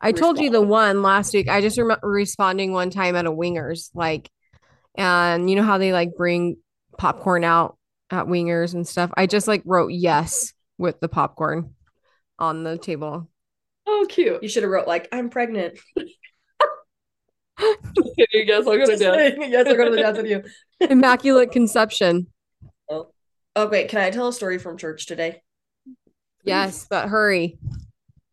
I 0.00 0.12
told 0.12 0.40
you 0.40 0.50
the 0.50 0.60
one 0.60 1.02
last 1.02 1.32
week. 1.32 1.48
I 1.48 1.60
just 1.60 1.78
remember 1.78 2.08
responding 2.08 2.72
one 2.72 2.90
time 2.90 3.14
at 3.14 3.26
a 3.26 3.30
Wingers, 3.30 3.90
like, 3.94 4.30
and 4.96 5.48
you 5.48 5.54
know 5.54 5.62
how 5.62 5.78
they 5.78 5.92
like 5.92 6.16
bring 6.16 6.56
popcorn 6.98 7.44
out 7.44 7.78
at 8.10 8.26
Wingers 8.26 8.74
and 8.74 8.86
stuff. 8.86 9.12
I 9.16 9.26
just 9.26 9.46
like 9.46 9.62
wrote 9.64 9.92
yes 9.92 10.52
with 10.76 10.98
the 11.00 11.08
popcorn 11.08 11.74
on 12.38 12.64
the 12.64 12.78
table. 12.78 13.30
Oh, 13.86 14.06
cute! 14.08 14.42
You 14.42 14.48
should 14.48 14.64
have 14.64 14.72
wrote 14.72 14.88
like 14.88 15.08
I'm 15.12 15.30
pregnant. 15.30 15.78
yes, 17.58 18.66
I'll 18.66 18.76
go 18.76 18.86
to 18.86 18.96
dance. 18.96 19.36
yes, 19.38 19.66
I'll 19.66 19.76
go 19.76 19.84
to 19.84 19.90
the 19.90 20.02
dance 20.02 20.16
with 20.16 20.26
you. 20.26 20.42
Immaculate 20.80 21.52
conception. 21.52 22.26
Oh. 23.54 23.64
oh, 23.64 23.68
wait. 23.68 23.88
Can 23.88 24.00
I 24.00 24.10
tell 24.10 24.28
a 24.28 24.32
story 24.32 24.58
from 24.58 24.78
church 24.78 25.06
today? 25.06 25.42
Yes, 26.44 26.86
but 26.88 27.08
hurry. 27.08 27.58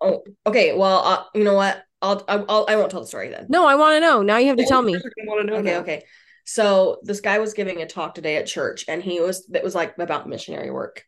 Oh, 0.02 0.24
okay. 0.46 0.74
Well, 0.74 1.00
uh, 1.06 1.24
you 1.36 1.44
know 1.44 1.54
what? 1.54 1.84
I'll, 2.02 2.24
I'll 2.28 2.66
I 2.68 2.76
won't 2.76 2.92
tell 2.92 3.02
the 3.02 3.08
story 3.08 3.30
then. 3.30 3.48
No, 3.50 3.68
I 3.68 3.76
want 3.76 3.96
to 3.96 4.00
know. 4.00 4.22
Now 4.22 4.38
you 4.38 4.48
have 4.48 4.58
to 4.58 4.66
tell 4.66 4.82
me. 4.82 4.96
okay, 5.30 5.62
now. 5.62 5.80
okay. 5.80 6.04
So 6.46 7.00
this 7.04 7.22
guy 7.22 7.40
was 7.40 7.54
giving 7.54 7.82
a 7.82 7.88
talk 7.88 8.16
today 8.16 8.38
at 8.38 8.48
church, 8.48 8.86
and 8.88 9.04
he 9.04 9.20
was 9.20 9.48
it 9.54 9.64
was 9.64 9.76
like 9.76 9.98
about 9.98 10.28
missionary 10.28 10.72
work, 10.72 11.04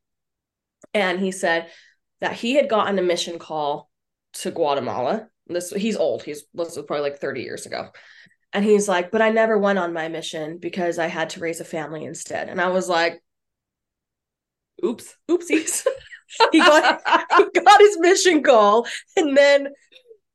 and 0.94 1.20
he 1.20 1.32
said 1.32 1.70
that 2.20 2.34
he 2.34 2.56
had 2.56 2.70
gotten 2.70 3.00
a 3.00 3.04
mission 3.04 3.40
call 3.40 3.90
to 4.34 4.52
Guatemala. 4.52 5.30
This 5.48 5.72
he's 5.72 5.96
old. 5.96 6.24
He's 6.24 6.44
this 6.54 6.76
was 6.76 6.86
probably 6.86 7.10
like 7.10 7.20
thirty 7.20 7.42
years 7.42 7.66
ago, 7.66 7.90
and 8.52 8.66
he's 8.66 8.90
like, 8.90 9.12
but 9.12 9.22
I 9.22 9.30
never 9.30 9.58
went 9.58 9.80
on 9.80 9.94
my 9.94 10.10
mission 10.10 10.58
because 10.58 11.00
I 11.00 11.08
had 11.08 11.32
to 11.32 11.40
raise 11.40 11.62
a 11.62 11.66
family 11.66 12.04
instead. 12.04 12.50
And 12.50 12.60
I 12.60 12.68
was 12.68 12.90
like, 12.90 13.22
oops, 14.84 15.16
oopsies. 15.30 15.86
he 16.52 16.60
got 16.60 17.04
got 17.04 17.80
his 17.80 17.98
mission 18.00 18.44
call 18.44 18.88
and 19.16 19.36
then 19.36 19.70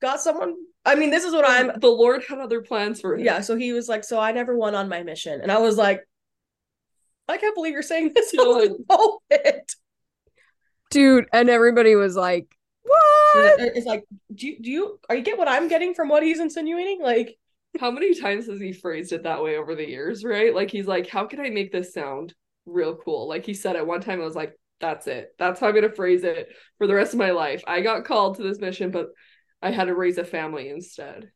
got 0.01 0.21
someone. 0.21 0.55
I 0.85 0.95
mean, 0.95 1.11
this 1.11 1.25
is 1.25 1.33
what 1.33 1.49
I'm. 1.49 1.73
The 1.81 1.89
Lord 1.89 2.23
had 2.29 2.39
other 2.39 2.63
plans 2.63 3.01
for 3.01 3.15
him. 3.15 3.25
Yeah, 3.25 3.41
so 3.41 3.57
he 3.57 3.73
was 3.73 3.89
like, 3.89 4.05
so 4.05 4.21
I 4.21 4.33
never 4.33 4.57
went 4.57 4.77
on 4.77 4.89
my 4.89 5.03
mission, 5.03 5.41
and 5.41 5.51
I 5.51 5.59
was 5.59 5.77
like, 5.77 6.01
I 7.29 7.39
can't 7.39 7.55
believe 7.55 7.73
you're 7.73 7.83
saying 7.83 8.13
this. 8.15 8.33
You're 8.33 8.71
like, 9.31 9.69
dude, 10.91 11.27
and 11.33 11.51
everybody 11.51 11.95
was 11.97 12.17
like, 12.17 12.47
what? 12.83 13.61
It's 13.61 13.87
like, 13.87 14.05
do 14.35 14.47
you, 14.47 14.61
do 14.61 14.71
you 14.71 15.01
are 15.09 15.17
you 15.17 15.23
get 15.23 15.39
what 15.39 15.49
I'm 15.49 15.69
getting 15.69 15.95
from 15.95 16.09
what 16.09 16.23
he's 16.23 16.41
insinuating? 16.41 17.01
Like, 17.03 17.37
how 17.81 17.91
many 17.91 18.15
times 18.19 18.47
has 18.47 18.61
he 18.61 18.73
phrased 18.73 19.13
it 19.13 19.25
that 19.25 19.43
way 19.43 19.57
over 19.57 19.75
the 19.75 19.89
years? 19.89 20.25
Right? 20.25 20.55
Like 20.55 20.71
he's 20.71 20.87
like, 20.87 21.09
how 21.09 21.27
can 21.27 21.41
I 21.41 21.51
make 21.51 21.73
this 21.73 21.93
sound 21.93 22.35
real 22.67 22.97
cool? 22.97 23.29
Like 23.29 23.47
he 23.47 23.55
said 23.55 23.77
at 23.77 23.87
one 23.87 24.01
time, 24.01 24.21
I 24.21 24.25
was 24.25 24.37
like, 24.37 24.59
that's 24.81 25.07
it. 25.07 25.35
That's 25.39 25.59
how 25.61 25.69
I'm 25.69 25.75
gonna 25.75 25.91
phrase 25.91 26.25
it 26.25 26.49
for 26.79 26.87
the 26.87 26.95
rest 26.95 27.15
of 27.15 27.19
my 27.19 27.31
life. 27.31 27.63
I 27.67 27.81
got 27.81 28.05
called 28.05 28.37
to 28.37 28.43
this 28.43 28.61
mission, 28.61 28.91
but 28.91 29.09
I 29.63 29.71
had 29.71 29.87
to 29.87 29.95
raise 29.95 30.19
a 30.19 30.25
family 30.25 30.69
instead. 30.69 31.31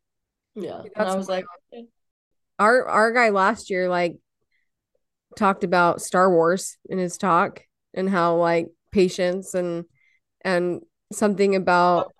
Yeah. 0.55 0.83
And 0.97 1.09
I 1.09 1.15
was 1.15 1.29
like 1.29 1.45
our 2.59 2.87
our 2.87 3.13
guy 3.13 3.31
last 3.31 3.71
year 3.71 3.89
like 3.89 4.17
talked 5.37 5.65
about 5.65 6.03
Star 6.03 6.31
Wars 6.31 6.77
in 6.89 6.99
his 6.99 7.17
talk 7.17 7.63
and 7.95 8.09
how 8.09 8.37
like 8.37 8.69
patience 8.93 9.55
and 9.55 9.85
and 10.45 10.83
something 11.13 11.57
about 11.57 12.13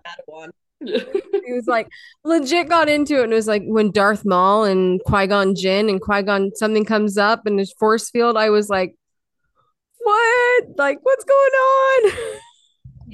he 0.79 1.53
was 1.53 1.67
like 1.67 1.87
legit 2.23 2.67
got 2.67 2.89
into 2.89 3.19
it 3.19 3.25
and 3.25 3.33
it 3.33 3.35
was 3.35 3.47
like 3.47 3.63
when 3.65 3.91
Darth 3.91 4.25
Maul 4.25 4.63
and 4.63 4.99
Qui-Gon 5.05 5.55
Jinn 5.55 5.89
and 5.89 6.01
Qui-Gon 6.01 6.51
something 6.55 6.85
comes 6.85 7.17
up 7.17 7.45
in 7.45 7.57
his 7.57 7.71
force 7.73 8.09
field 8.09 8.35
I 8.35 8.49
was 8.49 8.69
like 8.69 8.95
what 10.03 10.63
like 10.77 10.99
what's 11.03 11.23
going 11.23 11.35
on 11.35 12.11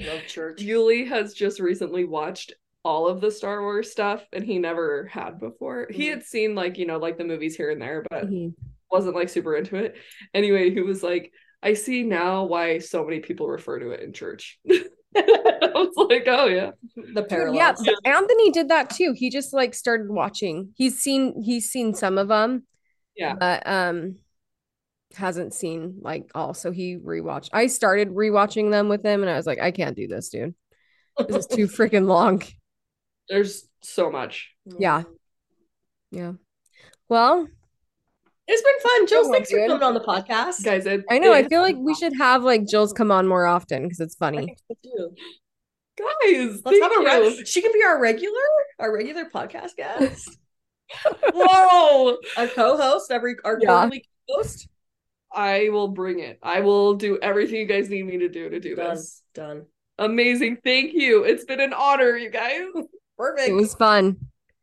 love 0.06 0.26
church 0.26 0.58
Yuli 0.60 1.08
has 1.08 1.34
just 1.34 1.60
recently 1.60 2.04
watched 2.04 2.52
all 2.84 3.06
of 3.06 3.20
the 3.20 3.30
Star 3.30 3.60
Wars 3.60 3.90
stuff 3.90 4.24
and 4.32 4.44
he 4.44 4.58
never 4.58 5.06
had 5.06 5.38
before. 5.38 5.84
Mm-hmm. 5.84 5.94
He 5.94 6.06
had 6.06 6.22
seen 6.22 6.54
like, 6.54 6.78
you 6.78 6.86
know, 6.86 6.98
like 6.98 7.18
the 7.18 7.24
movies 7.24 7.56
here 7.56 7.70
and 7.70 7.80
there, 7.82 8.04
but 8.08 8.26
mm-hmm. 8.26 8.48
wasn't 8.90 9.14
like 9.14 9.28
super 9.28 9.56
into 9.56 9.76
it. 9.76 9.96
Anyway, 10.32 10.70
he 10.70 10.80
was 10.80 11.02
like, 11.02 11.32
I 11.62 11.74
see 11.74 12.02
now 12.02 12.44
why 12.44 12.78
so 12.78 13.04
many 13.04 13.20
people 13.20 13.48
refer 13.48 13.78
to 13.80 13.90
it 13.90 14.00
in 14.00 14.12
church. 14.12 14.58
I 14.70 15.70
was 15.74 16.08
like, 16.08 16.24
oh 16.28 16.46
yeah. 16.46 16.70
The 17.14 17.24
parallels. 17.24 17.84
Yeah, 17.84 17.92
Anthony 18.04 18.50
did 18.52 18.68
that 18.68 18.90
too. 18.90 19.12
He 19.14 19.30
just 19.30 19.52
like 19.52 19.74
started 19.74 20.08
watching. 20.08 20.70
He's 20.76 20.98
seen 20.98 21.42
he's 21.42 21.70
seen 21.70 21.94
some 21.94 22.16
of 22.16 22.28
them. 22.28 22.66
Yeah. 23.16 23.34
But 23.34 23.66
um 23.66 24.16
hasn't 25.14 25.54
seen 25.54 25.98
like 26.00 26.30
all. 26.34 26.54
So 26.54 26.70
he 26.70 26.96
rewatched. 26.96 27.50
I 27.52 27.66
started 27.66 28.10
rewatching 28.10 28.70
them 28.70 28.88
with 28.88 29.04
him 29.04 29.22
and 29.22 29.30
I 29.30 29.36
was 29.36 29.46
like, 29.46 29.60
I 29.60 29.70
can't 29.70 29.96
do 29.96 30.06
this, 30.06 30.28
dude. 30.28 30.54
This 31.28 31.36
is 31.36 31.46
too 31.46 31.66
freaking 31.68 32.06
long. 32.06 32.42
There's 33.28 33.66
so 33.82 34.10
much. 34.10 34.50
Yeah. 34.78 35.02
Yeah. 36.10 36.32
Well, 37.08 37.46
it's 38.46 38.62
been 38.62 38.90
fun. 38.90 39.06
Jules, 39.06 39.28
thanks 39.28 39.50
for 39.50 39.58
coming 39.58 39.82
on 39.82 39.94
the 39.94 40.00
podcast. 40.00 40.64
Guys, 40.64 40.86
it, 40.86 41.04
I 41.10 41.18
know. 41.18 41.34
I 41.34 41.46
feel 41.46 41.60
like 41.60 41.76
we 41.76 41.94
should 41.94 42.14
have 42.16 42.42
like 42.42 42.66
Jill's 42.66 42.94
come 42.94 43.10
on 43.10 43.26
more 43.26 43.46
often 43.46 43.82
because 43.82 44.00
it's 44.00 44.14
funny. 44.14 44.56
Guys, 45.98 46.62
let's 46.64 46.80
have 46.80 46.92
a 46.92 47.00
re- 47.00 47.44
she 47.44 47.60
can 47.60 47.72
be 47.72 47.82
our 47.84 48.00
regular, 48.00 48.32
our 48.78 48.94
regular 48.94 49.26
podcast 49.26 49.76
guest. 49.76 50.38
Whoa, 51.34 52.16
our 52.38 52.46
co-host, 52.46 53.10
every 53.10 53.36
our 53.44 53.58
yeah. 53.60 53.66
quarterly 53.66 54.08
host. 54.28 54.68
I 55.32 55.68
will 55.70 55.88
bring 55.88 56.20
it. 56.20 56.38
I 56.42 56.60
will 56.60 56.94
do 56.94 57.18
everything 57.20 57.56
you 57.56 57.66
guys 57.66 57.90
need 57.90 58.06
me 58.06 58.18
to 58.18 58.28
do 58.28 58.48
to 58.48 58.60
do 58.60 58.74
Done. 58.74 58.96
this. 58.96 59.22
Done. 59.34 59.66
Amazing. 59.98 60.58
Thank 60.64 60.94
you. 60.94 61.24
It's 61.24 61.44
been 61.44 61.60
an 61.60 61.72
honor, 61.72 62.16
you 62.16 62.30
guys. 62.30 62.62
Perfect. 63.18 63.48
It 63.48 63.52
was 63.52 63.74
fun. 63.74 64.16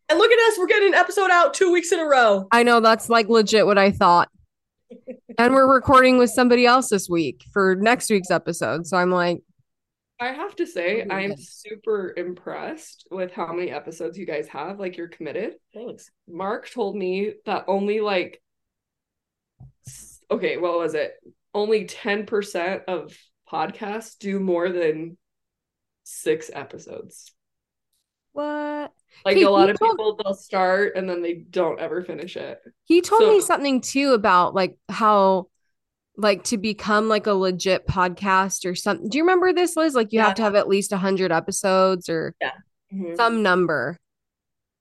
And 0.07 0.19
look 0.19 0.31
at 0.31 0.39
us, 0.51 0.57
we're 0.57 0.67
getting 0.67 0.89
an 0.89 0.93
episode 0.93 1.31
out 1.31 1.53
two 1.53 1.71
weeks 1.71 1.91
in 1.91 1.99
a 1.99 2.05
row. 2.05 2.47
I 2.51 2.63
know 2.63 2.79
that's 2.79 3.09
like 3.09 3.27
legit 3.27 3.65
what 3.65 3.77
I 3.77 3.91
thought. 3.91 4.29
and 5.37 5.53
we're 5.53 5.71
recording 5.71 6.17
with 6.17 6.29
somebody 6.29 6.65
else 6.65 6.89
this 6.89 7.09
week 7.09 7.43
for 7.51 7.75
next 7.75 8.09
week's 8.09 8.31
episode. 8.31 8.85
So 8.87 8.97
I'm 8.97 9.11
like, 9.11 9.41
I 10.19 10.27
have 10.27 10.55
to 10.57 10.65
say, 10.65 11.05
oh 11.09 11.13
I'm 11.13 11.35
super 11.37 12.13
impressed 12.15 13.07
with 13.11 13.33
how 13.33 13.51
many 13.51 13.71
episodes 13.71 14.17
you 14.17 14.25
guys 14.25 14.47
have. 14.47 14.79
Like, 14.79 14.95
you're 14.95 15.09
committed. 15.09 15.55
Thanks. 15.73 16.09
Mark 16.27 16.69
told 16.71 16.95
me 16.95 17.33
that 17.45 17.65
only 17.67 17.99
like, 17.99 18.41
okay, 20.29 20.57
what 20.57 20.77
was 20.77 20.93
it? 20.93 21.15
Only 21.53 21.85
10% 21.85 22.83
of 22.87 23.17
podcasts 23.51 24.17
do 24.17 24.39
more 24.39 24.69
than 24.69 25.17
six 26.03 26.49
episodes. 26.53 27.31
What? 28.33 28.91
Like 29.23 29.37
a 29.37 29.47
lot 29.47 29.69
of 29.69 29.79
told, 29.79 29.91
people, 29.91 30.19
they'll 30.21 30.33
start 30.33 30.95
and 30.95 31.09
then 31.09 31.21
they 31.21 31.33
don't 31.33 31.79
ever 31.79 32.03
finish 32.03 32.35
it. 32.35 32.59
He 32.83 33.01
told 33.01 33.21
so, 33.21 33.31
me 33.31 33.41
something 33.41 33.81
too 33.81 34.13
about 34.13 34.53
like 34.53 34.77
how, 34.89 35.47
like 36.17 36.43
to 36.45 36.57
become 36.57 37.07
like 37.07 37.27
a 37.27 37.33
legit 37.33 37.87
podcast 37.87 38.69
or 38.69 38.75
something. 38.75 39.09
Do 39.09 39.17
you 39.17 39.23
remember 39.23 39.53
this, 39.53 39.75
Liz? 39.75 39.95
Like 39.95 40.11
you 40.11 40.19
yeah. 40.19 40.25
have 40.27 40.35
to 40.35 40.41
have 40.43 40.55
at 40.55 40.67
least 40.67 40.91
a 40.91 40.97
hundred 40.97 41.31
episodes 41.31 42.09
or 42.09 42.35
yeah. 42.41 42.51
mm-hmm. 42.93 43.15
some 43.15 43.41
number. 43.41 43.97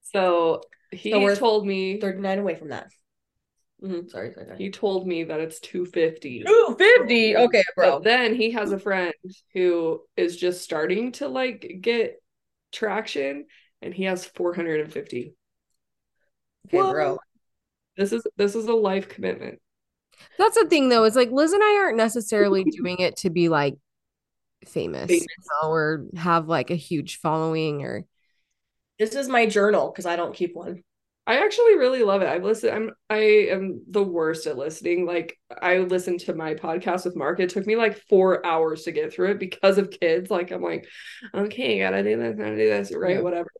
So 0.02 0.62
he 0.90 1.12
so 1.12 1.34
told 1.34 1.66
me 1.66 2.00
39 2.00 2.38
away 2.38 2.54
from 2.54 2.68
that. 2.68 2.88
Mm-hmm. 3.84 4.08
Sorry, 4.08 4.32
sorry, 4.32 4.46
sorry, 4.46 4.58
He 4.58 4.70
told 4.70 5.06
me 5.06 5.24
that 5.24 5.40
it's 5.40 5.60
250. 5.60 6.44
250. 6.44 7.36
Okay, 7.36 7.62
bro. 7.76 7.90
But 7.92 8.04
then 8.04 8.34
he 8.34 8.52
has 8.52 8.72
a 8.72 8.78
friend 8.78 9.12
who 9.52 10.02
is 10.16 10.36
just 10.36 10.62
starting 10.62 11.12
to 11.12 11.28
like 11.28 11.78
get 11.80 12.22
traction 12.72 13.46
and 13.82 13.92
he 13.92 14.04
has 14.04 14.24
450. 14.24 15.34
Okay, 16.66 16.78
bro. 16.78 17.18
This 17.96 18.12
is 18.12 18.26
this 18.36 18.54
is 18.54 18.66
a 18.66 18.74
life 18.74 19.08
commitment. 19.08 19.60
That's 20.38 20.56
the 20.56 20.66
thing 20.66 20.88
though, 20.88 21.04
It's 21.04 21.16
like 21.16 21.30
Liz 21.30 21.52
and 21.52 21.62
I 21.62 21.76
aren't 21.76 21.98
necessarily 21.98 22.64
doing 22.64 23.00
it 23.00 23.16
to 23.18 23.30
be 23.30 23.48
like 23.48 23.74
famous, 24.64 25.08
famous. 25.08 25.20
You 25.20 25.26
know, 25.62 25.70
or 25.70 26.06
have 26.16 26.48
like 26.48 26.70
a 26.70 26.76
huge 26.76 27.18
following 27.18 27.82
or 27.82 28.06
this 28.98 29.14
is 29.14 29.28
my 29.28 29.46
journal 29.46 29.90
because 29.90 30.06
I 30.06 30.16
don't 30.16 30.34
keep 30.34 30.54
one. 30.54 30.82
I 31.26 31.42
actually 31.42 31.76
really 31.76 32.02
love 32.02 32.20
it. 32.20 32.28
I've 32.28 32.44
listened. 32.44 32.74
I'm 32.74 32.90
I 33.08 33.48
am 33.50 33.82
the 33.88 34.02
worst 34.02 34.46
at 34.46 34.58
listening. 34.58 35.06
Like 35.06 35.38
I 35.50 35.78
listened 35.78 36.20
to 36.20 36.34
my 36.34 36.54
podcast 36.54 37.06
with 37.06 37.16
Mark. 37.16 37.40
It 37.40 37.48
took 37.48 37.66
me 37.66 37.76
like 37.76 37.98
four 38.08 38.44
hours 38.44 38.82
to 38.82 38.92
get 38.92 39.12
through 39.12 39.30
it 39.30 39.38
because 39.38 39.78
of 39.78 39.90
kids. 39.90 40.30
Like 40.30 40.50
I'm 40.50 40.62
like, 40.62 40.86
okay, 41.32 41.78
gotta 41.78 42.02
do 42.02 42.18
this, 42.18 42.36
gotta 42.36 42.56
do 42.56 42.68
this, 42.68 42.94
right? 42.94 43.16
Yeah. 43.16 43.22
Whatever. 43.22 43.50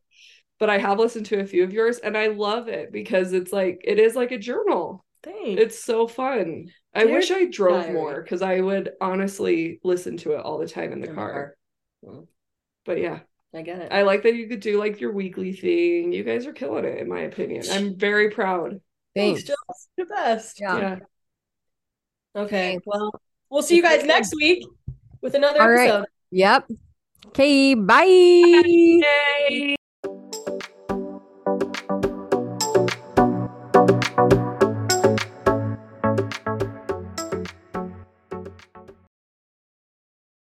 But 0.59 0.69
I 0.69 0.77
have 0.77 0.99
listened 0.99 1.25
to 1.27 1.39
a 1.39 1.45
few 1.47 1.63
of 1.63 1.73
yours 1.73 1.97
and 1.97 2.15
I 2.15 2.27
love 2.27 2.67
it 2.67 2.91
because 2.91 3.33
it's 3.33 3.51
like 3.51 3.81
it 3.83 3.97
is 3.97 4.15
like 4.15 4.31
a 4.31 4.37
journal. 4.37 5.03
Thanks. 5.23 5.59
It's 5.59 5.83
so 5.83 6.07
fun. 6.07 6.67
I 6.93 7.05
wish 7.05 7.31
I 7.31 7.45
drove 7.45 7.81
diary. 7.81 7.93
more 7.93 8.21
because 8.21 8.43
I 8.43 8.61
would 8.61 8.91
honestly 9.01 9.79
listen 9.83 10.17
to 10.17 10.33
it 10.33 10.39
all 10.39 10.59
the 10.59 10.67
time 10.67 10.93
in 10.93 11.01
the 11.01 11.09
in 11.09 11.15
car. 11.15 11.55
The 12.03 12.09
car. 12.09 12.23
But 12.85 12.99
yeah. 12.99 13.21
I 13.55 13.61
get 13.61 13.79
it. 13.79 13.91
I 13.91 14.01
like 14.01 14.23
that 14.23 14.35
you 14.35 14.47
could 14.47 14.59
do 14.59 14.77
like 14.77 14.99
your 14.99 15.13
weekly 15.13 15.53
thing. 15.53 16.11
You 16.11 16.23
guys 16.23 16.45
are 16.45 16.51
killing 16.51 16.83
it, 16.83 16.99
in 16.99 17.07
my 17.07 17.21
opinion. 17.21 17.63
I'm 17.71 17.95
very 17.95 18.29
proud. 18.29 18.81
Thanks, 19.15 19.49
oh, 19.49 19.55
Thanks 19.67 19.87
The 19.97 20.05
best. 20.05 20.59
Yeah. 20.59 20.77
yeah. 20.77 20.99
Okay. 22.35 22.79
Well, 22.85 23.11
we'll 23.49 23.61
see 23.61 23.77
you 23.77 23.81
guys 23.81 24.03
next 24.03 24.35
week 24.35 24.65
with 25.21 25.35
another 25.35 25.61
All 25.61 25.69
episode. 25.69 25.99
Right. 25.99 26.09
Yep. 26.31 26.67
Okay. 27.27 27.75
Bye. 27.75 29.75
bye. 32.03 32.11